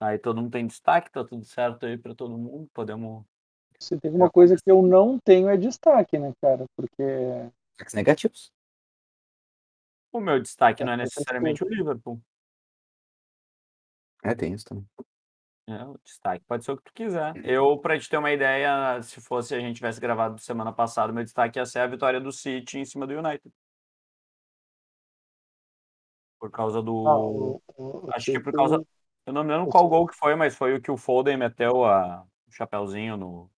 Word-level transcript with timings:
Aí 0.00 0.18
todo 0.18 0.40
mundo 0.40 0.52
tem 0.52 0.66
destaque, 0.66 1.10
tá 1.10 1.24
tudo 1.24 1.44
certo 1.44 1.84
aí 1.84 1.98
pra 1.98 2.14
todo 2.14 2.38
mundo, 2.38 2.68
podemos 2.72 3.24
Se 3.80 3.98
tem 3.98 4.10
alguma 4.10 4.30
coisa 4.30 4.54
que 4.56 4.70
eu 4.70 4.80
não 4.82 5.18
tenho 5.18 5.48
é 5.48 5.56
destaque, 5.56 6.18
né, 6.18 6.32
cara, 6.40 6.64
porque 6.76 7.02
Destaques 7.72 7.94
negativos. 7.94 8.52
O 10.12 10.20
meu 10.20 10.40
destaque 10.40 10.84
não 10.84 10.92
é 10.92 10.94
Essa 10.94 11.02
é 11.02 11.04
necessariamente 11.04 11.64
o. 11.64 11.68
Liverpool. 11.68 12.20
É, 14.24 14.34
tem 14.34 14.52
isso 14.52 14.64
também. 14.64 14.86
É, 15.68 15.84
o 15.84 15.98
destaque 16.02 16.44
pode 16.46 16.64
ser 16.64 16.72
o 16.72 16.76
que 16.76 16.84
tu 16.84 16.92
quiser. 16.94 17.36
Eu, 17.44 17.76
pra 17.78 17.98
te 17.98 18.08
ter 18.08 18.16
uma 18.16 18.32
ideia, 18.32 19.02
se 19.02 19.20
fosse 19.20 19.54
a 19.54 19.60
gente 19.60 19.76
tivesse 19.76 20.00
gravado 20.00 20.40
semana 20.40 20.72
passada, 20.72 21.12
meu 21.12 21.22
destaque 21.22 21.58
ia 21.58 21.66
ser 21.66 21.80
a 21.80 21.86
vitória 21.86 22.20
do 22.20 22.32
City 22.32 22.78
em 22.78 22.84
cima 22.84 23.06
do 23.06 23.12
United. 23.14 23.52
Por 26.40 26.50
causa 26.50 26.78
Ah, 26.78 26.82
do 26.82 27.60
o 27.76 28.10
acho 28.14 28.32
que 28.32 28.40
por 28.40 28.52
causa 28.52 28.82
eu 29.28 29.32
não 29.34 29.44
me 29.44 29.52
lembro 29.52 29.68
qual 29.70 29.86
gol 29.88 30.06
que 30.06 30.16
foi, 30.16 30.34
mas 30.34 30.56
foi 30.56 30.74
o 30.74 30.80
que 30.80 30.90
o 30.90 30.96
Foden 30.96 31.36
meteu 31.36 31.84
a 31.84 32.24
o 32.48 32.50
chapeuzinho 32.50 33.14
no 33.16 33.50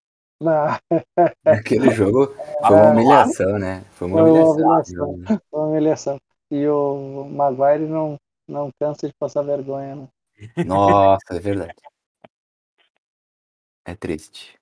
Ah. 0.45 0.81
Aquele 1.47 1.91
jogo 1.91 2.27
foi 2.67 2.77
uma 2.77 2.87
É. 2.87 2.93
humilhação, 2.93 3.59
né, 3.59 3.85
foi 3.93 4.09
uma 4.09 4.19
Foi 4.19 4.31
uma 4.31 4.53
humilhação 4.53 4.57
humilhação, 4.57 5.17
né. 5.17 5.25
foi 5.51 5.61
uma 5.61 5.69
humilhação. 5.69 6.19
E 6.51 6.67
o 6.67 7.25
Maguire 7.25 7.87
não 7.87 8.17
não 8.49 8.69
cansa 8.81 9.07
de 9.07 9.15
passar 9.15 9.43
vergonha, 9.43 9.95
né. 9.95 10.09
Nossa, 10.67 11.35
é 11.37 11.39
verdade. 11.39 11.75
É 13.85 13.95
triste. 13.95 14.59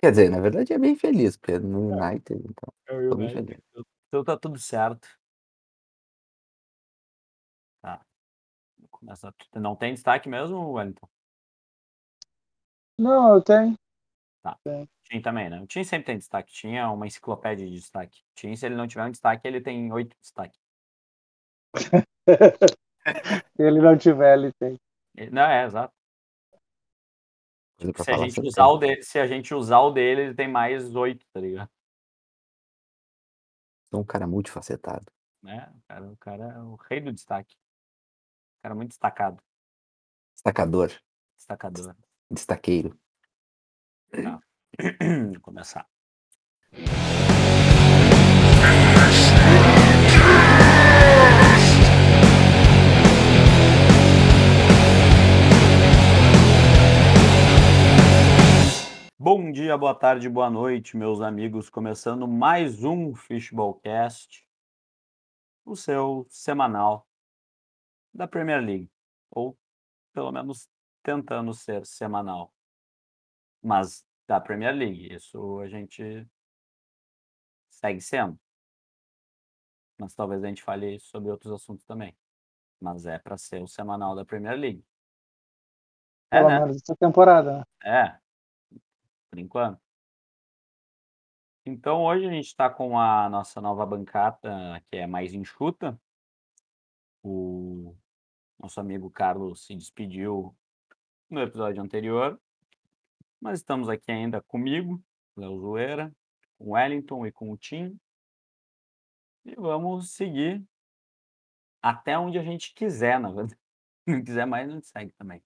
Quer 0.00 0.10
dizer, 0.10 0.30
na 0.30 0.40
verdade 0.40 0.72
é 0.72 0.78
bem 0.78 0.96
feliz, 0.96 1.36
porque 1.36 1.52
é 1.52 1.58
no. 1.60 1.92
United, 1.92 2.42
então, 2.44 2.72
É 2.88 2.94
então 3.04 3.84
então 4.08 4.24
tá 4.24 4.36
tudo 4.36 4.58
certo. 4.58 5.08
Tu 9.52 9.60
não 9.60 9.76
tem 9.76 9.94
destaque 9.94 10.28
mesmo, 10.28 10.72
Wellington? 10.72 11.08
Não, 12.98 13.34
eu 13.34 13.42
tenho. 13.42 13.76
Tá. 14.42 14.58
Tim 15.04 15.20
também, 15.20 15.48
né. 15.48 15.60
O 15.60 15.66
Tim 15.66 15.84
sempre 15.84 16.06
tem 16.06 16.18
destaque, 16.18 16.52
Tim 16.52 16.74
é 16.74 16.86
uma 16.86 17.06
enciclopédia 17.06 17.66
de 17.66 17.74
destaque. 17.74 18.22
Tim, 18.34 18.54
se 18.56 18.66
ele 18.66 18.74
não 18.74 18.86
tiver 18.86 19.04
um 19.04 19.10
destaque, 19.10 19.46
ele 19.46 19.60
tem 19.60 19.92
8 19.92 20.16
destaque. 20.20 20.58
Se 23.56 23.62
ele 23.62 23.80
não 23.80 23.96
tiver, 23.96 24.38
ele 24.38 24.52
tem. 24.52 24.78
Não, 25.32 25.42
é, 25.42 25.64
exato. 25.64 25.94
Tipo, 27.78 27.92
pra 27.92 28.04
se 28.04 28.10
a 28.10 28.18
gente 28.18 28.40
usar 28.40 28.64
tem. 28.64 28.74
o 28.74 28.76
dele 28.76 29.02
se 29.02 29.18
a 29.18 29.26
gente 29.26 29.54
usar 29.54 29.78
o 29.80 29.90
dele, 29.90 30.20
ele 30.22 30.34
tem 30.34 30.48
mais 30.48 30.94
8, 30.94 31.24
tá 31.32 31.40
ligado. 31.40 31.70
Sou 33.90 34.00
um 34.00 34.04
cara 34.04 34.26
multifacetado. 34.26 35.06
Né, 35.42 35.72
o 35.72 35.82
cara 35.86 36.12
o 36.12 36.16
cara 36.16 36.44
é 36.44 36.58
o 36.58 36.74
rei 36.74 37.00
do 37.00 37.12
destaque. 37.12 37.56
Cara 38.60 38.74
muito 38.74 38.90
destacado. 38.90 39.40
Destacador. 40.34 40.90
Destacador. 41.36 41.96
Destaqueiro. 42.28 42.98
Tá. 44.10 44.40
Vou 45.32 45.40
começar. 45.40 45.88
Bom 59.16 59.52
dia, 59.52 59.76
boa 59.76 59.94
tarde, 59.94 60.28
boa 60.28 60.50
noite, 60.50 60.96
meus 60.96 61.20
amigos, 61.20 61.68
começando 61.70 62.26
mais 62.26 62.82
um 62.82 63.14
Fishballcast. 63.14 64.48
O 65.64 65.76
seu 65.76 66.26
semanal 66.28 67.07
da 68.12 68.26
Premier 68.26 68.60
League, 68.60 68.90
ou 69.30 69.56
pelo 70.12 70.32
menos 70.32 70.68
tentando 71.02 71.52
ser 71.54 71.84
semanal. 71.86 72.52
Mas 73.62 74.04
da 74.26 74.40
Premier 74.40 74.74
League, 74.74 75.14
isso 75.14 75.60
a 75.60 75.68
gente 75.68 76.26
segue 77.70 78.00
sendo. 78.00 78.38
Mas 79.98 80.14
talvez 80.14 80.42
a 80.44 80.48
gente 80.48 80.62
fale 80.62 80.98
sobre 81.00 81.30
outros 81.30 81.52
assuntos 81.52 81.84
também. 81.84 82.16
Mas 82.80 83.06
é 83.06 83.18
pra 83.18 83.36
ser 83.36 83.62
o 83.62 83.66
semanal 83.66 84.14
da 84.14 84.24
Premier 84.24 84.56
League. 84.56 84.84
É, 86.30 86.38
Pelo 86.38 86.48
né. 86.48 86.60
menos 86.60 86.76
essa 86.76 86.94
temporada, 86.94 87.58
né. 87.58 87.64
É. 87.84 88.18
Por 89.30 89.38
enquanto. 89.38 89.80
Então 91.64 92.04
hoje 92.04 92.26
a 92.26 92.30
gente 92.30 92.54
tá 92.56 92.70
com 92.70 92.98
a 92.98 93.28
nossa 93.28 93.60
nova 93.60 93.84
bancada, 93.84 94.82
que 94.90 94.96
é 94.96 95.06
mais 95.06 95.34
enxuta. 95.34 96.00
O 97.22 97.96
nosso 98.58 98.80
amigo 98.80 99.10
Carlos 99.10 99.64
se 99.64 99.74
despediu 99.74 100.56
no 101.30 101.40
episódio 101.40 101.82
anterior. 101.82 102.40
Mas 103.40 103.60
estamos 103.60 103.88
aqui 103.88 104.10
ainda 104.10 104.42
comigo, 104.42 105.02
Léo 105.36 105.58
Zoeira, 105.60 106.14
com 106.58 106.72
Wellington 106.72 107.26
e 107.26 107.32
com 107.32 107.52
o 107.52 107.56
Tim. 107.56 107.98
E 109.44 109.54
vamos 109.54 110.10
seguir 110.12 110.64
até 111.80 112.18
onde 112.18 112.38
a 112.38 112.42
gente 112.42 112.74
quiser, 112.74 113.20
na 113.20 113.30
verdade. 113.30 113.58
Se 114.04 114.14
não 114.14 114.24
quiser 114.24 114.46
mais, 114.46 114.70
gente 114.70 114.86
segue 114.86 115.12
também. 115.12 115.42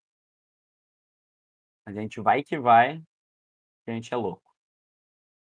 A 1.84 1.93
gente 1.93 2.21
vai 2.21 2.43
que 2.43 2.59
vai, 2.59 3.03
a 3.87 3.91
gente 3.91 4.15
é 4.15 4.16
louco. 4.16 4.56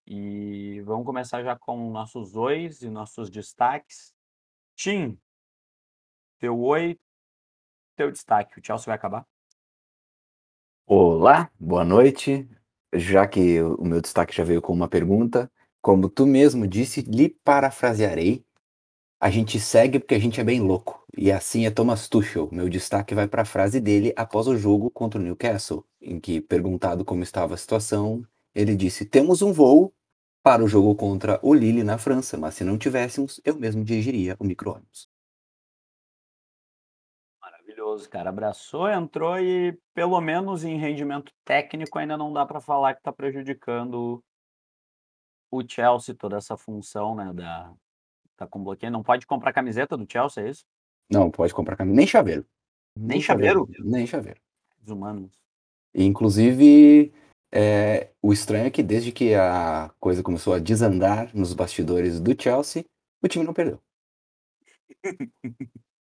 E 0.07 0.81
vamos 0.81 1.05
começar 1.05 1.43
já 1.43 1.57
com 1.57 1.91
nossos 1.91 2.35
ois 2.35 2.81
e 2.81 2.89
nossos 2.89 3.29
destaques. 3.29 4.15
Tim, 4.75 5.19
teu 6.41 6.59
oi, 6.59 6.99
teu 7.95 8.11
destaque. 8.11 8.59
O 8.59 8.65
Chelsea 8.65 8.87
vai 8.87 8.95
acabar? 8.95 9.25
Olá, 10.87 11.51
boa 11.59 11.85
noite. 11.85 12.49
Já 12.93 13.27
que 13.27 13.61
o 13.61 13.85
meu 13.85 14.01
destaque 14.01 14.35
já 14.35 14.43
veio 14.43 14.61
com 14.61 14.73
uma 14.73 14.87
pergunta, 14.87 15.49
como 15.81 16.09
tu 16.09 16.25
mesmo 16.25 16.67
disse, 16.67 17.01
lhe 17.01 17.29
parafrasearei, 17.29 18.43
a 19.21 19.29
gente 19.29 19.59
segue 19.59 19.99
porque 19.99 20.15
a 20.15 20.19
gente 20.19 20.41
é 20.41 20.43
bem 20.43 20.61
louco. 20.61 21.05
E 21.15 21.31
assim 21.31 21.67
é 21.67 21.71
Thomas 21.71 22.09
Tuchel. 22.09 22.49
Meu 22.51 22.67
destaque 22.67 23.13
vai 23.13 23.27
pra 23.27 23.45
frase 23.45 23.79
dele 23.79 24.11
após 24.15 24.47
o 24.47 24.57
jogo 24.57 24.89
contra 24.89 25.19
o 25.19 25.23
Newcastle, 25.23 25.85
em 26.01 26.19
que, 26.19 26.41
perguntado 26.41 27.05
como 27.05 27.21
estava 27.21 27.53
a 27.53 27.57
situação, 27.57 28.25
ele 28.55 28.75
disse: 28.75 29.05
"Temos 29.05 29.43
um 29.43 29.53
voo 29.53 29.93
para 30.43 30.63
o 30.63 30.67
jogo 30.67 30.95
contra 30.95 31.39
o 31.43 31.53
Lille 31.53 31.83
na 31.83 31.99
França, 31.99 32.35
mas 32.37 32.55
se 32.55 32.63
não 32.63 32.79
tivéssemos, 32.79 33.39
eu 33.45 33.55
mesmo 33.57 33.83
dirigiria 33.83 34.35
o 34.39 34.43
micro-ônibus". 34.43 35.10
Maravilhoso, 37.81 38.09
cara. 38.09 38.29
Abraçou, 38.29 38.89
entrou 38.89 39.39
e 39.39 39.77
pelo 39.93 40.21
menos 40.21 40.63
em 40.63 40.77
rendimento 40.77 41.33
técnico 41.43 41.97
ainda 41.97 42.15
não 42.15 42.31
dá 42.31 42.45
pra 42.45 42.61
falar 42.61 42.93
que 42.93 43.01
tá 43.01 43.11
prejudicando 43.11 44.23
o 45.51 45.67
Chelsea, 45.67 46.15
toda 46.15 46.37
essa 46.37 46.55
função, 46.55 47.15
né, 47.15 47.33
da 47.33 47.73
tá 48.37 48.47
com 48.47 48.63
bloqueio. 48.63 48.91
Não 48.91 49.03
pode 49.03 49.25
comprar 49.25 49.51
camiseta 49.51 49.97
do 49.97 50.07
Chelsea, 50.09 50.43
é 50.43 50.49
isso? 50.49 50.63
Não 51.09 51.29
pode 51.29 51.53
comprar 51.53 51.75
cami 51.75 51.93
nem 51.93 52.07
chaveiro. 52.07 52.45
Nem 52.95 53.19
chaveiro? 53.19 53.67
Nem 53.79 54.05
chaveiro. 54.05 54.39
Desumanos. 54.79 55.31
Inclusive, 55.93 57.13
eh, 57.51 58.11
o 58.21 58.31
estranho 58.31 58.67
é 58.67 58.71
que 58.71 58.83
desde 58.83 59.11
que 59.11 59.33
a 59.33 59.91
coisa 59.99 60.23
começou 60.23 60.53
a 60.53 60.59
desandar 60.59 61.35
nos 61.35 61.53
bastidores 61.53 62.19
do 62.19 62.39
Chelsea, 62.39 62.85
o 63.21 63.27
time 63.27 63.43
não 63.43 63.53
perdeu. 63.53 63.81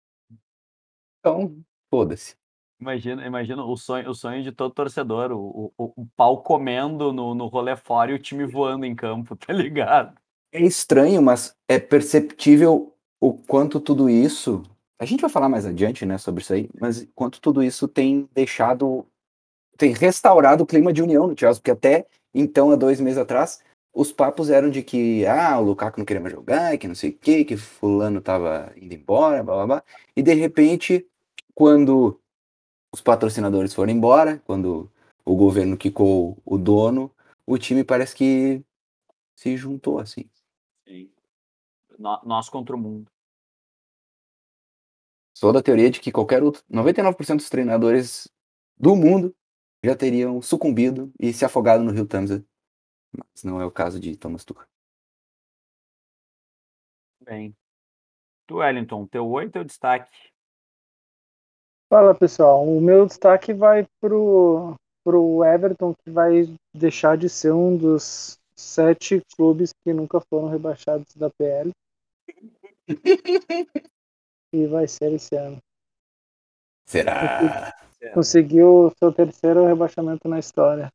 Então, 1.20 1.62
foda-se. 1.90 2.34
Imagina 2.80 3.26
imagina 3.26 3.62
o 3.64 3.76
sonho 3.76 4.08
o 4.10 4.14
sonho 4.14 4.42
de 4.42 4.52
todo 4.52 4.72
torcedor, 4.72 5.32
o 5.32 5.72
o 5.76 5.92
o 6.02 6.06
pau 6.16 6.42
comendo 6.42 7.12
no 7.12 7.34
no 7.34 7.46
rolê 7.46 7.76
fora 7.76 8.10
e 8.10 8.14
o 8.14 8.18
time 8.18 8.46
voando 8.46 8.86
em 8.86 8.94
campo, 8.94 9.36
tá 9.36 9.52
ligado? 9.52 10.14
É 10.52 10.60
estranho, 10.62 11.22
mas 11.22 11.54
é 11.68 11.78
perceptível 11.78 12.94
o 13.20 13.34
quanto 13.34 13.80
tudo 13.80 14.08
isso 14.10 14.62
a 14.98 15.04
gente 15.06 15.20
vai 15.20 15.30
falar 15.30 15.48
mais 15.48 15.64
adiante, 15.64 16.04
né, 16.04 16.18
sobre 16.18 16.42
isso 16.42 16.52
aí, 16.52 16.68
mas 16.78 17.08
quanto 17.14 17.40
tudo 17.40 17.62
isso 17.62 17.88
tem 17.88 18.28
deixado 18.34 19.06
tem 19.78 19.92
restaurado 19.92 20.64
o 20.64 20.66
clima 20.66 20.92
de 20.92 21.02
união 21.02 21.26
no 21.28 21.38
Chelsea, 21.38 21.60
porque 21.60 21.70
até 21.72 22.06
então, 22.34 22.70
há 22.72 22.76
2 22.76 23.00
meses 23.00 23.18
atrás, 23.18 23.60
os 23.94 24.12
papos 24.12 24.50
eram 24.50 24.70
de 24.70 24.82
que: 24.82 25.26
"Ah, 25.26 25.58
o 25.60 25.64
Lukaku 25.64 25.98
não 26.00 26.06
queria 26.06 26.20
mais 26.22 26.34
jogar, 26.34 26.78
que 26.78 26.88
não 26.88 26.94
sei 26.94 27.10
o 27.10 27.18
quê, 27.18 27.44
que 27.44 27.56
fulano 27.56 28.18
estava 28.20 28.72
indo 28.76 28.94
embora, 28.94 29.42
blá-blá-blá", 29.44 29.82
e 30.16 30.22
de 30.22 30.34
repente, 30.34 31.06
quando 31.54 32.20
os 32.92 33.00
patrocinadores 33.00 33.74
foram 33.74 33.92
embora, 33.92 34.38
quando 34.46 34.90
o 35.24 35.36
governo 35.36 35.76
quicou 35.76 36.40
o 36.44 36.58
dono, 36.58 37.14
o 37.46 37.58
time 37.58 37.84
parece 37.84 38.14
que 38.14 38.64
se 39.34 39.56
juntou, 39.56 39.98
assim. 39.98 40.28
Sim. 40.86 41.10
nó 41.98 42.20
nós 42.24 42.48
contra 42.48 42.74
o 42.74 42.78
mundo. 42.78 43.10
Sou 45.34 45.52
da 45.52 45.62
teoria 45.62 45.90
de 45.90 46.00
que 46.00 46.12
qualquer 46.12 46.42
outro 46.42 46.62
99% 46.70 47.36
dos 47.36 47.48
treinadores 47.48 48.28
do 48.78 48.94
mundo 48.94 49.34
já 49.82 49.96
teriam 49.96 50.42
sucumbido 50.42 51.12
e 51.18 51.32
se 51.32 51.44
afogado 51.44 51.82
no 51.82 51.92
rio 51.92 52.06
Tamisa, 52.06 52.44
mas 53.16 53.42
não 53.42 53.60
é 53.60 53.64
o 53.64 53.70
caso 53.70 53.98
de 53.98 54.16
Thomas 54.16 54.44
Tuchel. 54.44 54.66
Bem. 57.20 57.56
Tu, 58.46 58.56
Wellington, 58.56 59.06
teu 59.06 59.28
oi, 59.28 59.48
teu 59.48 59.64
destaque? 59.64 60.10
Fala 61.90 62.14
pessoal, 62.14 62.64
o 62.64 62.80
meu 62.80 63.04
destaque 63.04 63.52
vai 63.52 63.84
pro, 64.00 64.76
pro 65.02 65.44
Everton, 65.44 65.92
que 65.92 66.08
vai 66.08 66.44
deixar 66.72 67.18
de 67.18 67.28
ser 67.28 67.52
um 67.52 67.76
dos 67.76 68.38
sete 68.54 69.20
clubes 69.34 69.72
que 69.82 69.92
nunca 69.92 70.20
foram 70.20 70.46
rebaixados 70.46 71.16
da 71.16 71.28
PL. 71.30 71.72
e 74.54 74.66
vai 74.68 74.86
ser 74.86 75.14
esse 75.14 75.34
ano. 75.34 75.58
Será? 76.86 77.74
Conseguiu 78.14 78.92
seu 78.96 79.12
terceiro 79.12 79.66
rebaixamento 79.66 80.28
na 80.28 80.38
história. 80.38 80.88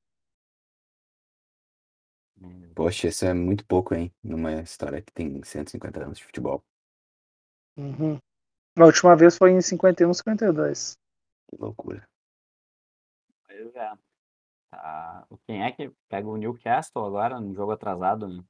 Poxa, 2.74 3.10
isso 3.10 3.26
é 3.26 3.34
muito 3.34 3.66
pouco, 3.66 3.94
hein? 3.94 4.14
Numa 4.24 4.62
história 4.62 5.02
que 5.02 5.12
tem 5.12 5.44
150 5.44 6.04
anos 6.04 6.20
de 6.20 6.24
futebol. 6.24 6.64
Uhum. 7.78 8.18
A 8.78 8.86
última 8.86 9.16
vez 9.16 9.38
foi 9.38 9.52
em 9.52 9.62
51, 9.62 10.14
52. 10.14 10.98
Que 11.50 11.58
loucura. 11.62 12.08
Pois 13.48 13.76
é. 13.76 13.92
Tá. 14.72 15.26
Quem 15.48 15.64
é 15.64 15.72
que 15.72 15.92
pega 16.10 16.28
o 16.28 16.36
Newcastle 16.36 17.06
agora 17.06 17.40
no 17.40 17.54
jogo 17.54 17.72
atrasado, 17.72 18.28
né? 18.28 18.44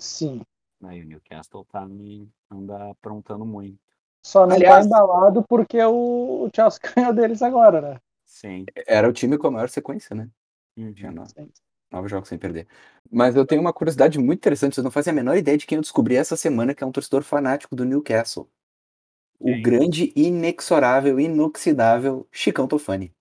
Sim. 0.00 0.42
Aí 0.84 1.02
o 1.02 1.06
Newcastle 1.06 1.64
tá 1.64 1.86
me 1.86 2.30
anda 2.50 2.90
aprontando 2.90 3.44
muito. 3.44 3.78
Só 4.24 4.46
não 4.46 4.56
Aliás- 4.56 4.80
tá 4.80 4.86
embalado 4.86 5.42
porque 5.48 5.82
o, 5.82 6.50
Chelsea 6.54 6.80
ganhou 6.94 7.14
deles 7.14 7.40
agora, 7.40 7.80
né? 7.80 8.00
Sim. 8.26 8.66
Era 8.86 9.08
o 9.08 9.12
time 9.12 9.38
com 9.38 9.46
a 9.46 9.50
maior 9.50 9.68
sequência, 9.70 10.14
né? 10.14 10.28
Uhum. 10.76 10.92
Tinha 10.92 11.10
nove, 11.10 11.32
nove 11.90 12.08
jogos 12.08 12.28
sem 12.28 12.38
perder. 12.38 12.68
Mas 13.10 13.34
eu 13.34 13.46
tenho 13.46 13.60
uma 13.62 13.72
curiosidade 13.72 14.18
muito 14.18 14.38
interessante. 14.38 14.74
Vocês 14.74 14.84
não 14.84 14.90
fazem 14.90 15.12
a 15.12 15.14
menor 15.14 15.36
ideia 15.36 15.56
de 15.56 15.66
quem 15.66 15.76
eu 15.76 15.82
descobri 15.82 16.14
essa 16.14 16.36
semana 16.36 16.74
que 16.74 16.84
é 16.84 16.86
um 16.86 16.92
torcedor 16.92 17.22
fanático 17.22 17.74
do 17.74 17.84
Newcastle. 17.86 18.48
O 19.38 19.46
Quem? 19.46 19.62
grande, 19.62 20.12
inexorável, 20.16 21.20
inoxidável 21.20 22.26
Chicão 22.32 22.66
Tofani. 22.66 23.14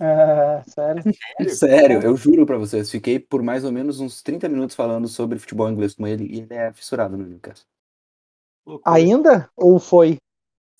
É, 0.00 0.62
sério. 0.66 1.02
Sério? 1.48 2.02
Eu 2.02 2.16
juro 2.16 2.44
pra 2.44 2.58
vocês. 2.58 2.90
Fiquei 2.90 3.18
por 3.18 3.42
mais 3.42 3.64
ou 3.64 3.70
menos 3.70 4.00
uns 4.00 4.22
30 4.22 4.48
minutos 4.48 4.74
falando 4.74 5.06
sobre 5.06 5.38
futebol 5.38 5.70
inglês 5.70 5.94
com 5.94 6.06
ele 6.06 6.24
e 6.24 6.40
ele 6.40 6.54
é 6.54 6.72
fissurado 6.72 7.16
no 7.16 7.24
Newcastle. 7.24 7.66
Ainda? 8.84 9.50
Ou 9.56 9.78
foi? 9.78 10.16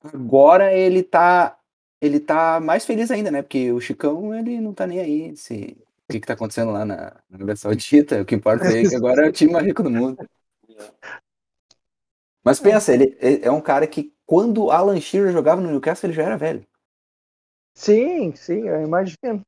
Agora 0.02 0.72
ele 0.72 1.02
tá. 1.02 1.58
Ele 2.00 2.18
tá 2.18 2.58
mais 2.58 2.84
feliz 2.84 3.12
ainda, 3.12 3.30
né? 3.30 3.42
Porque 3.42 3.70
o 3.70 3.80
Chicão, 3.80 4.34
ele 4.34 4.60
não 4.60 4.74
tá 4.74 4.88
nem 4.88 4.98
aí. 4.98 5.36
Se... 5.36 5.76
O 6.08 6.12
que, 6.12 6.18
que 6.18 6.26
tá 6.26 6.32
acontecendo 6.32 6.72
lá 6.72 6.84
na, 6.84 6.96
na 7.30 7.36
Arábia 7.36 7.54
Saudita? 7.54 8.20
O 8.20 8.24
que 8.24 8.34
importa 8.34 8.66
é 8.66 8.82
que 8.82 8.96
agora 8.96 9.24
é 9.24 9.28
o 9.28 9.32
time 9.32 9.52
mais 9.52 9.64
rico 9.64 9.84
do 9.84 9.90
mundo. 9.90 10.18
Mas 12.44 12.58
pensa, 12.58 12.92
ele 12.92 13.16
é 13.20 13.48
um 13.52 13.60
cara 13.60 13.86
que 13.86 14.11
quando 14.26 14.70
Alan 14.70 15.00
Shearer 15.00 15.32
jogava 15.32 15.60
no 15.60 15.70
Newcastle, 15.70 16.08
ele 16.08 16.16
já 16.16 16.22
era 16.24 16.36
velho. 16.36 16.64
Sim, 17.74 18.34
sim, 18.34 18.68
eu 18.68 18.82
imagino. 18.82 19.42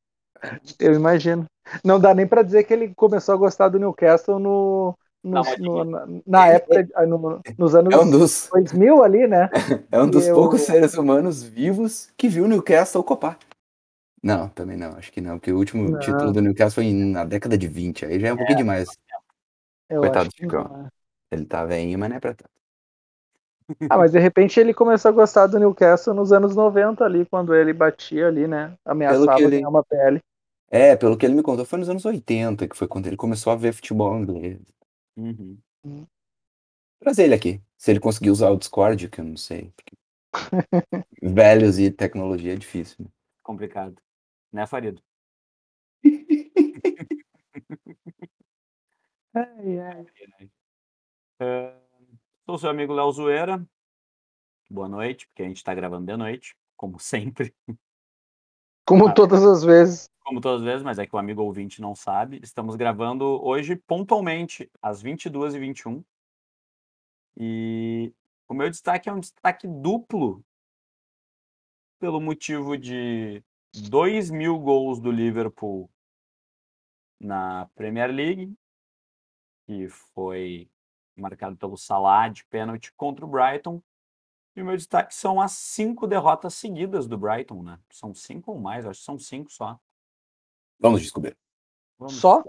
Eu 0.78 0.94
imagino. 0.94 1.46
Não 1.84 1.98
dá 1.98 2.14
nem 2.14 2.26
pra 2.26 2.42
dizer 2.42 2.64
que 2.64 2.72
ele 2.74 2.94
começou 2.94 3.34
a 3.34 3.38
gostar 3.38 3.68
do 3.68 3.78
Newcastle 3.78 4.38
no, 4.38 4.94
no- 5.22 5.42
no- 5.58 5.84
na, 5.84 6.06
na 6.26 6.46
época, 6.48 6.86
ah, 6.94 7.06
no- 7.06 7.40
nos 7.58 7.74
anos 7.74 7.94
É 7.94 7.98
um 7.98 8.10
dos, 8.10 8.48
2000 8.52 9.02
ali, 9.02 9.26
né? 9.26 9.48
é 9.90 10.02
um 10.02 10.08
dos 10.10 10.26
Eu- 10.26 10.34
poucos 10.34 10.62
seres 10.62 10.94
humanos 10.94 11.42
vivos 11.42 12.10
que 12.16 12.28
viu 12.28 12.44
o 12.44 12.48
Newcastle 12.48 13.02
copar. 13.02 13.38
Não, 14.22 14.48
também 14.48 14.76
não, 14.76 14.96
acho 14.96 15.12
que 15.12 15.20
não, 15.20 15.38
porque 15.38 15.52
o 15.52 15.58
último 15.58 15.90
Não. 15.90 15.98
título 15.98 16.32
do 16.32 16.40
Newcastle 16.40 16.82
foi 16.82 16.92
na 16.92 17.24
década 17.24 17.58
de 17.58 17.68
20, 17.68 18.06
aí 18.06 18.18
já 18.18 18.28
é 18.28 18.32
um 18.32 18.36
pouquinho 18.36 18.58
demais. 18.58 18.88
Coitado 19.88 20.28
do 20.30 20.34
Chicão. 20.34 20.88
é. 21.30 21.36
Ele 21.36 21.44
tá 21.46 21.64
velhinho, 21.64 21.98
mas 21.98 22.08
não 22.08 22.16
é 22.16 22.20
pra 22.20 22.34
tanto. 22.34 22.53
Ah, 23.88 23.96
mas 23.96 24.12
de 24.12 24.18
repente 24.18 24.60
ele 24.60 24.74
começou 24.74 25.08
a 25.08 25.12
gostar 25.12 25.46
do 25.46 25.58
Newcastle 25.58 26.14
nos 26.14 26.32
anos 26.32 26.54
90 26.54 27.04
ali, 27.04 27.24
quando 27.26 27.54
ele 27.54 27.72
batia 27.72 28.28
ali, 28.28 28.46
né? 28.46 28.76
Ameaçava 28.84 29.40
ele- 29.40 29.56
ganhar 29.58 29.68
uma 29.68 29.82
PL. 29.84 30.20
É, 30.70 30.96
pelo 30.96 31.16
que 31.16 31.24
ele 31.24 31.34
me 31.34 31.42
contou, 31.42 31.64
foi 31.64 31.78
nos 31.78 31.88
anos 31.88 32.04
80, 32.04 32.66
que 32.68 32.76
foi 32.76 32.88
quando 32.88 33.06
ele 33.06 33.16
começou 33.16 33.52
a 33.52 33.56
ver 33.56 33.72
futebol 33.72 34.18
inglês. 34.18 34.58
Uhum. 35.16 35.56
Trazer 37.00 37.24
ele 37.24 37.34
aqui. 37.34 37.60
Se 37.78 37.90
ele 37.90 38.00
conseguir 38.00 38.30
usar 38.30 38.50
o 38.50 38.56
Discord, 38.56 39.08
que 39.08 39.20
eu 39.20 39.24
não 39.24 39.36
sei. 39.36 39.72
porque 39.76 39.94
Velhos 41.22 41.78
e 41.78 41.90
tecnologia 41.90 42.54
é 42.54 42.56
difícil. 42.56 42.96
né? 43.04 43.10
Complicado. 43.42 43.96
Né, 44.52 44.66
Farido? 44.66 45.00
Ai, 49.34 49.78
ai. 49.80 50.06
É, 51.40 51.74
Sou 52.46 52.58
seu 52.58 52.68
amigo 52.68 52.92
Léo 52.92 53.10
Zoeira. 53.10 53.66
Boa 54.70 54.88
noite, 54.88 55.26
porque 55.28 55.42
a 55.42 55.48
gente 55.48 55.64
tá 55.64 55.74
gravando 55.74 56.04
de 56.06 56.16
noite, 56.16 56.54
como 56.76 56.98
sempre. 56.98 57.54
Como 58.86 59.08
Ah. 59.08 59.14
todas 59.14 59.42
as 59.42 59.64
vezes. 59.64 60.10
Como 60.22 60.40
todas 60.42 60.60
as 60.60 60.64
vezes, 60.66 60.82
mas 60.82 60.98
é 60.98 61.06
que 61.06 61.14
o 61.14 61.18
amigo 61.18 61.42
ouvinte 61.42 61.80
não 61.80 61.94
sabe. 61.94 62.40
Estamos 62.42 62.76
gravando 62.76 63.24
hoje 63.42 63.76
pontualmente, 63.76 64.70
às 64.82 65.02
22h21. 65.02 66.04
E 67.36 68.12
o 68.46 68.52
meu 68.52 68.68
destaque 68.68 69.08
é 69.08 69.12
um 69.12 69.20
destaque 69.20 69.66
duplo, 69.66 70.44
pelo 71.98 72.20
motivo 72.20 72.76
de 72.76 73.42
2 73.88 74.30
mil 74.30 74.58
gols 74.58 75.00
do 75.00 75.10
Liverpool 75.10 75.90
na 77.18 77.70
Premier 77.74 78.10
League, 78.12 78.54
que 79.66 79.88
foi 79.88 80.68
marcado 81.20 81.56
pelo 81.56 81.76
Salah 81.76 82.28
de 82.28 82.44
pênalti 82.46 82.92
contra 82.96 83.24
o 83.24 83.28
Brighton. 83.28 83.82
E 84.56 84.62
o 84.62 84.64
meu 84.64 84.76
destaque 84.76 85.14
são 85.14 85.40
as 85.40 85.52
cinco 85.52 86.06
derrotas 86.06 86.54
seguidas 86.54 87.06
do 87.08 87.18
Brighton, 87.18 87.62
né? 87.62 87.78
São 87.90 88.14
cinco 88.14 88.52
ou 88.52 88.60
mais, 88.60 88.86
acho 88.86 89.00
que 89.00 89.04
são 89.06 89.18
cinco 89.18 89.50
só. 89.50 89.78
Vamos 90.78 91.02
descobrir. 91.02 91.36
Vamos- 91.98 92.14
Só? 92.14 92.42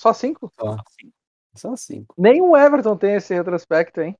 Só 0.00 0.12
cinco? 0.12 0.52
Só. 0.58 0.76
só 0.76 0.82
cinco. 0.98 1.14
São 1.54 1.76
cinco. 1.76 2.14
Nem 2.18 2.40
o 2.40 2.56
Everton 2.56 2.96
tem 2.96 3.14
esse 3.14 3.34
retrospecto, 3.34 4.00
hein? 4.00 4.16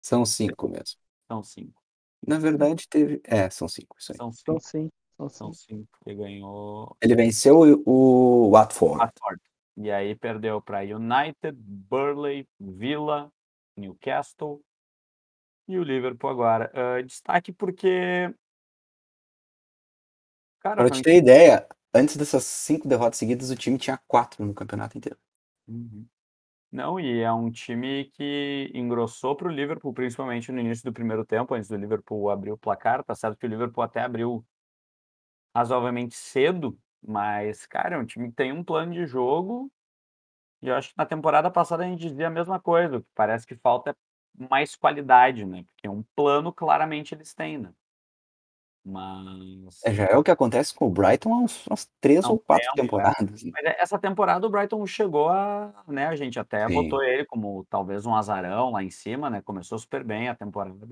São 0.00 0.24
cinco 0.24 0.68
mesmo. 0.68 0.98
São 1.28 1.42
cinco. 1.42 1.80
Na 2.26 2.38
verdade, 2.38 2.86
teve. 2.88 3.20
É, 3.24 3.48
são 3.50 3.68
cinco. 3.68 3.96
Isso 3.98 4.12
aí. 4.12 4.18
São 4.18 4.32
São 4.32 4.58
cinco. 4.58 4.60
sim. 4.60 4.90
São 5.16 5.28
São 5.28 5.52
sim. 5.52 5.66
cinco. 5.76 5.98
Ele 6.06 6.16
ganhou 6.16 6.96
Ele 7.00 7.14
venceu 7.14 7.58
o, 7.86 8.46
o 8.46 8.50
Watford. 8.50 8.98
Watford. 8.98 9.40
E 9.82 9.90
aí 9.90 10.14
perdeu 10.14 10.60
para 10.60 10.80
United, 10.80 11.56
Burley, 11.56 12.46
Villa, 12.60 13.32
Newcastle 13.74 14.60
e 15.66 15.78
o 15.78 15.82
Liverpool 15.82 16.28
agora. 16.28 16.70
Ah, 16.74 17.00
destaque 17.00 17.50
porque. 17.50 18.30
Foi 20.62 20.90
te 20.90 21.02
ter 21.02 21.16
ideia, 21.16 21.66
antes 21.94 22.18
dessas 22.18 22.44
cinco 22.44 22.86
derrotas 22.86 23.18
seguidas, 23.18 23.50
o 23.50 23.56
time 23.56 23.78
tinha 23.78 23.98
quatro 24.06 24.44
no 24.44 24.52
campeonato 24.52 24.98
inteiro. 24.98 25.18
Uhum. 25.66 26.06
Não, 26.70 27.00
e 27.00 27.20
é 27.20 27.32
um 27.32 27.50
time 27.50 28.04
que 28.12 28.70
engrossou 28.74 29.34
para 29.34 29.48
o 29.48 29.50
Liverpool, 29.50 29.94
principalmente 29.94 30.52
no 30.52 30.60
início 30.60 30.84
do 30.84 30.92
primeiro 30.92 31.24
tempo, 31.24 31.54
antes 31.54 31.70
do 31.70 31.76
Liverpool 31.76 32.28
abrir 32.28 32.52
o 32.52 32.58
placar. 32.58 33.02
Tá 33.02 33.14
certo 33.14 33.38
que 33.38 33.46
o 33.46 33.48
Liverpool 33.48 33.82
até 33.82 34.02
abriu 34.02 34.44
razoavelmente 35.56 36.14
cedo, 36.14 36.78
mas, 37.02 37.66
cara, 37.66 37.96
é 37.96 37.98
um 37.98 38.04
time 38.04 38.28
que 38.28 38.36
tem 38.36 38.52
um 38.52 38.64
plano 38.64 38.92
de 38.92 39.06
jogo. 39.06 39.70
E 40.62 40.68
eu 40.68 40.74
acho 40.74 40.90
que 40.90 40.98
na 40.98 41.06
temporada 41.06 41.50
passada 41.50 41.84
a 41.84 41.86
gente 41.86 42.06
dizia 42.06 42.26
a 42.26 42.30
mesma 42.30 42.60
coisa, 42.60 42.98
o 42.98 43.02
que 43.02 43.08
parece 43.14 43.46
que 43.46 43.56
falta 43.56 43.90
é 43.90 43.94
mais 44.48 44.76
qualidade, 44.76 45.44
né? 45.44 45.64
Porque 45.64 45.88
um 45.88 46.02
plano 46.14 46.52
claramente 46.52 47.14
eles 47.14 47.34
têm, 47.34 47.58
né? 47.58 47.72
Mas. 48.84 49.82
É, 49.84 49.92
já 49.92 50.04
é 50.06 50.16
o 50.16 50.22
que 50.22 50.30
acontece 50.30 50.74
com 50.74 50.86
o 50.86 50.90
Brighton 50.90 51.34
há 51.34 51.38
uns, 51.38 51.66
umas 51.66 51.90
três 52.00 52.24
um 52.24 52.32
ou 52.32 52.38
quatro 52.38 52.68
é. 52.74 52.80
temporadas. 52.80 53.42
né? 53.42 53.50
Mas 53.52 53.64
é- 53.64 53.80
essa 53.80 53.98
temporada 53.98 54.46
o 54.46 54.50
Brighton 54.50 54.86
chegou 54.86 55.28
a, 55.28 55.84
né, 55.86 56.06
a 56.06 56.16
gente 56.16 56.38
até 56.38 56.66
Sim. 56.66 56.74
botou 56.74 57.02
ele 57.02 57.24
como 57.26 57.66
talvez 57.68 58.06
um 58.06 58.14
azarão 58.14 58.70
lá 58.70 58.82
em 58.82 58.90
cima, 58.90 59.28
né? 59.28 59.42
Começou 59.42 59.78
super 59.78 60.02
bem 60.02 60.28
a 60.28 60.34
temporada. 60.34 60.88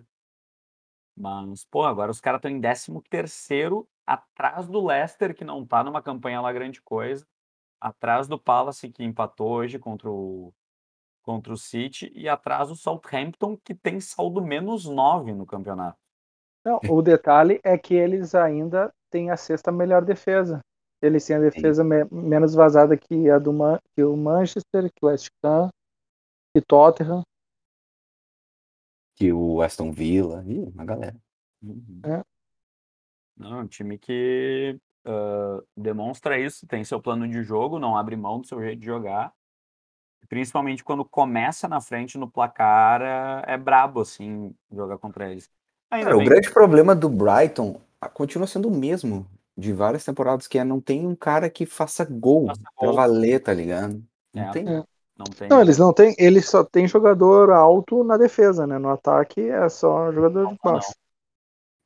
Mas, 1.16 1.64
pô, 1.64 1.84
agora 1.84 2.10
os 2.10 2.20
caras 2.20 2.38
estão 2.38 2.50
em 2.50 2.60
13 2.60 2.92
terceiro, 3.10 3.88
atrás 4.08 4.66
do 4.66 4.84
Leicester, 4.86 5.34
que 5.36 5.44
não 5.44 5.66
tá 5.66 5.84
numa 5.84 6.00
campanha 6.02 6.40
lá 6.40 6.50
grande 6.50 6.80
coisa, 6.80 7.26
atrás 7.78 8.26
do 8.26 8.38
Palace, 8.38 8.88
que 8.90 9.04
empatou 9.04 9.50
hoje 9.50 9.78
contra 9.78 10.10
o, 10.10 10.50
contra 11.22 11.52
o 11.52 11.56
City, 11.58 12.10
e 12.14 12.26
atrás 12.26 12.68
do 12.68 12.74
Southampton, 12.74 13.56
que 13.62 13.74
tem 13.74 14.00
saldo 14.00 14.40
menos 14.40 14.86
9 14.86 15.34
no 15.34 15.44
campeonato. 15.44 15.98
Não, 16.64 16.80
o 16.88 17.02
detalhe 17.02 17.60
é 17.62 17.76
que 17.76 17.94
eles 17.94 18.34
ainda 18.34 18.92
têm 19.10 19.30
a 19.30 19.36
sexta 19.36 19.70
melhor 19.70 20.04
defesa. 20.04 20.60
Eles 21.02 21.24
têm 21.26 21.36
a 21.36 21.40
defesa 21.40 21.84
me- 21.84 22.04
menos 22.10 22.54
vazada 22.54 22.96
que 22.96 23.30
a 23.30 23.38
do 23.38 23.52
Man- 23.52 23.78
que 23.94 24.02
o 24.02 24.16
Manchester, 24.16 24.90
que 24.90 25.04
o 25.04 25.06
West 25.06 25.28
Ham, 25.44 25.68
que 26.54 26.62
Tottenham. 26.62 27.22
Que 29.16 29.32
o 29.32 29.60
Aston 29.62 29.92
Villa, 29.92 30.42
ih, 30.46 30.64
uma 30.64 30.84
galera. 30.84 31.16
Uhum. 31.62 32.00
É. 32.04 32.24
Não, 33.38 33.58
é 33.58 33.62
um 33.62 33.66
time 33.66 33.98
que 33.98 34.78
ah, 35.04 35.62
demonstra 35.76 36.38
isso, 36.38 36.66
tem 36.66 36.84
seu 36.84 37.00
plano 37.00 37.26
de 37.26 37.42
jogo, 37.42 37.78
não 37.78 37.96
abre 37.96 38.16
mão 38.16 38.40
do 38.40 38.46
seu 38.46 38.60
jeito 38.60 38.80
de 38.80 38.86
jogar. 38.86 39.32
Principalmente 40.28 40.84
quando 40.84 41.04
começa 41.04 41.66
na 41.66 41.80
frente 41.80 42.18
no 42.18 42.30
placar, 42.30 43.00
é, 43.00 43.54
é 43.54 43.56
brabo, 43.56 44.00
assim, 44.00 44.54
jogar 44.70 44.98
contra 44.98 45.30
eles. 45.30 45.48
Ainda 45.90 46.06
Cara, 46.06 46.16
o 46.16 46.18
bem 46.18 46.28
grande 46.28 46.50
problema 46.52 46.94
do 46.94 47.08
Brighton 47.08 47.80
continua 48.12 48.46
sendo 48.46 48.68
o 48.68 48.74
mesmo 48.74 49.26
de 49.56 49.72
várias 49.72 50.04
temporadas, 50.04 50.46
que 50.46 50.58
é 50.58 50.64
não 50.64 50.80
tem 50.80 51.06
um 51.06 51.16
cara 51.16 51.48
que 51.48 51.64
faça 51.64 52.04
gol 52.04 52.46
Faça 52.48 52.60
pra 52.78 52.86
gol. 52.86 52.96
valer, 52.96 53.40
tá 53.42 53.54
ligado? 53.54 54.02
Não 54.34 54.42
É. 54.42 54.50
tem. 54.50 54.68
É. 54.68 54.84
Não 55.16 55.24
tem. 55.24 55.48
Não, 55.48 55.60
eles 55.60 55.78
não 55.78 55.92
têm. 55.92 56.14
Eles 56.18 56.48
só 56.48 56.62
tem 56.62 56.86
jogador 56.86 57.50
alto 57.50 58.04
na 58.04 58.16
defesa, 58.16 58.66
né? 58.66 58.78
No 58.78 58.90
ataque 58.90 59.40
é 59.40 59.68
só 59.68 60.12
jogador 60.12 60.46
de 60.46 60.58
Não, 60.62 60.72
baixo. 60.72 60.92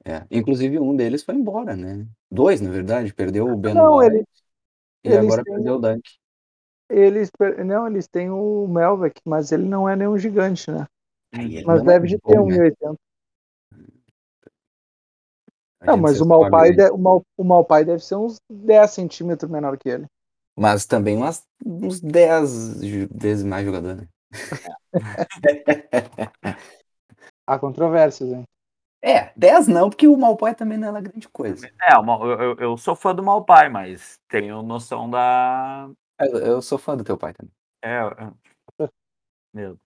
É. 0.05 0.27
Inclusive 0.31 0.79
um 0.79 0.97
deles 0.97 1.23
foi 1.23 1.35
embora, 1.37 1.77
né? 1.77 2.07
Dois, 2.31 2.61
na 2.61 2.71
verdade. 2.71 3.15
Perdeu 3.15 3.49
o 3.53 3.57
Ben 3.57 3.75
Não, 3.75 4.03
ele- 4.03 4.25
e 5.05 5.15
eles 5.15 5.17
agora 5.17 5.45
têm- 5.45 5.55
perdeu 5.55 5.75
o 5.77 5.79
Dunk. 5.81 6.03
Eles 6.89 7.29
per- 7.31 7.65
não, 7.65 7.89
eles 7.89 8.07
têm 8.07 8.31
o 8.31 8.69
Melvek, 8.69 9.21
mas 9.25 9.51
ele 9.51 9.65
não 9.69 9.89
é 9.89 9.97
nenhum 9.97 10.17
gigante, 10.17 10.71
né? 10.71 10.87
Aí 11.33 11.57
ele 11.59 11.67
Mas 11.67 11.83
não 11.83 11.91
é 11.91 11.93
deve 11.93 12.07
de 12.09 12.19
ter 12.21 12.39
bom, 12.39 12.43
né? 12.47 12.63
1,80. 12.63 12.99
A 15.81 15.87
Não, 15.87 15.97
gente 15.97 15.99
mas 15.99 16.21
o 16.21 16.27
Malpai, 16.27 16.73
né? 16.73 16.73
de- 16.73 16.91
o, 16.91 16.99
Mal, 16.99 17.23
o 17.37 17.45
Malpai 17.45 17.85
deve 17.85 18.05
ser 18.05 18.17
uns 18.17 18.41
10 18.51 18.91
centímetros 18.93 19.51
menor 19.51 19.77
que 19.79 19.89
ele. 19.89 20.07
Mas 20.57 20.87
também 20.87 21.17
umas, 21.17 21.45
uns 21.65 22.01
10 22.01 22.81
ju- 22.83 23.09
vezes 23.15 23.45
mais 23.45 23.65
jogador, 23.65 23.97
né? 23.97 24.09
Há 27.47 27.57
controvérsias, 27.59 28.31
hein? 28.33 28.45
É, 29.05 29.33
10 29.37 29.67
não, 29.67 29.91
porque 29.91 30.07
o 30.07 30.17
Malpai 30.17 30.55
também 30.55 30.79
não 30.79 30.97
é 30.97 31.03
grande 31.03 31.29
coisa. 31.29 31.67
É, 31.83 31.99
o 31.99 32.25
eu, 32.25 32.41
eu- 32.41 32.57
eu 32.59 32.77
sou 32.77 32.95
fã 32.95 33.13
do 33.13 33.23
Malpai, 33.23 33.69
mas 33.69 34.21
tenho 34.29 34.63
noção 34.63 35.11
da. 35.11 35.91
Eu, 36.21 36.39
eu 36.39 36.63
sou 36.63 36.79
fã 36.79 36.97
do 36.97 37.03
teu 37.03 37.19
pai 37.19 37.35
também. 37.35 37.53
É. 37.83 37.99
é. 37.99 38.33
Meu, 39.53 39.77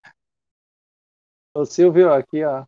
O 1.54 1.64
Silvio, 1.64 2.12
aqui, 2.12 2.44
ó. 2.44 2.66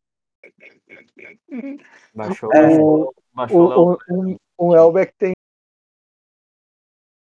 baixou, 2.14 2.50
É. 2.54 2.62
baixou, 2.62 3.14
baixou 3.34 3.60
o 3.60 3.92
O, 3.92 3.92
o, 3.92 4.32
o, 4.32 4.68
o 4.70 4.74
Elbeck 4.76 5.12
tem 5.18 5.32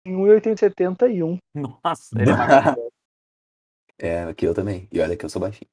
1,871. 0.07 1.39
Nossa, 1.55 2.21
ele 2.21 2.31
é 2.31 2.37
mais. 2.37 2.51
É, 4.03 4.23
aqui 4.23 4.47
eu 4.47 4.55
também. 4.55 4.89
E 4.91 4.99
olha 4.99 5.15
que 5.15 5.27
eu 5.27 5.29
sou 5.29 5.43
baixinho. 5.43 5.69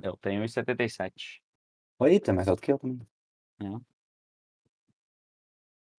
Eu 0.00 0.16
tenho 0.18 0.40
1,77. 0.44 1.41
Oi, 2.02 2.18
tu 2.18 2.32
é 2.32 2.34
mais 2.34 2.48
alto 2.48 2.60
que 2.60 2.72
eu 2.72 2.80
também. 2.80 3.06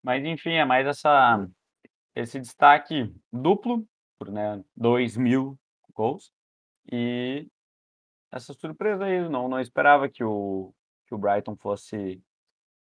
Mas 0.03 0.25
enfim, 0.25 0.55
é 0.55 0.65
mais 0.65 0.85
essa, 0.85 1.49
esse 2.13 2.41
destaque 2.41 3.15
duplo, 3.33 3.87
por 4.19 4.29
né, 4.33 4.65
2 4.77 5.17
mil 5.17 5.57
gols. 5.95 6.33
E 6.91 7.49
essa 8.33 8.53
surpresa 8.53 9.05
aí, 9.05 9.29
não, 9.29 9.49
não 9.49 9.61
esperava 9.61 10.09
que 10.09 10.25
o, 10.25 10.75
que 11.07 11.15
o 11.15 11.19
Brighton 11.19 11.55
fosse 11.55 12.21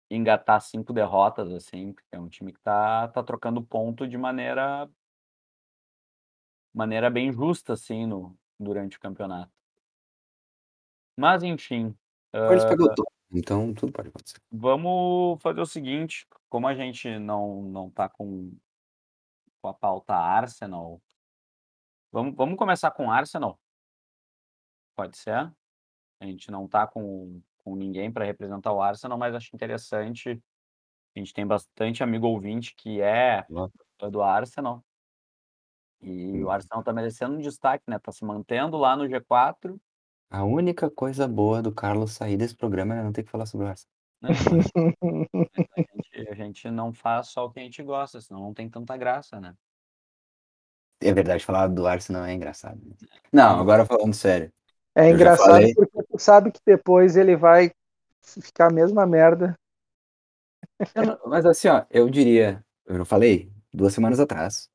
engatar 0.10 0.60
cinco 0.60 0.92
derrotas, 0.92 1.52
assim, 1.52 1.94
porque 1.94 2.16
é 2.16 2.20
um 2.20 2.28
time 2.28 2.52
que 2.52 2.62
tá, 2.62 3.10
tá 3.10 3.22
trocando 3.22 3.62
ponto 3.64 4.08
de 4.08 4.18
maneira, 4.18 4.90
maneira 6.74 7.12
bem 7.12 7.32
justa, 7.32 7.74
assim, 7.74 8.08
no, 8.08 8.36
durante 8.60 8.98
o 8.98 9.00
campeonato. 9.00 9.54
Mas 11.16 11.44
enfim, 11.44 11.96
Todo, 12.34 13.06
então 13.32 13.74
tudo 13.74 13.92
pode 13.92 14.10
acontecer. 14.10 14.38
Vamos 14.52 15.42
fazer 15.42 15.62
o 15.62 15.66
seguinte, 15.66 16.26
como 16.50 16.68
a 16.68 16.74
gente 16.76 17.18
não 17.20 17.62
não 17.64 17.90
tá 17.90 18.10
com, 18.10 18.52
com 19.62 19.68
a 19.68 19.74
pauta 19.74 20.14
Arsenal, 20.16 21.02
vamos, 22.12 22.36
vamos 22.36 22.58
começar 22.58 22.92
com 22.92 23.12
Arsenal? 23.12 23.60
Pode 24.96 25.18
ser? 25.18 25.52
A 26.20 26.26
gente 26.26 26.52
não 26.52 26.68
tá 26.68 26.88
com, 26.88 27.42
com 27.60 27.76
ninguém 27.76 28.12
para 28.12 28.26
representar 28.26 28.74
o 28.74 28.82
Arsenal, 28.82 29.18
mas 29.18 29.36
acho 29.36 29.56
interessante. 29.56 30.42
A 31.16 31.20
gente 31.20 31.34
tem 31.34 31.46
bastante 31.48 32.04
amigo 32.04 32.28
ouvinte 32.28 32.76
que 32.76 33.02
é 33.02 33.48
do 34.12 34.22
Arsenal. 34.22 34.84
E 36.02 36.44
o 36.44 36.48
Hum. 36.48 36.52
Arsenal 36.52 36.84
tá 36.84 36.92
merecendo 36.94 37.36
um 37.36 37.40
destaque, 37.40 37.84
né? 37.88 37.98
Tá 38.00 38.12
se 38.12 38.26
mantendo 38.26 38.78
lá 38.78 38.96
no 38.96 39.06
G4. 39.08 39.80
A 40.34 40.44
única 40.44 40.90
coisa 40.92 41.28
boa 41.30 41.62
do 41.62 41.72
Carlos 41.74 42.12
sair 42.12 42.36
desse 42.36 42.56
programa 42.56 42.94
é 42.96 43.02
não 43.04 43.14
ter 43.14 43.24
que 43.24 43.30
falar 43.32 43.46
sobre 43.46 43.68
o 43.68 43.70
Arsenal. 43.70 43.94
né? 44.22 44.30
Mas 44.36 44.48
a, 44.48 44.62
gente, 45.96 46.30
a 46.30 46.34
gente 46.36 46.72
não 46.72 46.92
faz 46.94 47.28
só 47.28 47.46
o 47.46 47.52
que 47.52 47.60
a 47.60 47.64
gente 47.64 47.82
gosta, 47.84 48.20
senão 48.20 48.42
não 48.42 48.54
tem 48.54 48.70
tanta 48.70 48.98
graça, 48.98 49.40
né? 49.40 49.54
É 51.00 51.14
verdade, 51.14 51.44
falar 51.46 51.68
do 51.68 51.86
Arsenal 51.86 52.26
é 52.26 52.34
engraçado. 52.34 52.80
né? 52.84 52.96
Não, 53.32 53.60
agora 53.60 53.86
falando 53.86 54.14
sério. 54.14 54.52
É 54.96 55.10
Eu 55.10 55.16
engraçado 55.16 55.48
falei. 55.52 55.74
porque 55.76 56.04
tu 56.04 56.20
sabe 56.20 56.52
que 56.52 56.62
depois 56.66 57.16
ele 57.16 57.36
vai 57.36 57.72
ficar 58.22 58.72
a 58.72 58.74
mesma 58.74 59.06
merda. 59.06 59.56
Não- 60.96 61.20
mas 61.28 61.46
assim, 61.46 61.68
ó, 61.68 61.86
eu 61.90 62.10
diria, 62.10 62.64
eu 62.86 62.98
não 62.98 63.06
falei 63.06 63.52
duas 63.74 63.94
semanas 63.94 64.20
atrás. 64.20 64.70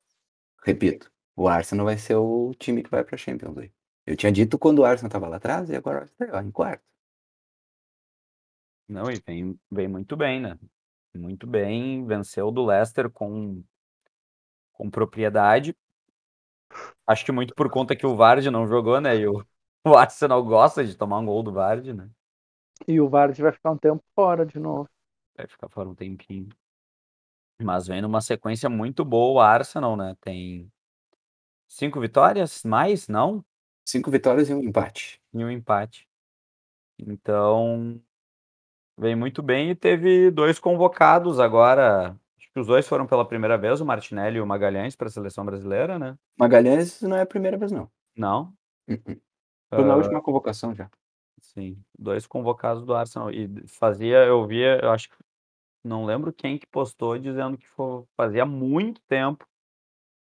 Repito, 0.63 1.11
o 1.35 1.47
Arsenal 1.47 1.85
vai 1.85 1.97
ser 1.97 2.15
o 2.15 2.53
time 2.59 2.83
que 2.83 2.91
vai 2.91 3.03
pra 3.03 3.17
Champions 3.17 3.55
League. 3.55 3.73
Eu 4.09 4.15
tinha 4.15 4.31
dito 4.31 4.57
quando 4.57 4.79
o 4.79 4.85
Arsenal 4.85 5.11
tava 5.11 5.27
lá 5.27 5.37
atrás 5.37 5.69
e 5.69 5.75
agora 5.75 6.05
estar 6.05 6.43
em 6.43 6.49
quarto. 6.49 6.83
Não, 8.87 9.07
e 9.11 9.21
vem, 9.23 9.59
vem 9.69 9.87
muito 9.87 10.17
bem, 10.17 10.41
né? 10.41 10.57
Muito 11.15 11.45
bem, 11.45 12.03
venceu 12.07 12.49
do 12.49 12.65
Leicester 12.65 13.07
com, 13.11 13.63
com 14.73 14.89
propriedade. 14.89 15.77
Acho 17.05 17.23
que 17.23 17.31
muito 17.31 17.53
por 17.53 17.69
conta 17.69 17.95
que 17.95 18.03
o 18.03 18.15
Vardy 18.15 18.49
não 18.49 18.65
jogou, 18.65 18.99
né? 18.99 19.15
E 19.15 19.27
o, 19.27 19.45
o 19.85 19.95
Arsenal 19.95 20.43
gosta 20.43 20.83
de 20.83 20.97
tomar 20.97 21.19
um 21.19 21.27
gol 21.27 21.43
do 21.43 21.53
Vardy, 21.53 21.93
né? 21.93 22.09
E 22.87 22.99
o 22.99 23.07
Vardy 23.07 23.43
vai 23.43 23.51
ficar 23.51 23.69
um 23.69 23.77
tempo 23.77 24.03
fora 24.15 24.43
de 24.43 24.57
novo. 24.57 24.89
Vai 25.37 25.45
ficar 25.45 25.69
fora 25.69 25.87
um 25.87 25.93
tempinho. 25.93 26.49
Mas 27.61 27.85
vem 27.85 28.01
numa 28.01 28.21
sequência 28.21 28.71
muito 28.71 29.05
boa 29.05 29.33
o 29.33 29.39
Arsenal, 29.39 29.95
né? 29.95 30.17
Tem 30.19 30.67
cinco 31.67 32.01
vitórias, 32.01 32.63
mais? 32.63 33.07
Não? 33.07 33.45
Cinco 33.89 34.11
vitórias 34.11 34.47
e 34.49 34.53
um 34.53 34.61
empate. 34.61 35.19
e 35.33 35.43
um 35.43 35.49
empate. 35.49 36.07
Então, 36.99 37.99
vem 38.95 39.15
muito 39.15 39.41
bem 39.41 39.71
e 39.71 39.75
teve 39.75 40.29
dois 40.29 40.59
convocados 40.59 41.39
agora. 41.39 42.15
Acho 42.37 42.51
que 42.53 42.59
os 42.59 42.67
dois 42.67 42.87
foram 42.87 43.07
pela 43.07 43.27
primeira 43.27 43.57
vez, 43.57 43.81
o 43.81 43.85
Martinelli 43.85 44.37
e 44.37 44.41
o 44.41 44.45
Magalhães, 44.45 44.95
para 44.95 45.07
a 45.07 45.11
seleção 45.11 45.43
brasileira, 45.43 45.97
né? 45.97 46.15
Magalhães 46.37 47.01
não 47.01 47.17
é 47.17 47.21
a 47.21 47.25
primeira 47.25 47.57
vez, 47.57 47.71
não. 47.71 47.89
Não? 48.15 48.53
Uh-uh. 48.87 49.19
Foi 49.71 49.83
na 49.83 49.93
Ah, 49.93 49.97
última 49.97 50.21
convocação 50.21 50.75
já. 50.75 50.87
sim, 51.41 51.75
dois 51.97 52.27
convocados 52.27 52.85
do 52.85 52.93
Arsenal. 52.93 53.31
E 53.31 53.49
fazia, 53.67 54.17
eu 54.25 54.45
via, 54.45 54.79
eu 54.83 54.91
acho 54.91 55.09
que 55.09 55.17
não 55.83 56.05
lembro 56.05 56.31
quem 56.31 56.59
que 56.59 56.67
postou 56.67 57.17
dizendo 57.17 57.57
que 57.57 57.67
fo- 57.67 58.07
fazia 58.15 58.45
muito 58.45 59.01
tempo, 59.07 59.47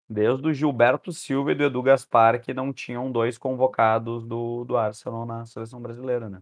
desde 0.10 0.48
o 0.48 0.54
Gilberto 0.54 1.12
Silva 1.12 1.52
e 1.52 1.56
do 1.56 1.64
Edu 1.64 1.82
Gaspar, 1.82 2.42
que 2.42 2.54
não 2.54 2.72
tinham 2.72 3.12
dois 3.12 3.38
convocados 3.38 4.26
do, 4.26 4.64
do 4.64 4.78
Arsenal 4.78 5.26
na 5.26 5.46
seleção 5.46 5.82
brasileira, 5.82 6.30
né? 6.30 6.42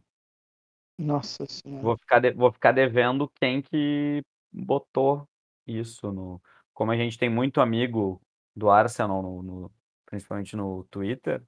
Nossa 0.97 1.45
senhora. 1.45 1.81
Vou 1.83 1.97
ficar, 1.97 2.19
de- 2.19 2.31
vou 2.33 2.51
ficar 2.51 2.71
devendo 2.71 3.29
quem 3.35 3.61
que 3.61 4.21
botou 4.51 5.27
isso 5.67 6.11
no. 6.11 6.41
Como 6.73 6.91
a 6.91 6.97
gente 6.97 7.17
tem 7.17 7.29
muito 7.29 7.59
amigo 7.59 8.21
do 8.55 8.69
Arsenal, 8.69 9.21
no, 9.21 9.41
no- 9.41 9.71
principalmente 10.05 10.55
no 10.55 10.83
Twitter, 10.85 11.43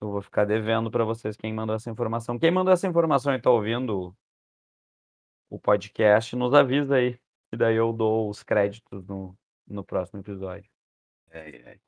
eu 0.00 0.10
vou 0.10 0.20
ficar 0.20 0.44
devendo 0.44 0.90
para 0.90 1.04
vocês 1.04 1.36
quem 1.36 1.52
mandou 1.54 1.74
essa 1.76 1.90
informação. 1.90 2.38
Quem 2.38 2.50
mandou 2.50 2.72
essa 2.72 2.86
informação 2.86 3.32
e 3.32 3.36
está 3.36 3.50
ouvindo 3.50 4.14
o 5.48 5.58
podcast, 5.58 6.34
nos 6.34 6.52
avisa 6.52 6.96
aí, 6.96 7.18
e 7.52 7.56
daí 7.56 7.76
eu 7.76 7.92
dou 7.92 8.28
os 8.28 8.42
créditos 8.42 9.06
no, 9.06 9.36
no 9.66 9.84
próximo 9.84 10.20
episódio. 10.20 10.73
É, 11.34 11.72
é. 11.72 11.80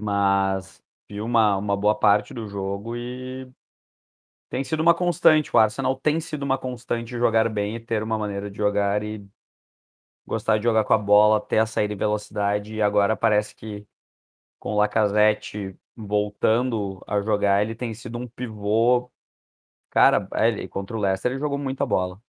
Mas 0.00 0.82
vi 1.08 1.20
uma, 1.20 1.56
uma 1.56 1.76
boa 1.76 1.94
parte 1.98 2.34
do 2.34 2.48
jogo 2.48 2.96
e 2.96 3.50
tem 4.50 4.64
sido 4.64 4.80
uma 4.80 4.94
constante. 4.94 5.54
O 5.54 5.58
Arsenal 5.58 5.96
tem 5.96 6.20
sido 6.20 6.42
uma 6.42 6.58
constante 6.58 7.10
jogar 7.10 7.48
bem 7.48 7.76
e 7.76 7.80
ter 7.80 8.02
uma 8.02 8.18
maneira 8.18 8.50
de 8.50 8.56
jogar 8.58 9.02
e 9.02 9.26
gostar 10.26 10.58
de 10.58 10.64
jogar 10.64 10.84
com 10.84 10.92
a 10.94 10.98
bola, 10.98 11.40
ter 11.40 11.58
a 11.58 11.66
saída 11.66 11.92
e 11.94 11.96
velocidade. 11.96 12.74
E 12.74 12.82
agora 12.82 13.16
parece 13.16 13.54
que 13.54 13.86
com 14.60 14.74
o 14.74 14.76
Lacazette 14.78 15.76
voltando 15.96 17.02
a 17.08 17.20
jogar, 17.22 17.62
ele 17.62 17.74
tem 17.76 17.94
sido 17.94 18.18
um 18.18 18.28
pivô. 18.28 19.10
Cara, 19.90 20.28
ele, 20.46 20.68
contra 20.68 20.96
o 20.96 21.00
Leicester 21.00 21.32
ele 21.32 21.40
jogou 21.40 21.58
muita 21.58 21.86
bola. 21.86 22.20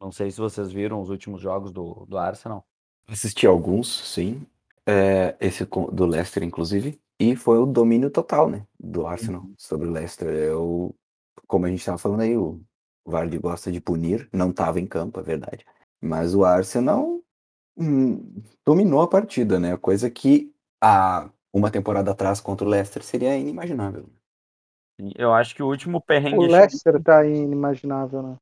Não 0.00 0.10
sei 0.10 0.28
se 0.32 0.38
vocês 0.40 0.72
viram 0.72 1.00
os 1.00 1.08
últimos 1.10 1.40
jogos 1.40 1.70
do, 1.72 2.04
do 2.06 2.18
Arsenal. 2.18 2.67
Assisti 3.08 3.46
alguns, 3.46 3.88
sim. 4.12 4.46
É, 4.86 5.36
esse 5.40 5.66
co- 5.66 5.90
do 5.90 6.06
Leicester, 6.06 6.42
inclusive. 6.42 7.00
E 7.18 7.34
foi 7.34 7.58
o 7.58 7.66
domínio 7.66 8.10
total, 8.10 8.48
né? 8.48 8.66
Do 8.78 9.06
Arsenal 9.06 9.42
Uhum. 9.42 9.54
sobre 9.56 9.88
o 9.88 9.90
Leicester. 9.90 10.28
Eu, 10.28 10.94
como 11.46 11.66
a 11.66 11.68
gente 11.68 11.80
estava 11.80 11.98
falando 11.98 12.20
aí, 12.20 12.36
o 12.36 12.60
Vardy 13.06 13.38
gosta 13.38 13.72
de 13.72 13.80
punir. 13.80 14.28
Não 14.32 14.50
estava 14.50 14.78
em 14.78 14.86
campo, 14.86 15.18
é 15.18 15.22
verdade. 15.22 15.64
Mas 16.00 16.34
o 16.34 16.44
Arsenal 16.44 17.20
hum, 17.76 18.42
dominou 18.64 19.00
a 19.02 19.08
partida, 19.08 19.58
né? 19.58 19.76
Coisa 19.76 20.10
que 20.10 20.52
há 20.80 21.28
uma 21.52 21.70
temporada 21.70 22.10
atrás 22.10 22.40
contra 22.40 22.66
o 22.66 22.70
Leicester 22.70 23.02
seria 23.02 23.36
inimaginável. 23.36 24.08
Eu 25.16 25.32
acho 25.32 25.54
que 25.54 25.62
o 25.62 25.68
último 25.68 26.00
perrengue 26.00 26.36
O 26.36 26.50
Leicester 26.50 27.02
tá 27.02 27.24
inimaginável, 27.24 28.22
né? 28.22 28.36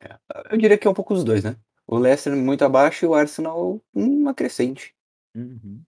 É, 0.00 0.18
eu 0.50 0.58
diria 0.58 0.78
que 0.78 0.86
é 0.86 0.90
um 0.90 0.94
pouco 0.94 1.14
os 1.14 1.24
2, 1.24 1.44
né. 1.44 1.56
O 1.90 1.96
Leicester 1.96 2.36
muito 2.36 2.62
abaixo 2.66 3.06
e 3.06 3.08
o 3.08 3.14
Arsenal 3.14 3.80
uma 3.94 4.34
crescente. 4.34 4.94
Uhum. 5.34 5.82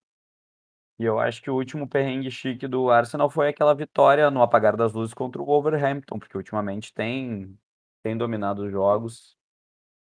E 0.99 1.05
eu 1.05 1.19
acho 1.19 1.43
que 1.43 1.51
o 1.51 1.55
último 1.55 1.87
perrengue 1.87 2.31
chique 2.31 2.67
do 2.67 2.91
Arsenal 2.91 3.29
foi 3.29 3.49
aquela 3.49 3.75
vitória 3.75 4.31
no 4.31 4.41
apagar 4.41 4.77
das 4.77 4.95
luzes 4.95 5.13
contra 5.13 5.43
o 5.43 5.45
Wolverhampton, 5.45 6.19
porque 6.19 6.37
ultimamente 6.39 6.95
tem 6.95 7.55
tem 8.03 8.17
dominado 8.17 8.65
os 8.65 8.73
jogos. 8.73 9.37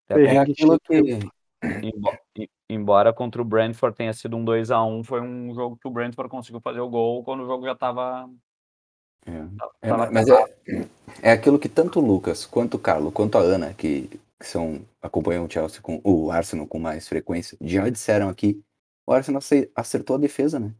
Até 0.08 0.24
É 0.24 0.38
aquilo 0.38 0.80
que 0.80 1.18
embo 1.82 2.10
embora 2.66 3.12
contra 3.12 3.42
o 3.42 3.44
Brentford 3.44 3.94
tenha 3.94 4.14
sido 4.14 4.36
um 4.38 4.44
2 4.44 4.70
a 4.70 4.82
1, 4.82 5.04
foi 5.04 5.20
um 5.20 5.52
jogo 5.54 5.76
que 5.76 5.86
o 5.86 5.90
Brentford 5.90 6.30
conseguiu 6.30 6.62
fazer 6.62 6.80
o 6.80 6.88
gol 6.88 7.22
quando 7.22 7.42
o 7.42 7.46
jogo 7.46 7.66
já 7.66 7.72
estava 7.72 8.30
É. 9.26 9.88
É, 9.88 9.92
mas 10.10 10.28
é 10.28 10.88
é 11.22 11.32
aquilo 11.32 11.58
que 11.58 11.68
tanto 11.68 12.00
o 12.00 12.06
Lucas, 12.06 12.46
quanto 12.46 12.78
o 12.78 12.80
Carlo, 12.80 13.12
quanto 13.12 13.36
a 13.36 13.42
Ana, 13.42 13.74
que 13.74 14.18
que 14.40 14.46
são 14.46 14.88
acompanham 15.02 15.46
o 15.46 15.50
Chelsea 15.50 15.82
com 15.82 16.00
o 16.04 16.30
Arsenal 16.32 16.66
com 16.68 16.78
mais 16.80 17.08
frequência, 17.08 17.58
já 17.62 17.88
disseram 17.90 18.28
aqui, 18.30 18.62
o 19.06 19.12
Arsenal 19.12 19.40
ace 19.40 19.70
acertou 19.76 20.16
a 20.16 20.20
defesa, 20.20 20.60
né. 20.60 20.74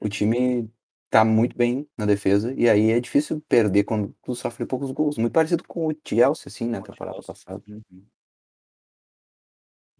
O 0.00 0.08
time 0.08 0.70
tá 1.10 1.24
muito 1.24 1.56
bem 1.56 1.88
na 1.98 2.06
defesa, 2.06 2.54
e 2.54 2.68
aí 2.70 2.90
é 2.90 3.00
difícil 3.00 3.42
perder 3.48 3.84
quando 3.84 4.14
tu 4.22 4.34
sofre 4.34 4.66
poucos 4.66 4.90
gols, 4.92 5.18
muito 5.18 5.32
parecido 5.34 5.64
com 5.68 5.88
o 5.88 5.94
Chelsea, 6.06 6.44
assim, 6.48 6.78
o 6.78 6.82
temporada 6.82 7.16
Chelsea. 7.16 7.34
passada. 7.34 7.62
Uhum. 7.68 8.06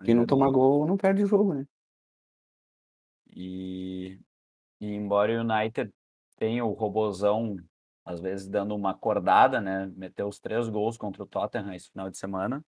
Quem 0.04 0.14
não 0.14 0.24
é 0.24 0.26
toma 0.26 0.46
bem 0.46 0.52
gol 0.52 0.86
não 0.86 0.96
perde 0.96 1.22
o 1.22 1.26
jogo, 1.26 1.54
né. 1.54 1.66
E 3.30 4.18
e 4.80 4.86
embora 4.94 5.32
o 5.32 5.40
United 5.42 5.92
tenha 6.36 6.64
o 6.64 6.72
robozão, 6.72 7.56
às 8.04 8.20
vezes 8.20 8.48
dando 8.48 8.74
uma 8.74 8.90
acordada, 8.92 9.60
né, 9.60 9.86
meteu 9.96 10.28
os 10.28 10.40
3 10.40 10.68
gols 10.68 10.96
contra 10.98 11.22
o 11.22 11.26
Tottenham 11.26 11.74
esse 11.74 11.90
final 11.90 12.10
de 12.10 12.18
semana. 12.18 12.64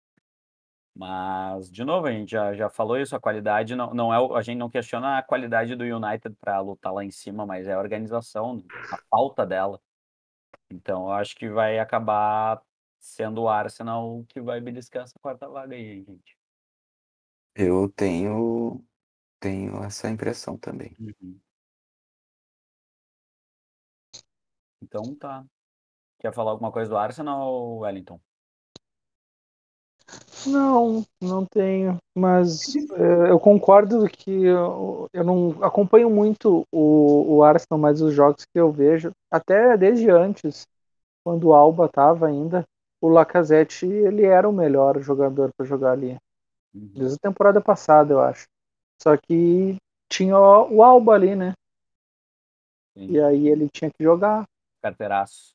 Mas, 0.95 1.71
de 1.71 1.85
novo, 1.85 2.07
a 2.07 2.13
gente 2.13 2.31
já 2.33 2.53
já 2.55 2.69
falou 2.69 2.99
isso, 2.99 3.15
a 3.15 3.21
qualidade 3.21 3.77
não 3.77 3.95
não 3.95 4.13
é 4.13 4.39
a 4.39 4.43
gente 4.43 4.59
não 4.59 4.69
questiona 4.69 5.19
a 5.19 5.23
qualidade 5.23 5.77
do 5.77 5.85
United 5.85 6.35
pra 6.41 6.61
lutar 6.61 6.93
lá 6.93 7.05
em 7.05 7.11
cima, 7.11 7.47
mas 7.47 7.67
é 7.69 7.75
a 7.75 7.79
organização, 7.79 8.65
a 8.91 8.99
falta 9.11 9.47
dela. 9.47 9.81
Então 10.71 11.07
eu 11.07 11.13
acho 11.13 11.37
que 11.37 11.49
vai 11.51 11.79
acabar 11.79 12.63
sendo 13.01 13.43
o 13.43 13.49
Arsenal 13.51 14.25
que 14.29 14.41
vai 14.41 14.61
beliscar 14.61 15.05
essa 15.05 15.19
4ª 15.21 15.49
vaga 15.49 15.77
aí, 15.77 15.83
hein, 15.99 16.05
gente. 16.09 16.37
Eu 17.55 17.89
tenho 17.91 18.85
tenho 19.41 19.83
essa 19.85 20.11
impressão 20.11 20.59
também. 20.59 20.99
Uhum. 20.99 21.41
Então 24.83 25.15
tá. 25.17 25.45
Quer 26.21 26.35
falar 26.35 26.53
alguma 26.53 26.73
coisa 26.73 26.91
do 26.91 26.99
Arsenal, 26.99 27.79
Wellington? 27.81 28.21
Não, 30.47 31.05
não 31.23 31.45
tenho, 31.45 31.99
mas, 32.17 32.75
eh, 32.93 33.31
eu 33.31 33.39
concordo 33.39 34.07
que 34.09 34.31
eu 34.45 35.07
eu 35.13 35.23
não 35.23 35.63
acompanho 35.63 36.09
muito 36.09 36.67
o 36.73 37.37
o 37.37 37.43
Arsenal, 37.45 37.79
mas 37.79 38.01
os 38.01 38.15
jogos 38.15 38.45
que 38.45 38.59
eu 38.59 38.73
vejo, 38.73 39.11
até 39.31 39.77
desde 39.77 40.11
antes, 40.11 40.67
quando 41.25 41.49
o 41.49 41.55
Alba 41.55 41.87
estava 41.87 42.27
ainda, 42.29 42.65
o 43.03 43.09
Lacazette 43.09 43.87
ele 43.87 44.25
era 44.25 44.49
o 44.49 44.53
melhor 44.53 45.01
jogador 45.03 45.51
pra 45.57 45.67
jogar 45.67 45.93
ali. 45.93 46.17
Uhum. 46.75 46.91
Desde 46.95 47.17
a 47.17 47.29
temporada 47.31 47.61
passada, 47.61 48.15
eu 48.15 48.21
acho. 48.21 48.47
Só 49.03 49.17
que 49.17 49.77
tinha 50.11 50.39
o 50.39 50.77
o 50.77 50.83
Alba 50.85 51.15
ali, 51.15 51.37
né. 51.37 51.55
Sim. 52.95 53.11
E 53.11 53.21
aí 53.21 53.49
ele 53.49 53.69
tinha 53.69 53.91
que 53.91 54.03
jogar. 54.03 54.45
Carteiraço. 54.83 55.55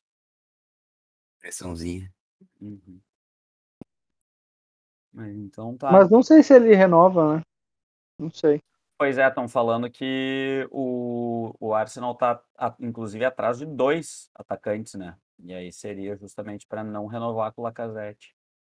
Pressãozinha. 1.40 2.12
Uhum. 2.60 3.00
Mas 5.16 5.34
então 5.34 5.74
tá. 5.78 5.90
Mas 5.90 6.10
não 6.10 6.22
sei 6.22 6.42
se 6.42 6.52
ele 6.54 6.74
renova, 6.74 7.36
né. 7.36 7.42
Não 8.18 8.30
sei. 8.30 8.60
Pois 8.98 9.16
é, 9.16 9.26
estão 9.26 9.48
falando 9.48 9.90
que 9.90 10.68
o 10.70 11.54
o 11.58 11.72
Arsenal 11.74 12.14
tá 12.14 12.42
a 12.56 12.74
inclusive 12.78 13.24
atrás 13.24 13.58
de 13.58 13.64
2 13.64 14.30
atacantes, 14.34 14.94
né. 14.94 15.16
E 15.42 15.54
aí 15.54 15.72
seria 15.72 16.16
justamente 16.16 16.66
pra 16.66 16.84
não 16.84 17.06
renovar 17.06 17.52
com 17.52 17.62
o 17.62 17.64
Lacazette. 17.64 18.34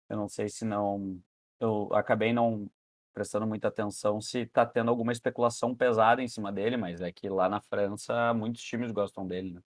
Eu 0.09 0.17
não 0.17 0.29
sei 0.29 0.49
se 0.49 0.65
não 0.65 1.21
eu 1.59 1.89
acabei 1.93 2.33
não 2.33 2.71
prestando 3.13 3.47
muita 3.47 3.67
atenção 3.67 4.21
se 4.21 4.47
tá 4.47 4.65
tendo 4.65 4.91
alguma 4.91 5.11
especulação 5.11 5.75
pesada 5.75 6.23
em 6.23 6.29
cima 6.29 6.53
dele, 6.53 6.77
mas 6.77 7.01
é 7.01 7.11
que 7.11 7.29
lá 7.29 7.49
na 7.49 7.61
França 7.61 8.33
muitos 8.33 8.63
times 8.63 8.93
gostam 8.93 9.27
dele, 9.27 9.55
né. 9.55 9.61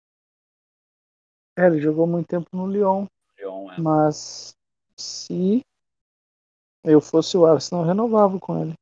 É, 1.59 1.67
ele 1.67 1.83
jogou 1.83 2.07
muito 2.07 2.29
tempo 2.29 2.49
no 2.51 2.67
Lyon, 2.67 3.07
Lyon, 3.39 3.73
é. 3.73 3.79
mas 3.79 4.57
se 4.97 5.63
eu 6.85 7.01
fosse 7.01 7.37
o 7.37 7.47
Arsenal, 7.47 7.85
eu 7.85 7.89
renovava 7.89 8.39
com 8.39 8.61
ele. 8.61 8.75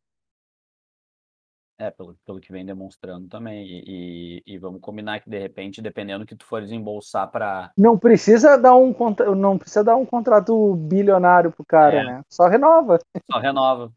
É, 1.78 1.90
pelo 1.90 2.14
pelo 2.26 2.40
que 2.40 2.52
vem 2.52 2.64
demonstrando 2.64 3.26
também. 3.28 3.66
E 3.66 4.42
e 4.46 4.54
e 4.54 4.58
vamos 4.58 4.80
combinar 4.80 5.20
que, 5.20 5.30
de 5.30 5.38
repente, 5.38 5.80
dependendo 5.80 6.24
do 6.24 6.28
que 6.28 6.36
tu 6.36 6.44
for 6.44 6.60
desembolsar 6.60 7.30
pra 7.30 7.72
Não 7.76 7.98
precisa 7.98 8.58
dar 8.58 8.74
um 8.74 8.92
contra 8.92 9.34
não 9.34 9.56
precisa 9.56 9.82
dar 9.84 9.96
um 9.96 10.04
contrato 10.04 10.74
bilionário 10.76 11.50
para 11.50 11.62
o 11.62 11.66
cara, 11.66 11.96
É. 12.00 12.04
né, 12.04 12.22
só 12.28 12.48
renova. 12.48 12.98
Só 13.30 13.38
renova. 13.38 13.92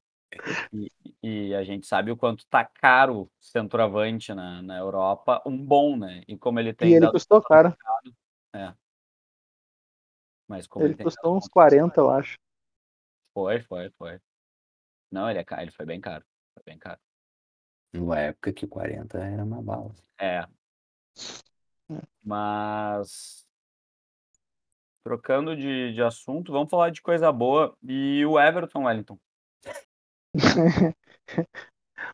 E 0.73 0.91
e 1.23 1.55
a 1.55 1.63
gente 1.63 1.87
sabe 1.87 2.11
o 2.11 2.17
quanto 2.17 2.45
tá 2.47 2.65
caro 2.65 3.29
centroavante 3.39 4.33
na 4.33 4.61
na 4.61 4.77
Europa, 4.77 5.41
um 5.45 5.57
bom, 5.65 5.97
né. 5.97 6.23
E 6.27 6.37
como 6.37 6.59
ele 6.59 6.71
E 6.71 6.73
tem 6.73 6.93
ele 6.93 6.99
dado 6.99 7.13
custou 7.13 7.41
caro. 7.41 7.73
É. 8.55 8.73
Mas 10.47 10.67
como 10.67 10.85
Ele 10.85 10.93
ele 10.93 11.03
custou 11.03 11.35
uns 11.37 11.47
conta 11.47 11.49
40, 11.49 11.99
eu 12.01 12.09
acho. 12.09 12.37
Foi, 13.33 13.61
foi, 13.61 13.89
foi. 13.91 14.19
Não, 15.11 15.29
ele 15.29 15.39
é 15.39 15.43
ca 15.43 15.61
ele 15.61 15.71
foi 15.71 15.85
bem 15.85 15.99
caro, 15.99 16.25
foi 16.53 16.63
bem 16.63 16.77
caro. 16.77 16.99
Numa 17.93 18.19
época 18.19 18.51
que 18.53 18.67
40 18.67 19.17
era 19.19 19.43
uma 19.43 19.61
bala. 19.61 19.93
É. 20.19 20.45
É. 21.89 22.01
Mas 22.23 23.45
trocando 25.03 25.55
de 25.55 25.93
de 25.93 26.01
assunto, 26.01 26.51
vamos 26.51 26.69
falar 26.69 26.89
de 26.89 27.01
coisa 27.01 27.31
boa. 27.31 27.75
E 27.83 28.25
o 28.25 28.39
Everton, 28.39 28.85
Wellington? 28.85 29.19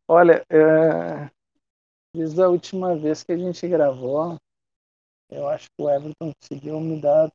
Olha, 0.07 0.45
eh, 0.49 1.29
desde 2.13 2.41
a 2.41 2.49
última 2.49 2.97
vez 2.97 3.23
que 3.23 3.31
a 3.31 3.37
gente 3.37 3.67
gravou, 3.67 4.37
eu 5.29 5.47
acho 5.47 5.67
que 5.69 5.81
o 5.81 5.89
Everton 5.89 6.33
conseguiu 6.33 6.79
me 6.81 6.99
dar, 6.99 7.31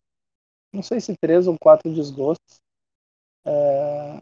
não 0.72 0.82
sei 0.82 1.00
se 1.00 1.16
3 1.16 1.46
ou 1.46 1.56
4 1.58 1.92
desgostos. 1.94 2.63
Eh, 3.46 4.20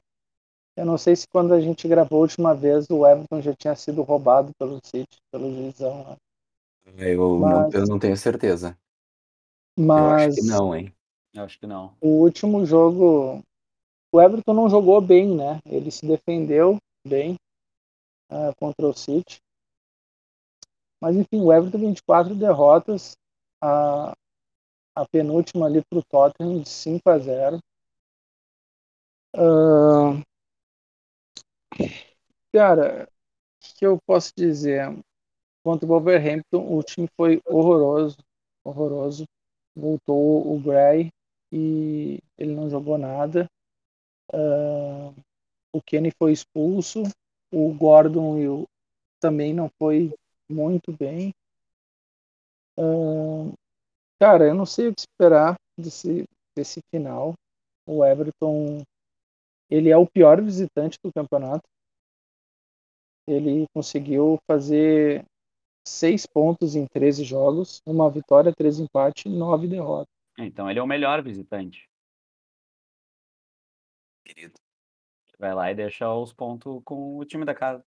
eu 0.76 0.86
não 0.86 0.96
sei 0.96 1.14
se 1.14 1.28
quando 1.28 1.52
a 1.52 1.60
gente 1.60 1.86
gravou 1.86 2.18
a 2.18 2.22
última 2.22 2.54
vez 2.54 2.88
o 2.90 3.06
Everton 3.06 3.40
já 3.40 3.54
tinha 3.54 3.76
sido 3.76 4.02
roubado 4.02 4.52
pelo 4.58 4.80
City, 4.84 5.18
pelo 5.30 5.54
juizão 5.54 6.02
lá. 6.02 6.16
Eu 6.86 7.38
não 7.38 7.38
Mas 7.38 7.74
eu 7.74 7.86
não 7.86 7.98
tenho 7.98 8.16
certeza. 8.16 8.76
Eu 9.76 10.10
acho 10.10 10.34
que 10.34 10.42
mas 10.42 10.46
não, 10.46 10.74
hein. 10.74 10.92
Eu 11.34 11.44
acho 11.44 11.58
que 11.58 11.66
não. 11.66 11.94
o 12.00 12.08
último 12.08 12.64
jogo, 12.66 13.42
o 14.12 14.20
Everton 14.20 14.52
não 14.52 14.68
jogou 14.68 15.00
bem, 15.00 15.34
né, 15.34 15.60
ele 15.64 15.90
se 15.90 16.06
defendeu 16.06 16.76
bem, 17.06 17.36
hã, 18.30 18.52
contra 18.58 18.86
o 18.86 18.92
City. 18.92 19.38
Mas 21.00 21.16
enfim, 21.16 21.40
o 21.40 21.52
Everton 21.52 21.78
24 21.78 22.34
derrotas, 22.34 23.16
a 23.62 24.12
a 24.94 25.06
penúltima 25.08 25.66
ali 25.66 25.82
para 25.88 25.98
o 25.98 26.04
Tottenham 26.04 26.60
de 26.60 26.68
5-0. 26.68 27.58
Hã 29.34 30.22
Cara, 32.52 33.08
que 33.60 33.74
que 33.76 33.86
eu 33.86 33.98
posso 34.06 34.32
dizer? 34.36 34.86
Contra 35.64 35.86
o 35.86 35.90
Wolverhampton, 35.90 36.76
o 36.76 36.82
time 36.82 37.08
foi 37.16 37.40
horroroso, 37.46 38.18
horroroso. 38.64 39.24
Voltou 39.76 40.52
o 40.54 40.60
Gray 40.60 41.10
e 41.52 42.20
ele 42.38 42.54
não 42.54 42.70
jogou 42.70 42.98
nada. 42.98 43.48
Hã, 44.32 45.14
o 45.72 45.82
Kenny 45.82 46.10
foi 46.18 46.32
expulso, 46.32 47.02
o 47.52 47.74
Gordon 47.74 48.38
e 48.38 48.48
o 48.48 48.66
também 49.20 49.54
não 49.54 49.70
foi 49.78 50.14
muito 50.50 50.92
bem. 50.92 51.32
Hã, 52.78 53.52
cara, 54.20 54.46
eu 54.48 54.54
não 54.54 54.66
sei 54.66 54.88
o 54.88 54.94
que 54.94 55.02
esperar 55.02 55.56
desse 55.78 56.24
desse 56.56 56.80
final. 56.94 57.34
O 57.86 58.04
Everton, 58.04 58.82
ele 59.72 59.90
é 59.90 59.96
o 59.96 60.06
pior 60.06 60.40
visitante 60.42 60.98
do 61.02 61.12
campeonato. 61.12 61.62
Ele 63.26 63.66
conseguiu 63.74 64.38
fazer 64.46 65.24
6 65.86 66.26
pontos 66.26 66.74
em 66.76 66.86
13 66.86 67.24
jogos, 67.24 67.80
1 67.86 68.10
vitória, 68.10 68.52
3 68.52 68.80
empate 68.80 69.28
e 69.28 69.32
9 69.32 69.68
derrotas. 69.68 70.12
Então 70.38 70.70
ele 70.70 70.78
é 70.78 70.82
o 70.82 70.86
melhor 70.86 71.22
visitante. 71.22 71.86
Querido. 74.24 74.54
Vai 75.38 75.54
lá 75.54 75.70
e 75.70 75.74
deixa 75.74 76.12
os 76.14 76.32
ponto 76.32 76.80
com 76.84 77.18
o 77.18 77.24
time 77.24 77.44
da 77.44 77.54
casa. 77.54 77.82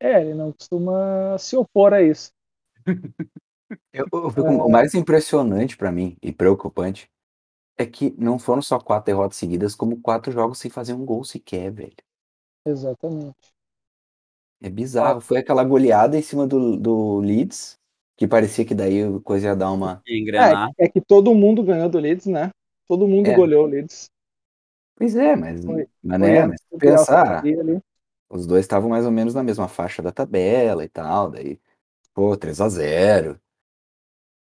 É, 0.00 0.20
ele 0.20 0.34
não 0.34 0.52
costuma 0.52 1.36
se 1.38 1.56
opor 1.56 1.92
a 1.92 2.00
isso. 2.02 2.30
Eu 3.92 4.06
eu 4.12 4.30
fico 4.30 4.42
o 4.48 4.68
É. 4.68 4.72
mais 4.72 4.94
impressionante 4.94 5.76
pra 5.76 5.92
mim 5.92 6.16
e 6.22 6.32
preocupante 6.32 7.08
É 7.80 7.86
que 7.86 8.10
não 8.18 8.40
foram 8.40 8.60
só 8.60 8.78
4 8.80 9.06
derrotas 9.06 9.36
seguidas, 9.38 9.74
como 9.74 10.00
4 10.00 10.32
jogos 10.32 10.58
sem 10.58 10.68
fazer 10.68 10.94
um 10.94 11.04
gol 11.04 11.22
sequer, 11.24 11.70
velho. 11.70 11.94
Exatamente. 12.66 13.36
É 14.60 14.68
bizarro, 14.68 15.20
foi 15.20 15.38
aquela 15.38 15.62
goleada 15.62 16.18
em 16.18 16.22
cima 16.22 16.44
do 16.44 16.76
do 16.76 17.20
Leeds, 17.20 17.78
que 18.16 18.26
parecia 18.26 18.64
que 18.64 18.74
daí 18.74 19.04
a 19.04 19.20
coisa 19.20 19.46
ia 19.48 19.56
dar 19.56 19.70
uma 19.70 20.02
Ia 20.04 20.18
engrenar. 20.18 20.70
É, 20.76 20.86
é 20.86 20.88
que 20.88 21.00
todo 21.00 21.32
mundo 21.34 21.62
ganhou 21.62 21.88
do 21.88 21.98
Leeds, 22.00 22.26
né? 22.26 22.50
Todo 22.88 23.06
mundo 23.06 23.28
É. 23.30 23.36
goleou 23.36 23.64
o 23.64 23.68
Leeds. 23.68 24.10
Pois 24.96 25.14
é, 25.14 25.36
mas 25.36 25.64
Foi- 25.64 25.88
mas, 26.02 26.18
Foi 26.18 26.28
né, 26.30 26.40
a- 26.40 26.48
mas 26.48 26.60
pensar, 26.76 27.38
ali. 27.44 27.80
os 28.28 28.44
2 28.44 28.62
estavam 28.64 28.90
mais 28.90 29.04
ou 29.06 29.12
menos 29.12 29.34
na 29.34 29.44
mesma 29.44 29.68
faixa 29.68 30.02
da 30.02 30.10
tabela 30.10 30.84
e 30.84 30.88
tal, 30.88 31.30
daí, 31.30 31.60
pô, 32.12 32.36
3x0. 32.36 33.38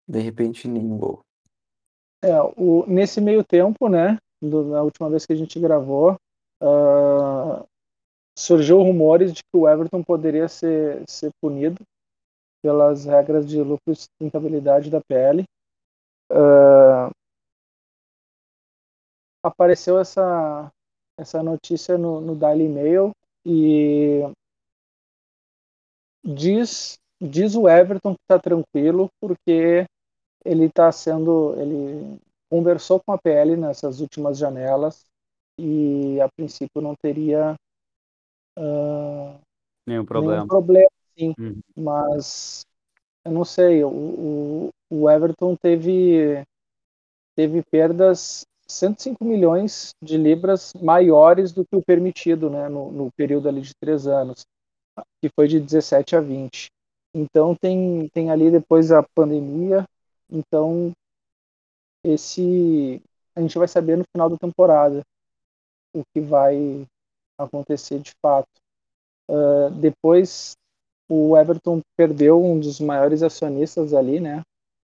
De 0.08 0.20
repente 0.20 0.68
nenhum 0.68 0.98
gol. 0.98 1.24
É, 2.24 2.34
o, 2.58 2.86
nesse 2.88 3.22
meio 3.22 3.44
tempo, 3.44 3.88
né, 3.88 4.18
do- 4.42 4.66
na 4.66 4.82
última 4.82 5.10
vez 5.10 5.26
que 5.26 5.34
a 5.34 5.36
gente 5.36 5.60
gravou, 5.60 6.18
ah, 6.62 7.64
surgiu 8.38 8.82
rumores 8.82 9.34
de 9.34 9.42
que 9.44 9.58
o 9.58 9.68
Everton 9.68 10.04
poderia 10.04 10.48
ser, 10.48 11.04
ser 11.10 11.32
punido 11.42 11.82
pelas 12.64 13.06
regras 13.06 13.48
de 13.48 13.62
lucro 13.62 13.94
e 13.94 13.96
sustentabilidade 13.96 14.90
da 14.90 15.02
PL. 15.02 15.46
Ah, 16.32 17.12
apareceu 19.44 20.00
essa, 20.00 20.72
essa 21.18 21.42
notícia 21.44 21.98
no, 21.98 22.20
no 22.22 22.36
Daily 22.36 22.68
Mail 22.68 23.12
e 23.46 24.22
diz, 26.24 26.98
diz 27.22 27.56
o 27.56 27.68
Everton 27.68 28.14
que 28.14 28.22
está 28.24 28.40
tranquilo 28.40 29.10
porque 29.22 29.86
ele 30.50 30.66
está 30.66 30.92
sendo, 30.92 31.56
ele 31.60 32.20
conversou 32.50 33.00
com 33.00 33.12
a 33.14 33.18
PL 33.18 33.58
nessas 33.58 34.00
últimas 34.00 34.38
janelas 34.38 35.06
e 35.60 36.20
a 36.22 36.30
princípio 36.38 36.82
não 36.82 36.96
teria 37.02 37.56
ah, 38.58 39.40
Nenhum 39.88 40.06
nenhum 40.14 40.42
problema. 40.42 40.48
problema, 40.48 40.90
sim, 41.18 41.34
Uhum. 41.40 41.62
mas 41.78 42.66
eu 43.26 43.32
não 43.32 43.46
sei, 43.46 43.84
o, 43.84 43.90
o, 43.90 44.70
o 44.90 45.10
Everton 45.10 45.56
teve 45.56 46.44
teve 47.36 47.64
perdas 47.64 48.46
105 48.68 49.26
milhões 49.26 49.92
de 50.04 50.18
libras 50.18 50.74
maiores 50.76 51.52
do 51.52 51.66
que 51.66 51.76
o 51.76 51.84
permitido, 51.84 52.50
né, 52.50 52.70
no, 52.70 52.92
no 52.92 53.12
período 53.18 53.50
ali 53.50 53.62
de 53.62 53.74
três 53.82 54.08
anos, 54.08 54.46
que 55.22 55.30
foi 55.36 55.48
de 55.48 55.60
17 55.60 56.16
a 56.16 56.22
20. 56.22 56.68
Então 57.16 57.56
tem 57.56 58.10
tem 58.14 58.32
ali 58.32 58.52
depois 58.52 58.92
a 58.92 59.04
pandemia, 59.16 59.86
então 60.30 60.92
esse 62.04 63.02
a 63.36 63.42
gente 63.42 63.58
vai 63.58 63.68
saber 63.68 63.98
no 63.98 64.04
final 64.12 64.30
da 64.30 64.38
temporada 64.38 65.02
o 65.94 66.04
que 66.14 66.22
vai 66.22 66.86
acontecer 67.38 68.00
de 68.00 68.12
fato. 68.22 68.50
Uh, 69.30 69.70
depois 69.80 70.56
o 71.10 71.38
Everton 71.38 71.82
perdeu 71.96 72.44
um 72.44 72.60
dos 72.60 72.80
maiores 72.80 73.24
acionistas 73.24 73.94
ali, 73.94 74.20
né? 74.20 74.44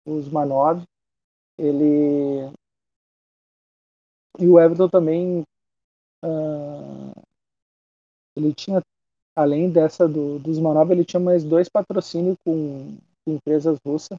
Os 0.05 0.27
Manov. 0.29 0.83
Ele 1.57 2.51
e 4.39 4.47
o 4.47 4.59
Everton 4.59 4.89
também 4.89 5.43
uh, 6.23 7.21
ele 8.35 8.53
tinha 8.53 8.81
além 9.35 9.69
dessa 9.69 10.07
do, 10.07 10.39
dos 10.39 10.57
Manov 10.57 10.91
ele 10.91 11.05
tinha 11.05 11.19
mais 11.19 11.43
dois 11.43 11.69
patrocínios 11.69 12.35
com, 12.43 12.97
com 13.23 13.33
empresas 13.33 13.77
russas 13.85 14.17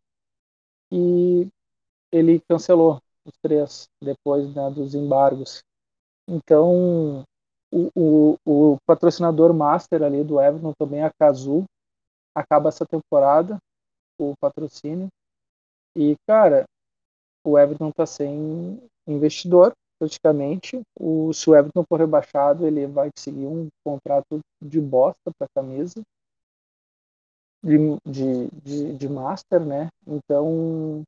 e 0.94 1.48
ele 2.12 2.40
cancelou 2.48 3.00
os 3.26 3.34
três 3.42 3.88
depois 4.00 4.54
né, 4.54 4.70
dos 4.70 4.94
embargos. 4.94 5.60
Então 6.28 7.24
o, 7.72 7.90
o, 7.96 8.36
o 8.46 8.76
patrocinador 8.86 9.52
master 9.52 10.04
ali 10.04 10.22
do 10.22 10.40
Everton 10.40 10.72
também 10.78 11.02
a 11.02 11.10
Kazoo 11.18 11.64
acaba 12.32 12.68
essa 12.68 12.86
temporada 12.86 13.58
o 14.20 14.34
patrocínio. 14.40 15.08
E 15.96 16.14
cara 16.28 16.64
o 17.44 17.58
Everton 17.58 17.90
tá 17.90 18.06
sem 18.06 18.80
investidor 19.08 19.72
praticamente. 19.98 20.80
O 20.98 21.32
se 21.32 21.50
o 21.50 21.56
Everton 21.56 21.84
for 21.88 21.98
rebaixado 21.98 22.66
ele 22.66 22.86
vai 22.86 23.10
conseguir 23.10 23.46
um 23.46 23.68
contrato 23.84 24.38
de 24.62 24.80
bosta 24.80 25.32
para 25.36 25.48
camisa 25.54 26.00
de, 27.64 27.78
de, 28.06 28.48
de, 28.62 28.94
de 28.94 29.08
master 29.08 29.64
né 29.64 29.88
então 30.06 31.02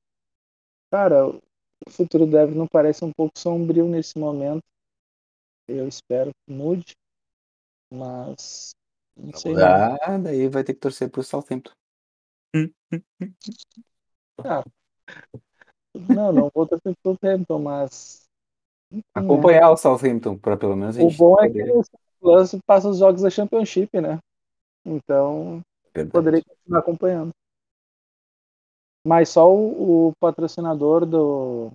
cara 0.91 1.29
o 1.29 1.91
futuro 1.91 2.27
do 2.27 2.39
Everton 2.39 2.67
parece 2.67 3.05
um 3.05 3.13
pouco 3.13 3.39
sombrio 3.39 3.87
nesse 3.87 4.19
momento 4.19 4.63
eu 5.69 5.87
espero 5.87 6.31
que 6.31 6.53
mude 6.53 6.95
mas 7.93 8.75
não 9.17 9.33
sei 9.39 9.55
não. 9.55 9.61
mudar, 9.61 10.19
daí 10.19 10.49
vai 10.49 10.63
ter 10.63 10.75
que 10.75 10.81
torcer 10.81 11.11
pro 11.11 11.23
Southampton. 11.23 11.73
Não, 15.95 16.33
não 16.33 16.51
vou 16.55 16.67
torcer 16.67 16.95
pro 17.03 17.13
Southampton, 17.13 17.59
mas 17.59 18.29
enfim, 18.93 19.03
né? 19.15 19.25
Acompanhar 19.25 19.71
o 19.71 19.77
Southampton, 19.77 20.37
pra 20.37 20.57
pelo 20.57 20.77
menos 20.77 20.97
a 20.99 21.03
O 21.03 21.09
gente 21.09 21.19
bom 21.19 21.41
é 21.41 21.51
que 21.51 21.63
o 21.63 21.83
Plus 22.21 22.55
passa 22.67 22.89
os 22.89 22.99
jogos 22.99 23.23
da 23.23 23.31
Championship, 23.31 24.01
né? 24.01 24.19
Então 24.85 25.63
verdade. 26.05 26.13
poderia 26.13 26.43
continuar 26.45 26.81
acompanhando. 26.81 27.31
Mas 29.07 29.29
só 29.29 29.53
o, 29.53 30.09
o 30.09 30.13
patrocinador 30.21 31.07
do, 31.07 31.73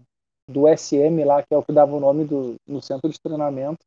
do 0.48 0.68
SM 0.68 1.24
lá, 1.24 1.42
que 1.42 1.54
é 1.54 1.58
o 1.58 1.64
que 1.64 1.72
dava 1.72 1.94
o 1.94 2.00
nome 2.00 2.26
do, 2.26 2.56
no 2.68 2.82
centro 2.82 3.10
de 3.10 3.20
treinamento, 3.20 3.86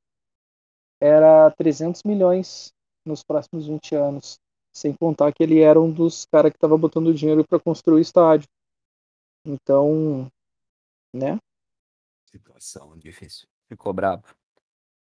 era 1.00 1.50
300 1.50 2.02
milhões 2.04 2.72
nos 3.04 3.22
próximos 3.22 3.66
20 3.66 3.94
anos. 3.94 4.38
Sem 4.72 4.92
contar 4.94 5.32
que 5.32 5.42
ele 5.42 5.60
era 5.60 5.80
um 5.80 5.90
dos 5.90 6.26
caras 6.26 6.50
que 6.50 6.56
estava 6.56 6.76
botando 6.76 7.14
dinheiro 7.14 7.46
para 7.46 7.60
construir 7.60 7.98
o 7.98 8.00
estádio. 8.00 8.48
Então, 9.44 10.26
né? 11.14 11.38
Situação 12.26 12.98
difícil. 12.98 13.46
Ficou 13.68 13.92
brabo. 13.92 14.24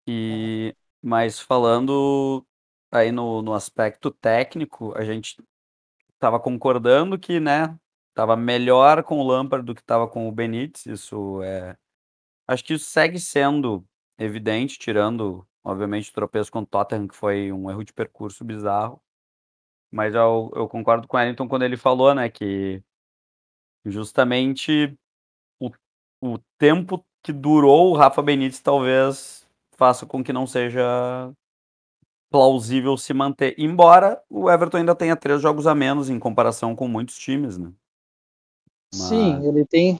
E 0.07 0.75
mas 1.01 1.39
falando 1.39 2.45
aí 2.93 3.11
no, 3.11 3.41
no 3.41 3.53
aspecto 3.53 4.11
técnico, 4.11 4.93
a 4.97 5.03
gente 5.03 5.37
tava 6.19 6.39
concordando 6.39 7.19
que, 7.19 7.39
né, 7.39 7.77
tava 8.13 8.35
melhor 8.37 9.03
com 9.03 9.19
o 9.19 9.27
Lampard 9.27 9.65
do 9.65 9.75
que 9.75 9.83
tava 9.83 10.07
com 10.07 10.27
o 10.29 10.31
Benítez, 10.31 10.85
isso 10.85 11.41
é 11.43 11.75
acho 12.47 12.63
que 12.63 12.73
isso 12.75 12.85
segue 12.85 13.19
sendo 13.19 13.85
evidente, 14.19 14.79
tirando, 14.79 15.47
obviamente, 15.63 16.11
o 16.11 16.13
tropeço 16.13 16.51
com 16.51 16.59
o 16.61 16.65
Tottenham, 16.65 17.07
que 17.07 17.15
foi 17.15 17.51
um 17.51 17.69
erro 17.69 17.83
de 17.83 17.93
percurso 17.93 18.43
bizarro. 18.45 19.01
Mas 19.91 20.15
eu 20.15 20.51
eu 20.55 20.67
concordo 20.69 21.07
com 21.07 21.17
o 21.17 21.19
Wellington 21.19 21.47
quando 21.47 21.63
ele 21.63 21.77
falou, 21.77 22.13
né, 22.15 22.29
que 22.29 22.83
justamente 23.85 24.97
o 25.59 25.71
o 26.21 26.39
tempo 26.57 27.05
que 27.23 27.33
durou 27.33 27.91
o 27.91 27.97
Rafa 27.97 28.21
Benítez 28.21 28.61
talvez 28.61 29.47
faça 29.77 30.05
com 30.05 30.23
que 30.23 30.33
não 30.33 30.47
seja 30.47 31.33
plausível 32.33 32.97
se 32.97 33.13
manter, 33.13 33.53
embora 33.59 34.19
o 34.27 34.49
Everton 34.49 34.77
ainda 34.79 34.95
tenha 34.95 35.15
3 35.15 35.39
jogos 35.39 35.67
a 35.67 35.75
menos 35.75 36.09
em 36.09 36.17
comparação 36.17 36.75
com 36.75 36.87
muitos 36.87 37.15
times, 37.15 37.59
né. 37.59 37.71
Sim, 38.91 39.39
Mas 39.39 39.45
ele 39.45 39.65
tem 39.65 39.97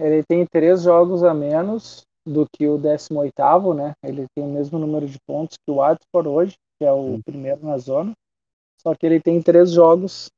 ele 0.00 0.24
tem 0.24 0.46
três 0.46 0.82
jogos 0.82 1.22
a 1.22 1.32
menos 1.34 2.04
do 2.26 2.46
que 2.48 2.66
o 2.66 2.78
18º, 2.78 3.74
né? 3.74 3.94
Ele 4.02 4.26
tem 4.34 4.44
o 4.44 4.48
mesmo 4.52 4.78
número 4.78 5.06
de 5.06 5.18
pontos 5.26 5.56
que 5.56 5.70
o 5.70 5.76
Watford 5.76 6.28
hoje, 6.28 6.54
que 6.78 6.84
é 6.84 6.92
o 6.92 7.18
Hum. 7.18 7.22
primeiro 7.24 7.64
na 7.64 7.78
zona. 7.78 8.12
Só 8.80 8.94
que 8.94 9.06
ele 9.06 9.20
tem 9.20 9.42
três 9.42 9.72
jogos 9.72 10.30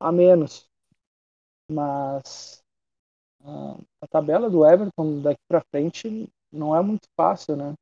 a 0.00 0.12
menos. 0.12 0.66
Mas 1.70 2.62
a, 3.44 3.76
a 4.02 4.06
tabela 4.08 4.50
do 4.50 4.66
Everton 4.66 5.22
daqui 5.22 5.40
para 5.48 5.64
frente 5.70 6.28
não 6.52 6.76
é 6.76 6.82
muito 6.82 7.08
fácil, 7.16 7.56
né? 7.56 7.74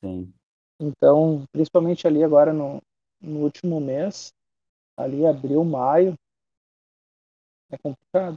sim. 0.00 0.32
Então, 0.80 1.44
principalmente 1.52 2.06
ali 2.06 2.24
agora 2.24 2.52
no, 2.52 2.80
no 3.20 3.40
último 3.40 3.80
mês, 3.80 4.32
ali 4.98 5.26
abril, 5.26 5.64
maio, 5.64 6.14
é 7.70 7.78
complicado. 7.78 8.34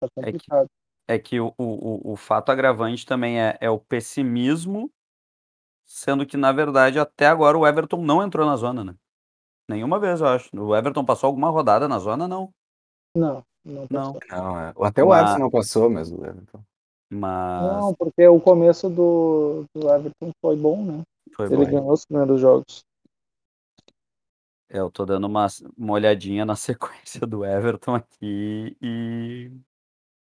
Tá 0.00 0.08
É 0.18 0.32
que 0.32 0.32
complicado. 0.32 0.68
é 1.08 1.18
que 1.18 1.40
o 1.40 1.54
o 1.58 2.12
o 2.12 2.16
fato 2.16 2.50
agravante 2.50 3.06
também 3.06 3.40
é 3.40 3.58
é 3.60 3.70
o 3.70 3.78
pessimismo, 3.80 4.90
sendo 5.86 6.26
que 6.26 6.36
na 6.36 6.52
verdade 6.52 6.98
até 6.98 7.26
agora 7.26 7.58
o 7.58 7.66
Everton 7.66 8.02
não 8.02 8.22
entrou 8.22 8.46
na 8.46 8.56
zona, 8.56 8.84
né. 8.84 8.94
Nenhuma 9.68 9.98
vez 10.00 10.20
eu 10.20 10.28
acho. 10.28 10.50
O 10.56 10.76
Everton 10.76 11.04
passou 11.04 11.28
alguma 11.28 11.50
rodada 11.50 11.88
na 11.88 11.98
zona? 11.98 12.28
Não. 12.28 12.50
Não, 13.14 13.42
não 13.64 13.86
Não. 13.90 14.12
passou. 14.14 14.20
Não, 14.30 14.60
é. 14.60 14.74
Até 14.82 15.02
o 15.04 15.08
Ma 15.08 15.18
Alisson 15.18 15.38
não 15.40 15.50
passou, 15.50 15.90
mas 15.90 16.10
o 16.10 16.24
Everton. 16.24 16.62
Mas 17.10 17.62
Não, 17.62 17.94
porque 17.94 18.26
o 18.26 18.40
começo 18.40 18.88
do, 18.88 19.64
do 19.74 19.88
Everton 19.90 20.30
foi 20.40 20.56
bom, 20.56 20.84
né? 20.84 21.02
Foi 21.34 21.46
Ele 21.46 21.56
bom. 21.56 21.64
ganhou 21.64 21.92
os 21.92 22.04
primeiros 22.04 22.40
jogos. 22.40 22.84
É, 24.68 24.78
eu 24.78 24.90
tô 24.90 25.04
dando 25.04 25.26
uma 25.26 25.46
uma 25.76 25.92
olhadinha 25.92 26.44
na 26.44 26.56
sequência 26.56 27.26
do 27.26 27.44
Everton 27.44 27.94
aqui 27.94 28.76
e 28.80 29.50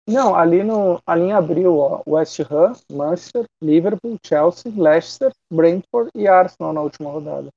Não, 0.06 0.34
ali, 0.34 0.62
no, 0.62 1.00
ali 1.06 1.22
em 1.22 1.32
abril, 1.32 1.78
ó, 1.78 2.02
West 2.06 2.38
Ham, 2.40 2.72
Manchester, 2.92 3.44
Liverpool, 3.62 4.18
Chelsea, 4.24 4.72
Leicester, 4.76 5.32
Brentford 5.50 6.10
e 6.14 6.28
Arsenal 6.28 6.72
na 6.72 6.82
última 6.82 7.10
rodada. 7.10 7.48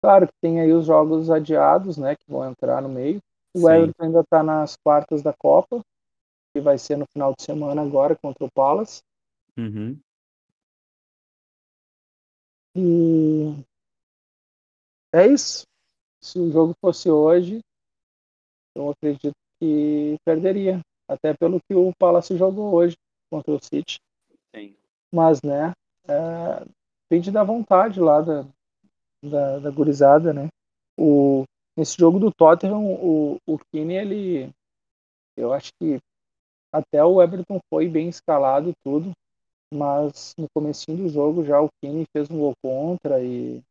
Claro 0.00 0.28
que 0.28 0.32
tem 0.40 0.60
aí 0.60 0.72
os 0.72 0.86
jogos 0.86 1.28
adiados, 1.28 1.98
né, 1.98 2.14
que 2.14 2.30
vão 2.30 2.48
entrar 2.48 2.80
no 2.80 2.88
meio. 2.88 3.20
O 3.54 3.60
Sim. 3.60 3.70
Everton 3.70 4.04
ainda 4.04 4.20
está 4.20 4.42
nas 4.42 4.76
quartas 4.76 5.22
da 5.22 5.32
Copa, 5.32 5.80
que 6.54 6.60
vai 6.60 6.78
ser 6.78 6.96
no 6.96 7.06
final 7.12 7.34
de 7.36 7.42
semana 7.42 7.82
agora 7.82 8.16
contra 8.16 8.44
o 8.44 8.50
Palace. 8.50 9.02
Uhum. 9.56 9.98
E 12.76 13.54
é 15.12 15.26
isso. 15.26 15.66
Se 16.20 16.38
o 16.38 16.50
jogo 16.50 16.74
fosse 16.80 17.10
hoje, 17.10 17.60
eu 18.74 18.90
acredito 18.90 19.34
que 19.60 20.16
perderia. 20.24 20.80
Até 21.08 21.32
pelo 21.34 21.58
que 21.60 21.74
o 21.74 21.92
Palace 21.98 22.36
jogou 22.36 22.74
hoje 22.74 22.94
contra 23.30 23.52
o 23.52 23.62
City. 23.62 23.98
Sim. 24.54 24.76
Mas, 25.12 25.40
né, 25.42 25.72
é, 26.06 26.64
depende 27.08 27.30
da 27.30 27.42
vontade 27.42 27.98
lá 27.98 28.20
da, 28.20 28.46
da, 29.22 29.58
da 29.58 29.70
gurizada, 29.70 30.32
né? 30.34 30.48
O, 30.98 31.44
nesse 31.76 31.96
jogo 31.96 32.18
do 32.18 32.30
Tottenham, 32.30 32.84
o, 32.84 33.38
o 33.46 33.58
Kine, 33.70 33.94
ele. 33.94 34.50
Eu 35.36 35.52
acho 35.52 35.70
que 35.80 35.98
até 36.72 37.02
o 37.02 37.22
Everton 37.22 37.58
foi 37.70 37.88
bem 37.88 38.08
escalado 38.08 38.72
tudo, 38.84 39.12
mas 39.72 40.34
no 40.38 40.46
comecinho 40.54 40.98
do 41.04 41.08
jogo 41.08 41.44
já 41.44 41.60
o 41.60 41.68
Kine 41.82 42.06
fez 42.12 42.30
um 42.30 42.38
gol 42.38 42.54
contra 42.62 43.22
e. 43.22 43.62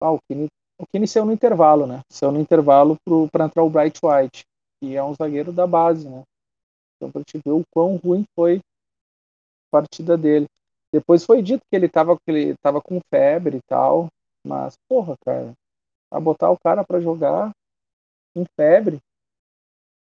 Ah, 0.00 0.12
o 0.12 0.18
Kine, 0.28 0.48
o 0.78 0.86
Kine 0.86 1.06
saiu 1.08 1.24
no 1.26 1.32
intervalo, 1.32 1.86
né? 1.86 2.00
Saiu 2.10 2.32
no 2.32 2.40
intervalo 2.40 2.96
para 3.32 3.44
entrar 3.46 3.62
o 3.64 3.70
Bright 3.70 3.98
White, 4.04 4.44
que 4.80 4.96
é 4.96 5.02
um 5.02 5.14
zagueiro 5.14 5.52
da 5.52 5.66
base, 5.66 6.08
né? 6.08 6.22
Então, 6.96 7.10
para 7.12 7.24
te 7.24 7.38
ver 7.44 7.52
o 7.52 7.62
quão 7.72 7.96
ruim 7.96 8.24
foi 8.36 8.58
a 8.58 9.80
partida 9.80 10.16
dele. 10.16 10.46
Depois 10.92 11.24
foi 11.24 11.42
dito 11.42 11.62
que 11.70 11.76
ele 11.76 11.86
estava 11.86 12.16
que 12.16 12.30
ele 12.30 12.54
tava 12.62 12.80
com 12.80 13.00
febre 13.10 13.58
e 13.58 13.62
tal, 13.68 14.08
mas, 14.46 14.74
porra, 14.88 15.14
cara, 15.24 15.52
a 16.12 16.20
botar 16.20 16.50
o 16.50 16.58
cara 16.58 16.84
para 16.84 17.00
jogar 17.00 17.52
com 18.34 18.44
febre, 18.56 18.98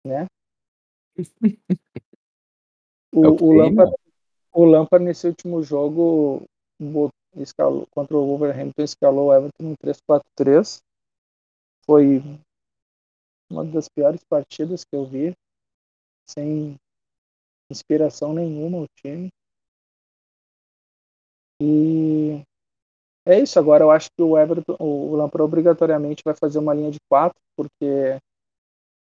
né? 0.05 0.27
O, 3.13 3.21
É 3.21 3.27
o 3.29 3.37
o, 3.45 3.53
Lampard? 3.57 3.93
O 4.53 4.65
Lampard 4.65 5.03
nesse 5.03 5.27
último 5.27 5.63
jogo 5.63 6.43
escalou, 7.35 7.87
contra 7.91 8.15
o 8.15 8.25
Wolverhampton 8.25 8.83
escalou 8.83 9.27
o 9.27 9.33
Everton 9.33 9.63
em 9.63 9.75
3-4-3. 9.75 10.81
Foi 11.85 12.21
uma 13.51 13.65
das 13.65 13.87
piores 13.89 14.23
partidas 14.23 14.83
que 14.83 14.95
eu 14.95 15.05
vi, 15.05 15.33
sem 16.29 16.75
inspiração 17.69 18.33
nenhuma 18.33 18.79
o 18.79 18.85
time. 18.99 19.29
E 21.61 22.41
é 23.25 23.39
isso, 23.39 23.57
agora 23.57 23.83
eu 23.83 23.91
acho 23.91 24.09
que 24.15 24.21
o 24.21 24.37
Everton, 24.37 24.75
o 24.79 25.15
Lampard 25.15 25.43
obrigatoriamente 25.43 26.23
vai 26.25 26.35
fazer 26.35 26.59
uma 26.59 26.73
linha 26.73 26.91
de 26.91 26.99
quatro, 27.09 27.39
porque 27.55 28.19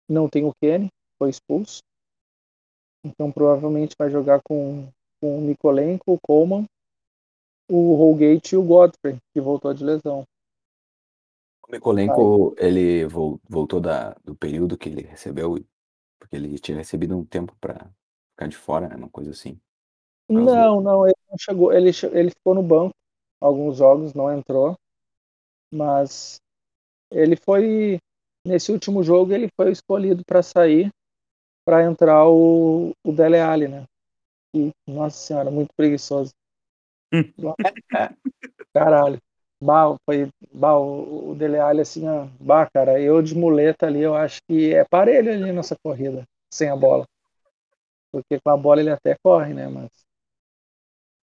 não 0.08 0.28
tem 0.28 0.44
o 0.44 0.52
Kenny, 0.60 0.88
foi 1.18 1.30
expulso. 1.30 1.80
Então 3.04 3.30
provavelmente 3.30 3.94
vai 3.98 4.10
jogar 4.10 4.40
com, 4.42 4.88
com 5.26 5.38
o 5.38 5.40
Mikolenko, 5.40 6.12
o 6.12 6.18
Coleman, 6.20 6.64
o 7.68 7.94
Holgate 7.96 8.54
e 8.54 8.58
o 8.58 8.62
Godfrey, 8.62 9.18
que 9.34 9.40
voltou 9.40 9.74
de 9.74 9.82
lesão. 9.84 10.24
O 11.68 11.72
Mikolenko, 11.72 12.54
ele 12.58 13.06
vol- 13.06 13.40
voltou 13.48 13.80
da, 13.80 14.14
do 14.24 14.34
período 14.36 14.78
que 14.78 14.88
ele 14.88 15.02
recebeu, 15.02 15.56
porque 16.18 16.36
ele 16.36 16.58
tinha 16.58 16.76
recebido 16.78 17.16
um 17.18 17.24
tempo 17.24 17.56
para 17.60 17.90
ficar 18.32 18.48
de 18.48 18.56
fora, 18.56 18.88
né? 18.88 18.96
Uma 18.96 19.10
coisa 19.10 19.30
assim. 19.32 19.60
do- 20.34 20.50
Não, 20.50 20.80
não, 20.80 21.06
ele 21.06 21.14
não 21.30 21.38
chegou, 21.38 21.72
ele, 21.72 21.90
ele 22.12 22.30
ficou 22.30 22.54
no 22.54 22.62
banco 22.62 22.94
alguns 23.40 23.76
jogos, 23.76 24.12
não 24.14 24.32
entrou, 24.32 24.76
mas 25.72 26.38
ele 27.12 27.36
foi 27.36 27.98
nesse 28.46 28.72
último 28.72 29.02
jogo 29.02 29.32
ele 29.32 29.48
foi 29.56 29.72
escolhido 29.72 30.22
para 30.26 30.42
sair 30.42 30.90
para 31.66 31.84
entrar 31.84 32.28
o, 32.28 32.92
o 33.04 33.12
Dele 33.12 33.38
Alli, 33.40 33.68
né? 33.68 33.84
Nossa 34.86 35.16
senhora, 35.18 35.50
muito 35.50 35.70
preguiçoso. 35.76 36.32
Caralho. 38.74 39.18
Bah, 39.62 39.96
foi, 40.04 40.28
bah, 40.52 40.78
o, 40.78 41.30
o 41.30 41.34
Dele 41.34 41.58
Alli, 41.58 41.80
assim, 41.80 42.06
ó, 42.08 42.26
bah, 42.40 42.68
cara, 42.72 43.00
eu 43.00 43.22
de 43.22 43.34
muleta 43.34 43.86
ali, 43.86 44.00
eu 44.02 44.14
acho 44.14 44.38
que 44.48 44.74
é 44.74 44.84
parelho 44.84 45.32
ali 45.32 45.50
nessa 45.52 45.74
corrida, 45.82 46.24
sem 46.52 46.68
a 46.68 46.76
bola. 46.76 47.06
Porque 48.10 48.40
com 48.40 48.50
a 48.50 48.56
bola 48.56 48.80
ele 48.80 48.90
até 48.90 49.14
corre, 49.22 49.54
né? 49.54 49.68
Mas, 49.68 49.90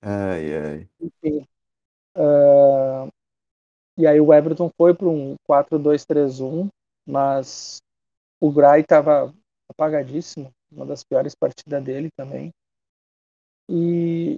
Ai, 0.01 0.55
ai. 0.55 0.89
enfim. 1.01 1.47
Ah, 2.17 3.09
e 3.99 4.07
aí 4.07 4.21
o 4.21 4.33
Everton 4.33 4.71
foi 4.77 4.95
para 4.95 5.09
um 5.09 5.37
4-2-3-1, 5.47 6.69
mas 7.07 7.79
o 8.41 8.53
Gray 8.53 8.83
estava 8.83 9.35
apagadíssimo, 9.71 10.51
uma 10.73 10.87
das 10.87 11.05
piores 11.05 11.35
partidas 11.35 11.83
dele 11.85 12.11
também. 12.17 12.53
E 13.69 14.37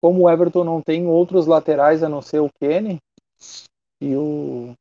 como 0.00 0.22
o 0.22 0.30
Everton 0.30 0.64
não 0.64 0.82
tem 0.82 1.06
outros 1.06 1.46
laterais 1.46 2.02
a 2.02 2.08
não 2.08 2.20
ser 2.20 2.40
o 2.40 2.50
Kenny 2.60 2.98
e 4.00 4.14
o, 4.14 4.74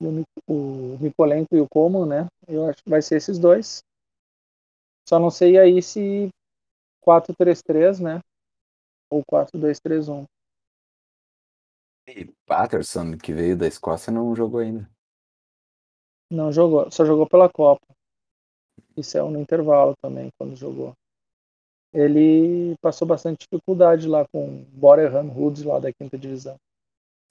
e 0.00 0.06
o, 0.06 0.24
o 0.46 0.98
Mikolenko 1.00 1.56
e 1.56 1.60
o 1.60 1.68
Coman, 1.68 2.06
né? 2.06 2.26
Eu 2.46 2.68
acho 2.68 2.82
que 2.82 2.90
vai 2.90 3.00
ser 3.00 3.16
esses 3.16 3.38
dois. 3.38 3.82
Só 5.08 5.18
não 5.18 5.30
sei 5.30 5.58
aí 5.58 5.82
se 5.82 6.28
4-3-3, 7.02 8.00
né? 8.00 8.20
Ou 9.10 9.22
4-2-3-1. 9.24 10.26
E 12.06 12.26
Patterson, 12.46 13.16
que 13.16 13.32
veio 13.32 13.56
da 13.56 13.66
Escócia, 13.66 14.12
não 14.12 14.34
jogou 14.34 14.60
ainda. 14.60 14.88
Não 16.30 16.52
jogou, 16.52 16.90
só 16.90 17.06
jogou 17.06 17.26
pela 17.26 17.48
Copa. 17.48 17.86
Isso 18.94 19.16
é 19.16 19.22
no 19.22 19.40
intervalo 19.40 19.94
também, 20.02 20.28
quando 20.38 20.54
jogou. 20.54 20.94
Ele 21.98 22.76
passou 22.80 23.08
bastante 23.08 23.40
dificuldade 23.40 24.06
lá 24.06 24.24
com 24.28 24.60
o 24.60 24.64
Boreham 24.72 25.28
Woods 25.30 25.64
lá 25.64 25.80
da 25.80 25.92
quinta 25.92 26.16
divisão. 26.16 26.56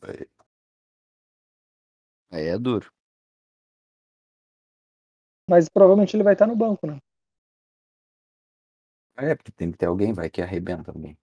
Aí, 0.01 0.27
Aí 2.29 2.47
é 2.47 2.57
duro. 2.57 2.91
Mas 5.49 5.69
provavelmente 5.69 6.15
ele 6.15 6.23
vai 6.23 6.33
estar 6.33 6.45
no 6.45 6.55
banco, 6.55 6.85
né? 6.85 6.97
É, 9.15 9.33
porque 9.33 9.51
tem 9.51 9.71
que 9.71 9.77
ter 9.77 9.85
alguém, 9.85 10.13
vai 10.13 10.29
que 10.29 10.41
arrebenta 10.41 10.91
alguém. 10.91 11.17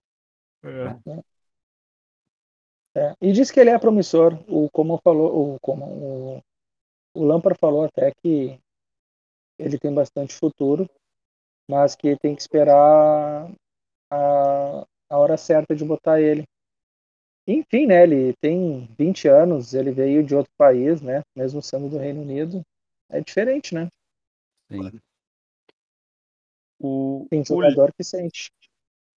É, 2.96 3.14
e 3.20 3.32
diz 3.32 3.50
que 3.50 3.60
ele 3.60 3.70
é 3.70 3.78
promissor. 3.78 4.32
O 4.48 4.70
como 4.70 4.98
falou, 4.98 5.54
o 5.54 5.60
como 5.60 5.84
o, 5.84 6.42
o 7.14 7.24
Lampard 7.24 7.58
falou 7.58 7.84
até 7.84 8.12
que 8.22 8.58
ele 9.58 9.78
tem 9.78 9.92
bastante 9.92 10.34
futuro, 10.34 10.88
mas 11.68 11.94
que 11.94 12.16
tem 12.18 12.34
que 12.34 12.42
esperar 12.42 13.50
a, 14.10 14.86
a 15.10 15.18
hora 15.18 15.36
certa 15.36 15.74
de 15.74 15.84
botar 15.84 16.20
ele. 16.20 16.44
Enfim, 17.46 17.86
né? 17.86 18.02
Ele 18.02 18.34
tem 18.40 18.88
20 18.98 19.28
anos, 19.28 19.74
ele 19.74 19.90
veio 19.90 20.24
de 20.24 20.34
outro 20.34 20.52
país, 20.56 21.00
né? 21.02 21.22
Mesmo 21.36 21.60
sendo 21.60 21.88
do 21.88 21.98
Reino 21.98 22.22
Unido, 22.22 22.62
é 23.10 23.20
diferente, 23.20 23.74
né? 23.74 23.88
Sim. 24.70 25.00
O, 26.80 27.26
Tem 27.30 27.40
o, 27.40 27.44
jogador 27.44 27.92
que 27.94 28.02
sente 28.02 28.50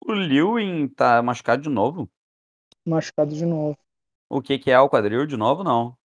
o 0.07 0.13
Lewin 0.13 0.89
tá 0.89 1.21
machucado 1.21 1.63
de 1.63 1.69
novo? 1.69 2.09
machucado 2.87 3.35
de 3.35 3.45
novo. 3.45 3.77
O 4.31 4.41
que 4.41 4.59
que 4.59 4.71
é 4.71 4.79
o 4.79 4.89
quadril 4.89 5.27
de 5.27 5.37
novo, 5.37 5.65
não? 5.65 5.97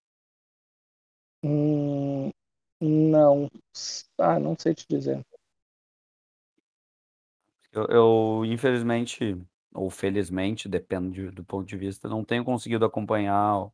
Hum, 1.43 2.31
não, 2.79 3.47
ah, 4.17 4.39
não 4.39 4.55
sei 4.57 4.73
te 4.73 4.87
dizer. 4.87 5.23
Eu, 7.73 7.85
eu, 7.87 8.45
infelizmente, 8.45 9.37
ou 9.73 9.89
felizmente, 9.89 10.67
depende 10.69 11.25
de- 11.29 11.31
do 11.31 11.43
ponto 11.43 11.67
de 11.67 11.77
vista, 11.77 12.07
não 12.09 12.23
tenho 12.25 12.43
conseguido 12.43 12.85
acompanhar 12.85 13.71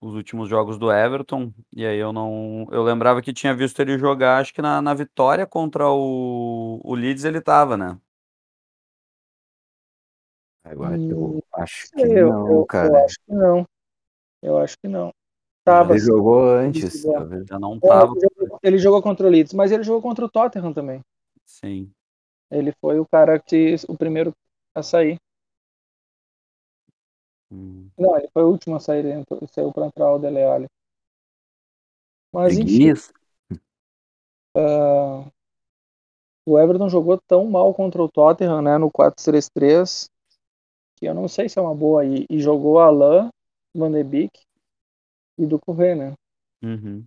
os 0.00 0.14
últimos 0.14 0.48
jogos 0.48 0.78
do 0.78 0.90
Everton. 0.92 1.52
E 1.72 1.86
aí 1.86 1.98
eu 1.98 2.12
não. 2.12 2.66
Eu 2.70 2.82
lembrava 2.82 3.22
que 3.22 3.32
tinha 3.32 3.54
visto 3.54 3.80
ele 3.80 3.98
jogar, 3.98 4.38
acho 4.38 4.52
que 4.54 4.62
na, 4.62 4.82
na 4.82 4.94
vitória 4.94 5.46
contra 5.46 5.88
o, 5.90 6.80
o 6.84 6.94
Leeds 6.94 7.24
ele 7.24 7.40
tava, 7.40 7.76
né? 7.76 7.98
Agora 10.64 11.00
eu 11.08 11.40
acho 11.52 11.88
que 11.94 12.08
Eu, 12.14 12.18
não, 12.18 12.62
eu, 12.62 12.68
eu 12.80 12.96
cara. 12.96 13.04
acho 13.04 13.16
que 13.26 13.32
não. 13.32 13.66
Eu 14.42 14.58
acho 14.58 14.78
que 14.78 14.88
não. 14.88 15.12
Tava, 15.64 15.96
Ele 15.96 15.98
sim. 15.98 16.06
jogou 16.06 16.48
antes, 16.50 17.04
jogou. 17.04 17.14
talvez. 17.14 17.46
Já 17.48 17.58
não 17.58 17.80
É, 17.84 17.88
tava. 17.88 18.14
ele, 18.14 18.20
jogou, 18.20 18.60
ele 18.62 18.78
jogou 18.78 19.02
contra 19.02 19.26
o 19.26 19.30
Leeds, 19.30 19.54
mas 19.54 19.72
ele 19.72 19.84
jogou 19.84 20.02
contra 20.02 20.24
o 20.26 20.30
Tottenham 20.30 20.72
também. 20.74 21.02
Sim. 21.44 21.94
Ele 22.52 22.72
foi 22.80 23.00
o 23.00 23.06
cara 23.06 23.38
que 23.38 23.74
o 23.88 23.96
primeiro 23.96 24.32
a 24.74 24.82
sair. 24.82 25.18
Hum. 27.50 27.88
Não, 27.98 28.16
ele 28.16 28.28
foi 28.32 28.42
o 28.42 28.50
último 28.50 28.76
a 28.76 28.80
sair, 28.80 29.04
ele 29.04 29.24
saiu 29.48 29.72
para 29.72 29.86
entrar 29.86 30.12
o 30.12 30.18
Dele 30.18 30.42
Alli. 30.42 30.66
Mas 32.32 32.54
enfim, 32.54 32.64
Preguiça. 32.64 33.12
ah, 34.56 35.30
O 36.46 36.58
Everton 36.58 36.88
jogou 36.88 37.20
tão 37.26 37.46
mal 37.46 37.72
contra 37.72 38.02
o 38.02 38.08
Tottenham, 38.08 38.62
né, 38.62 38.76
no 38.78 38.90
4-3-3, 38.90 40.10
que 40.96 41.06
eu 41.06 41.14
não 41.14 41.28
sei 41.28 41.48
se 41.48 41.58
é 41.58 41.62
uma 41.62 41.74
boa. 41.74 42.04
E, 42.04 42.26
e 42.28 42.40
jogou 42.40 42.78
Alain, 42.78 43.28
Van 43.74 43.92
de 43.92 44.02
Beek 44.02 44.40
e 45.38 45.46
Ducouré, 45.46 45.94
né? 45.94 46.14
Uhum. 46.62 47.04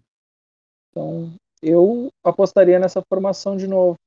Então, 0.89 1.33
eu 1.61 2.09
apostaria 2.23 2.79
nessa 2.79 3.01
formação 3.01 3.57
de 3.57 3.67
novo. 3.67 3.97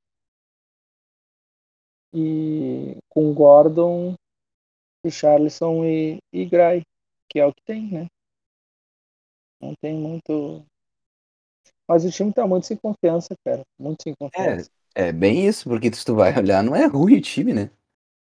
E 2.13 2.97
com 3.09 3.33
Gordon, 3.33 4.15
Richarlison 5.05 5.85
e, 5.85 6.19
e 6.33 6.45
Gray, 6.45 6.83
que 7.29 7.39
é 7.39 7.45
o 7.45 7.53
que 7.53 7.63
tem, 7.63 7.87
né? 7.91 8.07
Não 9.61 9.73
tem 9.81 9.97
muito. 9.97 10.65
Mas 11.85 12.05
o 12.05 12.09
time 12.11 12.31
tá 12.31 12.47
muito 12.47 12.65
sem 12.67 12.77
confiança, 12.77 13.35
cara. 13.45 13.63
Muito 13.77 14.03
sem 14.03 14.13
É, 14.35 14.57
confiança. 14.57 14.69
é 14.95 15.11
bem 15.11 15.47
isso, 15.47 15.67
porque 15.69 15.91
se 15.93 16.05
tu 16.05 16.15
vai 16.15 16.35
olhar, 16.37 16.63
não 16.63 16.75
é 16.75 16.85
ruim 16.85 17.17
o 17.17 17.21
time, 17.21 17.53
né? 17.53 17.69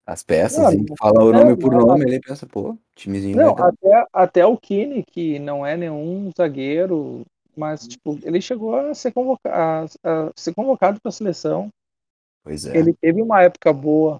As 0.05 0.23
peças, 0.23 0.59
Não, 0.59 0.69
assim, 0.69 0.85
tu 0.85 0.95
fala 0.97 1.23
o 1.23 1.33
é, 1.33 1.33
nome 1.33 1.57
por 1.57 1.73
não, 1.73 1.87
nome, 1.87 2.05
ele 2.05 2.21
pensa, 2.21 2.47
pô, 2.47 2.77
timezinho 2.95 3.39
Não, 3.39 3.55
até, 3.57 4.05
até 4.11 4.45
o 4.45 4.57
Kine, 4.57 5.03
que 5.03 5.39
não 5.39 5.65
é 5.65 5.77
nenhum 5.77 6.29
zagueiro, 6.37 7.25
mas 7.55 7.87
tipo, 7.87 8.19
ele 8.23 8.41
chegou 8.41 8.75
a 8.75 8.93
ser, 8.93 9.11
convoca 9.13 9.49
a, 9.49 9.83
a 9.85 10.31
ser 10.35 10.53
convocado 10.53 10.99
para 11.01 11.09
a 11.09 11.11
seleção. 11.13 11.69
Pois 12.43 12.65
é. 12.65 12.77
Ele 12.77 12.93
teve 12.93 13.21
uma 13.21 13.41
época 13.43 13.71
boa, 13.71 14.19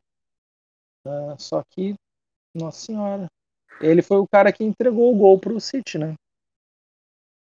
né, 1.05 1.35
só 1.37 1.63
que, 1.69 1.95
nossa 2.55 2.85
senhora, 2.87 3.27
ele 3.81 4.01
foi 4.01 4.17
o 4.17 4.27
cara 4.27 4.53
que 4.53 4.63
entregou 4.63 5.13
o 5.13 5.17
gol 5.17 5.39
pro 5.39 5.59
City, 5.61 5.97
né? 5.97 6.15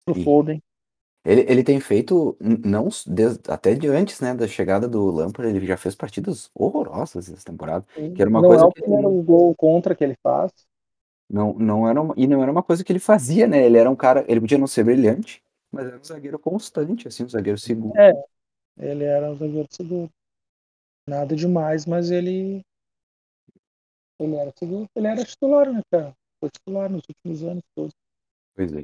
Pro 0.05 0.15
Sim. 0.15 0.25
Foden. 0.25 0.61
Ele, 1.25 1.43
ele 1.49 1.65
tem 1.65 1.81
feito, 1.81 2.37
não 2.41 2.89
s- 2.89 3.09
des- 3.11 3.41
até 3.49 3.75
de 3.75 3.89
antes, 3.89 4.21
né, 4.21 4.35
da 4.35 4.49
chegada 4.49 4.89
do 4.89 5.07
Lampard, 5.11 5.51
ele 5.57 5.67
já 5.67 5.77
fez 5.77 5.95
partidas 5.95 6.51
horrorosas 6.55 7.31
essa 7.31 7.45
temporada. 7.45 7.87
Que 8.15 8.23
era 8.23 8.31
uma 8.31 8.45
não 8.45 8.45
coisa 8.45 8.65
é 8.65 8.65
o 8.65 8.73
ele 8.77 8.83
primeiro 8.83 9.23
gol 9.23 9.55
contra 9.57 9.95
que 9.95 10.05
ele 10.05 10.15
faz. 10.23 10.53
não, 11.29 11.55
não 11.55 11.89
era 11.89 12.01
uma, 12.01 12.15
e 12.17 12.27
não 12.27 12.43
era 12.43 12.51
uma 12.53 12.63
coisa 12.63 12.85
que 12.85 12.93
ele 12.93 12.99
fazia, 13.01 13.47
né? 13.47 13.65
Ele 13.65 13.79
era 13.79 13.91
um 13.91 13.97
cara, 13.97 14.25
ele 14.29 14.41
podia 14.41 14.59
não 14.59 14.67
ser 14.67 14.85
brilhante, 14.85 15.43
mas 15.71 15.87
era 15.87 15.99
um 15.99 16.05
zagueiro 16.05 16.39
constante, 16.39 17.09
assim, 17.09 17.25
um 17.25 17.29
zagueiro 17.29 17.59
seguro. 17.59 17.99
É, 17.99 18.13
ele 18.79 19.05
era 19.05 19.31
um 19.33 19.37
zagueiro 19.37 19.69
seguro. 19.71 20.11
Nada 21.09 21.37
demais, 21.37 21.87
mas 21.87 22.11
ele. 22.11 22.63
Ele 24.19 24.35
era. 24.35 24.53
Ele 24.95 25.07
era 25.07 25.25
titular, 25.25 25.73
né, 25.73 25.81
cara? 25.91 26.13
Foi 26.41 26.51
titular 26.51 26.91
nos 26.91 27.03
últimos 27.09 27.43
anos 27.45 27.63
todos. 27.75 27.95
Pois 28.55 28.73
é. 28.73 28.81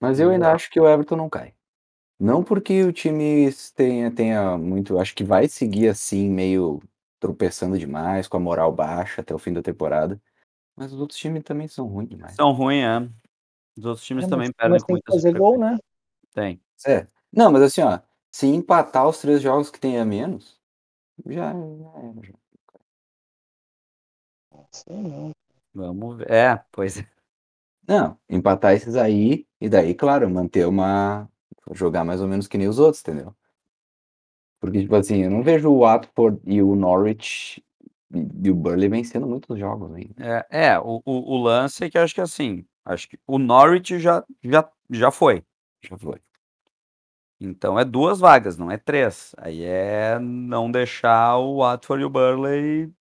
Mas 0.00 0.18
eu 0.18 0.30
ainda 0.30 0.52
acho 0.52 0.70
que 0.70 0.80
o 0.80 0.88
Everton 0.88 1.16
não 1.16 1.28
cai. 1.28 1.54
Não 2.18 2.42
porque 2.42 2.82
o 2.84 2.92
time 2.92 3.50
tenha, 3.74 4.10
tenha 4.10 4.56
muito. 4.56 4.98
Acho 4.98 5.14
que 5.14 5.24
vai 5.24 5.48
seguir 5.48 5.88
assim, 5.88 6.28
meio 6.28 6.80
tropeçando 7.20 7.78
demais, 7.78 8.26
com 8.28 8.36
a 8.36 8.40
moral 8.40 8.72
baixa 8.72 9.20
até 9.20 9.34
o 9.34 9.38
fim 9.38 9.52
da 9.52 9.62
temporada. 9.62 10.20
Mas 10.76 10.92
os 10.92 11.00
outros 11.00 11.18
times 11.18 11.42
também 11.44 11.68
são 11.68 11.86
ruins 11.86 12.08
demais. 12.08 12.34
São 12.34 12.52
ruins, 12.52 12.84
é. 12.84 13.08
Os 13.76 13.84
outros 13.84 14.06
times 14.06 14.24
É, 14.24 14.28
também 14.28 14.48
mas, 14.48 14.56
perdem 14.56 14.72
mas 14.72 14.82
com 14.82 14.86
tem 14.86 14.96
que 14.96 15.10
muita 15.10 15.12
fazer 15.12 15.38
gol, 15.38 15.58
né? 15.58 15.78
Tem. 16.32 16.60
É. 16.86 17.06
Não, 17.32 17.50
mas 17.52 17.62
assim, 17.62 17.82
ó. 17.82 18.00
Se 18.30 18.46
empatar 18.46 19.06
os 19.08 19.18
três 19.20 19.42
jogos 19.42 19.70
que 19.70 19.78
tem 19.80 19.98
a 19.98 20.04
menos, 20.04 20.58
já, 21.26 21.52
já 21.52 21.58
era. 22.00 22.22
já. 22.22 22.34
Sei 24.70 24.96
não. 25.02 25.30
Vamos 25.74 26.16
ver. 26.18 26.30
É, 26.30 26.64
pois 26.72 26.98
é. 26.98 27.06
Não, 27.88 28.18
empatar 28.30 28.74
esses 28.74 28.96
aí, 28.96 29.46
e 29.60 29.68
daí, 29.68 29.94
claro, 29.94 30.30
manter 30.30 30.66
uma. 30.66 31.28
Jogar 31.72 32.04
mais 32.04 32.20
ou 32.20 32.28
menos 32.28 32.48
que 32.48 32.58
nem 32.58 32.68
os 32.68 32.78
outros, 32.78 33.02
entendeu? 33.02 33.34
Porque, 34.60 34.80
tipo 34.82 34.94
assim, 34.94 35.24
eu 35.24 35.30
não 35.30 35.42
vejo 35.42 35.70
o 35.70 35.80
Watford 35.80 36.40
e 36.46 36.62
o 36.62 36.74
Norwich 36.74 37.62
e 38.14 38.50
o 38.50 38.54
Burnley 38.54 38.88
vencendo 38.88 39.26
muitos 39.26 39.58
jogos 39.58 39.92
ainda. 39.94 40.46
É, 40.50 40.70
é 40.74 40.78
o, 40.78 41.02
o, 41.04 41.34
o 41.34 41.42
lance 41.42 41.84
é 41.84 41.90
que 41.90 41.98
acho 41.98 42.14
que 42.14 42.20
assim, 42.20 42.64
acho 42.84 43.08
que 43.08 43.18
o 43.26 43.38
Norwich 43.38 43.98
já, 43.98 44.24
já, 44.42 44.68
já 44.90 45.10
foi. 45.10 45.42
Já 45.82 45.96
foi. 45.98 46.20
Então 47.44 47.78
é 47.78 47.84
duas 47.84 48.20
vagas, 48.20 48.56
não 48.56 48.70
é 48.70 48.78
três. 48.78 49.34
Aí 49.38 49.62
é 49.64 50.18
não 50.18 50.70
deixar 50.70 51.36
o 51.38 51.58
Watford 51.58 52.02
e 52.02 52.06
o 52.06 52.10
Burley 52.10 52.92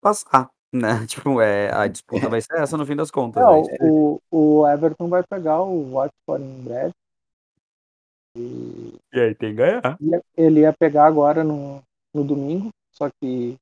passar, 0.00 0.50
né? 0.72 0.88
Tipo, 1.08 1.40
é, 1.40 1.70
a 1.72 1.86
disputa 1.88 2.28
vai 2.28 2.40
ser 2.40 2.58
essa 2.60 2.76
no 2.76 2.86
fim 2.86 2.96
das 2.96 3.10
contas. 3.10 3.48
É, 3.48 3.52
é 3.52 3.60
o, 3.60 3.70
isso. 3.88 4.04
o, 4.30 4.60
o 4.60 4.66
Everton 4.66 5.08
vai 5.08 5.22
pegar 5.22 5.62
o 5.62 5.92
Watford 5.92 6.42
em 6.44 6.62
breve. 6.64 6.92
E 8.36 8.98
E 9.14 9.18
aí 9.20 9.34
tem 9.34 9.50
que 9.50 9.56
ganhar. 9.56 9.98
ia- 10.00 10.22
ele 10.36 10.60
ia 10.60 10.72
pegar 10.72 11.06
agora 11.06 11.42
no, 11.44 11.82
no 12.14 12.24
domingo, 12.24 12.70
só 12.92 13.08
que 13.10 13.56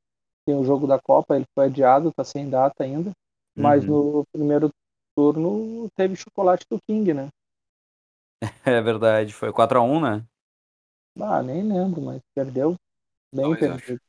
tem 0.46 0.56
o 0.56 0.64
jogo 0.64 0.86
da 0.86 1.00
Copa, 1.00 1.36
ele 1.36 1.46
foi 1.54 1.66
adiado, 1.66 2.12
tá 2.12 2.24
sem 2.24 2.48
data 2.50 2.82
ainda. 2.84 3.12
Mas 3.58 3.84
Uhum. 3.84 3.86
no 3.86 4.24
primeiro 4.32 4.70
turno 5.16 5.88
teve 5.96 6.16
chocolate 6.16 6.64
do 6.70 6.78
King, 6.88 7.14
né? 7.14 7.28
É 8.66 8.80
verdade, 8.80 9.32
foi 9.32 9.52
4x1, 9.52 10.00
né? 10.00 10.26
Ah, 11.20 11.42
nem 11.42 11.62
lembro, 11.62 12.02
mas 12.02 12.20
perdeu. 12.34 12.74
Bem 13.34 13.44
Dois, 13.44 13.62
eu 13.62 13.68
perdido. 13.68 14.00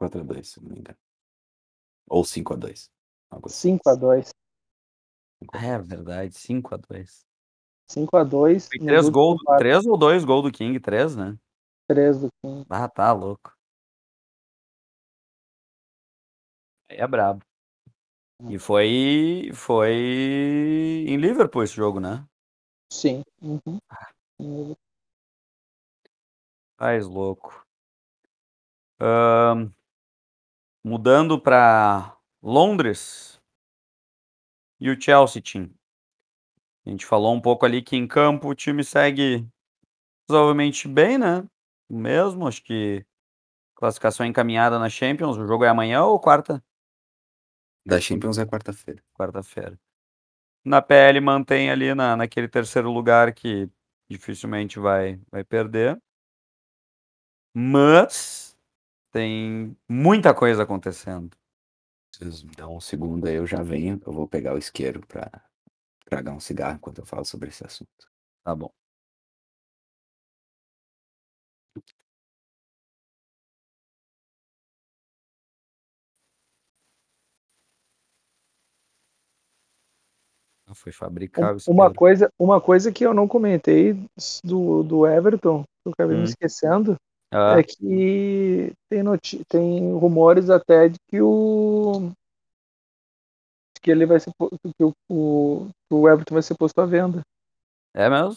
4x2, 0.00 0.48
se 0.48 0.62
não 0.62 0.70
me 0.70 0.78
engano. 0.78 0.98
Ou 2.08 2.24
5x2. 2.24 2.90
Algo 3.30 3.48
assim. 3.48 3.78
5x2. 3.78 4.30
É 5.54 5.78
verdade, 5.78 6.34
5x2. 6.34 7.24
5x2. 7.90 8.68
Foi 8.68 8.78
três 8.78 9.08
gols, 9.08 9.40
três 9.58 9.86
ou 9.86 9.96
dois 9.96 10.24
gols 10.24 10.44
do 10.44 10.52
King? 10.52 10.78
Três, 10.80 11.16
né? 11.16 11.38
3 11.88 12.20
do 12.20 12.28
King. 12.42 12.64
Ah, 12.70 12.88
tá 12.88 13.12
louco. 13.12 13.52
Aí 16.88 16.98
é 16.98 17.06
brabo. 17.06 17.44
E 18.48 18.58
foi, 18.58 19.50
foi 19.54 19.94
em 21.06 21.16
Liverpool 21.16 21.62
esse 21.62 21.74
jogo, 21.74 22.00
né? 22.00 22.26
Sim. 22.92 23.24
Uhum. 23.40 24.76
Faz 26.76 27.06
louco. 27.06 27.64
Ahn, 29.00 29.72
mudando 30.84 31.40
para 31.40 32.16
Londres 32.42 33.40
e 34.78 34.90
o 34.90 35.00
Chelsea 35.00 35.40
team. 35.40 35.70
A 36.84 36.90
gente 36.90 37.06
falou 37.06 37.32
um 37.32 37.40
pouco 37.40 37.64
ali 37.64 37.80
que 37.80 37.96
em 37.96 38.06
campo 38.06 38.48
o 38.48 38.54
time 38.54 38.84
segue 38.84 39.48
razoavelmente 40.28 40.86
bem, 40.86 41.16
né? 41.16 41.46
O 41.88 41.96
mesmo, 41.96 42.46
acho 42.46 42.62
que 42.62 43.04
classificação 43.76 44.26
encaminhada 44.26 44.78
na 44.78 44.90
Champions. 44.90 45.38
O 45.38 45.46
jogo 45.46 45.64
é 45.64 45.68
amanhã 45.68 46.04
ou 46.04 46.20
quarta? 46.20 46.62
Da 47.84 48.00
Champions 48.00 48.38
é 48.38 48.46
quarta-feira. 48.46 49.02
Quarta-feira. 49.14 49.78
Na 50.64 50.80
PL 50.82 51.20
mantém 51.20 51.70
ali 51.70 51.94
na, 51.94 52.16
naquele 52.16 52.48
terceiro 52.48 52.90
lugar 52.90 53.32
que 53.34 53.68
dificilmente 54.08 54.78
vai, 54.78 55.20
vai 55.30 55.44
perder. 55.44 55.98
Mas 57.54 58.56
tem 59.12 59.76
muita 59.88 60.34
coisa 60.34 60.64
acontecendo. 60.64 61.36
Vocês 62.14 62.42
me 62.44 62.52
dão 62.56 62.76
um 62.76 62.80
segundo 62.80 63.26
aí, 63.28 63.36
eu 63.36 63.46
já 63.46 63.62
venho. 63.62 64.00
Eu 64.06 64.12
vou 64.12 64.28
pegar 64.28 64.54
o 64.54 64.58
isqueiro 64.58 65.06
pra 65.06 65.30
tragar 66.06 66.32
um 66.34 66.40
cigarro 66.40 66.76
enquanto 66.76 66.98
eu 67.00 67.06
falo 67.06 67.24
sobre 67.24 67.50
esse 67.50 67.64
assunto. 67.66 67.90
Tá 68.44 68.54
bom. 68.56 68.72
Foi 80.74 80.92
fabricar 80.92 81.54
o 81.54 81.58
Uma 81.70 81.92
coisa, 81.92 82.30
uma 82.38 82.60
coisa 82.60 82.92
que 82.92 83.04
eu 83.04 83.14
não 83.14 83.26
comentei 83.28 83.94
do, 84.44 84.82
do 84.82 85.06
Everton, 85.06 85.62
que 85.62 85.88
eu 85.88 85.92
acabei 85.92 86.16
me 86.16 86.22
Hum. 86.22 86.26
esquecendo, 86.26 86.96
Ah, 87.32 87.58
é 87.58 87.62
que 87.62 88.72
tem, 88.88 89.04
tem 89.48 89.92
rumores 89.92 90.50
até 90.50 90.88
de 90.88 90.98
que 91.08 91.20
o 91.20 92.12
que 93.82 93.90
ele 93.90 94.06
vai 94.06 94.20
ser 94.20 94.30
que 94.78 94.84
o, 94.84 94.92
o, 95.10 95.68
o 95.90 96.08
Everton 96.08 96.34
vai 96.34 96.42
ser 96.42 96.56
posto 96.56 96.80
à 96.80 96.86
venda 96.86 97.20
é 97.94 98.08
mesmo? 98.08 98.36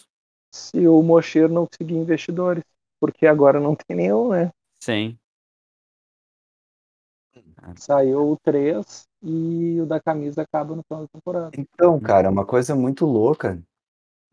se 0.54 0.88
o 0.88 1.04
Mocher 1.04 1.50
não 1.50 1.68
conseguir 1.68 1.96
investidores, 1.96 2.64
porque 3.00 3.28
agora 3.28 3.60
não 3.60 3.76
tem 3.76 3.96
nenhum, 3.96 4.30
né? 4.30 4.50
Sim. 4.82 5.20
Saiu 7.78 8.32
o 8.32 8.38
3 8.38 9.08
e 9.24 9.80
o 9.82 9.86
da 9.86 10.00
camisa 10.00 10.44
acaba 10.44 10.76
no 10.76 10.84
final 10.84 11.04
da 11.04 11.08
temporada. 11.08 11.52
Então, 11.58 12.00
cara, 12.00 12.30
uma 12.30 12.46
coisa 12.46 12.76
muito 12.76 13.06
louca 13.06 13.62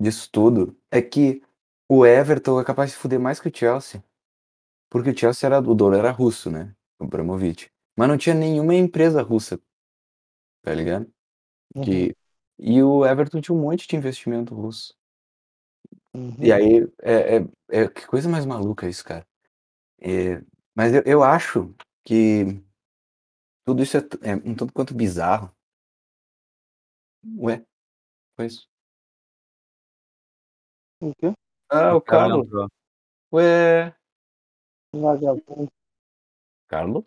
disso 0.01 0.28
tudo 0.30 0.76
é 0.91 1.01
que 1.01 1.43
o 1.89 2.05
Everton 2.05 2.61
é 2.61 2.64
capaz 2.64 2.91
de 2.91 2.97
fuder 2.97 3.20
mais 3.20 3.41
que 3.41 3.49
o 3.49 3.53
Chelsea. 3.55 4.03
Porque 4.91 5.11
o 5.11 5.16
Chelsea 5.16 5.47
era, 5.47 5.59
o 5.59 5.74
dono 5.74 5.97
era 5.97 6.11
russo, 6.11 6.51
né? 6.51 6.74
O 6.99 7.05
Abramovich. 7.05 7.70
Mas 7.97 8.09
não 8.09 8.18
tinha 8.18 8.35
nenhuma 8.35 8.74
empresa 8.74 9.22
russa. 9.22 9.59
Tá 10.62 10.74
ligado? 10.74 11.11
Uhum. 11.74 11.83
Que, 11.83 12.16
e 12.59 12.83
o 12.83 13.05
Everton 13.07 13.41
tinha 13.41 13.57
um 13.57 13.61
monte 13.61 13.89
de 13.89 13.97
investimento 13.97 14.55
russo. 14.55 14.95
Uhum. 16.14 16.37
E 16.39 16.53
aí, 16.53 16.87
é 17.01 17.37
é 17.39 17.49
é 17.70 17.89
que 17.89 18.07
coisa 18.07 18.28
mais 18.28 18.45
maluca 18.45 18.89
isso, 18.89 19.05
cara. 19.05 19.26
Eh, 20.01 20.43
mas 20.74 20.95
eu 20.95 21.03
eu 21.07 21.22
acho 21.22 21.74
que 22.05 22.62
tudo 23.65 23.83
isso 23.83 23.97
é 23.97 24.01
é 24.23 24.35
um 24.37 24.55
tanto 24.55 24.73
quanto 24.73 24.95
bizarro. 24.95 25.55
Ué, 27.39 27.65
foi 28.37 28.47
isso. 28.47 28.69
O 31.01 31.13
quê? 31.15 31.33
Ah, 31.71 31.95
O 31.95 31.97
o 31.99 32.01
Carlo 32.03 32.29
Carlo. 32.29 32.45
entrou. 32.45 32.69
Ué. 33.35 33.95
Vagabundo. 34.95 35.71
Carlo? 36.69 37.07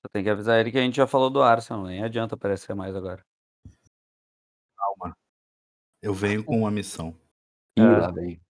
Só 0.00 0.08
tem 0.12 0.22
que 0.22 0.30
avisar 0.30 0.60
ele 0.60 0.70
que 0.70 0.78
a 0.78 0.82
gente 0.82 0.96
já 0.96 1.06
falou 1.06 1.28
do 1.30 1.42
Arsenal, 1.42 1.84
nem 1.84 2.02
adianta 2.04 2.34
aparecer 2.34 2.74
mais 2.74 2.94
agora. 2.94 3.24
Calma. 4.76 5.16
Eu 6.02 6.14
venho 6.14 6.44
com 6.44 6.58
uma 6.58 6.70
missão. 6.70 7.10
Ih, 7.76 7.82
É. 7.82 7.98
lá 8.00 8.10
vem. 8.10 8.40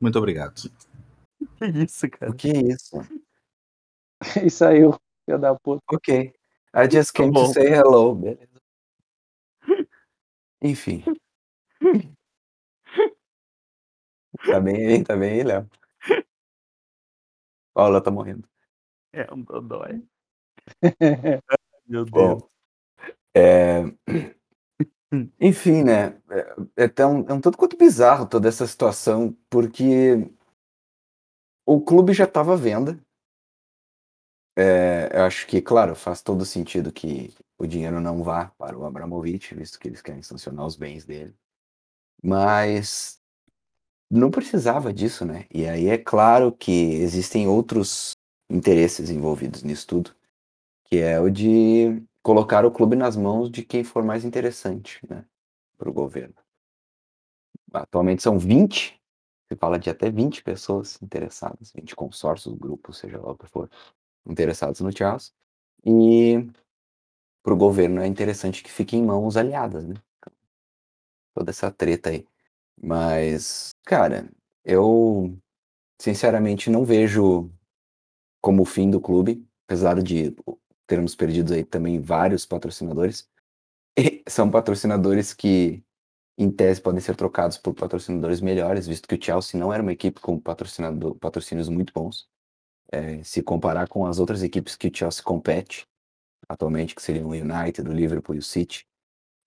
Muito 0.00 0.18
obrigado. 0.18 0.54
Que 0.54 0.70
isso, 1.84 2.06
O 2.06 2.10
cara? 2.10 2.34
que 2.34 2.48
é 2.50 2.60
isso? 2.62 2.96
E 4.46 4.50
saiu, 4.50 4.98
filho 5.26 5.38
da 5.38 5.54
puta. 5.54 5.82
Ok. 5.90 6.32
I 6.74 6.90
just 6.90 7.12
Tá 7.12 7.18
came 7.22 7.32
to 7.34 7.46
say 7.52 7.68
hello, 7.68 8.14
beleza. 8.14 8.60
Enfim. 10.62 11.04
Tá 14.46 14.58
bem 14.60 14.86
aí, 14.86 15.04
tá 15.04 15.16
bem 15.16 15.32
aí, 15.32 15.42
Léo? 15.42 15.70
Paula 17.74 18.02
tá 18.02 18.10
morrendo. 18.10 18.48
É 19.12 19.32
um 19.32 19.42
dodói. 19.42 20.02
Meu 21.86 22.04
Deus. 22.04 22.10
Bom, 22.10 22.48
enfim, 25.40 25.82
né, 25.84 26.16
é 26.76 26.84
é 26.84 26.88
tão 26.88 27.24
é 27.28 27.32
um 27.32 27.40
tanto 27.40 27.56
quanto 27.58 27.76
bizarro 27.76 28.26
toda 28.26 28.48
essa 28.48 28.66
situação, 28.66 29.36
porque 29.48 30.28
o 31.66 31.80
clube 31.80 32.12
já 32.12 32.24
estava 32.24 32.52
à 32.54 32.56
venda. 32.56 32.98
Eh, 34.58 35.10
eu 35.12 35.22
acho 35.24 35.46
que, 35.46 35.60
claro, 35.60 35.94
faz 35.94 36.22
todo 36.22 36.44
sentido 36.46 36.90
que 36.92 37.34
o 37.58 37.66
dinheiro 37.66 38.00
não 38.00 38.22
vá 38.22 38.46
para 38.58 38.76
o 38.78 38.84
Abramovich, 38.86 39.54
visto 39.54 39.78
que 39.78 39.88
eles 39.88 40.00
querem 40.00 40.22
sancionar 40.22 40.66
os 40.66 40.76
bens 40.76 41.04
dele. 41.04 41.34
Mas 42.22 43.20
não 44.10 44.30
precisava 44.30 44.92
disso, 44.92 45.24
né. 45.24 45.46
E 45.52 45.66
aí 45.68 45.88
é 45.88 45.98
claro 45.98 46.52
que 46.52 46.72
existem 46.96 47.48
outros 47.48 48.12
interesses 48.50 49.10
envolvidos 49.10 49.62
nisso 49.62 49.86
tudo, 49.86 50.14
que 50.86 50.98
é 50.98 51.20
o 51.20 51.30
de 51.30 52.02
colocar 52.26 52.64
o 52.64 52.72
clube 52.72 52.96
nas 52.96 53.14
mãos 53.16 53.48
de 53.48 53.64
quem 53.64 53.84
for 53.84 54.02
mais 54.02 54.24
interessante, 54.24 54.98
né, 55.08 55.24
para 55.78 55.88
o 55.88 55.92
governo. 55.92 56.34
Atualmente 57.72 58.20
são 58.20 58.36
20, 58.36 59.00
se 59.48 59.56
fala 59.56 59.78
de 59.78 59.88
até 59.88 60.10
20 60.10 60.42
pessoas 60.42 61.00
interessadas, 61.00 61.70
20 61.70 61.94
consórcios, 61.94 62.52
grupos, 62.58 62.98
seja 62.98 63.20
lá 63.20 63.30
o 63.30 63.38
que 63.38 63.46
for, 63.46 63.70
interessados 64.28 64.80
no 64.80 64.90
Chelsea. 64.90 65.32
E 65.84 66.44
para 67.44 67.54
o 67.54 67.56
governo 67.56 68.00
é 68.00 68.08
interessante 68.08 68.60
que 68.60 68.72
fique 68.72 68.96
em 68.96 69.04
mãos 69.04 69.36
aliadas, 69.36 69.86
né. 69.86 69.94
Toda 71.32 71.50
essa 71.50 71.70
treta 71.70 72.10
aí. 72.10 72.26
Mas, 72.76 73.70
cara, 73.84 74.28
eu 74.64 75.38
sinceramente 75.96 76.70
não 76.70 76.84
vejo 76.84 77.48
como 78.40 78.62
o 78.62 78.66
fim 78.66 78.90
do 78.90 79.00
clube, 79.00 79.46
apesar 79.64 80.02
de 80.02 80.34
termos 80.86 81.14
perdido 81.14 81.54
aí 81.54 81.64
também 81.64 82.00
vários 82.00 82.46
patrocinadores. 82.46 83.28
E 83.98 84.22
são 84.28 84.50
patrocinadores 84.50 85.34
que, 85.34 85.82
em 86.38 86.50
tese, 86.50 86.80
podem 86.80 87.00
ser 87.00 87.16
trocados 87.16 87.58
por 87.58 87.74
patrocinadores 87.74 88.40
melhores, 88.40 88.86
visto 88.86 89.08
que 89.08 89.16
o 89.16 89.22
Chelsea 89.22 89.58
não 89.60 89.72
era 89.72 89.82
uma 89.82 89.92
equipe 89.92 90.20
com 90.20 90.38
patrocinado 90.40 91.14
patrocínios 91.16 91.68
muito 91.68 91.92
bons. 91.94 92.28
Eh, 92.92 93.22
se 93.24 93.42
comparar 93.42 93.88
com 93.88 94.06
as 94.06 94.18
outras 94.18 94.42
equipes 94.42 94.76
que 94.76 94.88
o 94.88 94.96
Chelsea 94.96 95.22
compete 95.22 95.86
atualmente, 96.48 96.94
que 96.94 97.02
seriam 97.02 97.28
o 97.28 97.32
United, 97.32 97.88
o 97.88 97.92
Liverpool 97.92 98.36
e 98.36 98.38
o 98.38 98.42
City, 98.42 98.86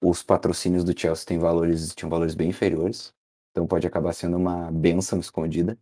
os 0.01 0.23
patrocínios 0.23 0.83
do 0.83 0.97
Chelsea 0.97 1.25
têm 1.25 1.39
valores 1.39 1.93
tinham 1.95 2.09
valores 2.09 2.35
bem 2.35 2.49
inferiores, 2.49 3.13
então 3.51 3.67
pode 3.67 3.87
acabar 3.87 4.13
sendo 4.13 4.37
uma 4.37 4.71
bênção 4.71 5.19
escondida, 5.19 5.77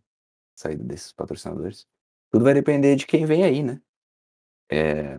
saída 0.56 0.84
desses 0.84 1.12
patrocinadores. 1.12 1.86
Tudo 2.30 2.44
vai 2.44 2.54
depender 2.54 2.96
de 2.96 3.06
quem 3.06 3.24
vem 3.26 3.44
aí, 3.44 3.62
né. 3.62 3.80
Eh, 4.70 5.18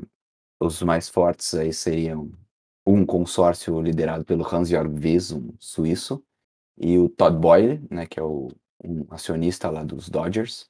os 0.59 0.81
mais 0.81 1.07
fortes 1.09 1.53
aí 1.53 1.73
seriam 1.73 2.31
um 2.85 3.05
consórcio 3.05 3.79
liderado 3.81 4.25
pelo 4.25 4.43
Hans-Jörg 4.43 4.93
Wyss, 4.93 5.31
um 5.31 5.53
suíço, 5.59 6.23
e 6.77 6.97
o 6.97 7.09
Todd 7.09 7.37
Boehly, 7.37 7.85
né, 7.89 8.05
que 8.05 8.19
é 8.19 8.23
o 8.23 8.49
um 8.83 9.05
acionista 9.09 9.69
lá 9.69 9.83
dos 9.83 10.09
Dodgers, 10.09 10.69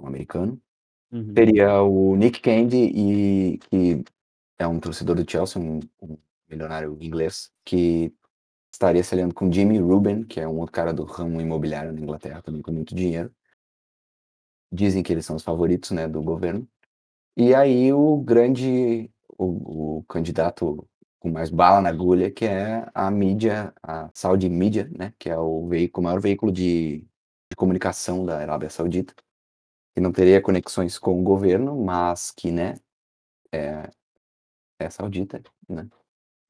um 0.00 0.06
americano. 0.06 0.60
Uhum. 1.12 1.34
Teria 1.34 1.82
o 1.82 2.16
Nick 2.16 2.40
Candy 2.40 2.90
e 2.94 3.58
que 3.58 4.04
é 4.58 4.66
um 4.66 4.80
torcedor 4.80 5.16
do 5.16 5.30
Chelsea, 5.30 5.60
um 5.60 5.80
um 6.00 6.16
milionário 6.48 6.96
inglês, 7.00 7.52
que 7.64 8.12
estaria 8.72 9.02
se 9.02 9.14
aliando 9.14 9.34
com 9.34 9.50
Jimmy 9.52 9.78
Rubin, 9.78 10.24
que 10.24 10.40
é 10.40 10.48
um 10.48 10.58
outro 10.58 10.72
cara 10.72 10.92
do 10.92 11.04
ramo 11.04 11.40
imobiliário 11.40 11.92
na 11.92 12.00
Inglaterra, 12.00 12.42
também 12.42 12.62
com 12.62 12.72
muito 12.72 12.94
dinheiro. 12.94 13.32
Dizem 14.72 15.02
que 15.02 15.12
eles 15.12 15.26
são 15.26 15.36
os 15.36 15.42
favoritos, 15.42 15.90
né, 15.90 16.08
do 16.08 16.22
governo. 16.22 16.68
E 17.36 17.54
aí 17.54 17.92
o 17.92 18.16
grande 18.18 19.10
o 19.38 19.98
o 20.00 20.04
candidato 20.04 20.86
com 21.20 21.30
mais 21.30 21.50
bala 21.50 21.80
na 21.80 21.88
agulha, 21.90 22.30
que 22.30 22.44
é 22.46 22.86
a 22.94 23.10
mídia, 23.10 23.72
a 23.82 24.10
Saudi 24.14 24.48
Media, 24.48 24.88
né, 24.96 25.12
que 25.18 25.28
é 25.30 25.36
o 25.38 25.66
veículo 25.68 26.02
o 26.04 26.04
maior 26.08 26.20
veículo 26.20 26.50
de 26.52 27.00
de 27.52 27.56
comunicação 27.56 28.24
da 28.24 28.38
Arábia 28.38 28.70
Saudita, 28.70 29.12
que 29.94 30.00
não 30.02 30.12
teria 30.12 30.42
conexões 30.42 30.98
com 30.98 31.20
o 31.20 31.24
governo, 31.24 31.76
mas 31.84 32.30
que, 32.32 32.52
né, 32.52 32.76
é 33.52 33.90
é 34.80 34.90
saudita, 34.90 35.42
né, 35.68 35.88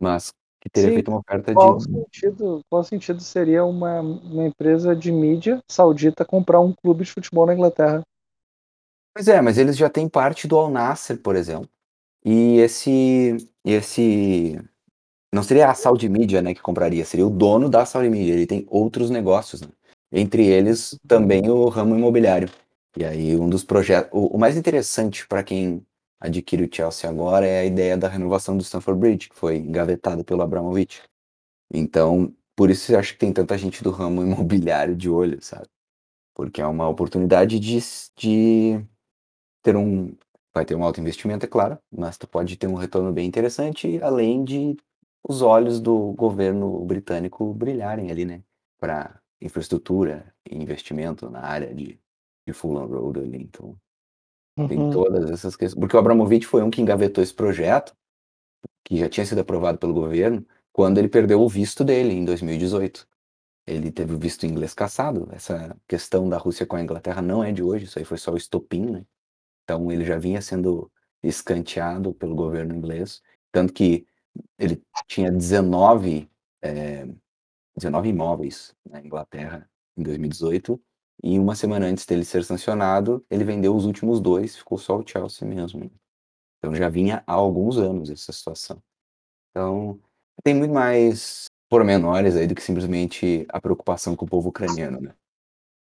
mas 0.00 0.32
que 0.60 0.70
teria 0.70 0.92
Sim, 0.92 0.92
feito 0.92 1.10
uma 1.10 1.20
oferta 1.20 1.54
qual 1.54 1.80
de 1.80 1.80
sentido 1.80 2.62
qual 2.70 2.84
sentido 2.84 3.20
seria 3.20 3.64
uma 3.64 4.00
uma 4.00 4.46
empresa 4.46 4.94
de 4.94 5.10
mídia 5.10 5.60
saudita 5.68 6.24
comprar 6.24 6.60
um 6.60 6.72
clube 6.72 7.04
de 7.04 7.10
futebol 7.12 7.46
na 7.46 7.54
Inglaterra? 7.54 8.02
Pois 9.14 9.26
é, 9.28 9.40
mas 9.40 9.58
eles 9.58 9.76
já 9.76 9.88
têm 9.90 10.08
parte 10.08 10.46
do 10.46 10.56
Al 10.56 10.70
Nassr, 10.70 11.18
por 11.18 11.34
exemplo. 11.36 11.68
E 12.24 12.58
esse 12.58 13.36
esse 13.64 14.58
não 15.34 15.42
seria 15.42 15.70
a 15.70 15.74
Saudi 15.74 16.08
Media, 16.08 16.42
né, 16.42 16.54
que 16.54 16.62
compraria, 16.62 17.04
seria 17.04 17.26
o 17.26 17.30
dono 17.30 17.68
da 17.70 17.86
Saudi 17.86 18.10
Media, 18.10 18.34
ele 18.34 18.46
tem 18.46 18.66
outros 18.70 19.10
negócios, 19.10 19.60
né, 19.62 19.68
entre 20.12 20.46
eles 20.46 20.98
também 21.08 21.48
o 21.50 21.68
ramo 21.68 21.96
imobiliário. 21.96 22.50
E 22.98 23.04
aí 23.04 23.36
um 23.36 23.48
dos 23.50 23.64
projetos 23.64 24.10
o 24.12 24.36
o 24.36 24.38
mais 24.38 24.56
interessante 24.56 25.26
para 25.28 25.42
quem 25.44 25.84
adquire 26.20 26.64
o 26.64 26.70
Chelsea 26.74 27.08
agora 27.10 27.46
é 27.46 27.60
a 27.60 27.66
ideia 27.66 27.96
da 27.98 28.08
renovação 28.08 28.56
do 28.56 28.64
Stamford 28.64 29.00
Bridge, 29.00 29.28
que 29.30 29.36
foi 29.36 29.58
engavetado 29.58 30.24
pelo 30.24 30.42
Abramovich. 30.42 31.02
Então, 31.72 32.34
por 32.56 32.70
isso 32.70 32.92
eu 32.92 32.98
acho 32.98 33.12
que 33.14 33.18
tem 33.20 33.32
tanta 33.32 33.56
gente 33.58 33.82
do 33.84 33.90
ramo 33.90 34.22
imobiliário 34.24 34.96
de 34.96 35.08
olho, 35.10 35.42
sabe. 35.42 35.66
Porque 36.34 36.60
é 36.62 36.66
uma 36.66 36.88
oportunidade 36.88 37.60
de 37.60 37.78
de 38.16 38.84
ter 39.62 39.76
um 39.76 40.14
vai 40.54 40.64
ter 40.64 40.74
um 40.74 40.84
alto 40.84 41.00
investimento, 41.00 41.44
é 41.46 41.48
claro, 41.48 41.78
mas 41.92 42.18
tu 42.18 42.26
pode 42.28 42.56
ter 42.56 42.66
um 42.66 42.74
retorno 42.74 43.12
bem 43.12 43.26
interessante, 43.26 44.00
além 44.02 44.44
de 44.44 44.76
os 45.28 45.42
olhos 45.42 45.80
do 45.80 46.12
governo 46.14 46.84
britânico 46.84 47.54
brilharem 47.54 48.10
ali, 48.10 48.24
né, 48.24 48.42
pra 48.80 49.20
infraestrutura 49.40 50.34
e 50.50 50.56
investimento 50.56 51.30
na 51.30 51.40
área 51.42 51.74
de 51.74 52.00
de 52.46 52.54
Fulham 52.54 52.86
Road 52.86 53.20
ali, 53.20 53.36
então 53.42 53.76
tem 54.66 54.82
Uhum. 54.82 54.90
todas 54.90 55.30
essas 55.30 55.56
ques 55.56 55.74
porque 55.74 55.96
o 55.96 55.98
Abramovich 56.00 56.46
foi 56.46 56.62
um 56.62 56.70
que 56.70 56.80
engavetou 56.82 57.22
esse 57.22 57.34
projeto, 57.34 57.94
que 58.84 58.98
já 58.98 59.08
tinha 59.08 59.26
sido 59.26 59.40
aprovado 59.40 59.78
pelo 59.78 59.94
governo, 59.94 60.46
quando 60.72 60.98
ele 60.98 61.08
perdeu 61.08 61.40
o 61.42 61.48
visto 61.48 61.84
dele 61.84 62.14
em 62.14 62.24
2018. 62.24 63.06
Ele 63.66 63.92
teve 63.92 64.14
o 64.14 64.18
visto 64.18 64.46
inglês 64.46 64.74
cassado, 64.74 65.28
essa 65.32 65.76
questão 65.88 66.28
da 66.28 66.38
Rússia 66.38 66.66
com 66.66 66.76
a 66.76 66.82
Inglaterra 66.82 67.22
não 67.22 67.44
é 67.44 67.52
de 67.52 67.62
hoje, 67.62 67.84
isso 67.86 67.98
aí 67.98 68.04
foi 68.04 68.18
só 68.18 68.32
o 68.32 68.36
estopim, 68.36 68.86
né. 68.90 69.04
Então 69.70 69.92
ele 69.92 70.04
já 70.04 70.18
vinha 70.18 70.42
sendo 70.42 70.90
escanteado 71.22 72.12
pelo 72.14 72.34
governo 72.34 72.74
inglês, 72.74 73.22
tanto 73.52 73.72
que 73.72 74.04
ele 74.58 74.82
tinha 75.06 75.30
19, 75.30 76.28
eh, 76.60 77.06
19 77.76 78.08
imóveis 78.08 78.74
na 78.84 79.00
Inglaterra 79.00 79.70
em 79.96 80.02
2018, 80.02 80.82
e 81.22 81.38
uma 81.38 81.54
semana 81.54 81.86
antes 81.86 82.04
dele 82.04 82.24
ser 82.24 82.44
sancionado, 82.44 83.24
ele 83.30 83.44
vendeu 83.44 83.76
os 83.76 83.84
últimos 83.84 84.20
2, 84.20 84.56
ficou 84.56 84.76
só 84.76 84.98
o 84.98 85.06
Chelsea 85.06 85.46
mesmo. 85.46 85.88
Então 86.58 86.74
já 86.74 86.88
vinha 86.88 87.22
há 87.26 87.32
alguns 87.34 87.78
anos 87.78 88.10
essa 88.10 88.32
situação. 88.32 88.82
Então, 89.50 90.00
tem 90.44 90.54
muito 90.54 90.74
mais 90.74 91.46
pormenores 91.68 92.36
aí 92.36 92.46
do 92.48 92.54
que 92.56 92.62
simplesmente 92.62 93.46
a 93.50 93.60
preocupação 93.60 94.16
com 94.16 94.24
o 94.24 94.28
povo 94.28 94.48
ucraniano, 94.48 95.00
né. 95.00 95.14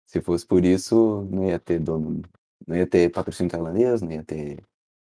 Se 0.06 0.20
fosse 0.22 0.46
por 0.46 0.64
isso, 0.64 1.22
não 1.30 1.44
ia 1.44 1.58
ter 1.58 1.78
dono 1.80 2.22
Não 2.66 2.76
ia 2.76 2.86
ter 2.86 3.10
patrocínio 3.10 3.50
tailandês, 3.50 4.02
não 4.02 4.10
ia 4.10 4.24
ter 4.24 4.62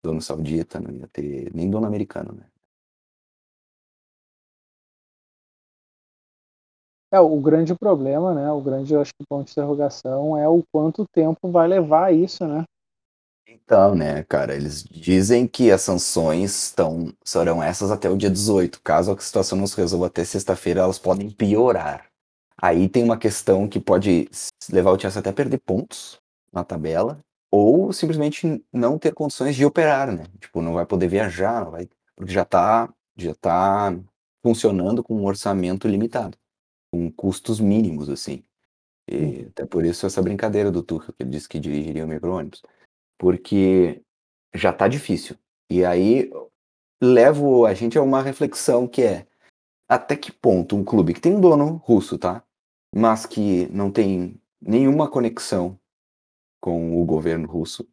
dono 0.03 0.21
saudita, 0.21 0.81
não 0.81 0.93
ia 0.93 1.09
ter 1.09 1.55
nem 1.55 1.71
dono 1.71 1.87
americano, 1.87 2.33
né? 2.33 2.47
É, 7.13 7.21
o 7.21 7.41
grande 7.41 7.75
problema, 7.77 8.35
né? 8.35 8.51
O 8.51 8.61
grande, 8.61 8.93
eu 8.93 9.01
acho 9.01 9.13
que 9.15 9.25
ponto 9.29 9.47
de 9.47 9.53
interrogação 9.53 10.37
é 10.37 10.49
o 10.49 10.65
quanto 10.73 11.07
tempo 11.07 11.49
vai 11.49 11.69
levar 11.69 12.13
isso, 12.13 12.45
né? 12.45 12.65
Então, 13.47 13.95
né, 13.95 14.25
cara, 14.25 14.55
eles 14.55 14.83
dizem 14.83 15.47
que 15.47 15.71
as 15.71 15.83
sanções 15.83 16.65
estão, 16.65 17.13
serão 17.25 17.63
essas 17.63 17.91
até 17.91 18.11
o 18.11 18.17
dia 18.17 18.31
18. 18.31 18.81
Caso 18.83 19.13
a 19.13 19.19
situação 19.19 19.57
não 19.57 19.67
se 19.67 19.77
resolva 19.77 20.07
até 20.07 20.25
sexta-feira, 20.25 20.81
elas 20.81 20.99
podem 20.99 21.31
piorar. 21.31 22.07
Aí 22.61 22.89
tem 22.89 23.05
uma 23.05 23.17
questão 23.17 23.69
que 23.69 23.79
pode 23.79 24.29
levar 24.71 24.91
o 24.91 24.99
Chelsea 24.99 25.21
até 25.21 25.31
a 25.31 25.33
perder 25.33 25.59
pontos 25.59 26.19
na 26.53 26.65
tabela, 26.65 27.21
ou 27.55 27.93
simplesmente 27.93 28.65
não 28.73 28.99
ter 28.99 29.15
condições 29.15 29.55
de 29.55 29.65
operar, 29.65 30.11
né? 30.11 30.25
Tipo, 30.41 30.61
não 30.61 30.75
vai 30.75 30.85
poder 30.85 31.07
viajar, 31.07 31.65
não 31.65 31.71
vai, 31.71 31.89
porque 32.17 32.33
já 32.33 32.45
tá, 32.45 32.93
já 33.17 33.33
tá 33.33 33.97
funcionando 34.43 35.05
com 35.05 35.15
um 35.15 35.25
orçamento 35.25 35.87
limitado, 35.87 36.37
com 36.93 37.09
custos 37.13 37.61
mínimos, 37.61 38.09
assim. 38.09 38.43
E 39.09 39.47
até 39.51 39.65
por 39.65 39.85
isso 39.85 40.05
essa 40.05 40.21
brincadeira 40.21 40.69
do 40.69 40.83
Tuchel, 40.83 41.15
que 41.15 41.23
ele 41.23 41.31
disse 41.31 41.49
que 41.49 41.61
dirigiria 41.61 42.05
o 42.05 42.09
micro-ônibus. 42.09 42.61
Porque 43.17 44.03
já 44.53 44.73
tá 44.73 44.89
difícil. 44.89 45.37
E 45.71 45.85
aí 45.85 46.33
levo 47.01 47.67
a 47.67 47.73
gente 47.73 47.97
a 47.97 48.03
uma 48.03 48.21
reflexão 48.21 48.89
que 48.89 49.03
é 49.03 49.29
até 49.89 50.17
que 50.17 50.33
ponto 50.33 50.75
um 50.75 50.83
clube 50.83 51.15
que 51.15 51.21
tem 51.21 51.37
um 51.37 51.41
dono 51.41 51.77
russo, 51.85 52.19
tá? 52.19 52.43
Mas 52.93 53.27
que 53.27 53.69
não 53.71 53.93
tem 53.93 54.41
nenhuma 54.61 55.09
conexão 55.09 55.79
com 56.65 56.99
o 56.99 57.05
governo 57.05 57.47
russo, 57.47 57.87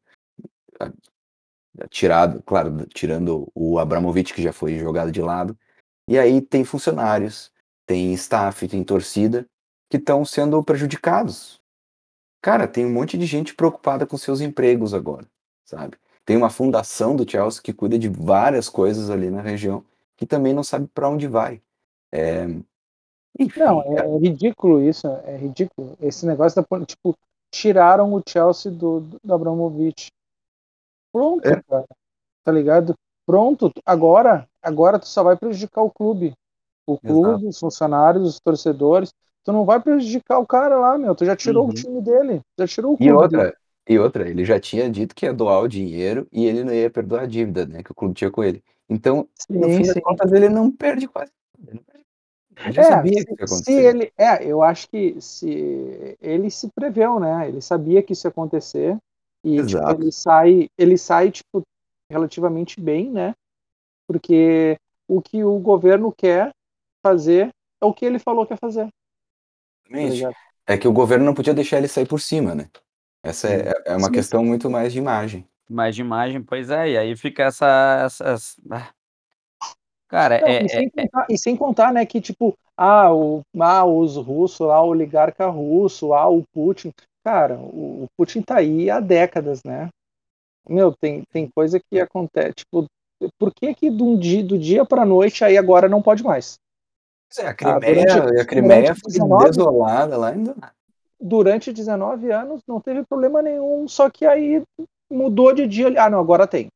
tirado, 1.89 2.41
claro, 2.43 2.85
tirando 2.85 3.51
o 3.53 3.77
Abramovich 3.77 4.33
que 4.33 4.41
já 4.41 4.53
foi 4.53 4.79
jogado 4.79 5.11
de 5.11 5.21
lado. 5.21 5.59
E 6.07 6.17
aí 6.17 6.39
tem 6.39 6.63
funcionários, 6.63 7.51
tem 7.85 8.13
staff, 8.13 8.65
tem 8.69 8.81
torcida 8.81 9.45
que 9.89 9.97
estão 9.97 10.23
sendo 10.23 10.63
prejudicados. 10.63 11.61
Cara, 12.41 12.65
tem 12.65 12.85
um 12.85 12.93
monte 12.93 13.17
de 13.17 13.25
gente 13.25 13.53
preocupada 13.53 14.05
com 14.05 14.17
seus 14.17 14.39
empregos 14.39 14.93
agora, 14.93 15.27
sabe? 15.65 15.97
Tem 16.23 16.37
uma 16.37 16.49
fundação 16.49 17.13
do 17.13 17.29
Chelsea 17.29 17.61
que 17.61 17.73
cuida 17.73 17.99
de 17.99 18.07
várias 18.07 18.69
coisas 18.69 19.09
ali 19.09 19.29
na 19.29 19.41
região 19.41 19.83
que 20.15 20.25
também 20.25 20.53
não 20.53 20.63
sabe 20.63 20.87
para 20.87 21.09
onde 21.09 21.27
vai. 21.27 21.61
É... 22.09 22.45
Enfim, 23.37 23.59
Não, 23.59 23.81
é, 23.97 24.05
é 24.05 24.17
ridículo 24.17 24.81
isso, 24.81 25.07
é 25.25 25.35
ridículo. 25.35 25.97
Esse 25.99 26.25
negócio 26.25 26.63
da 26.63 26.85
tipo, 26.85 27.17
tiraram 27.51 28.13
o 28.13 28.21
Chelsea 28.27 28.71
do, 28.71 29.01
do 29.23 29.33
Abramovich. 29.33 30.09
Pronto, 31.11 31.47
É. 31.47 31.61
cara. 31.63 31.85
Tá 32.43 32.51
ligado? 32.51 32.95
Pronto, 33.25 33.71
agora, 33.85 34.47
agora 34.61 34.99
tu 34.99 35.07
só 35.07 35.23
vai 35.23 35.37
prejudicar 35.37 35.81
o 35.83 35.91
clube. 35.91 36.33
O 36.87 36.97
clube, 36.97 37.47
os 37.47 37.59
funcionários, 37.59 38.27
os 38.27 38.39
torcedores. 38.39 39.13
Tu 39.43 39.51
não 39.51 39.65
vai 39.65 39.79
prejudicar 39.79 40.39
o 40.39 40.47
cara 40.47 40.77
lá, 40.77 40.97
meu. 40.97 41.15
Tu 41.15 41.25
já 41.25 41.35
tirou 41.35 41.65
Uhum. 41.65 41.71
o 41.71 41.73
time 41.73 42.01
dele. 42.01 42.41
Já 42.57 42.67
tirou 42.67 42.93
o 42.93 42.97
E 42.97 43.07
clube 43.07 43.27
dele. 43.29 43.43
outra, 43.43 43.57
e 43.87 43.99
outra, 43.99 44.29
ele 44.29 44.45
já 44.45 44.59
tinha 44.59 44.89
dito 44.89 45.15
que 45.15 45.25
ia 45.25 45.33
doar 45.33 45.61
o 45.61 45.67
dinheiro 45.67 46.27
e 46.31 46.45
ele 46.45 46.63
não 46.63 46.73
ia 46.73 46.89
perdoar 46.89 47.23
a 47.23 47.27
dívida, 47.27 47.65
né, 47.65 47.83
que 47.83 47.91
o 47.91 47.95
clube 47.95 48.13
tinha 48.15 48.31
com 48.31 48.43
ele. 48.43 48.63
Então, 48.89 49.27
no 49.49 49.63
Sim, 49.63 49.77
fim 49.77 49.83
das 49.85 49.93
sim. 49.93 50.01
contas, 50.01 50.31
ele 50.31 50.49
não 50.49 50.71
perde 50.71 51.07
quase. 51.07 51.31
Ele, 51.59 51.75
não 51.75 51.83
perde- 51.83 52.00
ele 52.63 52.73
já 52.73 52.83
É, 52.83 52.83
sabia 52.83 53.25
se, 53.25 53.35
que 53.35 53.41
ia 53.41 53.45
se 53.45 53.45
acontecer. 53.45 53.85
ele. 53.85 54.11
É, 54.17 54.45
eu 54.45 54.61
acho 54.61 54.89
que 54.89 55.19
se 55.21 56.17
ele 56.21 56.49
se 56.49 56.69
preveu, 56.73 57.19
né? 57.19 57.47
Ele 57.47 57.61
sabia 57.61 58.03
que 58.03 58.13
isso 58.13 58.27
ia 58.27 58.31
acontecer. 58.31 58.97
E 59.43 59.63
tipo, 59.63 59.91
ele 59.91 60.11
sai, 60.11 60.67
ele 60.77 60.97
sai, 60.97 61.31
tipo, 61.31 61.63
relativamente 62.11 62.79
bem, 62.79 63.09
né? 63.11 63.33
Porque 64.07 64.77
o 65.07 65.21
que 65.21 65.43
o 65.43 65.59
governo 65.59 66.11
quer 66.13 66.51
fazer 67.03 67.51
é 67.81 67.85
o 67.85 67.93
que 67.93 68.05
ele 68.05 68.19
falou 68.19 68.45
que 68.45 68.53
ia 68.53 68.57
fazer. 68.57 68.89
Tá 69.91 70.07
Exatamente. 70.07 70.37
É 70.67 70.77
que 70.77 70.87
o 70.87 70.93
governo 70.93 71.25
não 71.25 71.33
podia 71.33 71.53
deixar 71.53 71.77
ele 71.77 71.87
sair 71.87 72.07
por 72.07 72.19
cima, 72.21 72.55
né? 72.55 72.69
Essa 73.23 73.47
Sim. 73.47 73.53
é, 73.53 73.73
é 73.87 73.95
uma 73.97 74.11
Sim, 74.11 74.11
questão 74.11 74.43
muito 74.45 74.69
mais 74.69 74.93
de 74.93 74.99
imagem. 74.99 75.47
Mais 75.69 75.95
de 75.95 76.01
imagem, 76.01 76.43
pois 76.43 76.69
é, 76.69 76.89
e 76.91 76.97
aí 76.97 77.15
fica 77.15 77.43
essa. 77.43 77.65
essa- 78.05 78.25
essa- 78.25 78.61
ah. 78.71 78.93
Cara, 80.11 80.41
Não, 80.41 80.47
é, 80.49 80.63
e, 80.63 80.65
é- 80.65 80.67
sem 80.67 80.89
contar, 80.89 81.25
e 81.29 81.37
sem 81.37 81.55
contar, 81.55 81.93
né, 81.93 82.05
que 82.05 82.19
tipo, 82.19 82.53
ah, 82.75 83.13
o, 83.15 83.41
ah, 83.61 83.85
os 83.85 84.17
russos 84.17 84.67
lá, 84.67 84.81
o 84.83 84.89
oligarca 84.89 85.47
russo, 85.47 86.13
ah, 86.13 86.27
o 86.29 86.43
Putin. 86.53 86.91
Cara, 87.23 87.55
o, 87.57 88.03
o 88.03 88.07
Putin 88.17 88.41
tá 88.41 88.57
aí 88.57 88.89
há 88.89 88.99
décadas, 88.99 89.61
né? 89.65 89.87
Meu, 90.67 90.93
tem, 90.93 91.23
tem 91.31 91.49
coisa 91.55 91.79
que 91.79 91.97
acontece, 91.97 92.55
tipo, 92.55 92.85
por 93.39 93.53
que 93.53 93.73
que 93.73 93.89
do 93.89 94.17
dia, 94.17 94.43
do 94.43 94.59
dia 94.59 94.83
pra 94.83 95.05
noite 95.05 95.45
aí 95.45 95.57
agora 95.57 95.87
não 95.87 96.01
pode 96.01 96.23
mais? 96.23 96.55
Pois 97.33 97.45
é, 97.45 97.47
a 97.47 97.51
Ah, 97.51 97.55
Crimeia, 97.55 98.05
durante- 98.05 98.41
a 98.41 98.45
Crimeia 98.45 98.95
foi 98.95 99.11
19 99.13 99.45
desolada 99.49 100.17
lá 100.17 100.27
ainda. 100.29 100.55
Durante 101.19 101.71
19 101.71 102.31
anos 102.31 102.61
não 102.67 102.81
teve 102.81 103.05
problema 103.05 103.41
nenhum, 103.41 103.87
só 103.87 104.09
que 104.09 104.25
aí 104.25 104.61
mudou 105.09 105.53
de 105.53 105.65
dia. 105.67 105.87
Ah, 106.03 106.09
não, 106.09 106.19
agora 106.19 106.45
tem. 106.45 106.67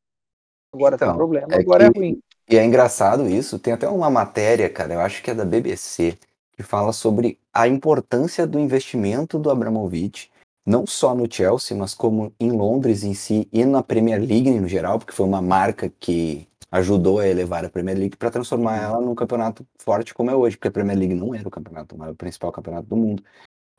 Agora 0.72 0.96
tem 0.96 1.06
Então, 1.06 1.16
problema, 1.16 1.52
é 1.54 1.60
agora 1.60 1.84
é 1.84 1.92
que- 1.92 1.98
ruim. 1.98 2.18
E 2.48 2.56
é 2.56 2.64
engraçado 2.64 3.28
isso, 3.28 3.58
tem 3.58 3.72
até 3.72 3.88
uma 3.88 4.08
matéria, 4.08 4.70
cara, 4.70 4.94
eu 4.94 5.00
acho 5.00 5.22
que 5.22 5.30
é 5.30 5.34
da 5.34 5.44
BBC, 5.44 6.16
que 6.52 6.62
fala 6.62 6.92
sobre 6.92 7.38
a 7.52 7.66
importância 7.66 8.46
do 8.46 8.58
investimento 8.58 9.38
do 9.38 9.50
Abramovich, 9.50 10.30
não 10.64 10.86
só 10.86 11.14
no 11.14 11.32
Chelsea, 11.32 11.76
mas 11.76 11.92
como 11.92 12.32
em 12.38 12.52
Londres 12.52 13.02
em 13.02 13.14
si 13.14 13.48
e 13.52 13.64
na 13.64 13.82
Premier 13.82 14.20
League 14.20 14.50
no 14.50 14.68
geral, 14.68 14.98
porque 14.98 15.12
foi 15.12 15.26
uma 15.26 15.42
marca 15.42 15.92
que 16.00 16.46
ajudou 16.70 17.18
a 17.18 17.26
elevar 17.28 17.64
a 17.64 17.68
Premier 17.70 17.96
League 17.98 18.16
para 18.16 18.30
transformar 18.30 18.76
ela 18.80 19.00
num 19.00 19.14
campeonato 19.14 19.66
forte 19.78 20.14
como 20.14 20.30
é 20.30 20.34
hoje, 20.34 20.56
porque 20.56 20.68
a 20.68 20.72
Premier 20.72 20.98
League 20.98 21.14
não 21.14 21.34
era 21.34 21.46
o 21.46 21.50
campeonato, 21.50 21.96
era 22.00 22.12
o 22.12 22.16
principal 22.16 22.52
campeonato 22.52 22.86
do 22.88 22.96
mundo. 22.96 23.22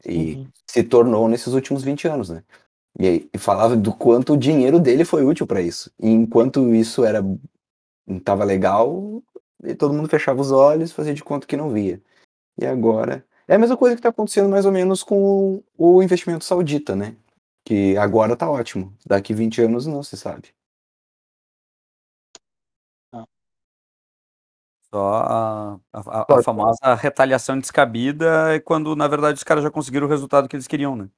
E 0.06 0.36
Uhum. 0.36 0.48
se 0.66 0.84
tornou 0.84 1.28
nesses 1.28 1.54
últimos 1.54 1.84
20 1.84 2.08
anos, 2.08 2.30
né? 2.30 2.44
E, 3.00 3.08
aí- 3.08 3.30
e 3.34 3.38
falava 3.38 3.76
do 3.76 3.94
quanto 3.94 4.34
o 4.34 4.38
dinheiro 4.38 4.80
dele 4.80 5.06
foi 5.06 5.24
útil 5.26 5.46
para 5.48 5.62
isso. 5.62 5.92
E 6.02 6.10
enquanto 6.10 6.74
isso 6.74 7.04
era 7.06 7.24
não 8.08 8.20
tava 8.20 8.44
legal, 8.46 9.22
e 9.64 9.76
todo 9.76 9.94
mundo 9.94 10.10
fechava 10.10 10.42
os 10.42 10.52
olhos, 10.52 10.92
fazia 10.92 11.14
de 11.14 11.24
conta 11.24 11.48
que 11.48 11.58
não 11.58 11.70
via. 11.72 12.02
E 12.60 12.66
agora 12.66 13.26
é 13.48 13.56
a 13.56 13.60
mesma 13.60 13.78
coisa 13.78 13.96
que 13.96 14.00
está 14.00 14.10
acontecendo 14.10 14.50
mais 14.50 14.66
ou 14.66 14.72
menos 14.72 15.04
com 15.04 15.64
o, 15.78 16.04
investimento 16.04 16.46
saudita, 16.46 16.96
né? 16.96 17.16
Que 17.66 17.98
agora 17.98 18.36
tá 18.38 18.50
ótimo. 18.50 18.96
Daqui 19.06 19.34
20 19.34 19.62
anos 19.62 19.86
não 19.88 20.04
se 20.04 20.18
sabe. 20.18 20.54
só 24.94 25.14
a, 25.16 25.80
a- 25.94 26.26
a- 26.30 26.44
famosa 26.44 26.96
retaliação 26.96 27.60
descabida 27.60 28.54
é 28.56 28.60
quando, 28.60 28.96
na 28.96 29.08
verdade, 29.08 29.38
os 29.38 29.44
caras 29.44 29.64
já 29.64 29.70
conseguiram 29.72 30.08
o 30.08 30.10
resultado 30.10 30.48
que 30.48 30.56
eles 30.56 30.68
queriam, 30.68 30.96
né? 30.96 31.10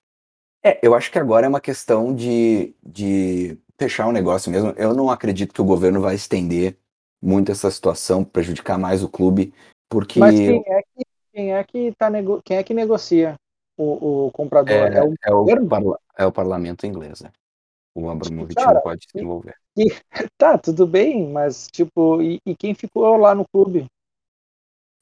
É, 0.63 0.79
eu 0.85 0.93
acho 0.93 1.11
que 1.11 1.19
agora 1.19 1.45
é 1.45 1.49
uma 1.49 1.61
questão 1.61 2.13
de, 2.13 2.75
de 2.83 3.57
fechar 3.79 4.07
o 4.07 4.11
negócio 4.11 4.51
mesmo. 4.51 4.71
Eu 4.77 4.93
não 4.93 5.09
acredito 5.09 5.53
que 5.53 5.61
o 5.61 5.65
governo 5.65 6.01
vai 6.01 6.15
estender 6.15 6.77
muito 7.21 7.51
essa 7.51 7.71
situação, 7.71 8.23
prejudicar 8.23 8.77
mais 8.77 9.03
o 9.03 9.09
clube, 9.09 9.53
porque 9.89 10.19
Mas 10.19 10.35
quem 10.35 10.63
é 10.67 10.81
que, 10.83 11.05
quem 11.33 11.53
é 11.53 11.63
que, 11.63 11.91
tá 11.97 12.09
nego... 12.09 12.41
quem 12.43 12.57
é 12.57 12.63
que 12.63 12.73
negocia 12.73 13.35
o, 13.77 14.27
o 14.27 14.31
comprador? 14.31 14.87
é, 14.93 14.97
É 14.97 15.03
o 15.03 15.13
é 15.23 15.33
o, 15.33 15.67
parla- 15.67 15.99
é 16.17 16.25
o 16.25 16.31
parlamento 16.31 16.85
inglês, 16.85 17.21
né? 17.21 17.31
O 17.95 18.09
Abramovich 18.09 18.55
cara, 18.55 18.75
não 18.75 18.81
pode 18.81 19.05
se 19.05 19.17
e- 19.17 19.23
envolver. 19.23 19.55
Tá, 20.37 20.57
tudo 20.57 20.85
bem, 20.87 21.27
mas 21.31 21.67
tipo, 21.67 22.21
e, 22.21 22.39
e 22.45 22.55
quem 22.55 22.73
ficou 22.73 23.15
lá 23.17 23.33
no 23.35 23.45
clube? 23.47 23.87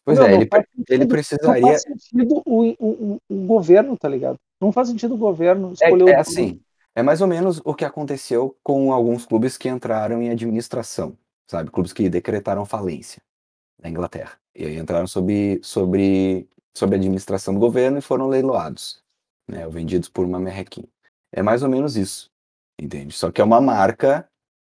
Pois 0.06 0.20
Meu, 0.20 0.28
é, 0.28 0.34
não 0.34 0.42
ele, 0.42 0.50
faz 0.50 0.64
ele 0.90 1.06
sentido- 1.06 1.08
Não 1.08 1.10
precisaria. 1.16 1.64
faz 1.72 1.82
sentido 1.82 2.42
o, 2.46 2.64
o, 2.80 3.16
o, 3.16 3.18
o 3.30 3.46
governo, 3.46 3.98
tá 3.98 4.08
ligado? 4.08 4.38
Não 4.62 4.72
faz 4.72 4.88
sentido 4.88 5.16
o 5.16 5.18
governo 5.18 5.74
É, 5.82 5.90
escolher 5.90 6.04
o 6.06 6.08
é 6.12 6.16
dono. 6.16 6.20
assim, 6.20 6.62
é 6.98 7.04
mais 7.04 7.22
ou 7.22 7.28
menos 7.28 7.62
o 7.64 7.76
que 7.76 7.86
aconteceu 7.86 8.58
com 8.64 8.92
alguns 8.92 9.24
clubes 9.24 9.56
que 9.56 9.70
entraram 9.70 10.20
em 10.20 10.32
administração, 10.32 11.16
sabe? 11.48 11.70
Clubes 11.70 11.94
que 11.94 12.10
decretaram 12.10 12.66
falência 12.66 13.22
na 13.80 13.88
Inglaterra. 13.88 14.40
E 14.56 14.66
aí 14.66 14.78
entraram 14.80 15.06
sob, 15.06 15.60
sobre, 15.62 16.50
sob 16.76 16.96
a 16.96 16.98
administração 16.98 17.54
do 17.54 17.60
governo 17.60 18.00
e 18.00 18.02
foram 18.02 18.28
leiloados, 18.28 19.04
né? 19.48 19.64
Ou 19.68 19.72
vendidos 19.72 20.10
por 20.10 20.26
uma 20.26 20.40
merrequinha. 20.40 20.88
É 21.32 21.44
mais 21.44 21.62
ou 21.62 21.70
menos 21.70 21.96
isso, 21.96 22.32
entende? 22.82 23.14
Só 23.14 23.32
que 23.32 23.42
é 23.42 23.44
uma 23.44 23.62
marca 23.62 24.28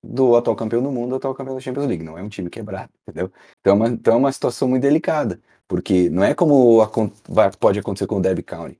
do 0.02 0.34
atual 0.34 0.56
campeão 0.56 0.82
do 0.82 0.90
mundo, 0.90 1.14
atual 1.14 1.36
campeão 1.36 1.54
da 1.54 1.60
Champions 1.60 1.86
League, 1.86 2.02
não 2.02 2.18
é 2.18 2.22
um 2.22 2.28
time 2.28 2.50
quebrado, 2.50 2.92
entendeu? 3.06 3.32
Então 3.60 3.74
é 3.74 3.76
uma, 3.76 3.88
então 3.90 4.14
é 4.14 4.16
uma 4.16 4.32
situação 4.32 4.66
muito 4.66 4.82
delicada, 4.82 5.40
porque 5.68 6.10
não 6.10 6.24
é 6.24 6.34
como 6.34 6.84
vai- 7.28 7.52
pode 7.56 7.78
acontecer 7.78 8.08
com 8.08 8.16
o 8.16 8.20
Derby 8.20 8.42
County, 8.42 8.76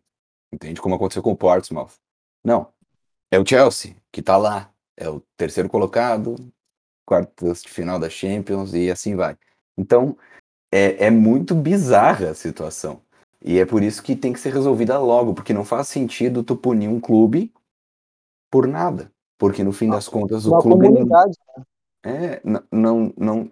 entende? 0.53 0.80
Como 0.80 0.97
aconteceu 0.97 1.22
com 1.22 1.30
o 1.30 1.36
Portsmouth. 1.36 1.93
Não. 2.45 2.76
É 3.31 3.39
o 3.39 3.47
Chelsea 3.47 3.97
que 4.12 4.22
tá 4.22 4.37
lá. 4.37 4.70
É 4.97 5.09
o 5.09 5.22
terceiro 5.37 5.68
colocado, 5.68 6.35
quartas 7.07 7.62
de 7.62 7.68
final 7.68 7.99
da 7.99 8.11
Champions 8.11 8.74
e 8.74 8.91
assim 8.91 9.14
vai. 9.14 9.37
Então, 9.76 10.16
é, 10.72 11.07
é 11.07 11.11
muito 11.11 11.55
bizarra 11.55 12.31
a 12.31 12.35
situação. 12.35 13.01
E 13.45 13.59
é 13.59 13.64
por 13.64 13.83
isso 13.83 14.03
que 14.03 14.16
tem 14.16 14.33
que 14.33 14.41
ser 14.41 14.53
resolvida 14.53 14.99
logo, 14.99 15.33
porque 15.35 15.53
não 15.53 15.64
faz 15.64 15.87
sentido 15.87 16.43
tu 16.43 16.57
punir 16.57 16.89
um 16.89 16.99
clube 16.99 17.53
por 18.51 18.66
nada, 18.66 19.12
porque 19.39 19.62
no 19.62 19.72
fim 19.72 19.89
das 19.89 20.09
contas 20.09 20.45
o 20.45 20.59
clube 20.59 20.89
não 20.89 20.95
comunidade, 20.95 21.39
né. 21.57 21.64
é, 22.05 22.41
não 22.43 22.62
não 22.72 23.14
não 23.16 23.51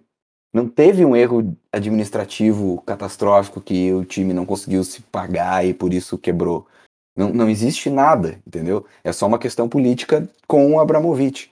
não 0.53 0.67
teve 0.67 1.05
um 1.05 1.15
erro 1.15 1.55
administrativo 1.71 2.81
catastrófico 2.81 3.61
que 3.61 3.93
o 3.93 4.03
time 4.03 4.33
não 4.33 4.45
conseguiu 4.45 4.83
se 4.83 5.01
pagar 5.03 5.65
e 5.65 5.73
por 5.73 5.93
isso 5.93 6.17
quebrou. 6.17 6.67
Não 7.17 7.33
não 7.33 7.49
existe 7.49 7.89
nada, 7.89 8.39
entendeu? 8.45 8.85
É 9.03 9.11
só 9.11 9.25
uma 9.25 9.39
questão 9.39 9.67
política 9.67 10.29
com 10.47 10.73
o 10.73 10.79
Abramovich. 10.79 11.51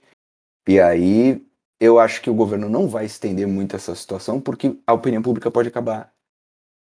E 0.68 0.80
aí, 0.80 1.44
eu 1.80 1.98
acho 1.98 2.22
que 2.22 2.30
o 2.30 2.34
governo 2.34 2.68
não 2.68 2.88
vai 2.88 3.04
estender 3.04 3.46
muito 3.46 3.76
essa 3.76 3.94
situação, 3.94 4.40
porque 4.40 4.76
a 4.86 4.92
opinião 4.92 5.22
pública 5.22 5.50
pode 5.50 5.68
acabar 5.68 6.12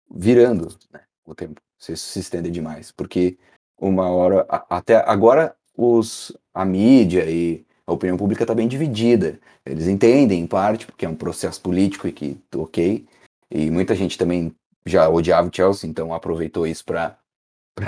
virando, 0.10 0.76
né, 0.94 1.02
o 1.26 1.34
tempo, 1.36 1.60
se 1.80 1.94
isso 1.94 2.10
se 2.10 2.20
estender 2.20 2.52
demais, 2.52 2.92
porque 2.92 3.38
uma 3.80 4.10
hora 4.10 4.46
a 4.48 4.78
até 4.78 4.98
agora 4.98 5.56
os 5.76 6.32
a 6.54 6.64
mídia 6.64 7.30
e 7.30 7.66
a 7.86 7.94
opinião 7.94 8.18
pública 8.18 8.44
está 8.44 8.56
bem 8.56 8.68
dividida. 8.68 9.40
Eles 9.66 9.88
entendem 9.88 10.42
em 10.42 10.48
parte, 10.48 10.86
porque 10.86 11.06
é 11.06 11.10
um 11.10 11.16
processo 11.16 11.62
político 11.62 12.08
e 12.08 12.12
que 12.12 12.38
ok, 12.56 13.06
e 13.52 13.72
muita 13.72 13.96
gente 13.96 14.18
também 14.18 14.56
já 14.86 15.10
odiava 15.10 15.48
o 15.48 15.54
Chelsea, 15.54 15.90
então 15.90 16.14
aproveitou 16.14 16.68
isso 16.68 16.86
para 16.86 17.18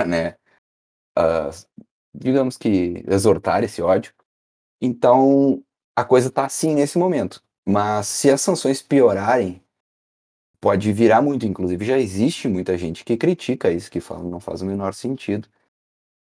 né, 0.07 0.35
hã, 1.17 1.49
digamos 2.15 2.57
que 2.57 3.03
exortar 3.07 3.63
esse 3.63 3.81
ódio. 3.81 4.13
Então, 4.81 5.63
a 5.95 6.05
coisa 6.05 6.31
tá 6.31 6.45
assim 6.45 6.75
nesse 6.75 6.97
momento, 6.99 7.43
mas 7.67 8.07
se 8.07 8.29
as 8.31 8.41
sanções 8.41 8.81
piorarem, 8.81 9.61
pode 10.61 10.91
virar 10.93 11.21
muito, 11.21 11.45
inclusive 11.45 11.85
já 11.85 11.97
existe 11.99 12.47
muita 12.47 12.77
gente 12.77 13.03
que 13.05 13.17
critica 13.17 13.71
isso, 13.71 13.91
que 13.91 13.99
fala: 14.01 14.23
"Não 14.23 14.39
faz 14.39 14.61
o 14.61 14.65
menor 14.65 14.93
sentido". 14.93 15.47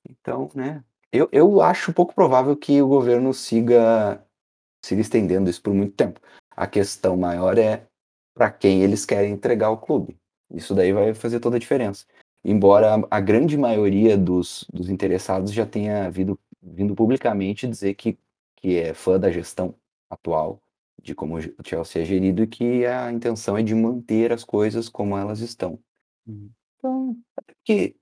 Então, 0.08 0.50
né, 0.54 0.82
eu 1.12 1.28
eu 1.32 1.60
acho 1.62 1.92
pouco 1.92 2.14
provável 2.14 2.56
que 2.56 2.80
o 2.82 2.88
governo 2.88 3.32
siga 3.34 4.24
siga 4.84 5.02
estendendo 5.02 5.50
isso 5.50 5.62
por 5.62 5.74
muito 5.74 5.94
tempo. 5.96 6.20
A 6.56 6.66
questão 6.66 7.16
maior 7.16 7.58
é 7.58 7.86
para 8.34 8.50
quem 8.52 8.82
eles 8.82 9.06
querem 9.06 9.32
entregar 9.32 9.70
o 9.70 9.78
clube. 9.78 10.18
Isso 10.52 10.74
daí 10.74 10.92
vai 10.92 11.14
fazer 11.14 11.40
toda 11.40 11.56
a 11.56 11.60
diferença. 11.60 12.06
Embora 12.44 12.94
a 12.94 13.18
a 13.18 13.20
grande 13.20 13.56
maioria 13.56 14.16
dos 14.16 14.66
dos 14.72 14.88
interessados 14.88 15.52
já 15.52 15.66
tenha 15.66 16.10
vindo 16.10 16.38
vindo 16.62 16.94
publicamente 16.94 17.66
dizer 17.66 17.94
que 17.94 18.18
que 18.56 18.76
é 18.78 18.92
fã 18.92 19.18
da 19.18 19.30
gestão 19.30 19.74
atual, 20.10 20.60
de 21.02 21.14
como 21.14 21.38
o 21.38 21.40
Chelsea 21.64 22.02
é 22.02 22.04
gerido 22.04 22.42
e 22.42 22.46
que 22.46 22.84
a 22.84 23.10
intenção 23.10 23.56
é 23.56 23.62
de 23.62 23.74
manter 23.74 24.32
as 24.32 24.44
coisas 24.44 24.88
como 24.88 25.16
elas 25.16 25.40
estão. 25.40 25.78
Uhum. 26.26 26.50
Então, 26.76 27.16
até 27.36 27.54
que 27.64 27.96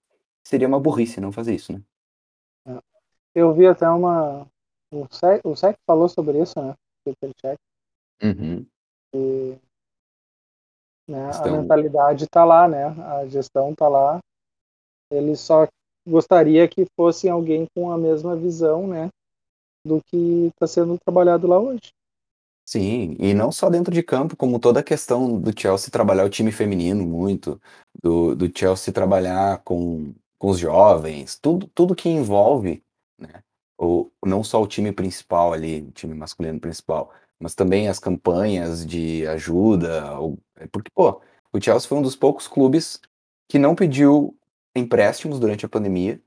seria 0.44 0.66
uma 0.66 0.80
burrice 0.80 1.20
não 1.20 1.30
fazer 1.30 1.54
isso, 1.54 1.72
né. 1.72 1.82
É. 2.66 2.82
Eu 3.34 3.54
vi 3.54 3.66
até 3.66 3.88
uma 3.88 4.46
o 4.90 5.06
Cé 5.10 5.40
o 5.44 5.54
Cech 5.54 5.78
falou 5.86 6.08
sobre 6.08 6.42
isso, 6.42 6.60
né, 6.60 6.74
Petr 7.04 7.30
Cech. 7.40 7.58
Uhum. 8.22 8.66
E 9.14 9.58
né, 11.06 11.26
a 11.26 11.30
Estão 11.30 11.60
mentalidade 11.60 12.26
tá 12.26 12.44
lá, 12.44 12.66
né, 12.66 12.84
a 12.84 13.26
gestão 13.26 13.74
tá 13.74 13.86
lá. 13.86 14.18
Ele 15.10 15.36
só 15.36 15.66
gostaria 16.06 16.66
que 16.68 16.86
fosse 16.96 17.28
alguém 17.28 17.66
com 17.74 17.90
a 17.90 17.98
mesma 17.98 18.36
visão, 18.36 18.86
né, 18.86 19.08
do 19.86 20.02
que 20.06 20.50
tá 20.58 20.66
sendo 20.66 20.98
trabalhado 20.98 21.46
lá 21.46 21.58
hoje. 21.58 21.92
Sim, 22.68 23.16
e 23.18 23.32
não 23.32 23.50
só 23.50 23.70
dentro 23.70 23.92
de 23.92 24.02
campo, 24.02 24.36
como 24.36 24.58
toda 24.58 24.80
a 24.80 24.82
questão 24.82 25.40
do 25.40 25.58
Chelsea 25.58 25.90
trabalhar 25.90 26.24
o 26.24 26.30
time 26.30 26.52
feminino 26.52 27.02
muito, 27.06 27.60
do 28.02 28.34
do 28.34 28.50
Chelsea 28.56 28.92
trabalhar 28.92 29.62
com 29.64 30.12
com 30.38 30.50
os 30.50 30.58
jovens, 30.58 31.38
tudo 31.38 31.66
tudo 31.74 31.94
que 31.96 32.08
envolve, 32.08 32.82
né, 33.18 33.40
o 33.78 34.10
não 34.24 34.44
só 34.44 34.62
o 34.62 34.66
time 34.66 34.92
principal 34.92 35.52
ali, 35.52 35.80
o 35.80 35.90
time 35.92 36.14
masculino 36.14 36.60
principal, 36.60 37.10
mas 37.40 37.54
também 37.54 37.88
as 37.88 37.98
campanhas 37.98 38.84
de 38.84 39.26
ajuda, 39.26 40.20
o 40.20 40.36
porque, 40.70 40.90
pô, 40.94 41.22
o 41.52 41.60
Chelsea 41.60 41.88
foi 41.88 41.98
um 41.98 42.02
dos 42.02 42.16
poucos 42.16 42.46
clubes 42.46 43.00
que 43.48 43.58
não 43.58 43.74
pediu 43.74 44.36
empréstimos 44.74 45.40
durante 45.40 45.66
a 45.66 45.68
pandemia, 45.68 46.20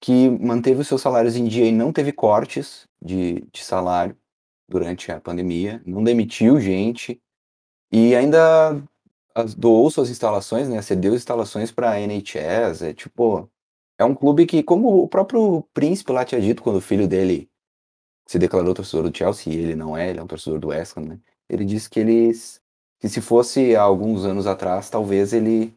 que 0.00 0.30
manteve 0.30 0.80
os 0.80 0.88
seus 0.88 1.02
salários 1.02 1.36
em 1.36 1.46
dia 1.46 1.66
e 1.66 1.72
não 1.72 1.92
teve 1.92 2.12
cortes 2.12 2.88
de 3.02 3.42
de 3.52 3.62
salário 3.64 4.16
durante 4.68 5.10
a 5.12 5.20
pandemia, 5.20 5.82
não 5.84 6.04
demitiu 6.04 6.60
gente, 6.60 7.20
e 7.92 8.14
ainda 8.14 8.80
doou 9.56 9.90
suas 9.90 10.10
instalações, 10.10 10.68
né, 10.68 10.80
cedeu 10.82 11.14
instalações 11.14 11.72
pra 11.72 12.00
NHS, 12.00 12.82
é 12.82 12.94
tipo, 12.94 13.50
é 13.98 14.04
um 14.04 14.14
clube 14.14 14.46
que 14.46 14.62
como 14.62 15.02
o 15.02 15.08
próprio 15.08 15.62
príncipe 15.74 16.12
lá 16.12 16.24
tinha 16.24 16.40
dito 16.40 16.62
quando 16.62 16.76
o 16.76 16.80
filho 16.80 17.08
dele 17.08 17.50
se 18.26 18.38
declarou 18.38 18.74
torcedor 18.74 19.10
do 19.10 19.16
Chelsea, 19.16 19.52
e 19.52 19.56
ele 19.56 19.74
não 19.74 19.96
é, 19.96 20.10
ele 20.10 20.20
é 20.20 20.22
um 20.22 20.26
torcedor 20.26 20.60
do 20.60 20.68
West 20.68 20.96
Ham, 20.96 21.02
né, 21.02 21.20
ele 21.48 21.64
disse 21.64 21.90
que 21.90 22.00
eles 22.00 22.60
que 23.00 23.08
se 23.08 23.20
fosse 23.20 23.74
há 23.74 23.82
alguns 23.82 24.24
anos 24.24 24.46
atrás, 24.46 24.90
talvez 24.90 25.32
ele 25.32 25.74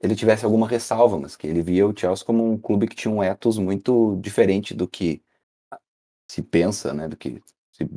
ele 0.00 0.14
tivesse 0.14 0.44
alguma 0.44 0.68
ressalva, 0.68 1.18
mas 1.18 1.36
que 1.36 1.46
ele 1.46 1.62
via 1.62 1.86
o 1.86 1.96
Chelsea 1.96 2.24
como 2.24 2.50
um 2.50 2.58
clube 2.58 2.86
que 2.86 2.96
tinha 2.96 3.12
um 3.12 3.22
ethos 3.22 3.58
muito 3.58 4.16
diferente 4.20 4.74
do 4.74 4.86
que 4.86 5.22
se 6.30 6.42
pensa, 6.42 6.92
né, 6.94 7.08
do 7.08 7.16
que 7.16 7.42
se 7.72 7.88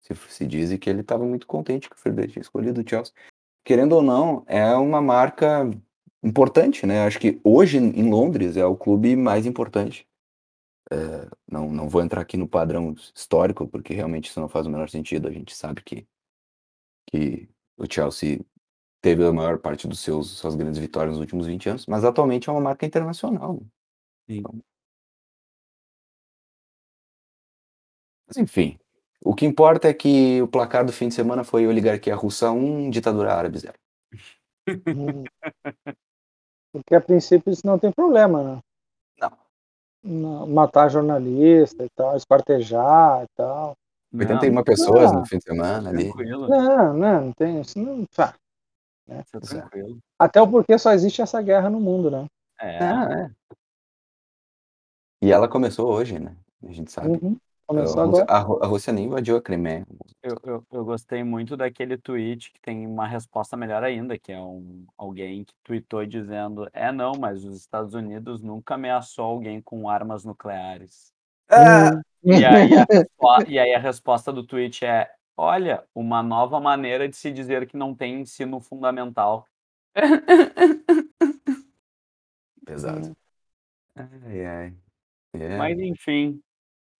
se 0.00 0.14
se 0.30 0.46
diz 0.46 0.70
e 0.70 0.78
que 0.78 0.88
ele 0.88 1.00
estava 1.02 1.24
muito 1.24 1.46
contente 1.46 1.90
que 1.90 1.96
o 1.96 2.12
dele 2.12 2.32
tinha 2.32 2.40
escolhido 2.40 2.80
o 2.80 2.88
Chelsea. 2.88 3.12
Querendo 3.64 3.92
ou 3.92 4.02
não, 4.02 4.42
é 4.46 4.74
uma 4.74 5.02
marca 5.02 5.68
importante, 6.22 6.86
né, 6.86 7.04
acho 7.04 7.18
que 7.20 7.40
hoje 7.44 7.78
em 7.78 8.08
Londres 8.10 8.56
é 8.56 8.64
o 8.64 8.76
clube 8.76 9.14
mais 9.16 9.46
importante. 9.46 10.06
Eh, 10.90 11.28
não 11.50 11.70
não 11.70 11.88
vou 11.88 12.02
entrar 12.02 12.22
aqui 12.22 12.36
no 12.36 12.48
padrão 12.48 12.94
histórico, 13.14 13.68
porque 13.68 13.94
realmente 13.94 14.30
isso 14.30 14.40
não 14.40 14.48
faz 14.48 14.66
o 14.66 14.70
menor 14.70 14.88
sentido, 14.88 15.28
a 15.28 15.32
gente 15.32 15.54
sabe 15.54 15.82
que 15.82 16.06
que 17.10 17.48
o 17.76 17.86
Chelsea 17.90 18.40
teve 19.00 19.24
a 19.26 19.32
maior 19.32 19.58
parte 19.58 19.88
dos 19.88 20.00
seus 20.00 20.30
suas 20.38 20.54
grandes 20.56 20.78
vitórias 20.78 21.12
nos 21.14 21.20
últimos 21.20 21.46
20 21.46 21.68
anos, 21.68 21.86
mas 21.86 22.04
atualmente 22.04 22.48
é 22.48 22.52
uma 22.52 22.60
marca 22.60 22.86
internacional. 22.86 23.60
Sim. 24.28 24.38
Então 24.40 24.62
Mas 28.26 28.36
enfim, 28.36 28.78
o 29.24 29.34
que 29.34 29.46
importa 29.46 29.88
é 29.88 29.94
que 29.94 30.40
o 30.42 30.48
placar 30.48 30.84
do 30.84 30.92
fim 30.92 31.08
de 31.08 31.14
semana 31.14 31.44
foi 31.44 31.66
oligarquia 31.66 32.14
russa 32.14 32.50
1, 32.50 32.90
ditadura 32.90 33.32
árabe 33.34 33.58
0. 33.58 33.74
Hum. 34.68 35.24
Porque 36.72 36.94
a 36.94 37.00
princípio 37.00 37.52
isso 37.52 37.66
não 37.66 37.78
tem 37.78 37.92
problema, 37.92 38.42
né. 38.44 38.60
Não. 39.20 39.32
Não, 40.04 40.46
matar 40.48 40.90
jornalista 40.90 41.84
e 41.84 41.90
tal, 41.96 42.16
esquartejar 42.16 43.24
e 43.24 43.28
tal. 43.36 43.76
81 44.14 44.64
pessoas 44.64 45.12
no 45.12 45.20
Ah, 45.20 45.26
fim 45.26 45.38
de 45.38 45.44
semana 45.44 45.90
ali. 45.90 46.04
tranquilo. 46.12 46.48
não, 46.48 46.94
não, 46.94 47.20
não 47.26 47.32
tem 47.32 47.60
isso 47.60 47.78
não 47.78 48.06
tá, 48.06 48.34
né. 49.08 49.22
Isso 49.26 49.36
é 49.36 49.58
é. 49.58 49.60
tranquilo. 49.60 49.98
Até 50.18 50.40
o 50.40 50.48
porque 50.48 50.78
só 50.78 50.92
existe 50.92 51.22
essa 51.22 51.40
guerra 51.42 51.70
no 51.70 51.80
mundo, 51.80 52.10
né. 52.10 52.26
É. 52.60 52.78
Ah, 52.78 53.08
é. 53.12 53.56
E 55.20 55.32
ela 55.32 55.48
começou 55.48 55.90
hoje, 55.92 56.18
né, 56.18 56.36
a 56.62 56.72
gente 56.72 56.92
sabe. 56.92 57.08
Uhum. 57.08 57.36
A 57.68 57.74
Começou 57.74 58.06
Rússia 58.06 58.24
agora. 58.24 58.62
a 58.62 58.64
a 58.64 58.66
Rússia 58.66 58.92
nem 58.94 59.04
invadiu 59.04 59.36
a 59.36 59.42
Crimeia. 59.42 59.86
Eu 60.22 60.36
eu 60.42 60.64
eu 60.72 60.84
gostei 60.86 61.22
muito 61.22 61.54
daquele 61.54 61.98
tweet 61.98 62.50
que 62.50 62.60
tem 62.60 62.86
uma 62.86 63.06
resposta 63.06 63.58
melhor 63.58 63.84
ainda, 63.84 64.18
que 64.18 64.32
é 64.32 64.40
um 64.40 64.86
alguém 64.96 65.44
que 65.44 65.52
tweetou 65.62 66.06
dizendo: 66.06 66.66
"É, 66.72 66.90
não, 66.90 67.12
mas 67.18 67.44
os 67.44 67.56
Estados 67.58 67.92
Unidos 67.92 68.40
nunca 68.40 68.74
ameaçou 68.74 69.26
alguém 69.26 69.60
com 69.60 69.88
armas 69.88 70.24
nucleares". 70.24 71.12
Ah! 71.50 72.00
E 72.24 72.44
aí 72.44 72.70
a 72.74 72.86
e 73.46 73.58
aí 73.58 73.74
a 73.74 73.78
resposta 73.78 74.32
do 74.32 74.42
tweet 74.46 74.84
é: 74.86 75.10
"Olha, 75.40 75.84
uma 75.94 76.20
nova 76.20 76.58
maneira 76.60 77.08
de 77.08 77.14
se 77.16 77.30
dizer 77.32 77.68
que 77.68 77.76
não 77.76 77.94
tem 77.94 78.20
ensino 78.22 78.60
fundamental". 78.60 79.46
Pesado. 82.66 83.16
Ai, 83.96 84.46
ai. 84.46 84.76
É. 85.34 85.58
Mas 85.58 85.78
enfim, 85.78 86.40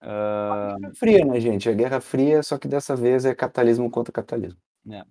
hã 0.02 0.76
Guerra 0.80 0.94
Fria, 0.96 1.24
né, 1.24 1.40
gente, 1.40 1.68
é 1.68 1.74
Guerra 1.74 2.00
Fria, 2.00 2.42
só 2.42 2.58
que 2.58 2.66
dessa 2.68 2.96
vez 2.96 3.24
é 3.24 3.34
capitalismo 3.34 3.90
contra 3.90 4.12
capitalismo. 4.12 4.60
É. 4.90 5.04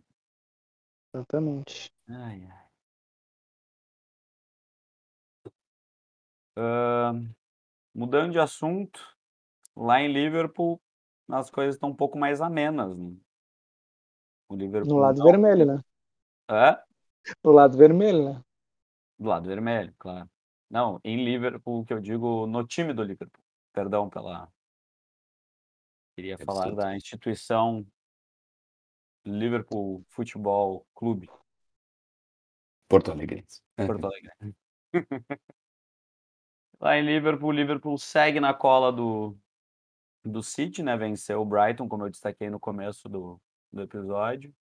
Exatamente. 1.14 1.92
Ai, 2.08 2.48
ai. 2.52 2.68
Hã, 6.56 7.14
mudando 7.96 8.34
de 8.34 8.40
assunto, 8.40 9.02
lá 9.76 10.02
em 10.02 10.12
Liverpool, 10.12 10.82
as 11.30 11.50
coisas 11.50 11.76
estão 11.76 11.90
um 11.90 11.96
pouco 11.96 12.18
mais 12.18 12.42
amenas, 12.42 12.98
né. 12.98 13.16
O 14.50 14.56
No 14.56 14.60
Liverpool 14.60 14.98
lado 14.98 15.20
não 15.20 15.26
vermelho, 15.26 15.66
né. 15.66 15.82
Hã? 16.50 16.78
Do 17.44 17.52
lado 17.52 17.78
vermelho, 17.78 18.34
né. 18.34 18.42
Do 19.20 19.30
lado 19.30 19.48
vermelho, 19.48 19.94
claro. 19.98 20.30
Não, 20.70 21.00
em 21.04 21.24
Liverpool, 21.24 21.86
que 21.86 21.94
eu 21.94 22.00
digo 22.00 22.46
no 22.46 22.66
time 22.66 22.94
do 22.94 23.04
Liverpool, 23.04 23.44
perdão 23.74 24.10
pela 24.10 24.50
queria 26.16 26.38
falar 26.38 26.62
Absurdo. 26.62 26.78
da 26.78 26.96
instituição 26.96 27.86
Liverpool 29.24 30.04
Futebol 30.10 30.86
Clube. 30.96 31.30
Porto-alegrense. 32.88 33.62
Porto 33.76 34.06
Alegre. 34.06 34.56
Lá 36.80 36.98
em 36.98 37.06
Liverpool, 37.06 37.50
o 37.50 37.52
Liverpool 37.52 37.98
segue 37.98 38.40
na 38.40 38.54
cola 38.54 38.92
do 38.92 39.38
do 40.24 40.43
City, 40.43 40.84
né? 40.84 40.95
Venceu 40.97 41.41
o 41.41 41.45
Brighton, 41.45 41.88
como 41.88 42.03
eu 42.03 42.09
destaquei 42.09 42.49
no 42.49 42.59
começo 42.59 43.07
do, 43.07 43.41
do 43.72 43.82
episódio. 43.82 44.53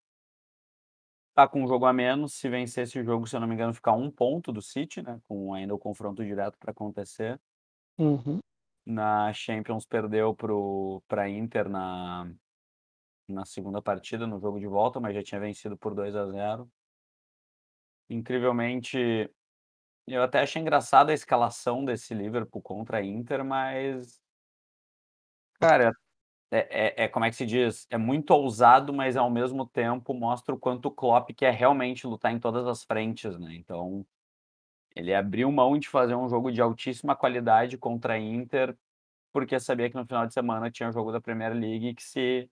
Tá 1.34 1.46
com 1.46 1.62
um 1.62 1.68
jogo 1.68 1.84
a 1.84 1.92
menos. 1.92 2.34
Se 2.34 2.48
vencer 2.48 2.84
esse 2.84 3.02
jogo, 3.04 3.26
se 3.26 3.36
eu 3.36 3.40
não 3.40 3.46
me 3.46 3.54
engano, 3.54 3.74
fica 3.74 3.92
um 3.92 4.10
ponto 4.10 4.52
do 4.52 4.62
City, 4.62 5.02
né? 5.02 5.20
Com 5.28 5.52
ainda 5.52 5.74
o 5.74 5.78
confronto 5.78 6.24
direto 6.24 6.58
para 6.58 6.70
acontecer. 6.70 7.40
Uhum. 7.98 8.38
Na 8.86 9.32
Champions 9.32 9.84
perdeu 9.84 10.34
pro 10.34 11.02
para 11.08 11.28
Inter 11.28 11.68
na 11.68 12.30
na 13.28 13.44
segunda 13.44 13.82
partida, 13.82 14.26
no 14.26 14.38
jogo 14.38 14.60
de 14.60 14.66
volta, 14.66 15.00
mas 15.00 15.14
já 15.14 15.22
tinha 15.22 15.40
vencido 15.40 15.76
por 15.76 15.94
2 15.94 16.14
a 16.14 16.26
0. 16.30 16.70
Incrivelmente, 18.08 19.28
eu 20.06 20.22
até 20.22 20.40
achei 20.40 20.62
engraçada 20.62 21.10
a 21.10 21.14
escalação 21.14 21.84
desse 21.84 22.14
Liverpool 22.14 22.62
contra 22.62 22.98
a 22.98 23.04
Inter, 23.04 23.44
mas 23.44 24.22
cara, 25.60 25.92
é 26.50 27.02
é 27.02 27.04
é 27.04 27.08
como 27.08 27.24
é 27.24 27.30
que 27.30 27.36
se 27.36 27.46
diz? 27.46 27.86
É 27.90 27.98
muito 27.98 28.30
ousado, 28.32 28.92
mas 28.94 29.16
ao 29.16 29.30
mesmo 29.30 29.66
tempo 29.66 30.14
mostra 30.14 30.54
o 30.54 30.58
quanto 30.58 30.86
o 30.86 30.90
Klopp 30.92 31.30
quer 31.36 31.52
realmente 31.54 32.06
lutar 32.06 32.32
em 32.32 32.40
todas 32.40 32.66
as 32.66 32.84
frentes, 32.84 33.38
né. 33.38 33.54
Então, 33.56 34.06
ele 34.96 35.14
abriu 35.14 35.50
mão 35.52 35.78
de 35.78 35.88
fazer 35.88 36.14
um 36.16 36.28
jogo 36.28 36.50
de 36.52 36.60
altíssima 36.60 37.16
qualidade 37.16 37.78
contra 37.78 38.14
a 38.14 38.18
Inter, 38.18 38.76
porque 39.32 39.60
sabia 39.60 39.90
que 39.90 39.96
no 39.96 40.06
final 40.06 40.26
de 40.26 40.34
semana 40.34 40.70
tinha 40.70 40.88
o 40.88 40.92
jogo 40.92 41.12
da 41.12 41.20
Premier 41.20 41.52
League 41.54 41.94
que 41.94 42.02
se 42.02 42.50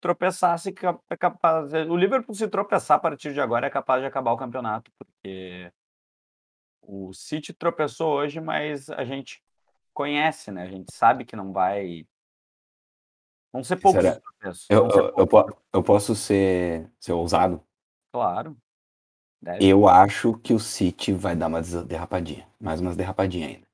tropeçasse 0.00 0.74
é 1.10 1.16
capaz 1.16 1.72
o 1.74 1.96
Liverpool 1.96 2.34
se 2.34 2.48
tropeçar 2.48 2.96
a 2.98 3.00
partir 3.00 3.34
de 3.34 3.40
agora 3.40 3.66
é 3.66 3.70
capaz 3.70 4.00
de 4.02 4.06
acabar 4.08 4.32
o 4.32 4.36
campeonato, 4.36 4.90
porque 4.98 5.72
o 6.82 7.12
City 7.12 7.52
tropeçou 7.52 8.12
hoje, 8.14 8.40
mas 8.40 8.90
a 8.90 9.04
gente 9.04 9.42
conhece, 9.92 10.50
né, 10.50 10.62
a 10.62 10.68
gente 10.70 10.92
sabe 10.94 11.24
que 11.24 11.36
não 11.36 11.52
vai 11.52 12.06
vão 13.52 13.64
ser 13.64 13.76
poucos 13.76 14.06
os 14.06 14.14
Será? 14.14 14.20
tropeços, 14.20 14.66
Eu 14.68 14.88
eu 15.16 15.26
poucos. 15.26 15.54
po 15.54 15.62
eu 15.72 15.82
posso 15.82 16.14
ser 16.14 16.90
ser 16.98 17.12
ousado? 17.12 17.62
Claro, 18.12 18.56
deve. 19.40 19.66
Eu 19.66 19.88
acho 19.88 20.34
que 20.38 20.52
o 20.54 20.58
City 20.58 21.12
vai 21.12 21.36
dar 21.36 21.48
uma 21.48 21.62
derrapadinha, 21.62 22.46
mais 22.60 22.80
umas 22.80 22.96
derrapadinha 22.96 23.48
ainda. 23.48 23.66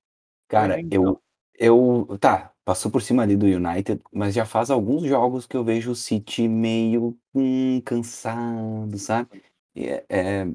Cara, 0.49 0.81
então. 0.81 1.21
eu 1.59 2.07
eu 2.09 2.19
tá, 2.21 2.53
passou 2.65 2.91
por 2.91 3.01
cima 3.03 3.23
ali 3.23 3.37
do 3.37 3.47
United, 3.47 4.03
mas 4.13 4.35
já 4.35 4.45
faz 4.45 4.71
alguns 4.71 5.05
jogos 5.05 5.47
que 5.47 5.57
eu 5.57 5.65
vejo 5.65 5.93
o 5.93 5.97
City 5.97 6.47
meio, 6.49 7.17
hum, 7.35 7.81
cansado, 7.83 8.99
sabe. 8.99 9.43
É 9.75 10.05
é 10.09 10.47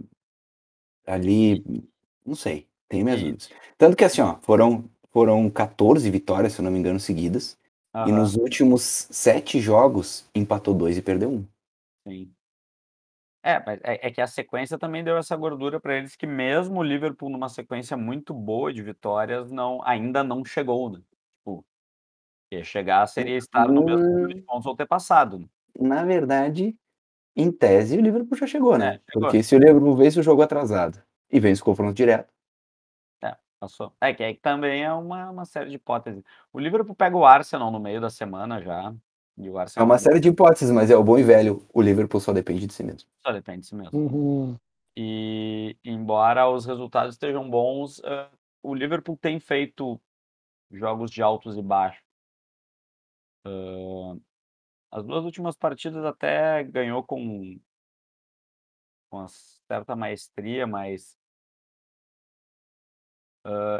ali, 1.05 1.63
não 2.25 2.35
sei, 2.35 2.67
tenho 2.87 3.03
minhas 3.05 3.21
dúvidas. 3.21 3.49
Tanto 3.77 3.95
que 3.97 4.03
assim, 4.03 4.21
ó, 4.21 4.37
foram 4.41 4.89
foram 5.11 5.49
14 5.49 6.09
vitórias, 6.09 6.53
se 6.53 6.61
eu 6.61 6.63
não 6.63 6.71
me 6.71 6.79
engano, 6.79 6.99
seguidas, 6.99 7.57
e 8.03 8.11
Aham. 8.11 8.13
nos 8.13 8.35
últimos 8.35 9.07
7 9.11 9.59
jogos 9.59 10.25
empatou 10.35 10.73
2 10.73 10.97
e 10.97 11.01
perdeu 11.01 11.29
1. 11.31 11.47
Sim. 12.05 12.35
É, 13.43 13.59
mas 13.65 13.79
é 13.83 14.07
é 14.07 14.11
que 14.11 14.21
a 14.21 14.27
sequência 14.27 14.77
também 14.77 15.03
deu 15.03 15.17
essa 15.17 15.35
gordura 15.35 15.79
pra 15.79 15.97
eles 15.97 16.15
que 16.15 16.27
mesmo 16.27 16.79
o 16.79 16.83
Liverpool 16.83 17.27
numa 17.29 17.49
sequência 17.49 17.97
muito 17.97 18.33
boa 18.35 18.71
de 18.71 18.83
vitórias 18.83 19.49
não 19.51 19.81
ainda 19.83 20.23
não 20.23 20.45
chegou, 20.45 20.91
né. 20.91 20.99
Tipo, 21.39 21.65
porque 22.49 22.63
chegar 22.65 23.07
seria 23.07 23.37
estar 23.37 23.67
no 23.73 23.83
mesmo 23.83 24.05
número 24.11 24.33
de 24.35 24.41
Hum. 24.41 24.47
pontos 24.47 24.65
ou 24.67 24.75
ter 24.75 24.87
passado, 24.87 25.39
né. 25.39 25.47
Na 25.79 26.03
verdade, 26.03 26.75
em 27.35 27.51
tese, 27.51 27.97
o 27.97 28.01
Liverpool 28.01 28.37
já 28.37 28.47
chegou, 28.47 28.77
É, 28.77 28.77
né, 28.77 28.99
chegou. 29.09 29.35
porque 29.35 29.43
se 29.43 29.55
o 29.55 29.59
Liverpool 29.59 29.95
vence 29.97 30.19
o 30.19 30.23
jogo 30.23 30.41
atrasado 30.43 31.01
e 31.31 31.39
vence 31.39 31.61
o 31.61 31.65
confronto 31.65 31.93
direto 31.95 32.33
É, 32.33 32.40
passou. 33.61 33.93
É 34.01 34.11
que 34.13 34.23
aí 34.23 34.35
também 34.35 34.83
é 34.83 34.91
uma 34.91 35.29
uma 35.29 35.45
série 35.45 35.69
de 35.69 35.75
hipóteses. 35.75 36.23
O 36.51 36.59
Liverpool 36.59 36.95
pega 36.95 37.15
o 37.15 37.25
Arsenal 37.25 37.69
no 37.69 37.79
meio 37.79 38.01
da 38.01 38.09
semana 38.09 38.59
já, 38.59 38.93
e 39.37 39.49
o 39.49 39.57
É 39.57 39.61
Arsenal 39.61 39.85
uma 39.85 39.99
série 39.99 40.19
de 40.19 40.29
hipóteses, 40.29 40.71
mas 40.71 40.89
é 40.89 40.97
o 40.97 41.03
bom 41.03 41.17
e 41.17 41.23
velho, 41.23 41.63
o 41.71 41.81
Liverpool 41.81 42.19
só 42.19 42.33
depende 42.33 42.65
de 42.65 42.73
si 42.73 42.83
mesmo. 42.83 43.07
Só 43.23 43.31
depende 43.31 43.61
de 43.61 43.67
si 43.67 43.75
mesmo. 43.75 43.97
Uhum. 43.97 44.57
E, 44.97 45.77
embora 45.85 46.49
os 46.49 46.65
resultados 46.65 47.13
estejam 47.15 47.49
bons, 47.49 48.01
hã, 48.03 48.27
o 48.63 48.73
Liverpool 48.73 49.15
tem 49.15 49.39
feito 49.39 50.01
jogos 50.71 51.11
de 51.11 51.21
altos 51.21 51.57
e 51.57 51.61
baixos. 51.61 52.03
Hã, 53.45 54.19
as 54.91 55.05
2 55.05 55.25
últimas 55.25 55.55
partidas 55.55 56.05
até 56.05 56.63
ganhou 56.63 57.03
com 57.03 57.59
com 59.11 59.17
uma 59.17 59.27
certa 59.27 59.93
maestria, 59.93 60.65
mas 60.65 61.17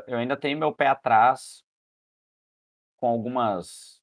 eu 0.07 0.17
ainda 0.17 0.37
tenho 0.37 0.57
meu 0.57 0.73
pé 0.73 0.87
atrás 0.87 1.63
com 2.97 3.07
algumas 3.07 4.01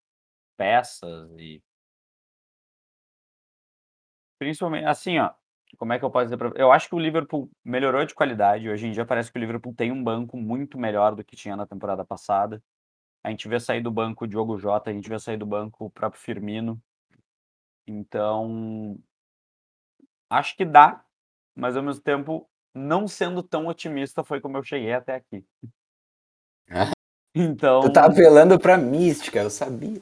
peças 0.57 1.31
e 1.39 1.63
Principalmen 4.39 4.85
assim, 4.87 5.19
ó, 5.19 5.31
como 5.77 5.93
é 5.93 5.99
que 5.99 6.05
eu 6.05 6.11
posso 6.11 6.27
dizer 6.27 6.37
pra 6.37 6.53
eu 6.55 6.71
acho 6.71 6.89
que 6.89 6.95
o 6.95 6.99
Liverpool 6.99 7.51
melhorou 7.65 8.05
de 8.05 8.15
qualidade, 8.15 8.69
hoje 8.69 8.87
em 8.87 8.93
dia 8.93 9.05
parece 9.05 9.33
que 9.33 9.39
o 9.39 9.41
Liverpool 9.41 9.75
tem 9.75 9.91
um 9.91 10.03
banco 10.03 10.37
muito 10.37 10.79
melhor 10.79 11.15
do 11.15 11.25
que 11.25 11.35
tinha 11.37 11.57
na 11.57 11.67
temporada 11.67 12.05
passada. 12.05 12.63
A 13.25 13.31
gente 13.31 13.49
vê 13.49 13.61
sair 13.61 13.83
do 13.83 13.91
banco 13.91 14.25
o 14.25 14.29
Diogo 14.29 14.59
Jota, 14.59 14.91
a 14.91 14.93
gente 14.93 15.09
vê 15.09 15.19
sair 15.19 15.37
do 15.37 15.47
banco 15.47 15.87
o 15.87 15.91
próprio 15.91 16.21
Firmino. 16.23 16.81
Então 17.87 18.99
acho 20.31 20.57
que 20.57 20.65
dá, 20.65 21.05
mas 21.55 21.77
ao 21.77 21.83
mesmo 21.83 22.03
tempo, 22.03 22.49
não 22.79 23.07
sendo 23.09 23.43
tão 23.43 23.67
otimista 23.67 24.23
foi 24.25 24.41
como 24.41 24.57
eu 24.57 24.63
cheguei 24.63 24.93
até 24.93 25.15
aqui. 25.15 25.45
Tu 26.67 26.73
tá 26.73 26.91
Então 27.35 28.03
apelando 28.05 28.59
pra 28.59 28.77
mística, 28.77 29.41
eu 29.41 29.51
sabia. 29.51 30.01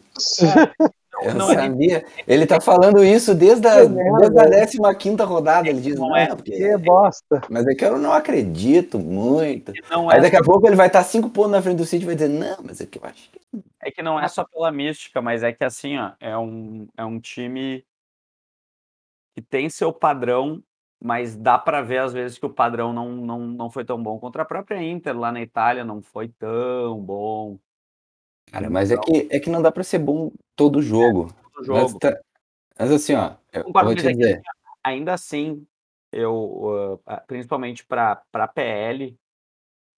É, 1.21 1.29
Eu 1.29 1.35
não, 1.35 1.51
é 1.51 1.55
sabia. 1.55 2.05
Ele 2.27 2.47
tá 2.47 2.61
falando 2.61 3.03
isso 3.03 3.35
desde 3.35 3.67
a 3.67 3.85
desde 3.85 3.99
a 3.99 4.19
merda. 4.19 4.67
15ª 4.67 5.25
rodada, 5.25 5.69
ele 5.69 5.81
diz: 5.81 5.99
Não 5.99 6.15
é 6.15 6.29
"Não, 6.29 6.37
porque 6.37 6.53
Que 6.53 6.77
bosta. 6.77 7.43
mas 7.51 7.67
é 7.67 7.75
que 7.75 7.85
eu 7.85 7.99
não 7.99 8.13
acredito 8.13 8.99
muito". 8.99 9.73
não 9.91 10.11
Aí 10.11 10.19
é 10.19 10.23
daqui 10.23 10.37
a 10.37 10.43
pouco 10.43 10.67
ele 10.67 10.77
vai 10.77 10.89
estar 10.89 11.03
5 11.05 11.31
pontos 11.31 11.53
na 11.53 11.63
frente 11.63 11.79
do 11.79 11.87
City 11.87 12.05
e 12.05 12.07
vai 12.07 12.15
dizer: 12.15 12.29
"Não, 12.29 12.59
mas 12.63 12.81
é 12.81 12.87
que 12.87 12.99
eu 12.99 13.03
acho 13.05 13.31
que" 13.31 13.41
é 13.83 13.91
que 13.91 14.03
não 14.03 14.21
é 14.21 14.29
só 14.29 14.45
pela 14.45 14.71
mística, 14.71 15.23
mas 15.23 15.43
é 15.43 15.53
que 15.53 15.65
assim, 15.65 15.97
ó, 15.99 16.13
é 16.21 16.37
um 16.37 16.87
é 16.97 17.05
um 17.05 17.19
time 17.19 17.85
que 19.35 19.43
tem 19.43 19.69
seu 19.69 19.93
padrão, 19.93 20.63
mas 21.07 21.37
dá 21.37 21.59
pra 21.59 21.83
ver 21.83 21.99
às 21.99 22.13
vezes 22.13 22.39
que 22.39 22.47
o 22.47 22.51
padrão 22.55 22.93
não 22.93 23.13
não 23.17 23.41
não 23.47 23.71
foi 23.71 23.85
tão 23.85 24.03
bom. 24.03 24.19
Contra 24.19 24.43
a 24.43 24.47
própria 24.47 24.83
Inter 24.83 25.17
lá 25.19 25.33
na 25.33 25.41
Itália 25.43 25.85
não 25.85 26.03
foi 26.03 26.29
tão 26.31 27.01
bom. 27.01 27.59
Cara, 28.53 28.71
mas 28.71 28.91
é 28.91 28.97
Então 28.97 29.03
que 29.03 29.29
é 29.31 29.41
que 29.41 29.51
não 29.51 29.61
dá 29.63 29.73
pra 29.73 29.83
ser 29.85 29.99
bom 29.99 30.31
todo 30.55 30.81
É, 30.81 30.83
jogo. 30.83 31.35
todo 31.53 31.65
Mas 31.69 31.93
jogo. 31.93 31.95
tá 31.95 32.19
mas 32.79 32.93
assim, 32.93 33.15
ó, 33.15 33.37
eu 33.53 33.73
vou 33.79 33.95
mas 33.95 33.97
te 33.97 34.07
é 34.07 34.13
dizer 34.13 34.43
ainda 34.85 35.15
assim, 35.15 35.67
eu, 36.13 37.01
hã, 37.07 37.15
a 37.17 37.19
principalmente 37.23 37.87
pra 37.87 38.17
pra 38.33 38.49
PL, 38.49 39.19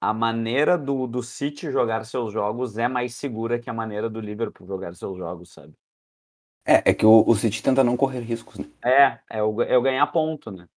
a 0.01 0.15
maneira 0.15 0.79
do 0.79 1.07
do 1.09 1.23
City 1.23 1.71
jogar 1.73 2.05
seus 2.07 2.33
jogos 2.33 2.79
é 2.79 2.89
mais 2.89 3.15
segura 3.17 3.59
que 3.61 3.71
a 3.71 3.75
maneira 3.75 4.11
do 4.11 4.21
Liverpool 4.21 4.67
jogar 4.69 4.95
seus 4.97 5.19
jogos, 5.19 5.53
sabe. 5.55 5.75
É, 6.65 6.91
é 6.91 6.95
que 6.95 7.07
o 7.07 7.25
o 7.31 7.35
City 7.37 7.63
tenta 7.63 7.83
não 7.85 7.97
correr 7.97 8.21
riscos, 8.21 8.59
né. 8.59 8.67
É, 8.85 9.19
é 9.31 9.43
o 9.43 9.61
é 9.63 9.77
o 9.77 9.83
ganhar 9.83 10.07
ponto, 10.09 10.51
né. 10.53 10.69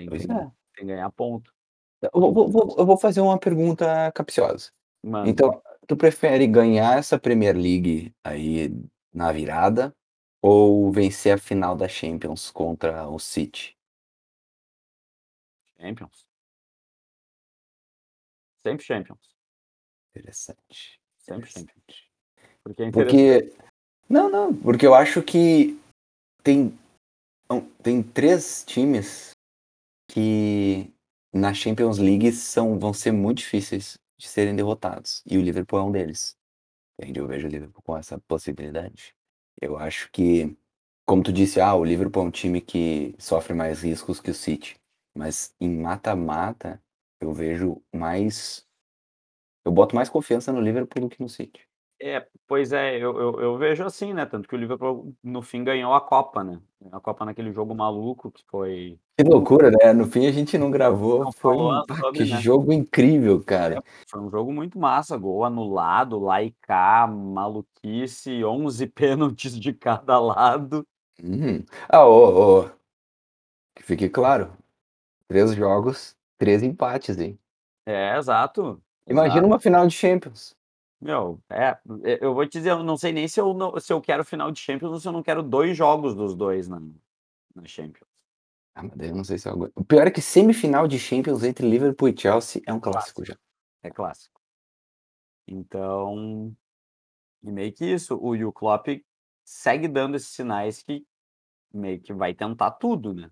Tem 0.00 0.08
Pois 0.08 0.26
tem 0.26 0.36
é. 0.36 0.50
tem 0.74 0.86
ganhar 0.86 1.10
ponto. 1.10 1.52
Eu 2.00 2.10
vou 2.14 2.32
vou 2.32 2.48
vou 2.50 2.76
eu 2.78 2.86
vou 2.86 2.96
fazer 2.96 3.20
uma 3.20 3.38
pergunta 3.38 4.10
capciosa. 4.12 4.70
Manda. 5.02 5.28
Então, 5.28 5.62
tu 5.86 5.96
prefere 5.96 6.46
ganhar 6.46 6.98
essa 6.98 7.18
Premier 7.18 7.54
League 7.56 8.14
aí 8.24 8.70
na 9.12 9.32
virada, 9.32 9.94
ou 10.42 10.90
vencer 10.90 11.34
a 11.34 11.38
final 11.38 11.76
da 11.76 11.88
Champions 11.88 12.50
contra 12.50 13.08
o 13.08 13.18
City? 13.18 13.76
Champions. 15.78 16.26
Sempre 18.62 18.84
Champions. 18.84 19.36
Interessante, 20.10 21.00
Sempre 21.18 21.50
Champions. 21.50 21.62
interessante. 21.62 22.10
Porque 22.62 22.82
é 22.82 22.86
interessante. 22.86 23.50
Porque 23.50 23.62
não, 24.08 24.30
não, 24.30 24.54
porque 24.54 24.86
eu 24.86 24.94
acho 24.94 25.22
que 25.22 25.78
tem 26.42 26.78
não, 27.48 27.60
tem 27.82 28.02
3 28.02 28.64
times 28.64 29.30
que 30.12 30.92
na 31.32 31.54
Champions 31.54 31.98
League 31.98 32.32
são 32.32 32.78
vão 32.78 32.92
ser 32.94 33.12
muito 33.12 33.38
difíceis 33.38 33.98
de 34.18 34.28
serem 34.28 34.56
derrotados, 34.56 35.22
e 35.26 35.38
o 35.38 35.42
Liverpool 35.42 35.78
é 35.80 35.82
um 35.84 35.92
deles. 35.92 36.36
Entende, 37.00 37.20
eu 37.20 37.26
vejo 37.28 37.48
o 37.48 37.50
Liverpool 37.50 37.82
com 37.82 37.96
essa 37.98 38.18
possibilidade. 38.28 39.14
Eu 39.60 39.78
acho 39.78 40.10
que, 40.12 40.56
como 41.06 41.22
tu 41.22 41.32
disse: 41.32 41.60
"Ah, 41.60 41.74
o 41.74 41.84
Liverpool 41.84 42.24
é 42.24 42.26
um 42.28 42.30
time 42.30 42.60
que 42.60 43.14
sofre 43.18 43.54
mais 43.54 43.82
riscos 43.82 44.20
que 44.20 44.30
o 44.30 44.34
City", 44.34 44.76
mas 45.16 45.54
em 45.60 45.70
mata-mata, 45.76 46.82
eu 47.20 47.32
vejo 47.34 47.82
mais 47.94 48.66
eu 49.64 49.72
boto 49.72 49.94
mais 49.94 50.08
confiança 50.08 50.52
no 50.52 50.60
Liverpool 50.60 51.02
do 51.02 51.08
que 51.08 51.20
no 51.22 51.28
City. 51.28 51.66
É, 52.02 52.26
pois 52.48 52.72
é, 52.72 52.96
eu 52.96 53.18
eu 53.20 53.40
eu 53.40 53.58
vejo 53.58 53.84
assim, 53.84 54.14
né, 54.14 54.24
tanto 54.24 54.48
que 54.48 54.54
o 54.54 54.58
Liverpool 54.58 55.14
no 55.22 55.42
fim 55.42 55.62
ganhou 55.62 55.92
a 55.92 56.00
Copa, 56.00 56.42
né, 56.42 56.58
a 56.90 56.98
Copa 56.98 57.26
naquele 57.26 57.52
jogo 57.52 57.74
maluco 57.74 58.30
que 58.30 58.42
foi 58.48 58.98
Que 59.18 59.22
loucura, 59.24 59.70
né, 59.70 59.92
no 59.92 60.06
fim 60.06 60.26
a 60.26 60.32
gente 60.32 60.56
não 60.56 60.70
gravou, 60.70 61.24
Não 61.24 61.32
foi 61.32 61.54
um 61.54 61.84
sobre, 61.86 62.24
que 62.24 62.32
né. 62.32 62.40
jogo 62.40 62.72
incrível, 62.72 63.42
cara. 63.44 63.74
É, 63.76 63.82
foi 64.08 64.18
um 64.18 64.30
jogo 64.30 64.50
muito 64.50 64.78
massa, 64.78 65.14
gol 65.18 65.44
anulado, 65.44 66.18
lá 66.18 66.42
e 66.42 66.52
cá, 66.62 67.06
maluquice, 67.06 68.42
11 68.42 68.86
pênaltis 68.88 69.60
de 69.60 69.74
cada 69.74 70.18
lado. 70.18 70.86
Uhum. 71.22 71.62
Ah, 71.86 72.06
ô 72.06 72.60
ô 72.62 72.70
que 73.74 73.82
fique 73.82 74.08
claro, 74.08 74.52
3 75.28 75.52
jogos, 75.54 76.16
3 76.38 76.62
empates, 76.62 77.18
hein. 77.18 77.38
É, 77.84 78.16
exato, 78.16 78.80
Imagina 79.06 79.34
exato. 79.40 79.46
uma 79.46 79.58
final 79.60 79.86
de 79.86 79.94
Champions. 79.94 80.58
Meu, 81.00 81.42
é, 81.50 81.78
eu 82.20 82.34
vou 82.34 82.46
te 82.46 82.58
dizer, 82.58 82.70
eu 82.72 82.82
não 82.82 82.96
sei 82.96 83.10
nem 83.12 83.26
se 83.26 83.40
eu 83.40 83.54
não 83.54 83.78
se 83.80 83.90
eu 83.92 84.00
quero 84.02 84.22
final 84.24 84.50
de 84.50 84.60
Champions 84.60 84.92
ou 84.92 85.00
se 85.00 85.08
eu 85.08 85.12
não 85.12 85.22
quero 85.22 85.42
2 85.42 85.76
jogos 85.76 86.14
dos 86.14 86.34
2 86.36 86.68
na 86.68 86.78
na 87.54 87.64
Champions. 87.66 88.08
Ah, 88.74 88.82
mas 88.82 88.92
daí 88.96 89.08
eu 89.08 89.16
não 89.16 89.24
sei 89.24 89.38
se 89.38 89.48
eu 89.48 89.52
aguento. 89.52 89.72
O 89.76 89.84
pior 89.84 90.06
é 90.06 90.10
que 90.10 90.20
semifinal 90.22 90.86
de 90.86 90.98
Champions 90.98 91.42
entre 91.42 91.68
Liverpool 91.68 92.08
e 92.08 92.16
Chelsea 92.18 92.62
é 92.66 92.72
um 92.72 92.80
clássico 92.80 93.24
já. 93.24 93.36
É 93.82 93.90
clássico. 93.90 94.40
Então, 95.48 96.54
e 97.42 97.52
meio 97.52 97.72
que 97.72 97.84
isso, 97.86 98.16
o 98.16 98.34
o 98.48 98.52
Klopp 98.52 98.88
segue 99.44 99.88
dando 99.88 100.16
esses 100.16 100.30
sinais 100.30 100.82
que 100.82 101.06
meio 101.72 102.00
que 102.00 102.12
vai 102.12 102.34
tentar 102.34 102.72
tudo, 102.72 103.14
né. 103.14 103.30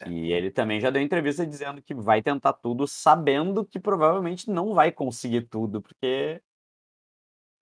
É. 0.00 0.08
E 0.10 0.32
ele 0.32 0.50
também 0.50 0.80
já 0.80 0.90
deu 0.90 1.02
entrevista 1.02 1.46
dizendo 1.46 1.82
que 1.82 1.94
vai 1.94 2.22
tentar 2.22 2.54
tudo, 2.54 2.86
sabendo 2.88 3.64
que 3.66 3.80
provavelmente 3.80 4.50
não 4.50 4.74
vai 4.74 4.92
conseguir 4.92 5.42
tudo, 5.48 5.82
porque 5.82 6.42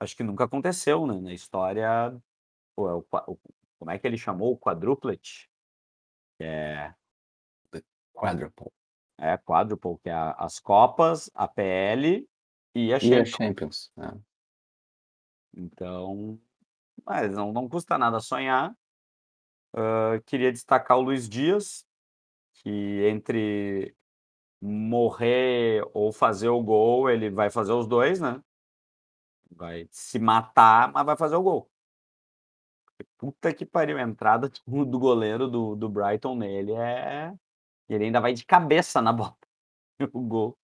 acho 0.00 0.16
que 0.16 0.22
nunca 0.22 0.44
aconteceu, 0.44 1.06
né, 1.06 1.20
na 1.20 1.32
história, 1.32 1.88
pô, 2.76 2.88
é 2.90 2.94
o 2.94 3.02
qua 3.04 3.24
o 3.28 3.38
como 3.78 3.90
é 3.92 3.98
que 3.98 4.06
ele 4.06 4.18
chamou? 4.18 4.52
O 4.54 4.58
quadruplet? 4.58 5.48
É 6.40 6.94
Quadruple. 8.12 8.70
é, 9.18 9.36
quadruple, 9.38 9.98
que 10.02 10.08
é 10.08 10.12
a 10.12 10.32
as 10.32 10.58
Copas, 10.60 11.30
a 11.34 11.48
PL 11.48 12.28
e 12.74 12.92
a 12.94 13.00
E 13.00 13.16
a 13.16 13.24
Champions. 13.24 13.24
Champions, 13.24 13.90
é. 13.98 14.18
Então, 15.54 16.40
mas 17.06 17.32
não 17.32 17.52
não 17.52 17.68
custa 17.68 17.98
nada 17.98 18.20
sonhar. 18.20 18.74
Hã, 19.74 20.20
queria 20.26 20.52
destacar 20.52 20.98
o 20.98 21.02
Luís 21.02 21.28
Dias, 21.28 21.86
que 22.54 22.70
entre 23.08 23.96
morrer 24.62 25.82
ou 25.94 26.12
fazer 26.12 26.48
o 26.50 26.62
gol, 26.62 27.10
ele 27.10 27.30
vai 27.30 27.50
fazer 27.50 27.72
os 27.72 27.86
2, 27.88 28.20
né. 28.20 28.42
Vai 29.50 29.88
se 29.90 30.18
matar, 30.18 30.92
mas 30.92 31.04
vai 31.04 31.16
fazer 31.16 31.36
o 31.36 31.42
gol. 31.42 31.70
Puta 33.16 33.52
que 33.52 33.64
pariu, 33.64 33.98
a 33.98 34.02
entrada 34.02 34.50
do 34.66 34.98
goleiro 34.98 35.48
do 35.48 35.76
do 35.76 35.88
Brighton 35.88 36.34
nele 36.36 36.72
é 36.72 37.32
ele 37.88 38.04
ainda 38.04 38.20
vai 38.20 38.34
de 38.34 38.44
cabeça 38.44 39.00
na 39.00 39.12
bola, 39.12 39.36
o 40.12 40.20
gol. 40.20 40.58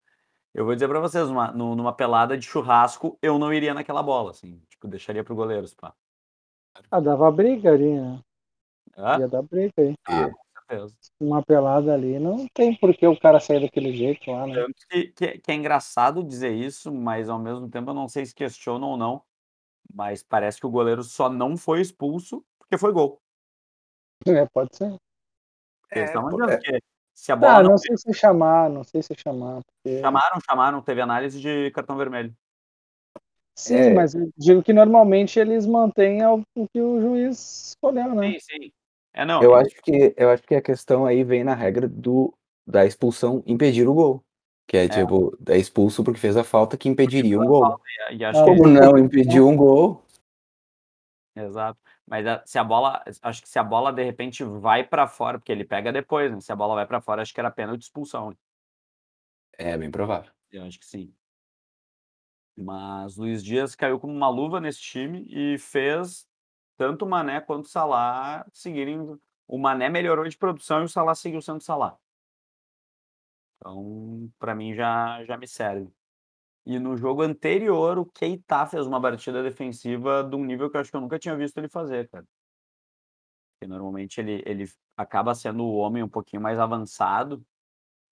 Eu 0.53 0.65
vou 0.65 0.75
dizer 0.75 0.89
pra 0.89 1.01
vocês, 1.01 1.29
numa 1.29 1.51
nu 1.51 1.75
numa 1.75 1.93
pelada 1.93 2.39
de 2.39 2.47
churrasco, 2.47 3.19
eu 3.21 3.39
não 3.39 3.53
iria 3.53 3.75
naquela 3.75 4.03
bola, 4.03 4.31
assim, 4.31 4.63
tipo, 4.69 4.87
deixaria 4.87 5.25
para 5.25 5.33
o 5.33 5.37
goleiro, 5.37 5.67
se 5.67 5.75
pá. 5.75 5.93
Ah, 6.91 7.01
dava 7.01 7.31
briga 7.31 7.73
ali, 7.73 7.99
né. 8.01 8.21
Hã? 8.97 9.19
Ia 9.19 9.29
dar 9.29 9.43
briga 9.43 9.73
aí. 9.79 9.95
Ah, 10.07 10.31
certeza. 10.69 10.95
Uma 11.21 11.43
pelada 11.43 11.93
ali, 11.93 12.19
não 12.19 12.47
tem 12.49 12.75
por 12.77 12.95
que 12.97 13.07
o 13.07 13.19
cara 13.19 13.41
sair 13.41 13.61
daquele 13.61 13.95
jeito 13.95 14.31
lá, 14.31 14.47
né. 14.47 14.67
Que 14.91 15.09
que 15.09 15.25
é 15.25 15.39
que 15.39 15.51
é 15.51 15.55
engraçado 15.55 16.25
dizer 16.25 16.53
isso, 16.53 16.93
mas 16.93 17.29
ao 17.29 17.39
mesmo 17.39 17.69
tempo 17.69 17.91
eu 17.91 17.95
não 17.95 18.09
sei 18.09 18.25
se 18.27 18.35
questionam 18.35 18.89
ou 18.91 18.97
não, 18.97 19.23
mas 19.93 20.23
parece 20.23 20.59
que 20.59 20.67
o 20.67 20.71
goleiro 20.71 21.03
só 21.03 21.29
não 21.29 21.57
foi 21.57 21.81
expulso, 21.81 22.45
porque 22.59 22.79
foi 22.79 22.93
gol. 22.93 23.21
É, 24.27 24.47
pode 24.47 24.75
ser. 24.77 24.97
É, 25.91 26.01
é 26.01 26.59
que 26.59 26.81
se 27.15 27.31
a 27.31 27.37
bola 27.37 27.59
Ah, 27.59 27.63
não 27.63 27.71
não 27.71 27.79
sei 27.79 27.97
se 27.97 28.13
chamar, 28.13 28.71
não 28.71 28.83
sei 28.83 29.03
se 29.03 29.15
chamar, 29.17 29.61
porque 29.65 30.01
Chamaram, 30.01 30.41
chamaram, 30.41 30.83
teve 30.83 31.01
análise 31.01 31.41
de 31.41 31.71
cartão 31.71 31.97
vermelho. 31.97 32.35
Sim, 33.57 33.77
É. 33.77 33.95
mas 33.95 34.15
eu 34.15 34.31
digo 34.37 34.63
que 34.63 34.73
normalmente 34.73 35.39
eles 35.39 35.65
mantêm 35.67 36.25
o 36.27 36.43
que 36.73 36.81
o 36.81 37.01
juiz 37.01 37.69
escolheu, 37.69 38.15
né. 38.15 38.33
Sim, 38.33 38.39
sim. 38.41 38.73
É, 39.15 39.25
não, 39.25 39.41
Eu 39.41 39.55
acho 39.55 39.71
que 39.81 40.13
eu 40.17 40.29
acho 40.29 40.43
que 40.43 40.57
a 40.57 40.61
questão 40.61 41.07
aí 41.07 41.23
vem 41.23 41.45
na 41.45 41.55
regra 41.55 41.89
do 41.89 42.35
da 42.67 42.85
expulsão 42.85 43.43
impedir 43.47 43.87
o 43.89 43.95
gol, 43.95 44.25
que 44.67 44.77
é 44.77 44.85
É. 44.87 44.89
tipo, 44.89 45.37
é 45.49 45.57
expulso 45.57 46.03
porque 46.03 46.19
fez 46.19 46.37
a 46.37 46.43
falta 46.43 46.77
que 46.77 46.89
impediria 46.89 47.39
um 47.39 47.47
gol. 47.47 47.81
e 48.11 48.17
e 48.17 48.25
Ah, 48.25 48.33
Como 48.45 48.67
não 48.67 48.99
impediu 48.99 49.47
um 49.47 49.57
gol 49.57 50.03
Exato. 51.37 51.79
Mas 52.07 52.25
se 52.47 52.59
a 52.59 52.65
bola 52.65 53.03
acho 53.23 53.43
que 53.43 53.49
se 53.49 53.59
a 53.59 53.63
bola 53.65 53.93
de 53.93 54.05
repente 54.05 54.45
vai 54.45 54.85
pra 54.85 55.07
fora, 55.09 55.39
porque 55.39 55.51
ele 55.51 55.65
pega 55.65 55.93
depois, 55.93 56.31
né, 56.33 56.41
se 56.41 56.53
a 56.53 56.57
bola 56.57 56.75
vai 56.77 56.87
pra 56.87 57.01
fora, 57.01 57.23
acho 57.23 57.35
que 57.35 57.41
era 57.41 57.51
pênalti 57.51 57.81
e 57.83 57.85
expulsão. 57.85 58.33
É, 59.59 59.77
bem 59.77 59.91
provável. 59.91 60.31
Eu 60.51 60.63
acho 60.65 60.79
que 60.79 60.87
sim. 60.87 61.13
Mas 62.57 63.17
Luís 63.17 63.43
Dias 63.43 63.75
caiu 63.75 63.99
como 63.99 64.13
uma 64.13 64.29
luva 64.29 64.61
nesse 64.61 64.81
time 64.81 65.27
e 65.29 65.59
fez 65.59 66.25
tanto 66.77 67.05
o 67.05 67.09
Mané 67.09 67.41
quanto 67.41 67.67
o 67.67 67.69
Salah 67.69 68.47
seguirem 68.53 69.19
o 69.47 69.59
Mané 69.59 69.89
melhorou 69.89 70.27
de 70.29 70.37
produção 70.39 70.83
e 70.83 70.85
o 70.85 70.89
Salah 70.89 71.15
seguiu 71.15 71.41
sendo 71.43 71.61
Salah. 71.63 71.99
Então, 73.57 74.31
pra 74.39 74.55
mim 74.55 74.75
já 74.75 75.25
já 75.25 75.37
me 75.37 75.47
serve. 75.47 75.91
E 76.67 76.79
no 76.79 76.97
jogo 76.97 77.23
anterior, 77.23 77.99
o 77.99 78.07
Keita 78.07 78.67
fez 78.67 78.87
uma 78.87 79.01
partida 79.01 79.43
defensiva 79.43 80.25
de 80.25 80.37
um 80.37 80.45
nível 80.45 80.71
que 80.71 80.77
eu 80.77 80.83
acho 80.83 80.91
que 80.91 80.97
eu 80.97 81.01
nunca 81.01 81.19
tinha 81.19 81.37
visto 81.37 81.59
ele 81.59 81.69
fazer, 81.69 82.09
cara. 82.11 82.27
Porque 83.59 83.69
normalmente 83.69 84.21
ele 84.21 84.43
ele 84.47 84.65
acaba 84.97 85.35
sendo 85.35 85.65
o 85.65 85.77
homem 85.77 86.03
um 86.03 86.09
pouquinho 86.09 86.43
mais 86.43 86.59
avançado, 86.59 87.45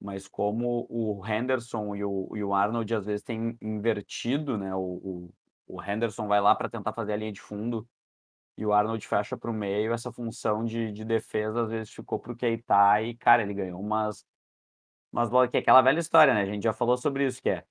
mas 0.00 0.28
como 0.28 0.86
o 0.90 1.26
Henderson 1.26 1.96
e 1.96 2.04
o 2.04 2.30
e 2.36 2.44
o 2.44 2.54
Arnold 2.54 2.94
às 2.94 3.06
vezes 3.06 3.22
têm 3.24 3.58
invertido, 3.62 4.58
né, 4.58 4.74
o 4.74 4.80
o 4.80 5.34
o 5.68 5.82
Henderson 5.82 6.28
vai 6.28 6.40
lá 6.40 6.54
pra 6.54 6.68
tentar 6.68 6.92
fazer 6.92 7.14
a 7.14 7.16
linha 7.16 7.32
de 7.32 7.40
fundo, 7.40 7.88
e 8.62 8.66
o 8.66 8.72
Arnold 8.72 9.06
fecha 9.06 9.36
para 9.36 9.50
o 9.50 9.54
meio, 9.54 9.92
essa 9.92 10.12
função 10.12 10.64
de 10.64 10.92
de 10.92 11.04
defesa 11.04 11.62
às 11.64 11.70
vezes 11.70 11.92
ficou 11.92 12.18
para 12.18 12.32
o 12.32 12.36
Keita 12.36 13.02
e, 13.02 13.14
cara, 13.16 13.42
ele 13.42 13.54
ganhou 13.54 13.80
umas 13.80 14.24
umas 15.12 15.30
bolas 15.30 15.50
que 15.50 15.56
é 15.58 15.60
aquela 15.60 15.82
velha 15.82 16.00
história, 16.00 16.34
né, 16.34 16.42
a 16.42 16.46
gente 16.46 16.64
já 16.64 16.72
falou 16.72 16.96
sobre 16.96 17.26
isso, 17.26 17.42
que 17.42 17.50
é, 17.50 17.64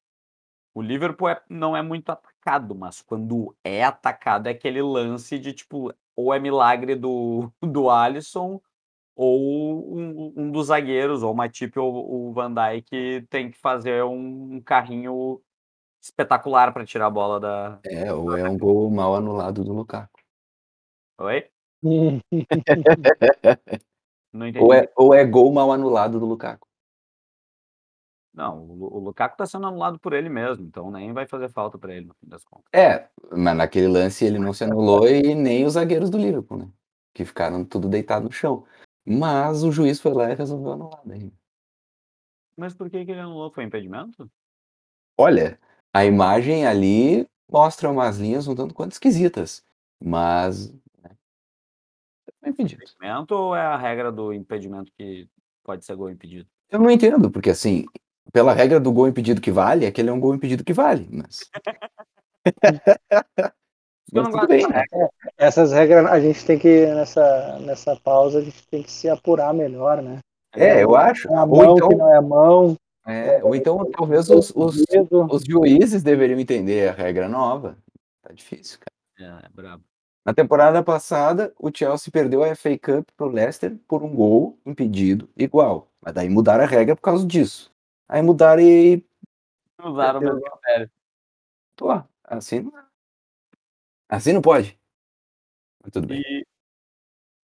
o 0.73 0.81
Liverpool 0.81 1.29
é 1.29 1.41
não 1.49 1.75
é 1.77 1.81
muito 1.81 2.09
atacado, 2.11 2.75
mas 2.75 3.01
quando 3.01 3.55
é 3.63 3.83
atacado 3.83 4.47
é 4.47 4.51
aquele 4.51 4.81
lance 4.81 5.39
de 5.39 5.53
tipo, 5.53 5.93
ou 6.15 6.33
é 6.33 6.39
milagre 6.39 6.95
do 6.95 7.51
do 7.61 7.89
Alisson, 7.89 8.61
ou 9.15 9.97
um 9.97 10.33
um 10.37 10.51
dos 10.51 10.67
zagueiros, 10.67 11.23
ou 11.23 11.33
o 11.33 11.35
Matip 11.35 11.77
ou 11.79 12.29
o 12.29 12.33
Van 12.33 12.53
Dijk 12.53 13.27
tem 13.29 13.51
que 13.51 13.57
fazer 13.59 14.03
um 14.05 14.61
carrinho 14.61 15.41
espetacular 16.01 16.73
pra 16.73 16.85
tirar 16.85 17.07
a 17.07 17.09
bola 17.11 17.39
da 17.39 17.79
É, 17.85 18.11
ou 18.13 18.35
é 18.35 18.49
um 18.49 18.57
gol 18.57 18.89
mal 18.89 19.15
anulado 19.15 19.63
do 19.63 19.73
Lukaku. 19.73 20.20
Oi? 21.21 21.45
Não 24.33 24.47
Ou 24.59 24.73
é 24.73 24.89
ou 24.95 25.13
é 25.13 25.25
gol 25.25 25.51
mal 25.53 25.71
anulado 25.71 26.19
do 26.19 26.25
Lukaku. 26.25 26.67
Não, 28.33 28.63
o 28.63 28.75
Lu 28.75 28.95
o 28.95 28.99
Lukaku 28.99 29.35
tá 29.35 29.45
sendo 29.45 29.67
anulado 29.67 29.99
por 29.99 30.13
ele 30.13 30.29
mesmo, 30.29 30.65
então 30.65 30.89
nem 30.89 31.11
vai 31.11 31.27
fazer 31.27 31.49
falta 31.49 31.77
pra 31.77 31.93
ele 31.93 32.05
no 32.07 32.13
fim 32.13 32.27
das 32.27 32.45
contas. 32.45 32.65
É, 32.73 33.09
mas 33.29 33.57
naquele 33.57 33.87
lance 33.87 34.23
ele 34.23 34.39
não 34.39 34.53
se 34.53 34.63
anulou 34.63 35.05
e 35.07 35.35
nem 35.35 35.65
os 35.65 35.73
zagueiros 35.73 36.09
do 36.09 36.17
Liverpool, 36.17 36.59
né, 36.59 36.69
que 37.13 37.25
ficaram 37.25 37.65
tudo 37.65 37.89
deitado 37.89 38.23
no 38.25 38.31
chão. 38.31 38.65
Mas 39.05 39.63
o 39.63 39.71
juiz 39.71 39.99
foi 39.99 40.13
lá 40.13 40.31
e 40.31 40.35
resolveu 40.35 40.71
anular 40.71 41.01
daí. 41.03 41.33
Mas 42.55 42.73
por 42.73 42.89
que 42.89 43.03
que 43.03 43.11
ele 43.11 43.19
anulou, 43.19 43.51
foi 43.51 43.65
impedimento? 43.65 44.31
Olha, 45.17 45.59
a 45.93 46.05
imagem 46.05 46.65
ali 46.65 47.27
mostra 47.51 47.89
umas 47.89 48.17
linhas 48.17 48.47
um 48.47 48.55
tanto 48.55 48.73
quanto 48.73 48.93
esquisitas, 48.93 49.61
mas, 50.01 50.73
impedido. 52.51 52.83
Impedimento 52.83 53.35
ou 53.35 53.55
é 53.55 53.61
a 53.61 53.77
regra 53.77 54.11
do 54.11 54.33
impedimento 54.33 54.91
que 54.97 55.27
pode 55.63 55.85
ser 55.85 55.95
gol 55.95 56.09
impedido? 56.09 56.47
Eu 56.69 56.79
não 56.79 56.89
entendo, 56.89 57.29
porque 57.29 57.49
assim, 57.49 57.85
pela 58.31 58.53
regra 58.53 58.79
do 58.79 58.91
gol 58.91 59.07
impedido 59.07 59.41
que 59.41 59.51
vale, 59.51 59.85
aquele 59.85 60.09
é 60.09 60.13
um 60.13 60.19
gol 60.19 60.33
impedido 60.35 60.63
que 60.63 60.73
vale, 60.73 61.07
mas 61.11 61.49
mas 64.13 64.29
tudo 64.29 64.47
bem. 64.47 64.65
É, 64.65 65.09
essas 65.37 65.71
regras 65.71 66.05
a 66.05 66.19
gente 66.19 66.45
tem 66.45 66.57
que 66.59 66.85
nessa 66.87 67.59
nessa 67.59 67.95
pausa, 67.95 68.39
a 68.39 68.41
gente 68.43 68.67
tem 68.67 68.83
que 68.83 68.91
se 68.91 69.09
apurar 69.09 69.53
melhor, 69.53 70.01
né. 70.01 70.19
É, 70.53 70.83
eu 70.83 70.95
acho. 70.95 71.29
É 71.31 71.35
a 71.35 71.43
Ou 71.43 71.47
mão 71.47 71.75
que 71.75 71.85
então 71.85 71.97
não 71.97 72.13
é 72.13 72.21
mão. 72.21 72.75
é, 73.05 73.43
ou 73.43 73.55
então 73.55 73.89
talvez 73.91 74.29
os 74.29 74.51
os 74.55 74.83
os 75.29 75.43
juízes 75.43 76.03
deveriam 76.03 76.39
entender 76.39 76.89
a 76.89 76.93
regra 76.93 77.27
nova. 77.27 77.77
Tá 78.21 78.33
difícil, 78.33 78.79
cara. 78.79 79.43
É, 79.45 79.49
brabo. 79.49 79.83
Na 80.23 80.33
temporada 80.33 80.83
passada, 80.83 81.53
o 81.57 81.71
Chelsea 81.75 82.11
perdeu 82.11 82.43
a 82.43 82.47
FA 82.49 82.77
Cup 82.77 83.09
para 83.17 83.25
o 83.25 83.29
Leicester 83.29 83.75
por 83.87 84.03
um 84.03 84.13
gol 84.15 84.59
impedido 84.65 85.27
igual, 85.35 85.91
mas 85.99 86.13
daí 86.13 86.29
mudaram 86.29 86.63
a 86.63 86.67
regra 86.67 86.95
por 86.95 87.01
causa 87.01 87.25
disso. 87.25 87.73
Aí 88.07 88.21
mudaram 88.21 88.61
e 88.61 89.03
Usaram 89.83 90.19
o 90.19 90.23
mesmo 90.23 90.41
critério. 90.41 90.91
pô, 91.75 92.03
assim 92.23 92.59
não. 92.61 92.73
Assim 94.07 94.33
não 94.33 94.41
pode. 94.41 94.77
Mas 95.83 95.91
tudo 95.91 96.05
bem. 96.07 96.21
E 96.21 96.45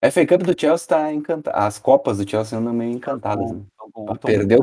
A 0.03 0.07
FA 0.11 0.27
Cup 0.27 0.43
do 0.43 0.59
Chelsea 0.59 0.87
tá 0.87 1.11
encantada. 1.11 1.57
As 1.57 1.79
Copas 1.79 2.19
do 2.19 2.29
Chelsea 2.29 2.59
andam 2.59 2.73
meio 2.73 2.91
encantadas, 2.91 3.51
né? 3.51 3.65
Tão 3.75 3.89
com- 3.91 4.05
Ela 4.07 4.17
tão 4.17 4.27
perdeu 4.29 4.59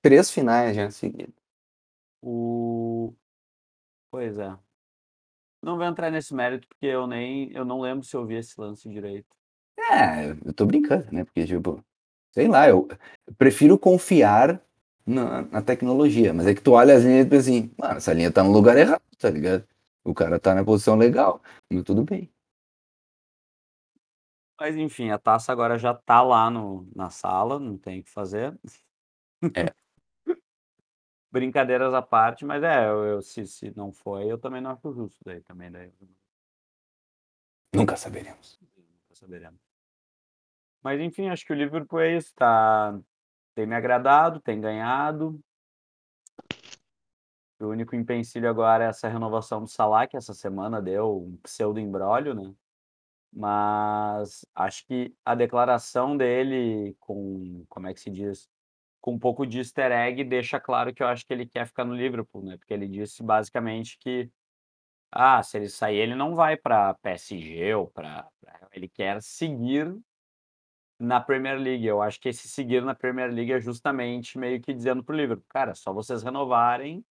três 0.00 0.30
finais 0.30 0.76
já 0.76 0.88
seguidas. 0.90 1.34
O... 2.22 3.12
Pois 4.10 4.38
é. 4.38 4.56
Não 5.66 5.76
vou 5.76 5.84
entrar 5.84 6.12
nesse 6.12 6.32
mérito 6.32 6.68
porque 6.68 6.86
eu 6.86 7.08
nem 7.08 7.50
eu 7.50 7.64
não 7.64 7.80
lembro 7.80 8.06
se 8.06 8.14
eu 8.14 8.24
vi 8.24 8.36
esse 8.36 8.54
lance 8.60 8.88
direito. 8.88 9.26
É, 9.76 10.30
eu 10.44 10.54
tô 10.54 10.64
brincando, 10.64 11.08
né? 11.10 11.24
Porque, 11.24 11.44
tipo, 11.44 11.84
sei 12.30 12.46
lá, 12.46 12.68
eu 12.68 12.86
prefiro 13.36 13.76
confiar 13.76 14.62
na, 15.04 15.42
na 15.42 15.60
tecnologia, 15.60 16.32
mas 16.32 16.46
é 16.46 16.54
que 16.54 16.60
tu 16.60 16.70
olha 16.70 16.94
as 16.94 17.02
linhas 17.02 17.26
e 17.26 17.28
pensa 17.28 17.50
assim, 17.50 17.74
mano, 17.76 17.96
essa 17.96 18.12
linha 18.12 18.30
tá 18.30 18.44
no 18.44 18.52
lugar 18.52 18.76
errado, 18.76 19.02
tá 19.18 19.28
ligado? 19.28 19.66
O 20.04 20.14
cara 20.14 20.38
tá 20.38 20.54
na 20.54 20.64
posição 20.64 20.94
legal, 20.94 21.42
mas 21.68 21.82
tudo 21.82 22.04
bem. 22.04 22.32
Mas 24.60 24.76
enfim, 24.76 25.10
a 25.10 25.18
taça 25.18 25.50
agora 25.50 25.76
já 25.76 25.92
tá 25.92 26.22
lá 26.22 26.48
no, 26.48 26.88
na 26.94 27.10
sala, 27.10 27.58
não 27.58 27.76
tem 27.76 27.98
o 27.98 28.04
que 28.04 28.10
fazer. 28.10 28.56
É. 29.52 29.74
Brincadeiras 31.36 31.92
à 31.92 32.00
parte, 32.00 32.46
mas 32.46 32.62
é, 32.62 32.88
eu, 32.88 33.04
eu- 33.04 33.22
se, 33.22 33.46
se 33.46 33.70
não 33.76 33.92
foi, 33.92 34.24
eu 34.30 34.38
também 34.38 34.62
não 34.62 34.70
acho 34.70 34.90
justo 34.94 35.18
daí 35.24 35.42
também, 35.42 35.70
daí 35.70 35.92
Nunca 37.74 37.94
saberemos. 37.94 38.58
nunca 38.62 39.14
saberemos. 39.14 39.60
Mas 40.82 40.98
enfim, 41.00 41.28
acho 41.28 41.44
que 41.44 41.52
o 41.52 41.56
Liverpool 41.56 42.00
é 42.00 42.16
isso, 42.16 42.34
tá, 42.34 42.98
tem 43.54 43.66
me 43.66 43.74
agradado, 43.74 44.40
tem 44.40 44.58
ganhado. 44.58 45.38
O 47.60 47.66
único 47.66 47.94
empecilho 47.94 48.48
agora 48.48 48.84
é 48.84 48.88
essa 48.88 49.08
renovação 49.08 49.60
do 49.60 49.68
Salah, 49.68 50.06
que 50.06 50.16
essa 50.16 50.32
semana 50.32 50.80
deu 50.80 51.22
um 51.24 51.36
pseudo 51.42 51.78
embrólio, 51.78 52.34
né? 52.34 52.54
Mas 53.32 54.46
acho 54.54 54.86
que 54.86 55.14
a 55.24 55.34
declaração 55.34 56.16
dele 56.16 56.96
com, 56.98 57.64
como 57.68 57.86
é 57.88 57.92
que 57.92 58.00
se 58.00 58.10
diz? 58.10 58.48
Com 59.06 59.12
um 59.12 59.18
pouco 59.20 59.46
de 59.46 59.58
easter 59.58 59.92
egg 59.92 60.24
deixa 60.24 60.58
claro 60.58 60.92
que 60.92 61.00
eu 61.00 61.06
acho 61.06 61.24
que 61.24 61.32
ele 61.32 61.46
quer 61.46 61.64
ficar 61.64 61.84
no 61.84 61.94
Liverpool, 61.94 62.42
né? 62.42 62.56
Porque 62.56 62.74
ele 62.74 62.88
disse 62.88 63.22
basicamente 63.22 63.96
que 64.00 64.28
ah, 65.12 65.40
se 65.44 65.56
ele 65.56 65.68
sair, 65.68 65.98
ele 65.98 66.16
não 66.16 66.34
vai 66.34 66.56
para 66.56 66.92
PSG 66.94 67.72
ou 67.74 67.86
para 67.86 68.28
ele 68.72 68.88
quer 68.88 69.22
seguir 69.22 69.96
na 70.98 71.20
Premier 71.20 71.56
League. 71.56 71.86
Eu 71.86 72.02
acho 72.02 72.20
que 72.20 72.30
esse 72.30 72.48
seguir 72.48 72.82
na 72.82 72.96
Premier 72.96 73.32
League 73.32 73.52
é 73.52 73.60
justamente 73.60 74.36
meio 74.38 74.60
que 74.60 74.74
dizendo 74.74 75.04
pro 75.04 75.14
Liverpool, 75.14 75.46
cara, 75.48 75.72
só 75.76 75.92
vocês 75.92 76.24
renovarem 76.24 77.04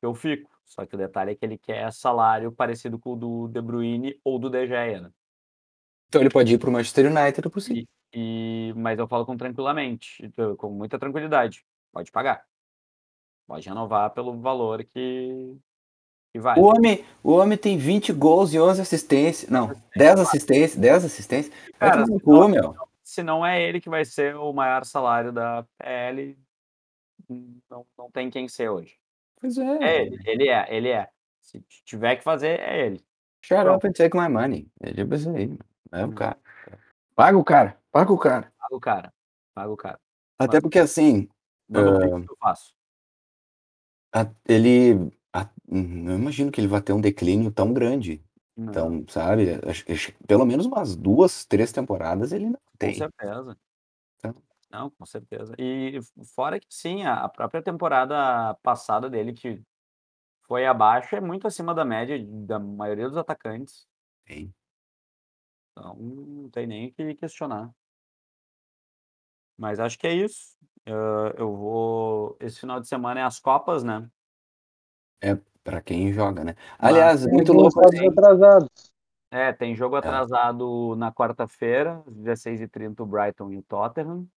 que 0.00 0.06
eu 0.06 0.14
fico. 0.14 0.48
Só 0.64 0.86
que 0.86 0.94
o 0.94 0.98
detalhe 0.98 1.32
é 1.32 1.34
que 1.34 1.44
ele 1.44 1.58
quer 1.58 1.92
salário 1.92 2.52
parecido 2.52 3.00
com 3.00 3.14
o 3.14 3.16
do 3.16 3.48
De 3.48 3.60
Bruyne 3.60 4.20
ou 4.22 4.38
do 4.38 4.48
De 4.48 4.64
Gea, 4.64 5.00
né? 5.00 5.10
Então 6.08 6.20
ele 6.20 6.30
pode 6.30 6.54
ir 6.54 6.58
pro 6.58 6.70
Manchester 6.70 7.10
United 7.10 7.50
por 7.50 7.60
si. 7.60 7.80
E, 7.80 7.88
e, 8.18 8.72
mas 8.74 8.98
eu 8.98 9.06
falo 9.06 9.26
com 9.26 9.36
tranquilamente, 9.36 10.24
então, 10.24 10.56
com 10.56 10.70
muita 10.70 10.98
tranquilidade. 10.98 11.66
Pode 11.92 12.10
pagar. 12.10 12.46
Pode 13.46 13.68
renovar 13.68 14.08
pelo 14.14 14.40
valor 14.40 14.82
que, 14.84 15.54
que 16.32 16.40
vai. 16.40 16.58
O 16.58 16.62
homem, 16.64 17.04
o 17.22 17.32
homem 17.32 17.58
tem 17.58 17.76
20 17.76 18.14
gols 18.14 18.54
e 18.54 18.58
11 18.58 18.80
assistências. 18.80 19.50
Não, 19.50 19.70
10 19.94 20.20
assistências, 20.20 20.76
10 20.80 21.04
assistências. 21.04 21.54
Cara, 21.78 22.06
se 22.06 22.20
cu, 22.20 22.32
não- 22.32 22.48
meu. 22.48 22.74
Se 23.04 23.22
não 23.22 23.44
é 23.44 23.62
ele 23.62 23.82
que 23.82 23.90
vai 23.90 24.02
ser 24.06 24.34
o 24.34 24.50
maior 24.50 24.86
salário 24.86 25.30
da 25.30 25.66
PL, 25.78 26.38
não, 27.70 27.86
não 27.98 28.10
tem 28.10 28.30
quem 28.30 28.48
ser 28.48 28.70
hoje. 28.70 28.96
Pois 29.38 29.58
É 29.58 29.62
é. 29.84 30.02
ele, 30.06 30.18
ele 30.24 30.48
é, 30.48 30.74
ele 30.74 30.88
é. 30.88 31.10
Se 31.42 31.60
tiver 31.84 32.16
que 32.16 32.24
fazer, 32.24 32.58
é 32.60 32.86
ele. 32.86 33.04
Shut 33.42 33.68
up 33.68 33.86
and 33.86 33.92
take 33.92 34.16
my 34.16 34.26
money. 34.28 34.66
É 34.80 34.90
tipo 34.90 35.14
isso 35.14 35.28
aí. 35.36 35.54
É 35.92 36.04
o 36.04 36.12
cara. 36.12 36.38
Paga 37.14 37.38
o 37.38 37.44
cara. 37.44 37.78
Paga 37.96 38.12
o 38.12 38.18
cara. 38.18 38.52
Paga 38.58 38.76
o 38.76 38.80
cara. 38.80 39.14
Paga 39.54 39.72
o 39.72 39.76
cara. 39.76 40.00
Até 40.38 40.60
porque 40.60 40.78
assim, 40.78 41.26
que 41.26 41.78
eu 41.78 42.36
faço. 42.38 42.74
a- 44.12 44.30
ele. 44.46 45.10
a- 45.32 45.48
não 45.66 46.14
imagino 46.18 46.52
que 46.52 46.60
ele 46.60 46.68
vai 46.68 46.82
ter 46.82 46.92
um 46.92 47.00
declínio 47.00 47.50
tão 47.50 47.72
grande. 47.72 48.22
Não, 48.54 48.70
Então, 48.70 49.04
sabe? 49.08 49.46
acho- 49.66 49.90
acho 49.90 50.12
pelo 50.26 50.44
menos 50.44 50.66
umas 50.66 50.94
duas, 50.94 51.46
três 51.46 51.72
temporadas 51.72 52.32
ele 52.32 52.46
não 52.50 52.60
com 52.66 52.76
tem. 52.78 52.94
certeza. 52.94 53.58
Então. 54.18 54.34
Não, 54.70 54.90
com 54.90 55.06
certeza. 55.06 55.54
E 55.58 55.98
fora 56.34 56.60
que 56.60 56.66
sim, 56.68 57.02
a 57.04 57.24
a 57.24 57.28
própria 57.30 57.62
temporada 57.62 58.54
passada 58.62 59.08
dele, 59.08 59.32
que 59.32 59.62
foi 60.46 60.66
abaixo, 60.66 61.16
é 61.16 61.20
muito 61.20 61.46
acima 61.46 61.74
da 61.74 61.84
média 61.84 62.22
da 62.46 62.58
maioria 62.58 63.08
dos 63.08 63.16
atacantes. 63.16 63.86
Tem. 64.26 64.54
Então, 65.72 65.94
não 65.96 66.50
tem 66.50 66.66
nem 66.66 66.88
o 66.88 66.92
que 66.92 67.14
questionar. 67.14 67.70
Mas 69.56 69.80
acho 69.80 69.98
que 69.98 70.06
é 70.06 70.12
isso. 70.14 70.56
Hã, 70.86 71.32
eu 71.36 71.54
vou 71.54 72.36
esse 72.40 72.60
final 72.60 72.80
de 72.80 72.86
semana 72.88 73.20
é 73.20 73.22
as 73.22 73.40
Copas, 73.40 73.82
né. 73.82 74.08
Pra 75.66 75.82
quem 75.82 76.12
joga, 76.12 76.44
né? 76.44 76.54
Aliás, 76.78 77.24
Tem 77.24 77.32
muito 77.32 77.52
louco 77.52 77.80
jogos 77.80 77.96
assim. 77.96 78.08
atrasados. 78.08 78.68
É, 79.32 79.52
tem 79.52 79.74
jogo 79.74 79.96
atrasado 79.96 80.94
na 80.96 81.10
quarta-feira, 81.12 82.04
às 82.06 82.14
16h30 82.14 83.02
o 83.02 83.06
Brighton 83.06 83.50
e 83.50 83.58
o 83.58 83.62
Tottenham. 83.62 84.28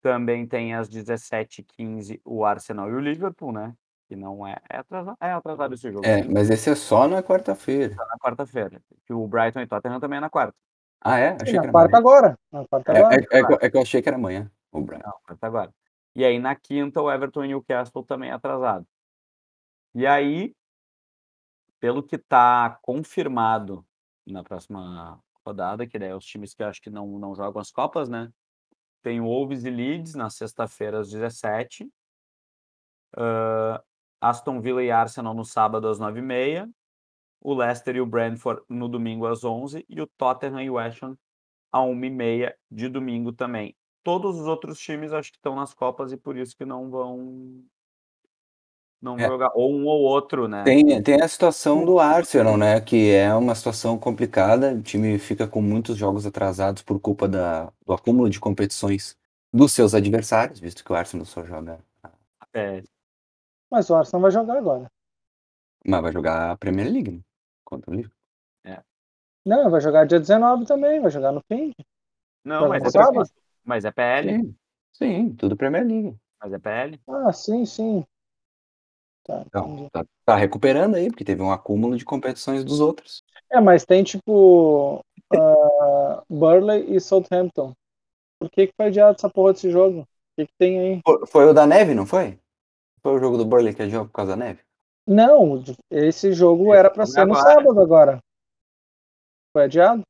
Também 0.00 0.46
tem 0.46 0.72
às 0.72 0.88
17h15 0.88 2.20
o 2.24 2.44
Arsenal 2.44 2.88
e 2.88 2.94
o 2.94 3.00
Liverpool, 3.00 3.52
né, 3.52 3.74
que 4.08 4.14
não 4.14 4.46
é 4.46 4.56
é 4.70 4.78
atrasado 4.78 5.16
é 5.20 5.32
atrasado 5.32 5.74
esse 5.74 5.90
jogo 5.90 6.06
É, 6.06 6.22
mas 6.24 6.48
esse 6.50 6.70
é 6.70 6.74
só 6.76 7.08
na 7.08 7.22
quarta-feira. 7.22 7.96
tá 7.96 8.06
na 8.06 8.18
quarta-feira. 8.18 8.80
O 9.10 9.26
Brighton 9.26 9.60
e 9.60 9.66
Tottenham 9.66 9.98
também 10.00 10.18
é 10.18 10.20
na 10.20 10.30
quarta. 10.30 10.54
Ah, 11.04 11.18
é? 11.18 11.30
Sim, 11.30 11.42
Achei 11.42 11.52
que 11.52 11.58
era 11.58 11.72
quarta 11.72 11.96
amanhã. 11.96 11.98
agora. 11.98 12.38
Na 12.52 12.68
quarta 12.68 12.92
É, 12.92 12.96
agora. 12.98 13.14
é- 13.14 13.18
é 13.38 13.44
que 13.46 13.52
eu- 13.52 13.58
é 13.62 13.70
que 13.70 13.76
eu 13.76 13.82
achei 13.82 14.02
que 14.02 14.08
era 14.08 14.16
amanhã. 14.16 14.50
O 14.70 14.80
Brian. 14.80 15.00
Não, 15.04 15.12
quarta 15.24 15.46
agora. 15.46 15.74
E 16.14 16.24
aí 16.24 16.38
na 16.38 16.54
quinta 16.54 17.00
o 17.00 17.10
Everton 17.10 17.44
e 17.44 17.48
Newcastle 17.48 18.04
também 18.04 18.30
atrasado. 18.30 18.86
E 19.94 20.06
aí 20.06 20.54
pelo 21.80 22.02
que 22.02 22.16
tá 22.16 22.78
confirmado 22.82 23.84
na 24.24 24.44
próxima 24.44 25.20
rodada, 25.44 25.84
que 25.86 25.98
daí 25.98 26.10
é 26.10 26.14
os 26.14 26.24
times 26.24 26.54
que 26.54 26.62
eu 26.62 26.68
acho 26.68 26.80
que 26.80 26.88
não 26.90 27.18
não 27.18 27.34
jogam 27.34 27.60
as 27.60 27.72
Copas, 27.72 28.08
né, 28.08 28.30
tem 29.02 29.20
o 29.20 29.24
Wolves 29.24 29.64
e 29.64 29.70
Leeds 29.70 30.14
na 30.14 30.30
sexta-feira 30.30 31.00
às 31.00 31.10
17h. 31.10 31.90
Hã, 33.16 33.82
Aston 34.20 34.60
Villa 34.60 34.82
e 34.84 34.90
Arsenal 34.92 35.34
no 35.34 35.44
sábado 35.44 35.88
às 35.88 35.98
9h30. 35.98 36.70
O 37.44 37.54
Leicester 37.54 37.96
e 37.96 38.00
o 38.00 38.06
Brentford 38.06 38.62
no 38.68 38.88
domingo 38.88 39.26
às 39.26 39.42
11h 39.42 39.84
e 39.88 40.00
o 40.00 40.06
Tottenham 40.06 40.62
e 40.62 40.70
o 40.70 40.74
West 40.74 41.02
Ham 41.02 41.16
à 41.72 41.80
13h30 41.80 42.54
de 42.70 42.88
domingo 42.88 43.32
também. 43.32 43.74
Todos 44.04 44.38
os 44.38 44.46
outros 44.46 44.78
times 44.78 45.12
acho 45.12 45.30
que 45.32 45.38
estão 45.38 45.56
nas 45.56 45.74
Copas 45.74 46.12
e 46.12 46.16
por 46.16 46.36
isso 46.36 46.56
que 46.56 46.64
não 46.64 46.88
vão 46.90 47.64
não 49.00 49.18
É. 49.18 49.26
jogar, 49.26 49.50
ou 49.54 49.74
um 49.74 49.84
ou 49.84 50.00
outro, 50.02 50.46
né. 50.46 50.62
Tem, 50.62 51.02
tem 51.02 51.20
a 51.20 51.26
situação 51.26 51.84
do 51.84 51.98
Arsenal, 51.98 52.56
né? 52.56 52.80
Que 52.80 53.10
é 53.10 53.34
uma 53.34 53.52
situação 53.54 53.98
complicada. 53.98 54.72
O 54.74 54.80
time 54.80 55.18
fica 55.18 55.48
com 55.48 55.60
muitos 55.60 55.96
jogos 55.96 56.24
atrasados 56.24 56.82
por 56.82 57.00
culpa 57.00 57.26
da, 57.28 57.72
do 57.84 57.92
acúmulo 57.92 58.30
de 58.30 58.38
competições 58.38 59.16
dos 59.52 59.72
seus 59.72 59.92
adversários, 59.92 60.60
visto 60.60 60.84
que 60.84 60.92
o 60.92 60.94
Arsenal 60.94 61.26
só 61.26 61.44
joga. 61.44 61.80
É, 62.54 62.82
Mas 63.68 63.90
o 63.90 63.94
Arsenal 63.96 64.22
vai 64.22 64.30
jogar 64.30 64.56
agora. 64.56 64.86
Mas 65.84 66.00
vai 66.00 66.12
jogar 66.12 66.52
a 66.52 66.56
Premier 66.56 66.88
League, 66.90 67.10
né? 67.10 67.20
Contra 67.72 67.90
o 67.90 67.94
Liverpool. 67.96 68.20
Não, 69.46 69.70
vai 69.70 69.80
jogar 69.80 70.04
dia 70.06 70.18
19 70.20 70.64
também, 70.66 71.00
vai 71.00 71.10
jogar 71.10 71.32
no 71.32 71.40
fim. 71.50 71.72
não, 72.44 72.66
mas 72.66 72.84
é 72.84 72.88
mas 73.64 73.84
é 73.84 73.90
PL, 73.92 74.38
Sim, 74.38 74.56
sim, 74.92 75.34
tudo 75.36 75.56
Premier 75.56 75.86
League. 75.86 76.16
mas 76.40 76.52
é 76.52 76.58
PL. 76.58 77.00
Ah, 77.08 77.32
sim, 77.32 77.64
sim. 77.64 78.04
Tá, 79.24 79.44
Então, 79.46 79.88
tá, 79.92 80.04
tá 80.24 80.36
recuperando 80.36 80.96
aí, 80.96 81.08
porque 81.08 81.24
teve 81.24 81.42
um 81.42 81.52
acúmulo 81.52 81.96
de 81.96 82.04
competições 82.04 82.64
dos 82.64 82.80
outros. 82.80 83.22
É, 83.50 83.60
mas 83.60 83.84
tem 83.84 84.02
tipo 84.02 85.04
ah, 85.32 86.22
Burley 86.28 86.94
e 86.96 87.00
Southampton. 87.00 87.72
Por 88.40 88.50
que, 88.50 88.68
que 88.68 88.74
foi 88.76 88.86
adiado 88.88 89.16
essa 89.18 89.30
porra 89.30 89.52
desse 89.54 89.70
jogo? 89.70 90.02
O 90.02 90.06
que, 90.36 90.46
que 90.46 90.54
tem 90.58 90.80
aí? 90.80 91.02
Foi- 91.04 91.20
Foi 91.32 91.44
o 91.46 91.52
da 91.58 91.64
neve, 91.74 91.94
não 91.94 92.06
foi? 92.14 92.26
Foi 93.02 93.12
o 93.14 93.20
jogo 93.24 93.38
do 93.38 93.46
Burley 93.50 93.74
que 93.76 93.82
adiou 93.84 94.06
por 94.06 94.12
causa 94.18 94.32
da 94.32 94.42
neve? 94.44 94.62
Não, 95.12 95.62
esse 95.90 96.32
jogo 96.32 96.72
Esse 96.72 96.78
era 96.78 96.90
pra 96.90 97.04
jogo 97.04 97.12
ser 97.14 97.26
no 97.26 97.34
agora. 97.34 97.54
sábado 97.54 97.80
agora. 97.80 98.18
Foi 99.52 99.64
adiado? 99.64 100.02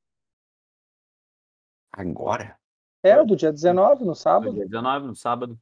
Agora? 1.93 2.57
É, 3.03 3.21
o 3.21 3.25
do 3.27 3.37
dia 3.37 3.53
19, 3.53 4.01
no 4.03 4.09
No 4.09 4.15
sábado. 4.15 4.53
dia 4.55 4.65
19, 4.67 5.07
no 5.09 5.17
sábado. 5.17 5.59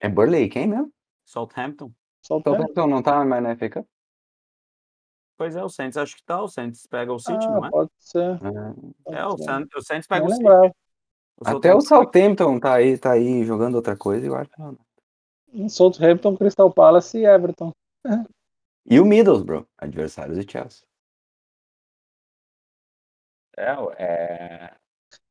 É 0.00 0.08
Burley 0.08 0.48
quem 0.48 0.68
mesmo? 0.68 0.90
Southampton. 1.24 1.90
Southampton. 2.22 2.56
Southampton 2.58 2.86
não 2.86 3.02
tá 3.02 3.24
mais 3.24 3.42
na 3.42 3.56
FA 3.56 3.70
Cup? 3.70 3.86
Pois 5.38 5.54
é, 5.54 5.62
o 5.62 5.68
Saints 5.68 5.96
acho 5.98 6.16
que 6.16 6.24
tá, 6.24 6.40
o 6.40 6.48
Saints 6.48 6.86
pega 6.86 7.12
o 7.12 7.18
City, 7.18 7.44
Ah, 7.46 7.50
não 7.50 7.66
é? 7.66 7.70
pode 7.70 7.90
ser. 7.98 8.34
Ah, 8.42 8.74
pode 9.04 9.16
É, 9.18 9.26
o 9.26 9.36
ser. 9.36 9.44
Saints, 9.44 9.74
o 9.76 9.82
Saints 9.82 10.06
pega 10.06 10.20
Não 10.24 10.28
o 10.28 10.30
City. 10.34 10.42
lembrava. 10.44 10.74
O 11.38 11.48
Até 11.48 11.74
o 11.74 11.80
Southampton- 11.82 12.58
tá 12.60 12.74
aí, 12.74 12.96
tá 12.98 13.12
aí 13.12 13.44
jogando 13.44 13.74
outra 13.74 13.96
coisa 13.96 14.24
e 14.26 14.30
o 14.30 14.34
Arsenal 14.34 14.72
não. 15.52 15.68
Southampton, 15.68 16.36
Crystal 16.36 16.72
Palace 16.72 17.18
e 17.18 17.26
Everton. 17.26 17.72
E 18.88 19.00
o 19.00 19.04
Middlesbrough, 19.04 19.66
adversários 19.78 20.38
de 20.38 20.50
Chelsea. 20.50 20.86
É, 23.56 23.72
é 23.98 24.64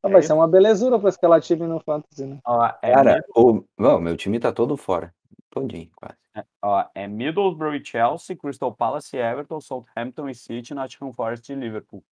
Ah, 0.03 0.09
É 0.09 0.11
vai 0.11 0.21
ser 0.21 0.27
isso. 0.27 0.35
uma 0.35 0.47
belezura 0.47 0.99
pra 0.99 1.09
escalar 1.09 1.41
time 1.41 1.67
no 1.67 1.79
Fantasy, 1.79 2.25
né. 2.25 2.39
Ó, 2.45 2.65
é 2.81 2.93
Cara, 2.93 3.23
o 3.35 3.63
não, 3.77 3.99
meu 3.99 4.17
time 4.17 4.39
tá 4.39 4.51
todo 4.51 4.75
fora, 4.75 5.13
todinho 5.49 5.89
quase. 5.95 6.17
é, 6.35 6.43
ó, 6.61 6.85
é 6.93 7.07
Middlesbrough 7.07 7.75
e 7.75 7.85
Chelsea, 7.85 8.35
Crystal 8.35 8.73
Palace 8.75 9.15
e 9.15 9.19
Everton, 9.19 9.61
Southampton 9.61 10.27
e 10.29 10.35
City, 10.35 10.73
Nottingham 10.73 11.13
Forest 11.13 11.51
e 11.51 11.55
Liverpool. 11.55 12.03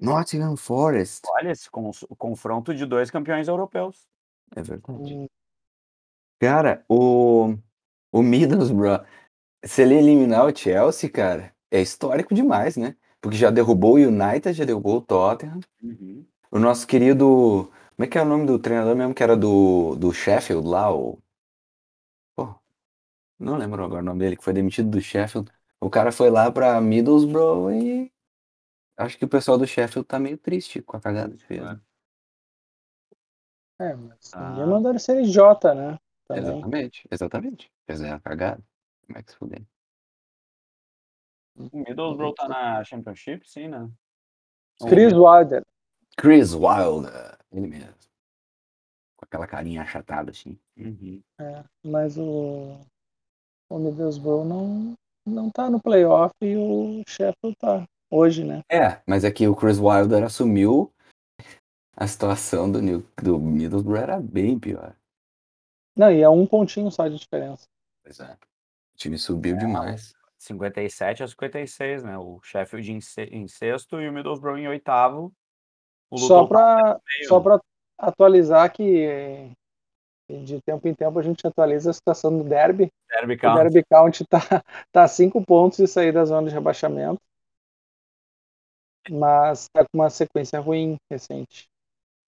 Nottingham 0.00 0.56
Forest. 0.56 1.22
Olha, 1.28 1.50
esse 1.50 1.70
cons 1.70 2.04
confronto 2.16 2.74
de 2.74 2.86
2 2.86 3.10
campeões 3.10 3.48
europeus. 3.48 4.08
É 4.56 4.62
verdade. 4.62 5.14
Hum. 5.14 5.26
Cara, 6.40 6.84
o 6.88 7.56
o 8.10 8.22
Middlesbrough, 8.22 9.04
se 9.64 9.82
ele 9.82 9.94
eliminar 9.96 10.46
o 10.46 10.56
Chelsea, 10.56 11.10
cara, 11.10 11.54
é 11.70 11.80
histórico 11.80 12.34
demais, 12.34 12.76
né, 12.76 12.96
porque 13.20 13.36
já 13.36 13.50
derrubou 13.50 13.94
o 13.94 13.96
United, 13.98 14.52
já 14.54 14.64
derrubou 14.64 14.96
o 14.98 15.00
Tottenham. 15.02 15.60
Uhum. 15.82 16.26
O 16.50 16.58
nosso 16.58 16.86
querido 16.86 17.70
como 17.96 18.06
é 18.06 18.08
que 18.08 18.18
é 18.18 18.22
o 18.22 18.24
nome 18.24 18.46
do 18.46 18.58
treinador 18.58 18.96
mesmo 18.96 19.14
que 19.14 19.22
era 19.22 19.36
do 19.36 19.96
do 19.96 20.12
Sheffield 20.12 20.66
lá, 20.68 20.92
o 20.94 21.18
pô, 22.34 22.54
não 23.38 23.56
lembro 23.58 23.84
agora 23.84 24.02
o 24.02 24.06
nome 24.06 24.20
dele, 24.20 24.36
que 24.36 24.44
foi 24.44 24.52
demitido 24.54 24.90
do 24.90 25.00
Sheffield. 25.00 25.50
O 25.80 25.90
cara 25.90 26.12
foi 26.12 26.30
lá 26.30 26.50
pra 26.52 26.80
Middlesbrough 26.80 27.72
e 27.72 28.12
acho 28.96 29.18
que 29.18 29.24
o 29.26 29.28
pessoal 29.28 29.58
do 29.58 29.66
Sheffield 29.66 30.06
tá 30.08 30.18
meio 30.20 30.38
triste 30.38 30.82
com 30.82 30.96
a 30.96 31.00
cagada 31.02 31.36
que 31.36 31.44
fez, 31.44 31.62
né. 31.62 31.80
É, 33.80 33.94
mas 33.94 34.32
Ah. 34.34 34.54
ele 34.90 34.98
ser 34.98 35.22
idiota, 35.22 35.74
né, 35.74 35.98
também. 36.26 36.42
Exatamente, 36.42 37.06
exatamente. 37.10 37.70
Fizeram 37.86 38.16
a 38.16 38.20
cagada, 38.20 38.62
como 39.08 39.18
é 39.18 39.22
que 39.22 39.32
se 39.32 39.36
fuder. 39.36 39.62
O 41.56 41.76
Middlesbrough 41.76 42.34
tá 42.34 42.46
na 42.46 42.84
Championship, 42.84 43.48
sim, 43.48 43.66
né? 43.66 43.90
Chris 44.88 45.12
Wilder. 45.12 45.64
Chris 46.16 46.54
Wilder, 46.54 47.36
ele 47.50 47.66
mesmo. 47.66 47.94
Com 49.16 49.24
aquela 49.24 49.46
carinha 49.46 49.82
achatada 49.82 50.30
assim. 50.30 50.56
Uhum. 50.76 51.20
É, 51.40 51.64
mas 51.82 52.16
o 52.16 52.78
o 53.70 53.78
Middlesbrough 53.78 54.44
não 54.44 54.94
não 55.26 55.50
tá 55.50 55.68
no 55.68 55.82
playoff 55.82 56.34
e 56.40 56.56
o 56.56 57.02
Sheffield 57.06 57.56
tá, 57.58 57.86
hoje, 58.10 58.44
né. 58.44 58.62
É, 58.70 59.02
mas 59.06 59.24
é 59.24 59.30
que 59.30 59.46
o 59.46 59.54
Chris 59.54 59.78
Wilder 59.78 60.24
assumiu 60.24 60.92
a 61.94 62.06
situação 62.06 62.70
do 62.70 62.80
New 62.80 63.06
do 63.22 63.38
Middlesbrough 63.38 63.98
era 64.00 64.20
bem 64.20 64.58
pior. 64.58 64.96
Não, 65.96 66.10
e 66.12 66.22
é 66.22 66.28
um 66.28 66.46
pontinho 66.46 66.90
só 66.90 67.08
de 67.08 67.18
diferença. 67.18 67.66
Pois 68.04 68.20
é. 68.20 68.38
O 68.98 69.00
time 69.00 69.16
subiu 69.16 69.56
demais. 69.56 70.12
57 70.38 71.22
a 71.22 71.28
56, 71.28 72.02
né, 72.02 72.18
o 72.18 72.40
Sheffield 72.42 72.92
em 72.92 73.00
se 73.00 73.22
em 73.26 73.46
sexto 73.46 74.00
e 74.00 74.08
o 74.08 74.12
Middlesbrough 74.12 74.58
em 74.58 74.66
oitavo. 74.66 75.32
O 76.10 76.18
Só 76.18 76.40
Luton 76.40 76.54
tá 76.56 77.00
só 77.28 77.38
né? 77.38 77.44
pra 77.44 77.60
atualizar 77.96 78.72
que 78.72 79.52
de 80.28 80.60
tempo 80.62 80.88
em 80.88 80.94
tempo 80.94 81.16
a 81.16 81.22
gente 81.22 81.46
atualiza 81.46 81.90
a 81.90 81.94
situação 81.94 82.36
do 82.36 82.42
derby. 82.42 82.90
Derby 83.08 83.34
O 83.34 83.38
County. 83.38 83.62
Derby 83.62 83.84
County 83.88 84.26
tá 84.26 84.38
tá 84.90 85.04
a 85.04 85.08
5 85.08 85.44
pontos 85.44 85.78
de 85.78 85.86
sair 85.86 86.10
da 86.10 86.24
zona 86.24 86.48
de 86.48 86.52
rebaixamento. 86.52 87.20
Mas 89.08 89.68
tá 89.68 89.84
com 89.84 89.98
uma 89.98 90.10
sequência 90.10 90.58
ruim 90.58 90.96
recente. 91.08 91.68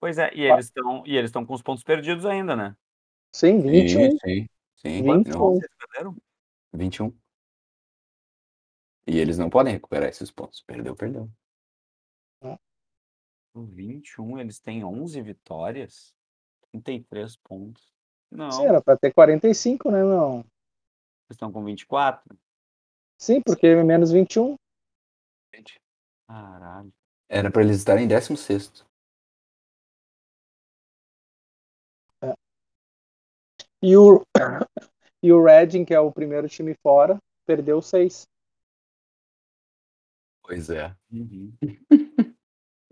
Pois 0.00 0.18
é, 0.18 0.30
e 0.34 0.42
eles 0.42 0.66
estão 0.66 1.02
e 1.04 1.16
eles 1.16 1.30
estão 1.30 1.44
com 1.44 1.52
os 1.52 1.62
pontos 1.62 1.82
perdidos 1.82 2.24
ainda, 2.24 2.54
né? 2.54 2.76
Sim, 3.34 3.60
Sim, 3.60 3.70
21. 3.70 4.10
sim, 4.18 4.48
sim. 4.76 5.02
Vinte 5.02 5.26
e 5.26 5.30
Não. 5.30 5.56
Vocês 5.56 5.70
perderam? 5.76 6.16
21. 6.72 7.16
E 9.06 9.18
eles 9.18 9.38
não 9.38 9.50
podem 9.50 9.72
recuperar 9.72 10.08
esses 10.08 10.30
pontos. 10.30 10.62
Perdeu, 10.62 10.94
perdeu. 10.94 11.30
O 13.52 13.64
21, 13.64 14.38
eles 14.38 14.60
têm 14.60 14.84
11 14.84 15.20
vitórias, 15.22 16.14
33 16.70 17.36
pontos. 17.36 17.92
Não, 18.30 18.50
Sim, 18.52 18.66
era 18.66 18.80
pra 18.80 18.96
ter 18.96 19.12
45, 19.12 19.90
né, 19.90 20.04
meu? 20.04 20.38
eles 20.38 20.46
estão 21.32 21.50
com 21.50 21.64
24? 21.64 22.38
Sim, 23.18 23.40
porque 23.44 23.66
é 23.66 23.82
menos 23.82 24.12
21. 24.12 24.54
Caralho. 26.28 26.92
Era 27.28 27.50
pra 27.50 27.62
eles 27.62 27.76
estarem 27.78 28.04
em 28.04 28.08
16º. 28.08 28.84
E 33.82 33.96
o 33.96 34.22
e 35.22 35.32
o 35.32 35.42
Reading, 35.42 35.84
que 35.84 35.94
é 35.94 36.00
o 36.00 36.12
primeiro 36.12 36.48
time 36.48 36.74
fora, 36.82 37.18
perdeu 37.46 37.80
6. 37.82 38.26
Pois 40.42 40.70
é. 40.70 40.94
Uhum. 41.12 41.52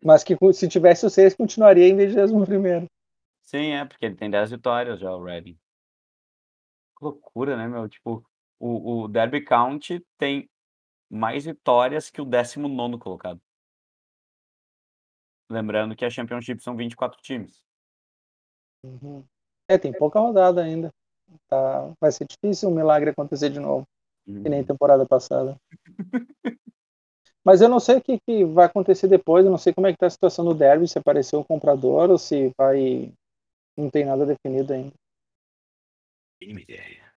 Mas 0.03 0.22
que 0.22 0.37
se 0.53 0.68
tivesse 0.68 1.05
o 1.05 1.11
6, 1.11 1.35
continuaria 1.35 1.89
em 1.89 1.97
21º. 1.97 2.87
Sim, 3.43 3.72
é, 3.72 3.85
porque 3.85 4.07
ele 4.07 4.14
tem 4.14 4.31
10 4.31 4.51
vitórias 4.51 5.01
já, 5.01 5.11
o 5.11 5.22
Reading. 5.22 5.59
Que 6.97 7.05
loucura, 7.05 7.57
né, 7.57 7.66
meu? 7.66 7.89
Tipo, 7.89 8.24
o 8.61 9.03
o 9.05 9.09
Derby 9.09 9.45
County 9.45 10.05
tem 10.18 10.49
mais 11.11 11.45
vitórias 11.45 12.11
que 12.11 12.20
o 12.20 12.26
19º 12.26 12.99
colocado. 12.99 13.41
Lembrando 15.51 15.97
que 15.97 16.05
a 16.05 16.11
Championship 16.11 16.62
são 16.62 16.76
24 16.76 17.20
times. 17.22 17.62
Uhum. 18.85 19.24
É, 19.66 19.79
tem 19.79 19.93
pouca 19.93 20.20
rodada 20.20 20.62
ainda. 20.62 20.93
Tá, 21.49 21.91
vai 22.01 22.12
ser 22.12 22.26
difícil 22.26 22.68
um 22.68 22.74
milagre 22.74 23.11
acontecer 23.11 23.51
de 23.51 23.61
novo, 23.61 23.87
que 24.43 24.49
nem 24.49 24.61
Uhum. 24.61 24.66
temporada 24.66 25.07
passada. 25.07 25.57
Mas 27.45 27.61
eu 27.61 27.68
não 27.68 27.81
sei 27.81 27.97
o 27.97 28.03
que, 28.03 28.18
que 28.20 28.45
vai 28.45 28.66
acontecer 28.66 29.09
depois, 29.09 29.45
eu 29.45 29.51
não 29.51 29.59
sei 29.59 29.72
como 29.72 29.87
é 29.87 29.93
que 29.93 29.99
tá 29.99 30.07
a 30.07 30.11
situação 30.11 30.45
do 30.45 30.55
derby, 30.55 30.89
se 30.89 30.99
apareceu 30.99 31.41
um 31.41 31.45
comprador 31.45 32.11
ou 32.11 32.18
se 32.18 32.53
vai. 32.59 33.12
Não 33.76 33.91
tem 33.91 34.05
nada 34.05 34.26
definido 34.26 34.72
ainda. 34.72 34.93
Mínima 36.41 36.61
ideia. 36.62 37.12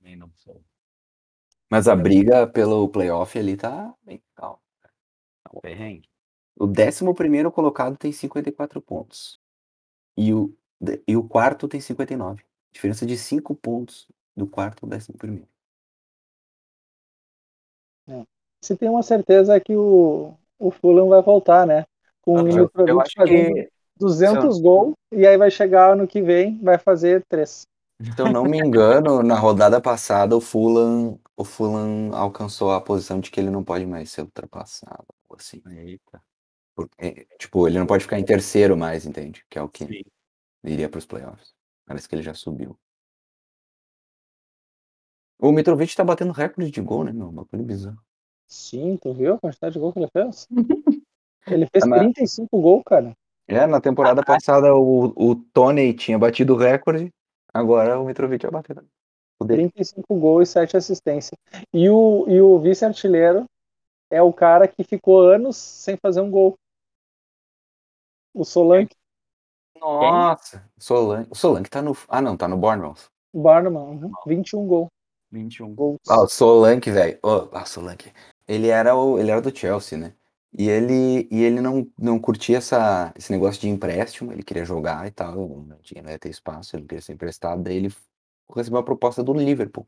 Nem 0.00 0.16
não 0.16 0.30
sei. 0.34 0.64
Mas 1.70 1.88
a 1.88 1.96
briga 1.96 2.46
pelo 2.46 2.88
playoff 2.88 3.38
ali 3.38 3.56
tá 3.56 3.94
bem 4.02 4.22
calma. 4.34 4.60
É 5.46 5.56
um 5.56 5.60
perrengue. 5.60 6.08
O 6.58 6.66
11º 6.66 7.50
colocado 7.52 7.96
tem 7.96 8.12
54 8.12 8.80
pontos. 8.82 9.40
E 10.16 10.32
o 10.34 10.54
e 11.06 11.16
o 11.16 11.22
quarto 11.24 11.68
tem 11.68 11.80
59. 11.80 12.42
Diferença 12.72 13.06
de 13.06 13.16
5 13.16 13.54
pontos 13.54 14.08
do 14.36 14.46
quarto 14.46 14.84
ao 14.84 14.90
11º. 14.90 15.46
Se 18.64 18.74
tem 18.74 18.88
uma 18.88 19.02
certeza 19.02 19.54
é 19.54 19.60
que 19.60 19.76
o, 19.76 20.34
o 20.58 20.70
Fulham 20.70 21.08
vai 21.08 21.20
voltar, 21.20 21.66
né? 21.66 21.84
Com 22.22 22.42
o 22.42 22.48
Eu, 22.48 22.70
eu 22.86 23.02
fazendo 23.14 23.54
que, 23.54 23.70
200 23.98 24.58
gols, 24.58 24.94
e 25.12 25.26
aí 25.26 25.36
vai 25.36 25.50
chegar 25.50 25.92
ano 25.92 26.06
que 26.06 26.22
vem, 26.22 26.58
vai 26.62 26.78
fazer 26.78 27.22
3. 27.28 27.66
se 28.02 28.20
eu 28.20 28.32
não 28.32 28.44
me 28.44 28.58
engano, 28.58 29.22
na 29.22 29.38
rodada 29.38 29.80
passada 29.80 30.34
o 30.34 30.40
Fulham, 30.40 31.18
o 31.36 31.44
Fulham 31.44 32.14
alcançou 32.14 32.72
a 32.72 32.80
posição 32.80 33.20
de 33.20 33.30
que 33.30 33.38
ele 33.38 33.50
não 33.50 33.62
pode 33.62 33.84
mais 33.84 34.10
ser 34.10 34.22
ultrapassado, 34.22 35.04
assim. 35.36 35.62
Eita. 35.70 36.22
Porque, 36.74 37.26
tipo, 37.38 37.68
ele 37.68 37.78
não 37.78 37.86
pode 37.86 38.04
ficar 38.04 38.18
em 38.18 38.24
terceiro 38.24 38.76
mais, 38.76 39.06
entende? 39.06 39.44
Que 39.48 39.58
é 39.58 39.62
o 39.62 39.68
que 39.68 39.84
Sim. 39.86 40.02
Iria 40.64 40.88
para 40.88 40.98
os 40.98 41.06
playoffs. 41.06 41.54
Parece 41.86 42.08
que 42.08 42.14
ele 42.14 42.22
já 42.22 42.34
subiu. 42.34 42.76
O 45.38 45.52
Mitrovic 45.52 45.94
tá 45.94 46.04
batendo 46.04 46.32
recorde 46.32 46.70
de 46.70 46.80
gol, 46.80 47.04
né, 47.04 47.12
meu? 47.12 47.30
Bagulho 47.30 47.64
bizarro. 47.64 47.98
Sim, 48.46 48.96
tu 48.96 49.12
viu 49.12 49.34
a 49.34 49.38
quantidade 49.38 49.74
de 49.74 49.78
gol 49.80 49.92
que 49.92 49.98
ele 49.98 50.08
fez? 50.10 50.48
Ele 51.46 51.66
fez 51.66 51.84
Ah, 51.84 51.88
mas- 51.88 52.00
35 52.00 52.58
gols, 52.58 52.82
cara. 52.86 53.14
É, 53.46 53.66
na 53.66 53.78
temporada 53.78 54.22
passada 54.24 54.74
o, 54.74 55.12
o 55.14 55.36
Tony 55.52 55.92
tinha 55.92 56.18
batido 56.18 56.54
o 56.54 56.56
recorde, 56.56 57.12
agora 57.52 58.00
o 58.00 58.06
Mitrovic 58.06 58.42
vai 58.46 58.50
bater. 58.62 58.82
O 59.38 59.44
dele. 59.44 59.68
35 59.70 60.18
gols 60.18 60.48
e 60.48 60.52
7 60.52 60.74
assistências. 60.78 61.38
E 61.70 61.90
o, 61.90 62.24
e 62.30 62.40
o 62.40 62.58
vice-artilheiro 62.58 63.44
é 64.10 64.22
o 64.22 64.32
cara 64.32 64.66
que 64.66 64.82
ficou 64.82 65.20
anos 65.20 65.58
sem 65.58 65.98
fazer 65.98 66.22
um 66.22 66.30
gol. 66.30 66.56
O 68.32 68.42
Solanke 68.42 68.96
Nossa! 69.80 70.64
Solanke. 70.78 71.28
O 71.30 71.34
Solanke 71.34 71.70
tá 71.70 71.82
no. 71.82 71.96
Ah, 72.08 72.20
não, 72.20 72.36
tá 72.36 72.48
no 72.48 72.56
Bournemouth. 72.56 73.10
Barnum, 73.34 73.76
uhum, 73.76 74.12
21 74.26 74.66
gol, 74.66 74.88
21. 75.32 75.74
gols. 75.74 75.98
Ah, 76.08 76.22
o 76.22 76.28
Solanke, 76.28 76.90
velho. 76.90 77.18
Oh, 77.22 77.48
ah, 77.52 77.64
Solanke. 77.64 78.12
Ele 78.46 78.68
era, 78.68 78.94
o, 78.94 79.18
ele 79.18 79.30
era 79.30 79.40
do 79.40 79.56
Chelsea, 79.56 79.98
né? 79.98 80.14
E 80.56 80.68
ele, 80.68 81.26
e 81.32 81.42
ele 81.42 81.60
não, 81.60 81.90
não 81.98 82.18
curtia 82.18 82.58
essa, 82.58 83.12
esse 83.16 83.32
negócio 83.32 83.60
de 83.60 83.68
empréstimo, 83.68 84.32
ele 84.32 84.44
queria 84.44 84.64
jogar 84.64 85.04
e 85.04 85.10
tal, 85.10 85.48
não 85.66 85.78
tinha, 85.78 86.00
não 86.00 86.10
ia 86.10 86.18
ter 86.18 86.28
espaço, 86.28 86.76
ele 86.76 86.86
queria 86.86 87.02
ser 87.02 87.14
emprestado, 87.14 87.60
daí 87.60 87.76
ele 87.76 87.92
recebeu 88.54 88.78
uma 88.78 88.84
proposta 88.84 89.20
do 89.24 89.32
Liverpool. 89.32 89.84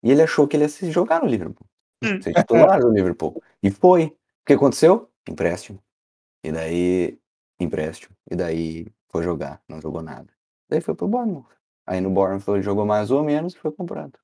E 0.00 0.12
ele 0.12 0.22
achou 0.22 0.46
que 0.46 0.54
ele 0.56 0.64
ia 0.64 0.68
se 0.68 0.88
jogar 0.92 1.20
no 1.20 1.26
Liverpool, 1.26 1.66
ser 2.22 2.32
titular 2.32 2.78
do 2.78 2.92
Liverpool. 2.92 3.42
E 3.60 3.72
foi. 3.72 4.04
O 4.04 4.14
que 4.46 4.52
aconteceu? 4.52 5.10
Empréstimo. 5.28 5.82
E 6.44 6.52
daí, 6.52 7.18
empréstimo. 7.58 8.14
E 8.30 8.36
daí 8.36 8.86
foi 9.10 9.22
jogar, 9.22 9.62
não 9.68 9.80
jogou 9.80 10.02
nada. 10.02 10.32
Daí 10.68 10.80
foi 10.80 10.94
pro 10.94 11.08
Bournemouth. 11.08 11.48
Aí 11.86 12.00
no 12.00 12.10
Bournemouth 12.10 12.48
ele 12.48 12.62
jogou 12.62 12.84
mais 12.84 13.10
ou 13.10 13.22
menos 13.22 13.54
e 13.54 13.58
foi 13.58 13.72
comprado. 13.72 14.18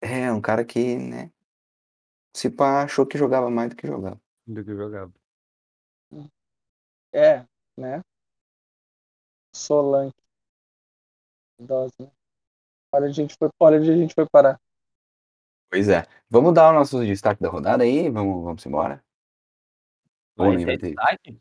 É, 0.00 0.32
um 0.32 0.40
cara 0.40 0.64
que, 0.64 0.96
né? 0.96 1.30
se 2.36 2.50
pá, 2.50 2.82
achou 2.84 3.06
que 3.06 3.16
jogava 3.16 3.50
mais 3.50 3.70
do 3.70 3.76
que 3.76 3.86
jogava. 3.86 4.20
Do 4.46 4.62
que 4.62 4.74
jogava. 4.74 5.12
É, 7.12 7.46
né? 7.76 8.02
Solanke. 9.54 10.20
Dose, 11.58 11.94
né? 11.98 12.10
Olha, 12.92 13.06
a 13.06 13.12
gente 13.12 13.34
foi, 13.38 13.48
olha 13.58 13.78
onde 13.78 13.90
a 13.90 13.96
gente 13.96 14.14
foi 14.14 14.28
parar. 14.28 14.60
Pois 15.70 15.88
é. 15.88 16.04
Vamos 16.28 16.52
dar 16.52 16.70
o 16.70 16.74
nosso 16.74 17.04
destaque 17.04 17.42
da 17.42 17.48
rodada 17.48 17.84
aí? 17.84 18.10
Vamos, 18.10 18.44
vamos 18.44 18.66
embora? 18.66 19.02
Ou 20.36 20.48
Vai 20.48 20.56
nem 20.56 20.66
vai 20.66 20.76
ter 20.76 20.80
ter? 20.80 20.94
destaque? 20.94 21.40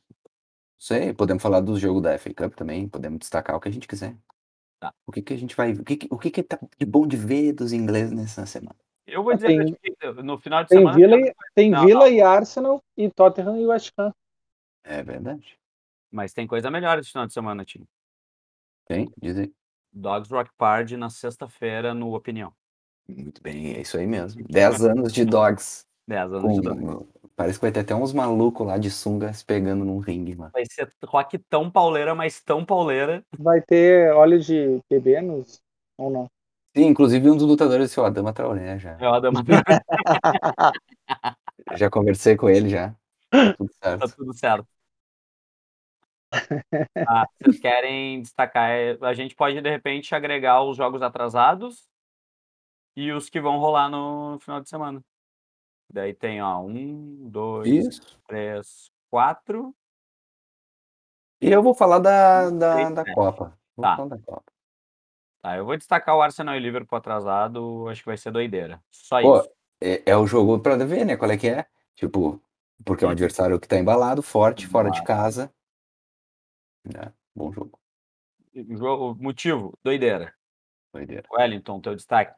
Sei, 0.85 1.11
podemos 1.15 1.41
falar 1.41 1.61
do 1.61 1.79
jogo 1.79 1.99
da 1.99 2.15
FA 2.19 2.31
Cup 2.31 2.53
também, 2.53 2.87
podemos 2.87 3.17
destacar 3.17 3.55
o 3.55 3.59
que 3.59 3.67
a 3.67 3.71
gente 3.71 3.87
quiser. 3.87 4.15
Tá. 4.79 4.93
O 5.07 5.11
que 5.11 5.19
que 5.19 5.33
a 5.33 5.37
gente 5.37 5.55
vai, 5.55 5.73
o 5.73 5.83
que 5.83 5.97
que, 5.97 6.07
o 6.11 6.15
que 6.19 6.29
que 6.29 6.43
tá 6.43 6.59
de 6.77 6.85
bom 6.85 7.07
de 7.07 7.17
ver 7.17 7.53
dos 7.53 7.73
ingleses 7.73 8.11
nessa 8.11 8.45
semana? 8.45 8.75
Eu 9.07 9.23
vou 9.23 9.31
Ah, 9.33 9.35
dizer 9.35 9.47
tem- 9.47 9.73
que 9.73 10.21
no 10.21 10.37
final 10.37 10.61
de 10.61 10.69
Tem 10.69 10.77
semana. 10.77 10.95
Villa, 10.95 11.17
e, 11.19 11.33
tem 11.55 11.71
Não, 11.71 11.87
Villa 11.87 12.07
e 12.07 12.21
Arsenal 12.21 12.83
e 12.95 13.09
Tottenham 13.09 13.59
e 13.59 13.65
West 13.65 13.91
Ham. 13.97 14.13
É 14.83 15.01
verdade. 15.01 15.57
Mas 16.11 16.33
tem 16.33 16.45
coisa 16.45 16.69
melhor 16.69 16.99
esse 16.99 17.09
final 17.09 17.25
de 17.25 17.33
semana, 17.33 17.65
time. 17.65 17.87
Tem? 18.87 19.09
Diz 19.19 19.39
aí. 19.39 19.51
Dogs 19.91 20.31
Rock 20.31 20.51
Party 20.55 20.97
na 20.97 21.09
sexta-feira, 21.09 21.95
no 21.95 22.13
Opinião. 22.13 22.53
Muito 23.09 23.41
bem, 23.41 23.73
é 23.73 23.81
isso 23.81 23.97
aí 23.97 24.05
mesmo. 24.05 24.43
10 24.47 24.85
anos 24.85 25.11
de 25.11 25.25
dogs. 25.25 25.83
10 26.07 26.31
anos 26.31 26.53
de 26.53 26.61
Dogs. 26.61 27.07
Parece 27.35 27.59
que 27.59 27.65
vai 27.65 27.71
ter 27.71 27.81
até 27.81 27.93
uns 27.93 28.13
malucos 28.13 28.65
lá 28.65 28.77
de 28.77 28.89
sunga 28.89 29.33
se 29.33 29.43
pegando 29.43 29.83
num 29.83 29.99
ringue, 29.99 30.35
mano. 30.35 30.51
Vai 30.53 30.63
ser 30.65 30.89
rock 31.05 31.37
tão 31.37 31.69
pauleira, 31.69 32.15
mas 32.15 32.41
tão 32.41 32.63
pauleira. 32.63 33.23
Vai 33.37 33.61
ter 33.61 34.13
óleo 34.13 34.39
de 34.39 34.79
bebê 34.89 35.21
nos. 35.21 35.61
Ou 35.97 36.09
não? 36.09 36.29
Sim, 36.75 36.85
inclusive 36.87 37.29
um 37.29 37.37
dos 37.37 37.47
lutadores 37.47 37.87
disse, 37.87 37.99
ó, 37.99 38.05
Adama 38.05 38.33
Traoré 38.33 38.77
já. 38.79 38.97
É 38.99 39.07
o 39.07 39.13
Adama. 39.13 39.43
Já 41.77 41.89
conversei 41.89 42.35
com 42.35 42.49
ele 42.49 42.69
já. 42.69 42.95
Tudo 43.57 43.71
tá 43.79 43.97
certo. 43.97 44.15
tudo 44.15 44.33
certo. 44.33 44.67
Ah, 47.07 47.25
vocês 47.41 47.59
querem 47.59 48.21
destacar? 48.21 48.69
é, 48.71 48.97
A 49.01 49.13
gente 49.13 49.35
pode, 49.35 49.61
de 49.61 49.69
repente, 49.69 50.13
agregar 50.13 50.63
os 50.63 50.77
jogos 50.77 51.01
atrasados 51.01 51.87
e 52.95 53.11
os 53.11 53.29
que 53.29 53.39
vão 53.41 53.57
rolar 53.57 53.89
no 53.89 54.39
final 54.39 54.61
de 54.61 54.69
semana. 54.69 55.01
Daí 55.89 56.13
tem, 56.13 56.41
ó, 56.41 56.59
um, 56.61 57.29
dois, 57.29 57.67
Isso. 57.67 58.19
três, 58.27 58.91
quatro. 59.09 59.73
E 61.41 61.51
eu 61.51 61.61
vou 61.61 61.73
falar 61.75 61.99
da, 61.99 62.49
da, 62.49 62.75
Seis, 62.75 62.93
da. 62.95 63.13
Copa. 63.13 63.57
Vou 63.75 63.83
Tá. 63.83 63.95
falar 63.95 64.09
da 64.09 64.17
Copa. 64.19 64.43
Tá, 65.41 65.57
eu 65.57 65.65
vou 65.65 65.77
destacar 65.77 66.15
o 66.15 66.21
Arsenal 66.21 66.55
e 66.55 66.59
Liverpool 66.59 66.97
atrasado, 66.97 67.87
acho 67.87 68.01
que 68.01 68.07
vai 68.07 68.17
ser 68.17 68.31
doideira. 68.31 68.81
Só 68.89 69.21
Pô, 69.21 69.39
isso. 69.39 69.49
é, 69.79 70.11
é 70.11 70.17
o 70.17 70.25
jogo 70.25 70.59
pra 70.59 70.75
ver, 70.77 71.05
né? 71.05 71.15
Qual 71.15 71.29
é 71.29 71.37
que 71.37 71.47
é? 71.47 71.67
Tipo, 71.93 72.41
porque 72.83 73.05
é 73.05 73.07
um 73.07 73.11
adversário 73.11 73.59
que 73.59 73.67
tá 73.67 73.77
embalado, 73.77 74.23
forte, 74.23 74.65
fora 74.65 74.89
de 74.89 75.03
casa. 75.03 75.53
É, 76.95 77.11
bom 77.35 77.51
jogo- 77.51 77.79
motivo, 79.19 79.77
doideira. 79.83 80.33
Doideira. 80.93 81.27
Wellington, 81.31 81.79
teu 81.81 81.95
destaque. 81.95 82.33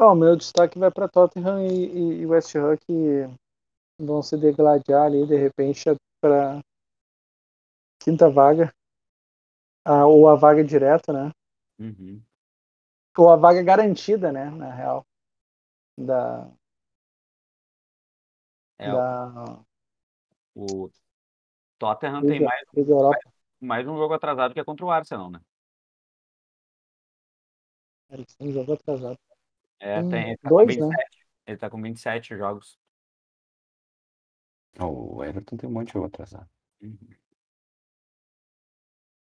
Ó, 0.00 0.12
o 0.12 0.16
meu 0.16 0.34
destaque 0.34 0.78
vai 0.80 0.90
para 0.90 1.06
Tottenham 1.08 1.64
e, 1.64 2.22
e- 2.22 2.26
West 2.26 2.54
Ham 2.56 2.76
que 2.76 3.28
vão 3.98 4.22
se 4.22 4.36
degladiar 4.36 5.04
ali 5.06 5.26
de 5.26 5.36
repente 5.36 5.84
para 6.22 6.60
quinta 7.98 8.28
vaga. 8.28 8.72
Ah, 9.84 10.06
ou 10.06 10.26
a 10.28 10.36
vaga 10.36 10.64
direta, 10.64 11.12
né? 11.12 11.30
Uhum. 11.78 12.24
Ou 13.18 13.28
a 13.30 13.36
vaga 13.36 13.62
garantida, 13.62 14.32
né? 14.32 14.50
Na 14.50 14.72
real. 14.74 15.04
Da. 15.98 16.50
É, 18.78 18.90
da 18.90 19.62
o 20.54 20.90
Tottenham 21.78 22.24
tem 22.24 22.40
mais, 22.40 22.62
mais 23.60 23.86
um 23.88 23.96
jogo 23.96 24.14
atrasado 24.14 24.54
que 24.54 24.60
é 24.60 24.64
contra 24.64 24.84
o 24.86 24.90
Arsenal, 24.90 25.30
né? 25.30 25.40
Eles 28.08 28.34
têm 28.36 28.52
jogo 28.52 28.74
atrasado. 28.74 29.18
É, 29.80 30.02
tem, 30.02 30.28
ele 30.28 30.36
tá 30.36 30.48
dois, 30.48 30.76
com 30.76 30.88
né? 30.88 30.96
27. 30.96 31.26
Ele 31.46 31.56
tá 31.56 31.70
com 31.70 31.82
27 31.82 32.36
jogos. 32.36 32.78
O 34.78 35.24
Everton 35.24 35.56
tem 35.56 35.68
um 35.68 35.72
monte 35.72 35.88
de 35.88 35.94
jogo 35.94 36.06
atrasado. 36.06 36.48
Uhum. 36.80 36.98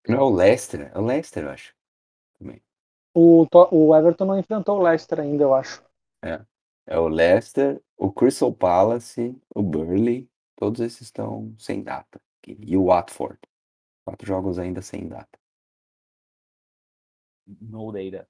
Não 0.07 0.17
é 0.17 0.21
o 0.21 0.29
Leicester? 0.29 0.91
É 0.93 0.99
o 0.99 1.05
Leicester, 1.05 1.43
eu 1.45 1.49
acho. 1.49 1.73
Também. 2.37 2.61
O, 3.13 3.47
o 3.71 3.95
Everton 3.95 4.25
não 4.25 4.37
enfrentou 4.37 4.79
o 4.79 4.83
Leicester 4.83 5.19
ainda, 5.19 5.43
eu 5.43 5.53
acho. 5.53 5.83
É 6.85 6.99
o 6.99 7.07
Leicester, 7.07 7.81
o 7.97 8.11
Crystal 8.11 8.53
Palace, 8.53 9.39
o 9.55 9.61
Burley. 9.61 10.29
Todos 10.55 10.81
esses 10.81 11.01
estão 11.01 11.55
sem 11.57 11.81
data. 11.81 12.21
E 12.45 12.75
o 12.75 12.85
Watford. 12.85 13.39
Quatro 14.05 14.27
jogos 14.27 14.59
ainda 14.59 14.81
sem 14.81 15.07
data. 15.07 15.39
No 17.61 17.91
data. 17.91 18.27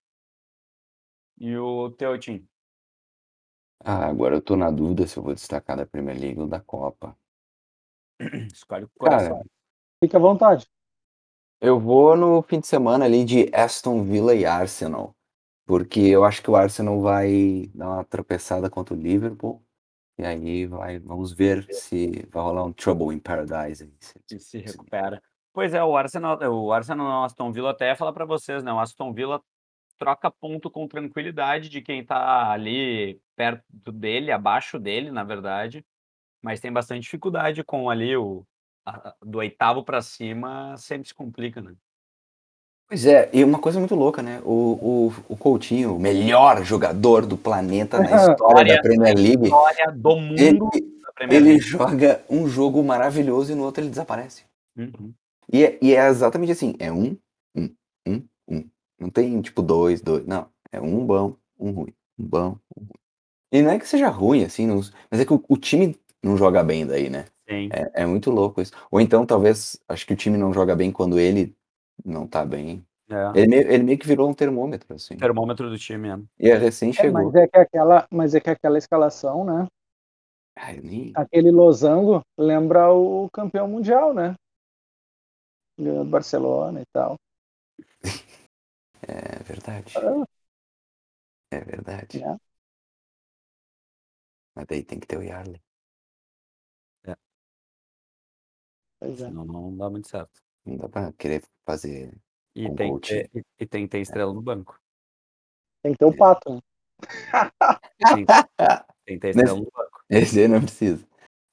E 1.45 1.57
o 1.57 1.90
teu 1.91 2.18
time? 2.18 2.48
Ah, 3.84 4.06
agora 4.07 4.36
eu 4.36 4.41
tô 4.41 4.56
na 4.56 4.72
dúvida 4.72 5.06
se 5.06 5.18
eu 5.18 5.24
vou 5.24 5.34
destacar 5.34 5.76
da 5.76 5.86
Premier 5.86 6.18
League 6.18 6.40
ou 6.40 6.48
da 6.48 6.61
Copa. 6.61 7.18
Escolhe 8.53 8.86
o 8.86 8.90
Cara, 8.98 9.18
coração. 9.18 9.45
Fique 10.02 10.15
à 10.15 10.20
vontade. 10.20 10.65
eu 11.60 11.78
vou 11.78 12.15
no 12.15 12.41
fim 12.44 12.61
de 12.61 12.68
semana 12.68 13.03
ali 13.03 13.26
de 13.26 13.52
Aston 13.53 14.03
Villa 14.06 14.34
e 14.34 14.45
Arsenal. 14.45 15.14
Porque 15.65 15.99
eu 15.99 16.24
acho 16.24 16.41
que 16.41 16.49
o 16.49 16.56
Arsenal 16.56 17.02
vai 17.02 17.70
dar 17.76 17.90
uma 17.90 18.03
tropeçada 18.06 18.70
contra 18.70 18.94
o 18.94 18.98
Liverpool. 18.98 19.61
E 20.18 20.24
aí 20.24 20.65
vai, 20.65 20.98
vamos 20.99 21.34
ver 21.34 21.68
se 21.74 22.26
vai 22.32 22.41
rolar 22.41 22.64
um 22.64 22.72
Trouble 22.72 23.14
in 23.14 23.20
Paradise. 23.20 23.84
aí, 23.84 23.94
se- 23.99 24.22
E 24.32 24.40
se 24.40 24.60
recupera. 24.60 25.22
Pois 25.52 25.74
é, 25.74 25.84
o 25.84 25.98
Arsenal, 25.98 26.40
o 26.53 26.72
Arsenal 26.72 27.06
não, 27.06 27.22
o 27.22 27.24
Aston 27.26 27.52
Villa 27.52 27.72
até 27.72 27.88
ia 27.90 27.95
falar 27.98 28.14
pra 28.14 28.26
vocês, 28.26 28.64
né? 28.64 28.72
O 28.72 28.80
Aston 28.80 29.14
Villa 29.14 29.41
troca 29.98 30.30
ponto 30.30 30.70
com 30.70 30.88
tranquilidade 30.88 31.70
de 31.70 31.82
quem 31.82 32.03
tá 32.03 32.52
ali 32.52 33.20
perto 33.36 33.91
dele, 33.91 34.32
abaixo 34.32 34.80
dele, 34.80 35.11
na 35.11 35.24
verdade. 35.24 35.86
Mas 36.41 36.60
tem 36.60 36.72
bastante 36.72 37.03
dificuldade 37.03 37.64
com 37.64 37.90
ali 37.90 38.15
o 38.18 38.45
a- 38.86 39.15
do 39.22 39.38
oitavo 39.38 39.84
pra 39.84 40.02
cima, 40.02 40.76
sempre 40.78 41.07
se 41.07 41.14
complica, 41.14 41.61
né? 41.61 41.74
Pois 42.88 43.06
é, 43.06 43.30
e 43.34 43.44
uma 43.44 43.60
coisa 43.60 43.80
muito 43.80 43.95
louca, 43.95 44.22
né? 44.22 44.41
O, 44.44 45.07
o, 45.07 45.14
o 45.30 45.38
Coutinho, 45.38 45.95
o 45.95 45.99
melhor 45.99 46.64
jogador 46.64 47.26
do 47.26 47.38
planeta 47.38 47.98
na 47.98 48.06
história 48.14 48.34
História. 48.34 48.76
da 48.76 48.82
Premier 48.82 49.15
League, 49.15 49.45
História 49.45 49.91
do 49.91 50.15
mundo 50.18 50.38
ele, 50.38 51.02
da 51.02 51.11
Premier 51.14 51.41
ele 51.41 51.49
League. 51.52 51.61
joga 51.61 52.24
um 52.30 52.48
jogo 52.48 52.84
maravilhoso 52.84 53.52
e 53.53 53.56
no 53.56 53.64
outro 53.64 53.82
ele 53.82 53.90
desaparece. 53.90 54.45
Uhum. 54.78 55.14
E 55.52 55.64
é, 55.64 55.80
e 55.82 55.95
é 55.95 56.07
exatamente 56.07 56.52
assim, 56.52 56.76
é 56.78 56.91
um, 56.91 57.18
um, 57.56 57.76
um. 58.06 58.28
Não 59.03 59.09
tem 59.09 59.41
tipo 59.41 59.61
dois, 59.61 60.01
dois, 60.01 60.25
não. 60.25 60.47
É 60.71 60.80
um 60.80 61.05
bom, 61.05 61.35
um 61.59 61.71
ruim, 61.71 61.93
um 62.17 62.25
bom, 62.25 62.57
um 62.77 62.80
ruim. 62.84 62.89
E 63.51 63.61
não 63.61 63.71
é 63.71 63.77
que 63.80 63.85
seja 63.88 64.07
ruim, 64.07 64.45
assim, 64.45 64.65
não- 64.65 64.80
mas 65.11 65.19
é 65.19 65.25
que 65.25 65.34
o, 65.34 65.43
o 65.49 65.57
time 65.57 65.99
não 66.23 66.38
joga 66.38 66.63
bem 66.63 66.88
daí, 66.88 67.09
né? 67.09 67.25
Sim. 67.49 67.69
É, 67.73 68.03
é 68.03 68.05
muito 68.05 68.31
louco 68.31 68.61
isso. 68.61 68.71
Ou 68.89 69.01
então, 69.01 69.25
talvez, 69.25 69.77
acho 69.89 70.07
que 70.07 70.13
o 70.13 70.15
time 70.15 70.38
não 70.38 70.53
joga 70.53 70.73
bem 70.73 70.89
quando 70.89 71.19
ele 71.19 71.53
não 72.05 72.25
tá 72.25 72.45
bem. 72.45 72.81
É. 73.09 73.31
Ele 73.35 73.47
meio, 73.47 73.71
ele 73.71 73.84
meio 73.84 73.99
que 73.99 74.07
virou 74.07 74.30
um 74.30 74.34
termômetro, 74.34 74.95
assim. 74.95 75.17
Termômetro 75.17 75.69
do 75.69 75.77
time, 75.77 76.07
é. 76.07 76.17
E 76.39 76.49
é 76.49 76.57
recém 76.57 76.91
É, 76.91 76.93
chegou. 76.93 77.11
mas, 77.11 77.35
é 77.35 77.47
que 77.47 77.57
aquela, 77.57 78.07
mas 78.09 78.34
é 78.34 78.39
que 78.39 78.49
aquela 78.49 78.77
escalação, 78.77 79.43
né? 79.43 79.67
Ai, 80.55 80.80
nem... 80.81 81.11
Aquele 81.13 81.51
losango 81.51 82.21
lembra 82.38 82.89
o 82.93 83.30
campeão 83.34 83.67
mundial, 83.67 84.13
né? 84.13 84.34
Barcelona 86.05 86.81
e 86.81 86.85
tal. 86.93 87.17
É 89.07 89.43
verdade. 89.43 89.93
Ah. 89.97 90.25
É 91.51 91.59
verdade. 91.59 92.23
É. 92.23 92.38
Mas 94.55 94.65
daí 94.67 94.84
tem 94.84 94.99
que 94.99 95.07
ter 95.07 95.17
o 95.17 95.23
Yarley. 95.23 95.61
Pois 98.99 99.21
é. 99.21 99.25
Senão 99.27 99.45
não 99.45 99.75
dá 99.75 99.89
muito 99.89 100.07
certo. 100.07 100.41
Não 100.65 100.77
dá 100.77 100.88
pra 100.88 101.11
querer 101.13 101.43
fazer. 101.65 102.15
E 102.55 102.69
Com 102.69 102.75
tem, 102.75 102.89
coach. 102.91 103.07
que 103.09 103.27
ter, 103.27 103.39
e, 103.39 103.43
e 103.63 103.65
tem 103.67 103.84
que 103.84 103.89
ter 103.91 103.99
estrela 103.99 104.34
no 104.34 104.41
banco. 104.41 104.80
Tem 105.81 105.91
que 105.91 105.97
ter 105.97 106.05
o 106.05 106.15
pato, 106.15 106.53
né? 106.53 106.61
Tem, 107.97 108.25
tem 109.05 109.15
que 109.15 109.19
ter 109.19 109.30
estrela 109.31 109.57
no 109.59 109.69
banco. 109.69 110.03
Esse 110.09 110.39
aí 110.39 110.47
não 110.47 110.61
precisa. 110.61 111.05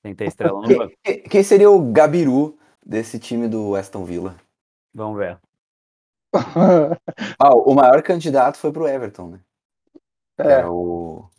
Tem 0.02 0.12
que 0.12 0.18
ter 0.18 0.28
estrela 0.28 0.60
no 0.62 0.68
banco. 0.78 0.94
quem- 1.02 1.22
quem 1.24 1.42
seria 1.42 1.70
o 1.70 1.90
Gabiru 1.92 2.56
desse 2.86 3.18
time 3.18 3.48
do 3.48 3.74
Aston 3.74 4.04
Villa? 4.04 4.36
Vamos 4.94 5.18
ver. 5.18 5.40
Ah, 7.38 7.54
o 7.54 7.74
maior 7.74 8.02
candidato 8.02 8.56
foi 8.58 8.72
pro 8.72 8.86
Everton, 8.88 9.30
né? 9.30 9.40
É, 10.38 10.56
era 10.56 10.70
o 10.70 11.30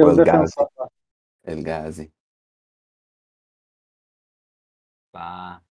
o 0.00 0.10
defensor. 0.12 0.68
El 1.44 1.62
Ghazi. 1.64 2.12
Ah, 5.14 5.62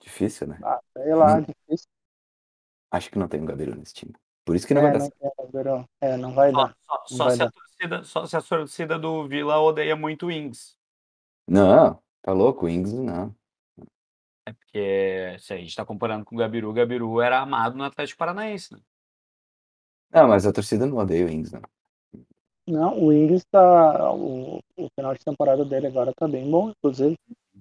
Difícil, 0.00 0.46
né? 0.48 0.62
Ah, 0.62 0.80
sei 0.94 1.14
lá, 1.14 1.40
Hum. 1.40 1.46
difícil. 1.46 1.88
Acho 2.90 3.10
que 3.10 3.18
não 3.18 3.26
tem 3.28 3.40
um 3.40 3.46
Gabiru 3.46 3.74
nesse 3.76 3.94
time. 3.94 4.14
Por 4.44 4.54
isso 4.56 4.66
que 4.66 4.74
não 4.74 4.82
vai 4.82 4.90
É, 4.90 4.92
dar 4.92 5.00
não. 5.00 5.10
É, 6.00 6.16
não 6.16 6.32
vai 6.34 6.52
Só 6.52 6.68
dar. 6.68 6.76
só 6.82 7.04
só 7.06 7.30
vai 7.30 7.30
se 7.30 7.42
a 7.42 7.46
dar. 7.46 7.52
torcida 7.52 8.04
só 8.04 8.26
se 8.26 8.36
a 8.36 8.42
torcida 8.42 8.98
do 8.98 9.26
Vila 9.28 9.58
odeia 9.60 9.96
muito 9.96 10.26
o 10.26 10.30
Ings. 10.32 10.76
Não, 11.46 12.02
tá 12.22 12.32
louco, 12.32 12.64
o 12.66 12.68
Ings 12.68 12.92
não. 12.94 13.34
É 14.50 14.52
porque 14.52 15.36
se 15.38 15.54
a 15.54 15.56
gente 15.56 15.76
tá 15.76 15.84
comparando 15.84 16.24
com 16.24 16.34
o 16.34 16.38
Gabiru, 16.38 16.70
o 16.70 16.72
Gabiru 16.72 17.20
era 17.20 17.40
amado 17.40 17.76
no 17.76 17.84
Atlético 17.84 18.18
Paranaense, 18.18 18.74
né. 18.74 18.80
Não, 20.12 20.26
mas 20.26 20.44
a 20.44 20.52
torcida 20.52 20.86
não 20.86 20.96
odeia 20.96 21.24
o 21.24 21.28
Ings, 21.28 21.52
não. 21.52 21.62
Não, 22.66 23.00
o 23.00 23.12
Ings 23.12 23.44
tá. 23.44 24.12
O, 24.12 24.58
o 24.76 24.88
final 24.96 25.14
de 25.14 25.24
temporada 25.24 25.64
dele 25.64 25.86
agora 25.86 26.12
tá 26.12 26.26
bem 26.26 26.50
bom, 26.50 26.70
inclusive. 26.70 27.16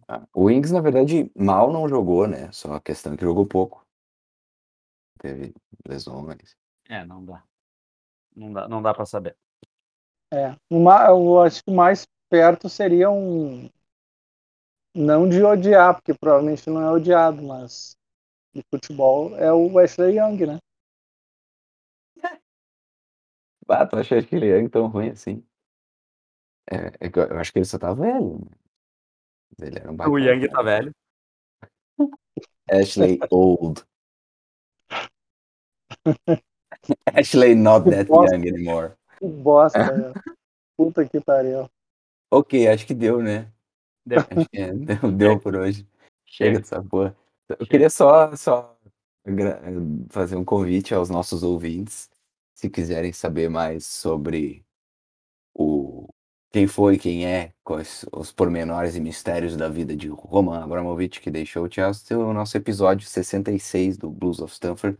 Ah, 0.08 0.26
o 0.34 0.50
Ings, 0.50 0.72
na 0.72 0.82
verdade, 0.82 1.32
mal 1.36 1.72
não 1.72 1.88
jogou, 1.88 2.28
né? 2.28 2.52
Só 2.52 2.74
a 2.74 2.82
questão 2.82 3.14
é 3.14 3.18
que 3.18 3.24
jogou 3.24 3.46
pouco. 3.46 3.86
Teve 5.20 5.54
lesões. 5.88 6.56
É, 6.88 7.06
não 7.06 7.24
dá. 7.24 7.44
Não 8.36 8.52
dá 8.52 8.68
não 8.68 8.82
dá 8.82 8.96
pra 8.96 9.06
saber. 9.06 9.38
É. 10.34 10.56
Uma, 10.68 11.08
eu 11.08 11.40
acho 11.42 11.64
que 11.64 11.70
o 11.70 11.76
mais 11.76 12.08
perto 12.30 12.68
seria 12.68 13.12
um. 13.12 13.70
Não 14.96 15.30
de 15.30 15.44
odiar, 15.44 15.96
porque 15.96 16.14
provavelmente 16.14 16.70
não 16.70 16.82
é 16.82 16.92
odiado, 16.92 17.42
mas 17.42 17.96
de 18.54 18.64
futebol 18.74 19.36
é 19.38 19.52
o 19.52 19.74
Wesley 19.74 20.18
Young, 20.18 20.46
né? 20.46 20.58
Ah, 23.72 23.86
tu 23.86 23.98
acha 23.98 24.20
que 24.24 24.36
ele 24.36 24.50
é 24.50 24.68
tão 24.68 24.88
ruim 24.88 25.10
assim? 25.12 25.46
É, 26.72 27.06
é 27.06 27.10
que 27.10 27.20
eu 27.20 27.38
acho 27.38 27.54
que 27.54 27.60
ele 27.60 27.66
só 27.66 27.78
tá 27.78 27.94
velho, 27.94 28.40
né. 28.40 28.52
Ele 29.62 29.78
era 29.80 29.92
um 29.92 29.96
baita 29.96 30.12
O 30.12 30.18
Young 30.18 30.48
tá 30.50 30.64
velho. 30.64 30.92
Ashley 32.68 33.20
old. 33.30 33.86
Ashley 37.14 37.54
not 37.54 37.84
Que 37.84 37.92
that 37.92 38.08
bosta. 38.08 38.36
young 38.36 38.48
anymore. 38.48 38.96
Que 39.20 39.28
bosta. 39.28 40.14
Puta 40.76 41.08
que 41.08 41.20
pariu. 41.22 41.70
Ok, 42.32 42.68
acho 42.68 42.88
que 42.88 42.94
deu, 42.94 43.22
né? 43.22 43.52
Deu. 44.06 44.20
É, 44.54 44.74
deu, 44.74 45.12
deu 45.12 45.40
por 45.40 45.56
hoje. 45.56 45.88
Chega 46.26 46.60
dessa 46.60 46.82
porra. 46.84 47.16
Eu 47.48 47.66
queria 47.68 47.90
só, 47.90 48.36
só 48.36 48.78
gra- 49.26 49.62
fazer 50.10 50.36
um 50.36 50.46
convite 50.46 50.94
aos 50.94 51.10
nossos 51.10 51.44
ouvintes, 51.44 52.10
se 52.54 52.70
quiserem 52.70 53.12
saber 53.14 53.50
mais 53.50 53.86
sobre 53.86 54.64
o 55.54 56.08
quem 56.52 56.66
foi, 56.66 56.98
quem 56.98 57.28
é, 57.28 57.54
quais 57.64 58.06
os 58.12 58.32
pormenores 58.32 58.96
e 58.96 59.00
mistérios 59.00 59.56
da 59.56 59.70
vida 59.70 59.96
de 59.96 60.08
Roman 60.08 60.64
Abramovich, 60.64 61.20
que 61.22 61.30
deixou 61.30 61.66
o 61.66 61.72
Chelsea, 61.72 62.18
o 62.18 62.34
nosso 62.34 62.58
episódio 62.58 63.08
66 63.08 63.98
do 63.98 64.10
Blues 64.10 64.40
of 64.40 64.52
Stamford. 64.52 64.98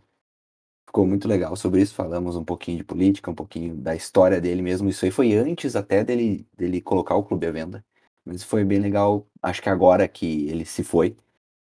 Ficou 0.86 1.06
muito 1.06 1.26
legal 1.28 1.56
sobre 1.56 1.82
isso, 1.82 1.94
falamos 1.94 2.36
um 2.36 2.44
pouquinho 2.44 2.78
de 2.78 2.84
política, 2.84 3.30
um 3.30 3.34
pouquinho 3.34 3.76
da 3.76 3.96
história 3.96 4.40
dele 4.40 4.62
mesmo. 4.62 4.88
Isso 4.88 5.04
aí 5.04 5.10
foi 5.10 5.34
antes 5.34 5.76
até 5.76 6.04
dele, 6.04 6.46
dele 6.56 6.80
colocar 6.80 7.14
o 7.16 7.24
clube 7.24 7.46
à 7.46 7.50
venda. 7.52 7.84
Mas 8.24 8.42
foi 8.42 8.64
bem 8.64 8.78
legal, 8.78 9.26
acho 9.42 9.62
que 9.62 9.68
agora 9.68 10.06
que 10.06 10.48
ele 10.48 10.64
se 10.64 10.84
foi, 10.84 11.16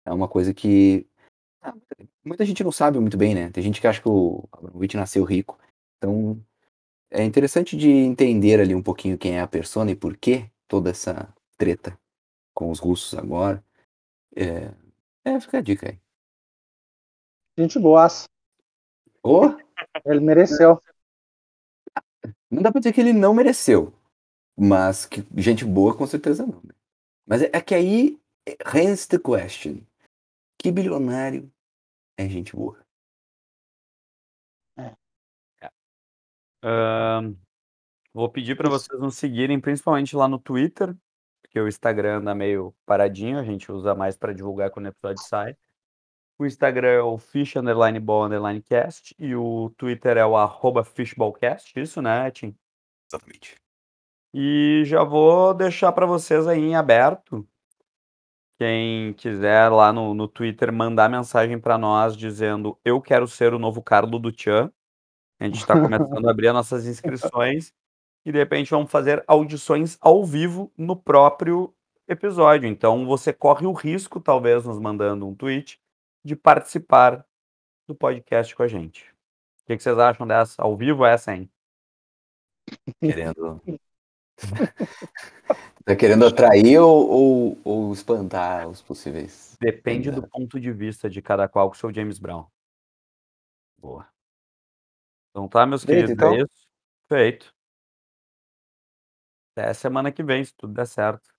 é 0.06 0.12
uma 0.12 0.28
coisa 0.28 0.54
que 0.54 1.08
ah, 1.62 1.74
muita 2.24 2.46
gente 2.46 2.64
não 2.64 2.72
sabe 2.72 3.00
muito 3.00 3.18
bem, 3.18 3.34
né? 3.34 3.50
Tem 3.50 3.64
gente 3.64 3.82
que 3.82 3.88
acha 3.88 4.02
que 4.02 4.10
o 4.10 4.48
Abramovich 4.52 4.96
nasceu 4.96 5.24
rico. 5.24 5.58
Então, 5.98 6.40
é 7.12 7.24
interessante 7.24 7.76
de 7.76 7.90
entender 7.90 8.60
ali 8.60 8.76
um 8.76 8.84
pouquinho 8.84 9.18
quem 9.18 9.38
é 9.38 9.42
a 9.42 9.48
persona 9.48 9.92
e 9.92 9.96
por 9.96 10.16
que 10.16 10.50
toda 10.68 10.90
essa 10.90 11.34
treta 11.58 11.98
com 12.54 12.70
os 12.70 12.80
russos 12.80 13.18
agora. 13.18 13.64
É, 14.36 14.72
é 15.26 15.40
fica 15.40 15.58
a 15.58 15.62
dica 15.62 15.90
aí. 15.90 16.00
Gente 17.58 17.80
boaça. 17.80 18.28
Ô, 19.22 19.42
Ele 20.06 20.20
mereceu. 20.22 20.80
não 22.50 22.62
dá 22.62 22.72
pra 22.72 22.80
dizer 22.80 22.94
que 22.94 23.02
ele 23.02 23.12
não 23.12 23.34
mereceu, 23.34 23.94
mas 24.60 25.06
que 25.06 25.26
gente 25.38 25.64
boa 25.64 25.96
com 25.96 26.06
certeza 26.06 26.46
não. 26.46 26.62
né? 26.64 26.74
Mas 27.26 27.42
é, 27.42 27.50
é 27.54 27.62
que 27.62 27.74
aí, 27.74 28.20
é, 28.48 28.58
hence 28.76 29.08
the 29.08 29.18
question. 29.18 29.82
Que 30.58 30.72
bilionário 30.72 31.52
é 32.18 32.28
gente 32.28 32.56
boa? 32.56 32.78
Hã, 36.62 37.34
vou 38.14 38.30
pedir 38.30 38.56
pra 38.58 38.68
Isso. 38.68 38.80
vocês 38.80 39.00
nos 39.00 39.16
seguirem, 39.16 39.60
principalmente 39.60 40.16
lá 40.16 40.28
no 40.28 40.38
Twitter, 40.38 40.96
porque 41.42 41.60
o 41.60 41.68
Instagram 41.68 42.18
anda 42.18 42.36
meio 42.36 42.76
paradinho, 42.86 43.40
a 43.40 43.44
gente 43.44 43.72
usa 43.72 43.96
mais 43.96 44.18
pra 44.18 44.34
divulgar 44.34 44.70
quando 44.70 44.88
o 44.88 44.90
episódio 44.90 45.24
sai. 45.24 45.56
O 46.38 46.46
Instagram 46.46 46.90
é 46.90 47.02
o 47.02 47.18
fish 47.18 47.56
underline 47.56 48.00
ball 48.00 48.26
underline 48.26 48.62
cast 48.62 49.16
e 49.18 49.36
o 49.36 49.70
Twitter 49.78 50.18
é 50.18 50.26
o 50.26 50.38
arroba 50.38 50.84
fishballcast, 50.84 51.80
isso, 51.80 52.02
né, 52.02 52.30
Tim? 52.32 52.56
Exatamente. 53.08 53.56
E 54.34 54.84
já 54.86 55.04
vou 55.04 55.54
deixar 55.54 55.92
pra 55.92 56.06
vocês 56.06 56.48
aí 56.48 56.60
em 56.60 56.76
aberto. 56.76 57.48
Quem 58.60 59.14
quiser 59.14 59.70
lá 59.70 59.94
no 59.94 60.14
no 60.14 60.28
Twitter 60.28 60.72
mandar 60.72 61.10
mensagem 61.10 61.60
pra 61.60 61.78
nós 61.78 62.16
dizendo: 62.16 62.78
"Eu 62.84 63.02
quero 63.02 63.28
ser 63.28 63.54
o 63.54 63.60
novo 63.60 63.82
Carlo 63.82 64.20
do 64.20 64.32
Tchan". 64.32 64.72
A 65.40 65.46
gente 65.46 65.66
tá 65.66 65.74
começando 65.80 66.28
a 66.28 66.32
abrir 66.32 66.50
as 66.50 66.54
nossas 66.54 66.86
inscrições 66.86 67.74
e 68.26 68.32
de 68.32 68.38
repente 68.38 68.72
vamos 68.72 68.92
fazer 68.92 69.24
audições 69.28 69.98
ao 70.02 70.26
vivo 70.26 70.72
no 70.78 70.96
próprio 70.96 71.74
episódio. 72.08 72.68
Então 72.68 73.06
você 73.06 73.32
corre 73.32 73.66
o 73.66 73.72
risco, 73.72 74.20
talvez 74.20 74.66
nos 74.66 74.80
mandando 74.80 75.28
um 75.28 75.34
tweet, 75.34 75.80
de 76.24 76.36
participar 76.36 77.26
do 77.88 77.96
podcast 77.96 78.56
com 78.56 78.64
a 78.64 78.68
gente. 78.68 79.04
O 79.64 79.66
que 79.68 79.78
que 79.78 79.84
vocês 79.84 79.98
acham 79.98 80.28
dessa? 80.28 80.62
Ao 80.62 80.76
vivo 80.76 81.06
essa, 81.06 81.34
hein? 81.34 81.50
Querendo. 83.02 83.62
tá 85.86 85.96
querendo 85.96 86.26
atrair 86.26 86.80
ou, 86.80 87.10
ou, 87.10 87.58
ou 87.64 87.94
espantar 87.94 88.68
os 88.68 88.82
possíveis? 88.82 89.58
Depende 89.60 90.12
do 90.12 90.28
ponto 90.28 90.60
de 90.60 90.72
vista 90.72 91.10
de 91.10 91.22
cada 91.22 91.48
qual 91.48 91.70
com 91.70 91.76
o 91.76 91.78
seu 91.78 91.94
James 91.94 92.20
Brown. 92.20 92.46
Boa. 93.78 94.08
Então 95.30 95.48
tá, 95.48 95.66
meus 95.66 95.84
Feito, 95.84 96.08
queridos, 96.08 96.12
então? 96.12 96.34
é 96.34 96.38
isso. 96.42 96.70
Feito. 97.08 97.56
Até 99.56 99.74
semana 99.74 100.12
que 100.12 100.24
vem, 100.24 100.44
se 100.44 100.54
tudo 100.54 100.74
der 100.74 100.88
certo. 100.88 101.30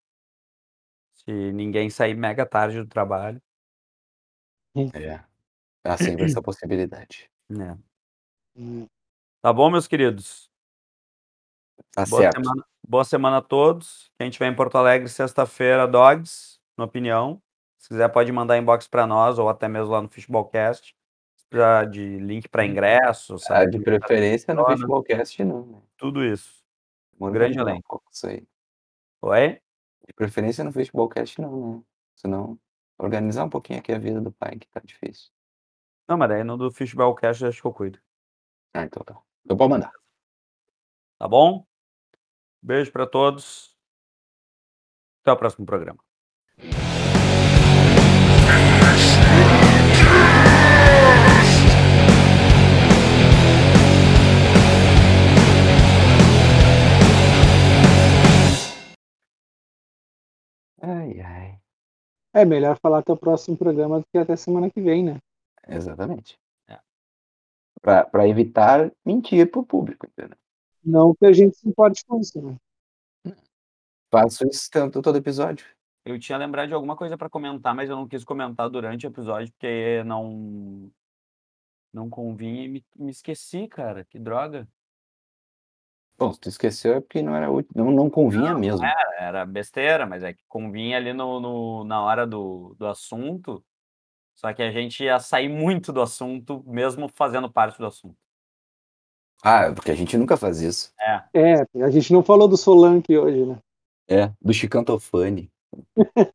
Se 1.12 1.52
ninguém 1.52 1.90
sair 1.90 2.14
mega 2.14 2.46
tarde 2.46 2.78
do 2.78 2.86
trabalho. 2.86 3.40
É. 4.94 5.22
Há 5.84 5.96
sempre 5.96 6.24
essa 6.24 6.40
possibilidade. 6.42 7.30
É. 7.50 7.76
Hum. 8.56 8.86
Tá 9.42 9.52
bom, 9.52 9.70
meus 9.70 9.86
queridos? 9.86 10.50
Tá 11.92 12.04
Boa 12.04 12.22
certo. 12.22 12.42
semana 12.42 12.69
boa 12.90 13.04
semana 13.04 13.36
a 13.36 13.40
todos. 13.42 14.10
Quem 14.18 14.28
estiver 14.28 14.48
em 14.50 14.54
Porto 14.56 14.76
Alegre 14.76 15.08
sexta-feira, 15.08 15.86
Dogs, 15.86 16.58
na 16.76 16.84
opinião. 16.84 17.40
Se 17.78 17.88
quiser 17.88 18.08
pode 18.08 18.32
mandar 18.32 18.58
inbox 18.58 18.88
pra 18.88 19.06
nós 19.06 19.38
ou 19.38 19.48
até 19.48 19.68
mesmo 19.68 19.92
lá 19.92 20.02
no 20.02 20.08
Fishballcast. 20.08 20.94
Precisar 21.48 21.84
de 21.86 22.18
link 22.18 22.48
pra 22.48 22.64
ingresso, 22.66 23.34
Ah, 23.34 23.38
saber 23.38 23.70
de 23.70 23.80
preferência 23.80 24.54
no 24.54 24.64
Futebolcast 24.64 25.42
não, 25.44 25.66
né? 25.66 25.82
tudo 25.96 26.24
isso. 26.24 26.62
Vamos 27.18 27.32
Grande 27.34 27.58
um 27.58 27.62
elenco. 27.62 28.02
isso 28.10 28.26
aí. 28.28 28.46
Oi? 29.22 29.60
De 30.06 30.12
preferência 30.14 30.62
no 30.64 30.72
Futebolcast 30.72 31.40
não, 31.40 31.76
né? 31.76 31.82
Senão, 32.16 32.58
organizar 32.98 33.44
um 33.44 33.48
pouquinho 33.48 33.78
aqui 33.80 33.92
a 33.92 33.98
vida 33.98 34.20
do 34.20 34.30
pai, 34.32 34.56
que 34.58 34.68
tá 34.68 34.80
difícil. 34.84 35.30
Não, 36.08 36.16
mas 36.18 36.28
daí 36.28 36.42
no 36.44 36.56
do 36.56 36.70
Fishballcast 36.72 37.44
acho 37.46 37.60
que 37.60 37.66
eu 37.66 37.72
cuido. 37.72 37.98
Ah, 38.74 38.82
então 38.84 39.02
tá. 39.04 39.16
Então 39.44 39.56
pode 39.56 39.70
mandar. 39.70 39.92
Tá 41.18 41.26
bom? 41.26 41.64
Beijo 42.62 42.92
pra 42.92 43.06
todos. 43.06 43.74
Até 45.22 45.32
o 45.32 45.36
próximo 45.36 45.66
programa. 45.66 45.98
Ai, 60.82 61.20
ai. 61.20 61.60
É 62.32 62.44
melhor 62.44 62.78
falar 62.78 63.00
até 63.00 63.12
o 63.12 63.16
próximo 63.16 63.56
programa 63.56 64.00
do 64.00 64.06
que 64.10 64.18
até 64.18 64.36
semana 64.36 64.70
que 64.70 64.80
vem, 64.80 65.04
né? 65.04 65.18
Exatamente. 65.68 66.38
É. 66.68 66.78
Pra 67.82 68.28
evitar 68.28 68.90
mentir 69.04 69.50
pro 69.50 69.64
público, 69.64 70.06
entendeu? 70.06 70.39
Não 70.84 71.14
que 71.14 71.26
a 71.26 71.32
gente 71.32 71.56
se 71.56 71.68
importe 71.68 72.04
com 72.06 72.20
isso, 72.20 72.40
né? 72.40 72.56
Faço 74.10 74.46
isso 74.48 74.68
tanto 74.70 75.00
todo 75.00 75.18
episódio. 75.18 75.66
Eu 76.04 76.18
tinha 76.18 76.38
lembrado 76.38 76.68
de 76.68 76.74
alguma 76.74 76.96
coisa 76.96 77.16
pra 77.16 77.30
comentar, 77.30 77.74
mas 77.74 77.88
eu 77.88 77.96
não 77.96 78.08
quis 78.08 78.24
comentar 78.24 78.68
durante 78.68 79.06
o 79.06 79.08
episódio, 79.08 79.52
porque 79.52 80.02
não 80.04 80.90
não 81.92 82.08
convinha 82.08 82.64
e 82.64 82.68
me 82.68 82.84
me 82.96 83.10
esqueci, 83.10 83.68
cara, 83.68 84.04
que 84.04 84.18
droga. 84.18 84.66
Bom, 86.18 86.32
se 86.32 86.40
tu 86.40 86.48
esqueceu 86.48 86.94
é 86.94 87.00
porque 87.00 87.22
não 87.22 87.34
era 87.34 87.50
útil. 87.50 87.72
Não, 87.74 87.90
não 87.90 88.10
convinha 88.10 88.48
Não, 88.48 88.52
não 88.54 88.60
mesmo. 88.60 88.84
era, 88.84 89.16
era 89.18 89.46
besteira, 89.46 90.06
mas 90.06 90.22
é 90.22 90.32
que 90.32 90.42
convinha 90.48 90.96
ali 90.96 91.12
no 91.12 91.40
no 91.40 91.84
na 91.84 92.02
hora 92.02 92.26
do 92.26 92.74
do 92.78 92.86
assunto, 92.86 93.64
só 94.34 94.52
que 94.52 94.62
a 94.62 94.70
gente 94.70 95.04
ia 95.04 95.18
sair 95.18 95.48
muito 95.48 95.92
do 95.92 96.00
assunto, 96.00 96.64
mesmo 96.66 97.08
fazendo 97.08 97.50
parte 97.50 97.78
do 97.78 97.86
assunto. 97.86 98.16
Ah, 99.42 99.72
porque 99.74 99.90
a 99.90 99.94
gente 99.94 100.16
nunca 100.16 100.36
faz 100.36 100.60
isso. 100.60 100.92
É, 101.34 101.54
a 101.82 101.90
gente 101.90 102.12
não 102.12 102.22
falou 102.22 102.46
do 102.46 102.56
Solanke 102.56 103.16
hoje, 103.16 103.44
né? 103.46 103.58
É, 104.08 104.32
do 104.40 104.52
Chicantofani. 104.52 105.50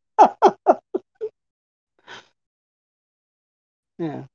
É. 3.99 4.25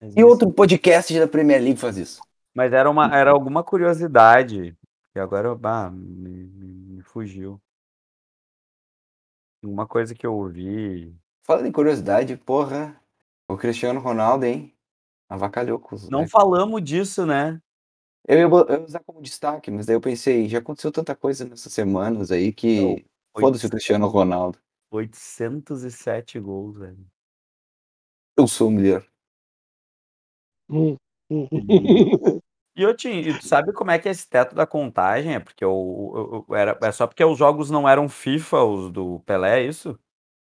Mas 0.00 0.16
E 0.16 0.24
outro 0.24 0.50
podcast 0.52 1.18
da 1.18 1.28
Premier 1.28 1.60
League 1.60 1.78
faz 1.78 1.96
isso. 1.96 2.22
Mas 2.54 2.72
era, 2.72 2.90
uma, 2.90 3.14
era 3.14 3.30
alguma 3.30 3.62
curiosidade. 3.62 4.74
E 5.14 5.20
agora 5.20 5.54
bah, 5.54 5.90
me, 5.90 6.44
me- 6.44 6.94
me 6.96 7.02
fugiu. 7.02 7.60
Uma 9.62 9.86
coisa 9.86 10.14
que 10.14 10.26
eu 10.26 10.34
ouvi. 10.34 11.14
Falando 11.42 11.66
em 11.66 11.72
curiosidade, 11.72 12.36
porra, 12.36 12.98
o 13.48 13.56
Cristiano 13.56 14.00
Ronaldo, 14.00 14.46
hein? 14.46 14.74
Avacalhou 15.28 15.78
com 15.78 15.94
os 15.94 16.04
Não 16.04 16.20
moleques. 16.20 16.32
falamos 16.32 16.82
disso, 16.82 17.26
né? 17.26 17.60
Eu 18.26 18.38
ia 18.38 18.48
bo- 18.48 18.66
eu 18.68 18.80
ia 18.80 18.84
usar 18.84 19.00
como 19.00 19.22
destaque, 19.22 19.70
mas 19.70 19.86
daí 19.86 19.96
eu 19.96 20.00
pensei, 20.00 20.48
já 20.48 20.58
aconteceu 20.58 20.92
tanta 20.92 21.14
coisa 21.16 21.44
nessas 21.44 21.72
semanas 21.72 22.30
aí 22.30 22.52
que. 22.52 23.04
Foda-se 23.38 23.66
o 23.66 23.70
Cristiano 23.70 24.06
Ronaldo. 24.08 24.58
807 24.90 26.38
gols, 26.40 26.76
velho. 26.78 27.06
Eu 28.36 28.48
sou 28.48 28.70
mulher. 28.70 29.06
Hum, 30.68 30.96
hum. 31.30 31.48
E 32.76 32.82
eu 32.82 32.96
tinha, 32.96 33.20
e 33.20 33.36
tu 33.36 33.44
sabe 33.46 33.72
como 33.72 33.90
é 33.90 33.98
que 33.98 34.08
é 34.08 34.12
esse 34.12 34.26
teto 34.28 34.54
da 34.54 34.64
contagem? 34.64 35.34
É 35.34 35.40
porque 35.40 35.62
eu, 35.62 36.12
eu- 36.14 36.46
eu- 36.48 36.56
era, 36.56 36.78
é 36.80 36.92
só 36.92 37.06
porque 37.06 37.22
os 37.22 37.36
jogos 37.36 37.68
não 37.68 37.86
eram 37.86 38.08
FIFA, 38.08 38.62
os 38.62 38.92
do 38.92 39.18
Pelé, 39.26 39.60
é 39.60 39.66
isso? 39.66 39.98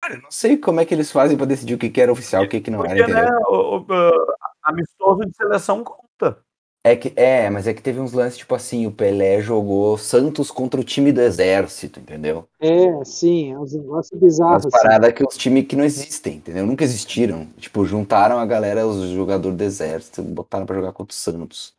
Cara, 0.02 0.16
eu 0.16 0.22
não 0.24 0.32
sei 0.32 0.58
como 0.58 0.80
é 0.80 0.86
que 0.86 0.94
eles 0.96 1.12
fazem 1.12 1.38
pra 1.38 1.46
decidir 1.46 1.76
o 1.76 1.78
que, 1.78 1.90
que 1.90 2.02
era 2.02 2.12
oficial 2.12 2.44
e 2.44 2.48
o 2.48 2.50
que, 2.50 2.60
que 2.60 2.72
não 2.72 2.84
era, 2.84 2.96
Porque, 2.98 3.14
né, 3.14 3.22
entendeu? 3.22 3.40
o, 3.48 3.78
o- 3.78 3.86
o- 3.88 4.36
amistoso 4.64 5.26
de 5.26 5.36
seleção 5.38 5.84
conta. 5.84 6.44
É, 6.88 6.96
que, 6.96 7.12
é, 7.18 7.50
mas 7.50 7.68
é 7.68 7.74
que 7.74 7.82
teve 7.82 8.00
uns 8.00 8.14
lances 8.14 8.38
tipo 8.38 8.56
assim, 8.56 8.88
o 8.88 8.92
Pelé 8.94 9.42
jogou 9.42 9.98
Santos 9.98 10.50
contra 10.50 10.80
o 10.80 10.84
time 10.86 11.12
do 11.12 11.20
Exército, 11.20 12.00
entendeu? 12.00 12.48
É, 12.62 13.04
sim, 13.04 13.52
é 13.52 13.60
uns 13.60 13.74
negócios 13.74 14.12
Umas 14.14 14.22
bizarros. 14.22 14.66
assim. 14.66 14.72
paradas 14.72 15.12
que 15.12 15.22
os 15.22 15.36
times 15.36 15.68
que 15.68 15.76
não 15.76 15.84
existem, 15.84 16.38
entendeu? 16.38 16.66
Nunca 16.66 16.86
existiram. 16.86 17.46
Tipo, 17.58 17.86
juntaram 17.86 18.40
a 18.40 18.46
galera, 18.46 18.88
os 18.88 19.10
jogadores 19.10 19.58
do 19.58 19.64
Exército, 19.66 20.22
botaram 20.22 20.66
pra 20.66 20.78
jogar 20.78 20.94
contra 20.94 21.12
o 21.12 21.16
Santos, 21.18 21.76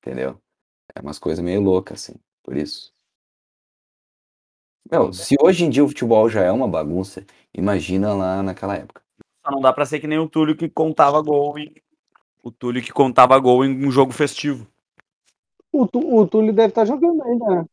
entendeu? 0.00 0.38
É 0.94 1.00
umas 1.00 1.18
coisas 1.18 1.44
meio 1.44 1.60
loucas, 1.60 2.04
assim, 2.04 2.14
por 2.44 2.56
isso. 2.56 2.92
Meu, 4.88 5.12
se 5.12 5.34
hoje 5.42 5.64
em 5.64 5.70
dia 5.70 5.84
o 5.84 5.88
futebol 5.88 6.28
já 6.28 6.42
é 6.42 6.52
uma 6.52 6.68
bagunça, 6.68 7.26
imagina 7.52 8.14
lá 8.14 8.44
naquela 8.44 8.76
época. 8.76 9.02
Só 9.44 9.50
não 9.50 9.60
dá 9.60 9.72
pra 9.72 9.84
ser 9.86 9.98
que 9.98 10.06
nem 10.06 10.20
o 10.20 10.28
Túlio 10.28 10.56
que 10.56 10.68
contava 10.68 11.20
gol 11.20 11.58
em. 11.58 11.74
O 12.42 12.52
Túlio 12.52 12.80
que 12.84 12.92
contava 12.92 13.36
gol 13.40 13.64
em 13.64 13.84
um 13.84 13.90
jogo 13.90 14.12
festivo. 14.12 14.64
O, 15.72 15.86
Tu- 15.86 15.98
o 16.18 16.26
Túlio 16.26 16.52
deve 16.52 16.68
estar 16.70 16.84
jogando 16.86 17.22
ainda, 17.22 17.46
né? 17.56 17.66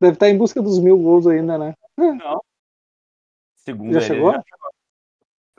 Deve 0.00 0.14
estar 0.14 0.28
em 0.30 0.38
busca 0.38 0.62
dos 0.62 0.78
mil 0.80 0.98
gols 0.98 1.26
ainda, 1.26 1.58
né? 1.58 1.74
Segundo 3.54 3.94
Já 3.94 4.00
ele, 4.00 4.06
chegou? 4.06 4.32
Já, 4.32 4.42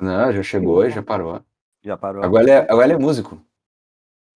Não, 0.02 0.32
já 0.34 0.44
chegou 0.44 0.86
e 0.86 0.90
já 0.92 1.02
parou. 1.04 1.42
já 1.84 1.98
parou. 1.98 2.24
Agora 2.24 2.44
ele 2.44 2.52
é, 2.52 2.58
agora 2.72 2.86
ele 2.86 2.94
é 2.94 2.98
músico. 3.00 3.42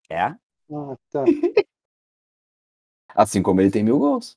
É? 0.08 0.36
Ah, 0.70 0.96
tá. 1.10 1.32
Assim 3.14 3.42
como 3.42 3.60
ele 3.60 3.70
tem 3.70 3.82
mil 3.84 3.98
gols. 3.98 4.36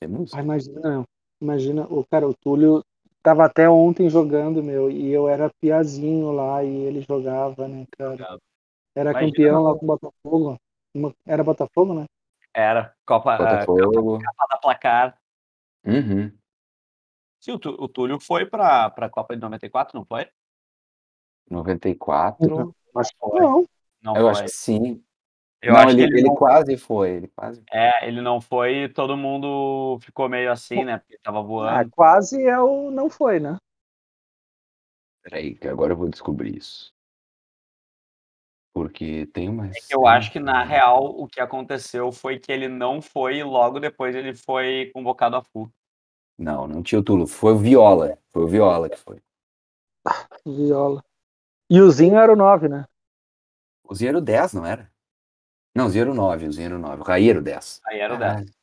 É 0.00 0.06
músico. 0.08 0.38
Ah, 0.38 0.40
imagina, 0.42 1.04
imagina, 1.40 1.86
o 1.90 2.04
cara, 2.06 2.28
o 2.28 2.34
Túlio 2.34 2.82
tava 3.22 3.44
até 3.44 3.68
ontem 3.68 4.08
jogando, 4.08 4.62
meu, 4.62 4.90
e 4.90 5.10
eu 5.10 5.28
era 5.28 5.50
piazinho 5.60 6.32
lá 6.32 6.62
e 6.64 6.68
ele 6.68 7.00
jogava, 7.02 7.66
né, 7.68 7.86
cara? 7.96 8.38
Era 8.98 9.10
Imagina. 9.12 9.30
campeão 9.30 9.62
lá 9.62 9.78
com 9.78 9.84
o 9.84 9.86
Botafogo. 9.86 10.60
Era 11.24 11.44
Botafogo, 11.44 11.94
né? 11.94 12.06
Era. 12.52 12.92
Copa, 13.06 13.34
ah, 13.34 13.38
Botafogo. 13.38 14.18
Copa 14.18 14.46
da 14.50 14.58
Placar. 14.58 15.18
Uhum. 15.86 16.36
Sim, 17.38 17.52
o, 17.52 17.54
o 17.54 17.88
Túlio 17.88 18.18
foi 18.18 18.44
pra, 18.44 18.90
pra 18.90 19.08
Copa 19.08 19.36
de 19.36 19.40
94, 19.40 19.96
não 19.96 20.04
foi? 20.04 20.28
94. 21.48 22.74
Acho 22.96 23.10
que 23.10 23.16
Foi. 23.20 23.40
não. 23.40 23.64
Não 24.02 24.16
Eu 24.16 24.22
foi. 24.22 24.30
acho 24.32 24.42
que 24.42 24.48
sim. 24.48 25.04
Eu 25.62 25.74
não, 25.74 25.80
acho 25.80 25.90
ele, 25.90 25.96
que 25.98 26.02
ele, 26.02 26.18
ele 26.18 26.28
não, 26.28 26.34
quase 26.34 26.76
foi. 26.76 27.10
Ele 27.10 27.28
quase. 27.28 27.62
é, 27.70 28.08
ele 28.08 28.20
não 28.20 28.40
foi 28.40 28.84
e 28.84 28.88
todo 28.88 29.16
mundo 29.16 29.98
ficou 30.00 30.28
meio 30.28 30.50
assim, 30.50 30.84
né? 30.84 30.98
Porque 30.98 31.18
tava 31.22 31.38
Ah, 31.38 31.42
voando. 31.42 31.90
quase 31.90 32.44
é 32.44 32.58
o 32.60 32.90
não 32.90 33.08
foi, 33.08 33.38
né? 33.38 33.56
Peraí, 35.22 35.54
que 35.54 35.68
agora 35.68 35.92
eu 35.92 35.96
vou 35.96 36.08
descobrir 36.08 36.56
isso. 36.56 36.92
Porque 38.78 39.26
tem 39.32 39.48
uma. 39.48 39.66
É 39.66 39.70
que 39.70 39.92
eu 39.92 40.06
acho 40.06 40.30
que, 40.30 40.38
na 40.38 40.62
real, 40.62 41.04
o 41.04 41.26
que 41.26 41.40
aconteceu 41.40 42.12
foi 42.12 42.38
que 42.38 42.52
ele 42.52 42.68
não 42.68 43.02
foi 43.02 43.38
e 43.38 43.42
logo 43.42 43.80
depois 43.80 44.14
ele 44.14 44.36
foi 44.36 44.92
convocado 44.94 45.34
a 45.34 45.42
full. 45.42 45.68
Não, 46.38 46.68
não 46.68 46.80
tinha 46.80 47.00
o 47.00 47.02
Tulo. 47.02 47.26
Foi 47.26 47.54
o 47.54 47.58
Viola. 47.58 48.16
Foi 48.28 48.44
o 48.44 48.46
Viola 48.46 48.88
que 48.88 48.96
foi. 48.96 49.20
Viola. 50.46 51.02
E 51.68 51.80
o 51.80 51.90
Zinho 51.90 52.16
era 52.16 52.32
o 52.32 52.36
9, 52.36 52.68
né? 52.68 52.84
O 53.82 53.96
Zinho 53.96 54.10
era 54.10 54.18
o 54.18 54.20
10, 54.20 54.52
não 54.54 54.64
era? 54.64 54.88
Não, 55.74 55.86
o 55.86 55.90
Zinho 55.90 56.02
era 56.02 56.10
o 56.12 56.14
9. 56.14 56.46
O 56.46 56.52
Zinho 56.52 56.66
era 56.66 56.76
o 56.76 56.78
9. 56.78 57.00
O 57.02 57.04
Raí 57.04 57.28
era 57.28 57.40
o 57.40 57.42
10. 57.42 57.80
Aí 57.84 57.98
era 57.98 58.14
o 58.14 58.18
Caralho. 58.18 58.44
10. 58.44 58.56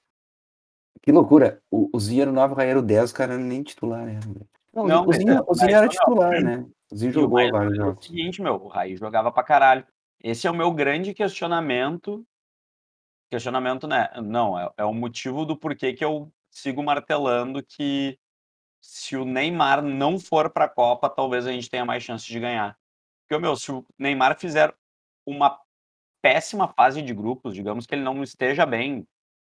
Que 1.01 1.11
loucura. 1.11 1.61
O, 1.69 1.89
o 1.91 1.99
Zinho 1.99 2.21
era 2.21 2.31
o 2.31 2.33
9, 2.33 2.53
o 2.53 2.55
Raí 2.55 2.69
era 2.69 2.79
o 2.79 2.81
10. 2.81 3.03
Os 3.03 3.11
caras 3.11 3.37
nem 3.37 3.61
titular 3.63 4.05
velho. 4.05 4.47
Não, 4.73 4.87
Não, 4.87 5.05
o 5.05 5.11
Zinho, 5.11 5.43
o 5.45 5.53
Zinho 5.53 5.67
mas 5.67 5.73
era 5.73 5.81
não. 5.81 5.89
titular, 5.89 6.41
né? 6.41 6.65
O 6.89 6.95
Zinho 6.95 7.11
o 7.11 7.13
jogou 7.13 7.39
mais 7.39 7.51
vários 7.51 7.69
doido 7.73 7.81
é 7.81 7.83
o 7.83 7.87
jogos. 7.89 8.05
seguinte, 8.05 8.41
meu, 8.41 8.55
o 8.55 8.67
Raí 8.69 8.95
jogava 8.95 9.29
pra 9.33 9.43
caralho. 9.43 9.85
Esse 10.19 10.47
é 10.47 10.51
o 10.51 10.55
meu 10.55 10.71
grande 10.71 11.13
questionamento. 11.13 12.25
Questionamento, 13.29 13.87
né? 13.87 14.09
Não, 14.23 14.57
é, 14.59 14.71
é 14.77 14.85
o 14.85 14.93
motivo 14.93 15.45
do 15.45 15.57
porquê 15.57 15.93
que 15.93 16.03
eu 16.03 16.31
sigo 16.49 16.81
martelando 16.83 17.63
que 17.63 18.17
se 18.81 19.15
o 19.17 19.25
Neymar 19.25 19.81
não 19.81 20.19
for 20.19 20.49
pra 20.49 20.69
Copa, 20.69 21.09
talvez 21.09 21.47
a 21.47 21.51
gente 21.51 21.69
tenha 21.69 21.83
mais 21.83 22.03
chance 22.03 22.25
de 22.25 22.39
ganhar. 22.39 22.77
Porque, 23.21 23.41
meu, 23.41 23.55
se 23.55 23.71
o 23.71 23.85
Neymar 23.97 24.37
fizer 24.39 24.73
uma 25.25 25.59
péssima 26.21 26.67
fase 26.67 27.01
de 27.01 27.13
grupos, 27.13 27.53
digamos 27.55 27.85
que 27.85 27.95
ele 27.95 28.03
não 28.03 28.23
esteja 28.23 28.65
bem, 28.65 29.07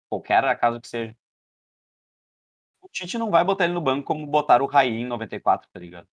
qualquer 0.09 0.57
caso 0.59 0.81
que 0.81 0.87
seja, 0.87 1.15
o 2.81 2.89
Tite 2.89 3.17
não 3.17 3.29
vai 3.29 3.43
botar 3.43 3.65
ele 3.65 3.73
no 3.73 3.81
banco 3.81 4.05
como 4.05 4.25
botaram 4.25 4.65
o 4.65 4.67
Raí 4.67 4.93
em 5.01 5.05
94, 5.05 5.69
tá 5.71 5.79
ligado? 5.79 6.07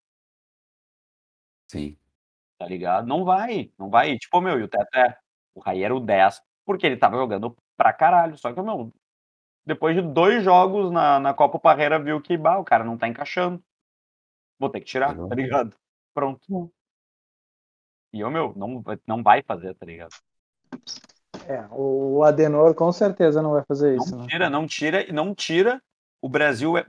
Sim. 1.69 1.97
Tá 2.59 2.67
ligado? 2.67 3.07
Não 3.07 3.25
vai, 3.25 3.71
não 3.79 3.91
vai. 3.91 4.17
Tipo, 4.19 4.41
meu, 4.41 4.59
e 4.59 4.63
o 4.63 4.69
teto 4.69 4.95
é. 4.95 5.17
O 5.55 5.61
Raí 5.61 5.83
era 5.83 5.95
o 5.95 6.01
10, 6.01 6.41
porque 6.65 6.87
ele 6.87 6.97
tava 6.97 7.17
jogando 7.17 7.57
pra 7.77 7.93
caralho. 7.93 8.37
Só 8.39 8.53
que, 8.53 8.61
meu, 8.61 8.93
depois 9.65 9.95
de 9.97 10.03
dois 10.03 10.43
jogos 10.43 10.91
na, 10.91 11.19
na 11.21 11.35
Copa 11.35 11.57
o 11.57 11.61
Parreira 11.61 11.99
viu 11.99 12.21
que, 12.21 12.37
bah, 12.37 12.59
o 12.59 12.65
cara 12.65 12.85
não 12.85 12.99
tá 12.99 13.09
encaixando. 13.09 13.63
Vou 14.59 14.69
ter 14.71 14.81
que 14.81 14.87
tirar, 14.87 15.15
tá 15.17 15.35
ligado? 15.35 15.77
Pronto. 16.13 16.73
E 18.13 18.21
eu, 18.21 18.31
meu, 18.31 18.53
não, 18.57 18.81
vai- 18.81 18.99
não 19.07 19.23
vai 19.23 19.43
fazer, 19.43 19.75
tá 19.75 19.85
ligado? 19.85 20.15
É, 21.49 21.67
o 21.73 22.23
Adenor 22.23 22.75
com 22.75 22.91
certeza 22.93 23.43
não 23.43 23.51
vai 23.51 23.65
fazer 23.65 23.97
isso, 23.97 24.13
Não 24.13 24.23
né? 24.23 24.29
tira, 24.29 24.49
não 24.49 24.67
tira, 24.67 25.13
não 25.13 25.35
tira. 25.35 25.83
O 26.23 26.29
Brasil 26.29 26.79
é- 26.79 26.87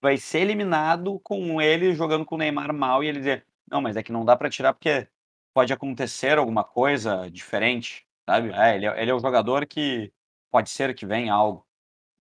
vai 0.00 0.16
ser 0.16 0.40
eliminado 0.40 1.18
com 1.20 1.60
ele 1.60 1.92
jogando 1.94 2.24
com 2.24 2.36
o 2.36 2.38
Neymar 2.38 2.72
mal 2.72 3.02
e 3.02 3.08
ele 3.08 3.18
dizer, 3.18 3.44
não, 3.70 3.80
mas 3.80 3.96
é 3.96 4.02
que 4.02 4.12
não 4.12 4.24
dá 4.24 4.36
pra 4.36 4.50
tirar 4.50 4.72
porque 4.74 5.08
pode 5.54 5.72
acontecer 5.72 6.38
alguma 6.38 6.64
coisa 6.64 7.30
diferente, 7.30 8.06
sabe? 8.28 8.50
É, 8.52 8.76
ele, 8.76 8.86
é- 8.86 9.02
ele 9.02 9.10
é 9.10 9.14
o 9.14 9.20
jogador 9.20 9.66
que 9.66 10.12
pode 10.50 10.70
ser 10.70 10.94
que 10.94 11.06
venha 11.06 11.32
algo. 11.34 11.66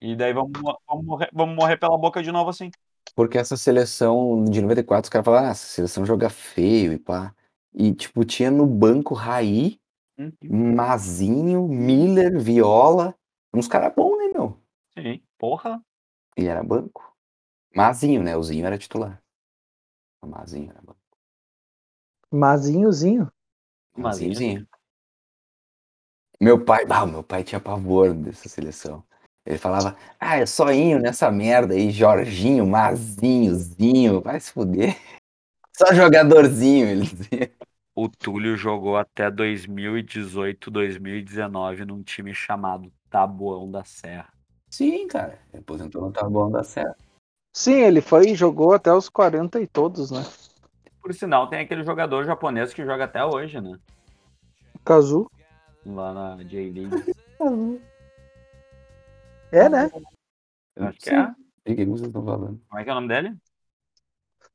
E 0.02 0.16
daí 0.16 0.34
vamos, 0.34 0.54
mo- 0.62 0.82
vamos, 0.88 1.06
morrer, 1.06 1.30
vamos 1.34 1.56
morrer 1.56 1.78
pela 1.78 1.98
boca 1.98 2.24
de 2.24 2.32
novo 2.32 2.50
assim. 2.52 2.72
Porque 3.16 3.38
essa 3.38 3.58
seleção 3.58 4.46
de 4.46 4.62
94, 4.62 5.08
os 5.08 5.10
caras 5.10 5.26
falaram, 5.26 5.48
ah, 5.48 5.52
essa 5.52 5.66
seleção 5.68 6.06
joga 6.06 6.30
feio 6.30 6.94
e 6.94 7.00
pá. 7.00 7.34
E, 7.74 7.94
tipo, 7.94 8.24
tinha 8.26 8.50
no 8.50 8.66
banco 8.66 9.14
Raí, 9.14 9.80
Uhum. 10.18 10.38
Mazinho, 10.44 11.68
Miller, 11.68 12.40
Viola. 12.40 13.16
Uns 13.54 13.68
caras 13.68 13.94
bons, 13.96 14.18
né, 14.18 14.30
meu? 14.34 14.60
Sim, 14.96 15.24
porra. 15.40 15.82
E 16.36 16.46
era 16.48 16.64
banco. 16.64 17.16
Mazinho, 17.76 18.24
né? 18.24 18.38
O 18.38 18.44
Zinho 18.44 18.66
era 18.68 18.78
titular. 18.78 19.24
O 20.22 20.28
Mazinho 20.28 20.72
era 20.72 20.82
banco. 20.82 20.99
Mazinhozinho. 22.32 23.32
Mazinho. 23.96 24.30
Mazinhozinho. 24.30 24.68
Meu 26.42 26.64
pai, 26.64 26.86
ah, 26.90 27.06
meu 27.06 27.24
pai 27.24 27.44
tinha 27.44 27.60
pavor 27.60 28.14
dessa 28.14 28.48
seleção. 28.48 29.04
Ele 29.46 29.58
falava, 29.58 29.98
ah, 30.20 30.38
é 30.38 30.46
só 30.46 30.72
inho 30.72 31.00
nessa 31.00 31.32
merda 31.32 31.74
aí, 31.74 31.92
Jorginho, 31.92 32.66
Mazinho, 32.66 33.56
Zinho, 33.56 34.22
vai 34.22 34.40
se 34.40 34.52
fuder. 34.52 34.96
Só 35.76 35.94
jogadorzinho, 35.94 36.88
ele 36.88 37.06
dizia. 37.06 37.52
O 37.96 38.10
Túlio 38.10 38.58
jogou 38.58 38.98
até 38.98 39.32
2018, 39.32 40.70
2019 40.70 41.86
num 41.86 42.04
time 42.04 42.34
chamado 42.34 42.92
Taboão 43.10 43.72
da 43.72 43.84
Serra. 43.86 44.32
Sim, 44.70 45.08
cara. 45.08 45.40
Ele 45.52 45.62
aposentou 45.62 46.02
no 46.02 46.12
Taboão 46.12 46.52
da 46.52 46.64
Serra. 46.64 46.96
Sim, 47.54 47.82
ele 47.82 48.02
foi 48.02 48.30
e 48.30 48.36
jogou 48.36 48.74
até 48.74 48.94
os 48.94 49.10
40 49.10 49.60
e 49.62 49.68
todos, 49.68 50.12
né? 50.12 50.24
Por 51.02 51.14
sinal, 51.14 51.48
tem 51.50 51.60
aquele 51.60 51.84
jogador 51.84 52.24
japonês 52.26 52.74
que 52.74 52.86
joga 52.86 53.06
até 53.06 53.24
hoje, 53.24 53.60
né? 53.62 53.80
Kazu. 54.84 55.30
Lá 55.86 56.14
na 56.14 56.44
J-League. 56.44 57.14
É, 59.52 59.70
né? 59.70 59.90
Eu 60.76 60.86
acho 60.88 61.00
que 61.00 61.10
é. 61.10 61.34
De 61.66 61.76
quem 61.76 61.86
vocês 61.90 62.08
estão 62.08 62.24
falando? 62.24 62.62
Como 62.68 62.80
é 62.80 62.84
que 62.84 62.90
é 62.90 62.92
o 62.92 62.96
nome 62.96 63.08
dele? 63.08 63.38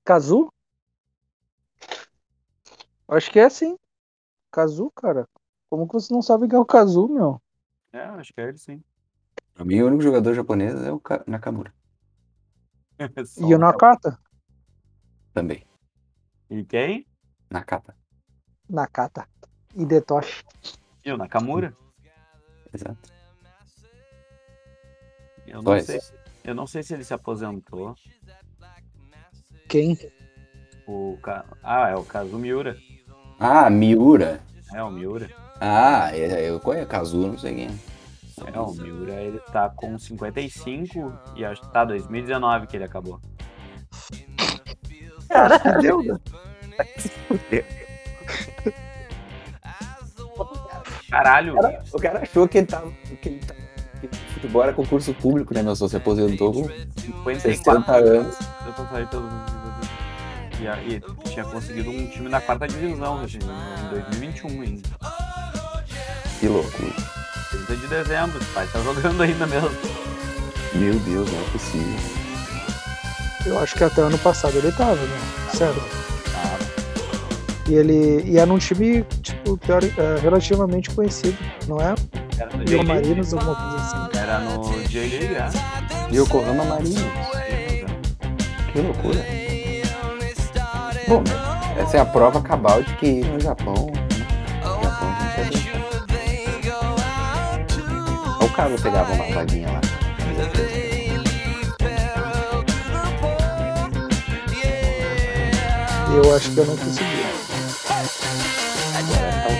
Kazu? 0.05 0.53
Acho 3.09 3.31
que 3.31 3.39
é 3.39 3.49
sim. 3.49 3.77
Kazu, 4.51 4.91
cara. 4.95 5.29
Como 5.69 5.87
que 5.87 5.95
você 5.95 6.13
não 6.13 6.23
sabe 6.23 6.49
quem 6.49 6.57
é 6.57 6.61
o 6.61 6.65
Kazu, 6.65 7.09
meu? 7.09 7.41
É, 7.93 8.01
acho 8.05 8.33
que 8.33 8.41
é 8.41 8.49
ele 8.49 8.59
sim. 8.59 8.83
Pra 9.55 9.65
mim, 9.65 9.81
o 9.81 9.87
único 9.87 10.03
jogador 10.03 10.35
japonês 10.35 10.75
é 10.85 10.93
o 10.93 10.99
Ka- 11.01 11.25
Nakamura. 11.27 11.73
Só 13.27 13.49
E 13.49 13.55
o. 13.55 13.59
Nakata? 13.59 14.19
Também. 15.33 15.65
E 16.51 16.65
quem? 16.65 17.07
Nakata. 17.51 17.95
Nakata. 18.69 19.27
E 19.75 19.85
Detoshi. 19.85 20.43
E 21.05 21.11
o 21.13 21.17
Nakamura? 21.17 21.77
Exato. 22.73 23.13
Eu 25.47 25.63
não, 25.63 25.81
sei, 25.81 26.01
se- 26.01 26.15
eu 26.43 26.55
não 26.55 26.67
sei 26.67 26.83
se 26.83 26.95
ele 26.95 27.05
se 27.05 27.13
aposentou. 27.15 27.95
Quem? 29.69 29.97
O 30.87 31.19
Ka- 31.23 31.45
Ah, 31.63 31.89
é 31.91 31.97
o 31.97 32.05
Kazu 32.05 32.39
Miura. 32.39 32.77
Ah, 33.39 33.69
Miura. 33.69 34.41
É, 34.73 34.83
o 34.83 34.91
Miura. 34.91 35.29
Ah, 35.61 36.11
é- 36.17 36.49
eu 36.49 36.59
conheço 36.61 36.89
Kazu, 36.89 37.27
não 37.27 37.39
sei 37.39 37.55
quem 37.55 37.67
é. 37.67 37.95
É, 38.53 38.59
o 38.61 38.73
Miura 38.73 39.23
ele 39.23 39.39
tá 39.53 39.71
com 39.71 39.97
55 39.99 41.13
e 41.37 41.45
acho 41.45 41.61
que 41.63 41.73
tá 41.73 41.85
2019 41.85 42.67
que 42.67 42.77
ele 42.77 42.85
acabou. 42.85 43.21
Deu, 45.81 46.03
né? 46.03 46.19
Caralho! 51.11 51.55
O 51.93 52.01
cara 52.01 52.21
achou 52.21 52.49
que 52.49 52.59
ele 52.59 52.67
tava. 52.67 52.91
Que 53.21 53.29
ele 53.29 53.39
tava 53.41 53.65
que 54.09 54.17
futebol 54.35 54.63
era 54.63 54.73
concurso 54.73 55.15
público, 55.15 55.55
né, 55.55 55.63
meu? 55.63 55.75
Só 55.77 55.89
se 55.89 55.97
aposentou 55.97 56.53
com 56.53 56.65
54 56.65 57.41
60 57.43 57.93
anos. 57.93 58.37
Eu 58.67 58.73
passei 58.73 59.07
pelo. 59.07 59.29
E, 60.61 60.95
e 60.95 61.31
tinha 61.31 61.45
conseguido 61.45 61.91
um 61.91 62.07
time 62.09 62.29
na 62.29 62.41
quarta 62.41 62.67
divisão 62.67 63.21
assim, 63.21 63.39
em 63.39 63.91
2021 63.91 64.63
ainda. 64.63 64.89
Que 66.41 66.49
loucura. 66.49 66.93
30 67.51 67.77
de 67.77 67.87
dezembro, 67.87 68.41
o 68.41 68.45
pai 68.47 68.67
tá 68.73 68.81
jogando 68.81 69.23
ainda 69.23 69.47
mesmo. 69.47 69.71
Meu 70.75 70.99
Deus, 71.01 71.31
não 71.31 71.41
é 71.41 71.51
possível. 71.51 72.24
Eu 73.47 73.59
acho 73.59 73.75
que 73.75 73.85
até 73.85 74.01
ano 74.03 74.19
passado 74.19 74.57
ele 74.57 74.73
tava, 74.73 74.95
né? 74.95 75.19
Sério. 75.53 75.83
Ah, 76.35 76.59
E 77.69 77.75
ele 77.75 78.23
e 78.27 78.39
era 78.39 78.51
um 78.53 78.59
time, 78.59 79.05
tipo, 79.23 79.57
teori- 79.59 79.93
é, 79.99 80.19
relativamente 80.21 80.91
conhecido, 80.91 81.37
não 81.69 81.81
é? 81.81 81.95
era 82.39 82.51
no 82.57 82.65
J-League. 82.65 82.87
Marinos, 82.89 83.33
alguma 83.35 83.55
coisa 83.55 83.77
assim. 83.77 84.19
Era 84.19 84.39
no 84.41 84.83
J-League, 84.89 85.35
é. 85.35 85.49
Yokohama 86.17 86.65
Marinho. 86.65 87.13
Que 88.73 88.81
loucura. 88.81 89.25
Bom, 91.07 91.23
essa 91.79 91.97
é 91.99 92.01
a 92.01 92.05
prova 92.07 92.41
cabal 92.41 92.83
de 92.83 92.93
que 92.97 93.21
no 93.21 93.39
Japão. 93.41 93.75
né, 93.93 94.01
No 94.65 94.83
Japão 94.83 95.09
a 95.09 95.43
gente 95.45 95.69
é 95.69 96.13
bem. 96.13 96.47
O 98.41 98.49
Carlos 98.57 98.81
pegava 98.81 99.13
uma 99.13 99.25
vaguinha 99.35 99.69
lá. 99.71 99.81
Eu 106.15 106.37
acho 106.37 106.51
que 106.53 106.59
eu 106.59 106.67
não 106.67 106.77
consegui. 106.77 107.25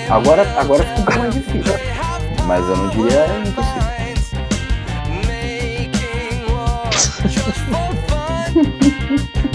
Agora, 0.09 0.61
agora 0.61 0.85
fica 0.85 1.01
um 1.01 1.05
pouco 1.05 1.19
mais 1.19 1.35
difícil. 1.35 1.75
Mas 2.47 2.69
eu 2.69 2.77
não 2.77 2.89
diria 2.91 3.27
impossível. 3.39 3.95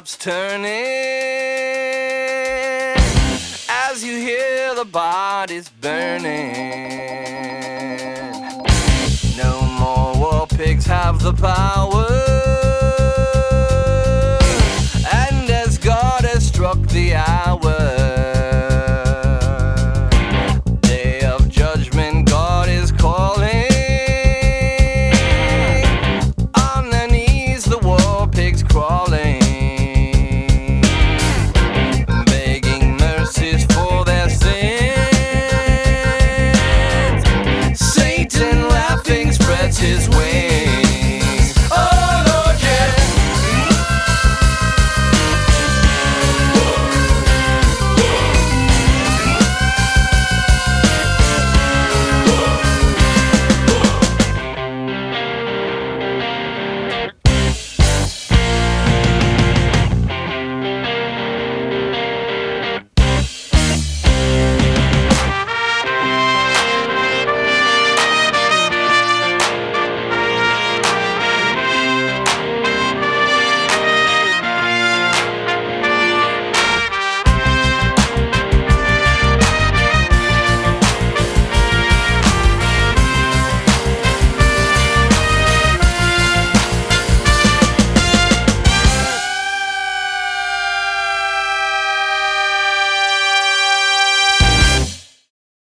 stops 0.00 0.16
turning 0.16 0.64
as 3.68 4.02
you 4.02 4.16
hear 4.16 4.74
the 4.74 4.84
bodies 4.84 5.68
burning. 5.80 6.52
No 9.36 9.60
more 9.78 10.14
war 10.16 10.46
pigs 10.46 10.86
have 10.86 11.22
the 11.22 11.34
power. 11.34 11.69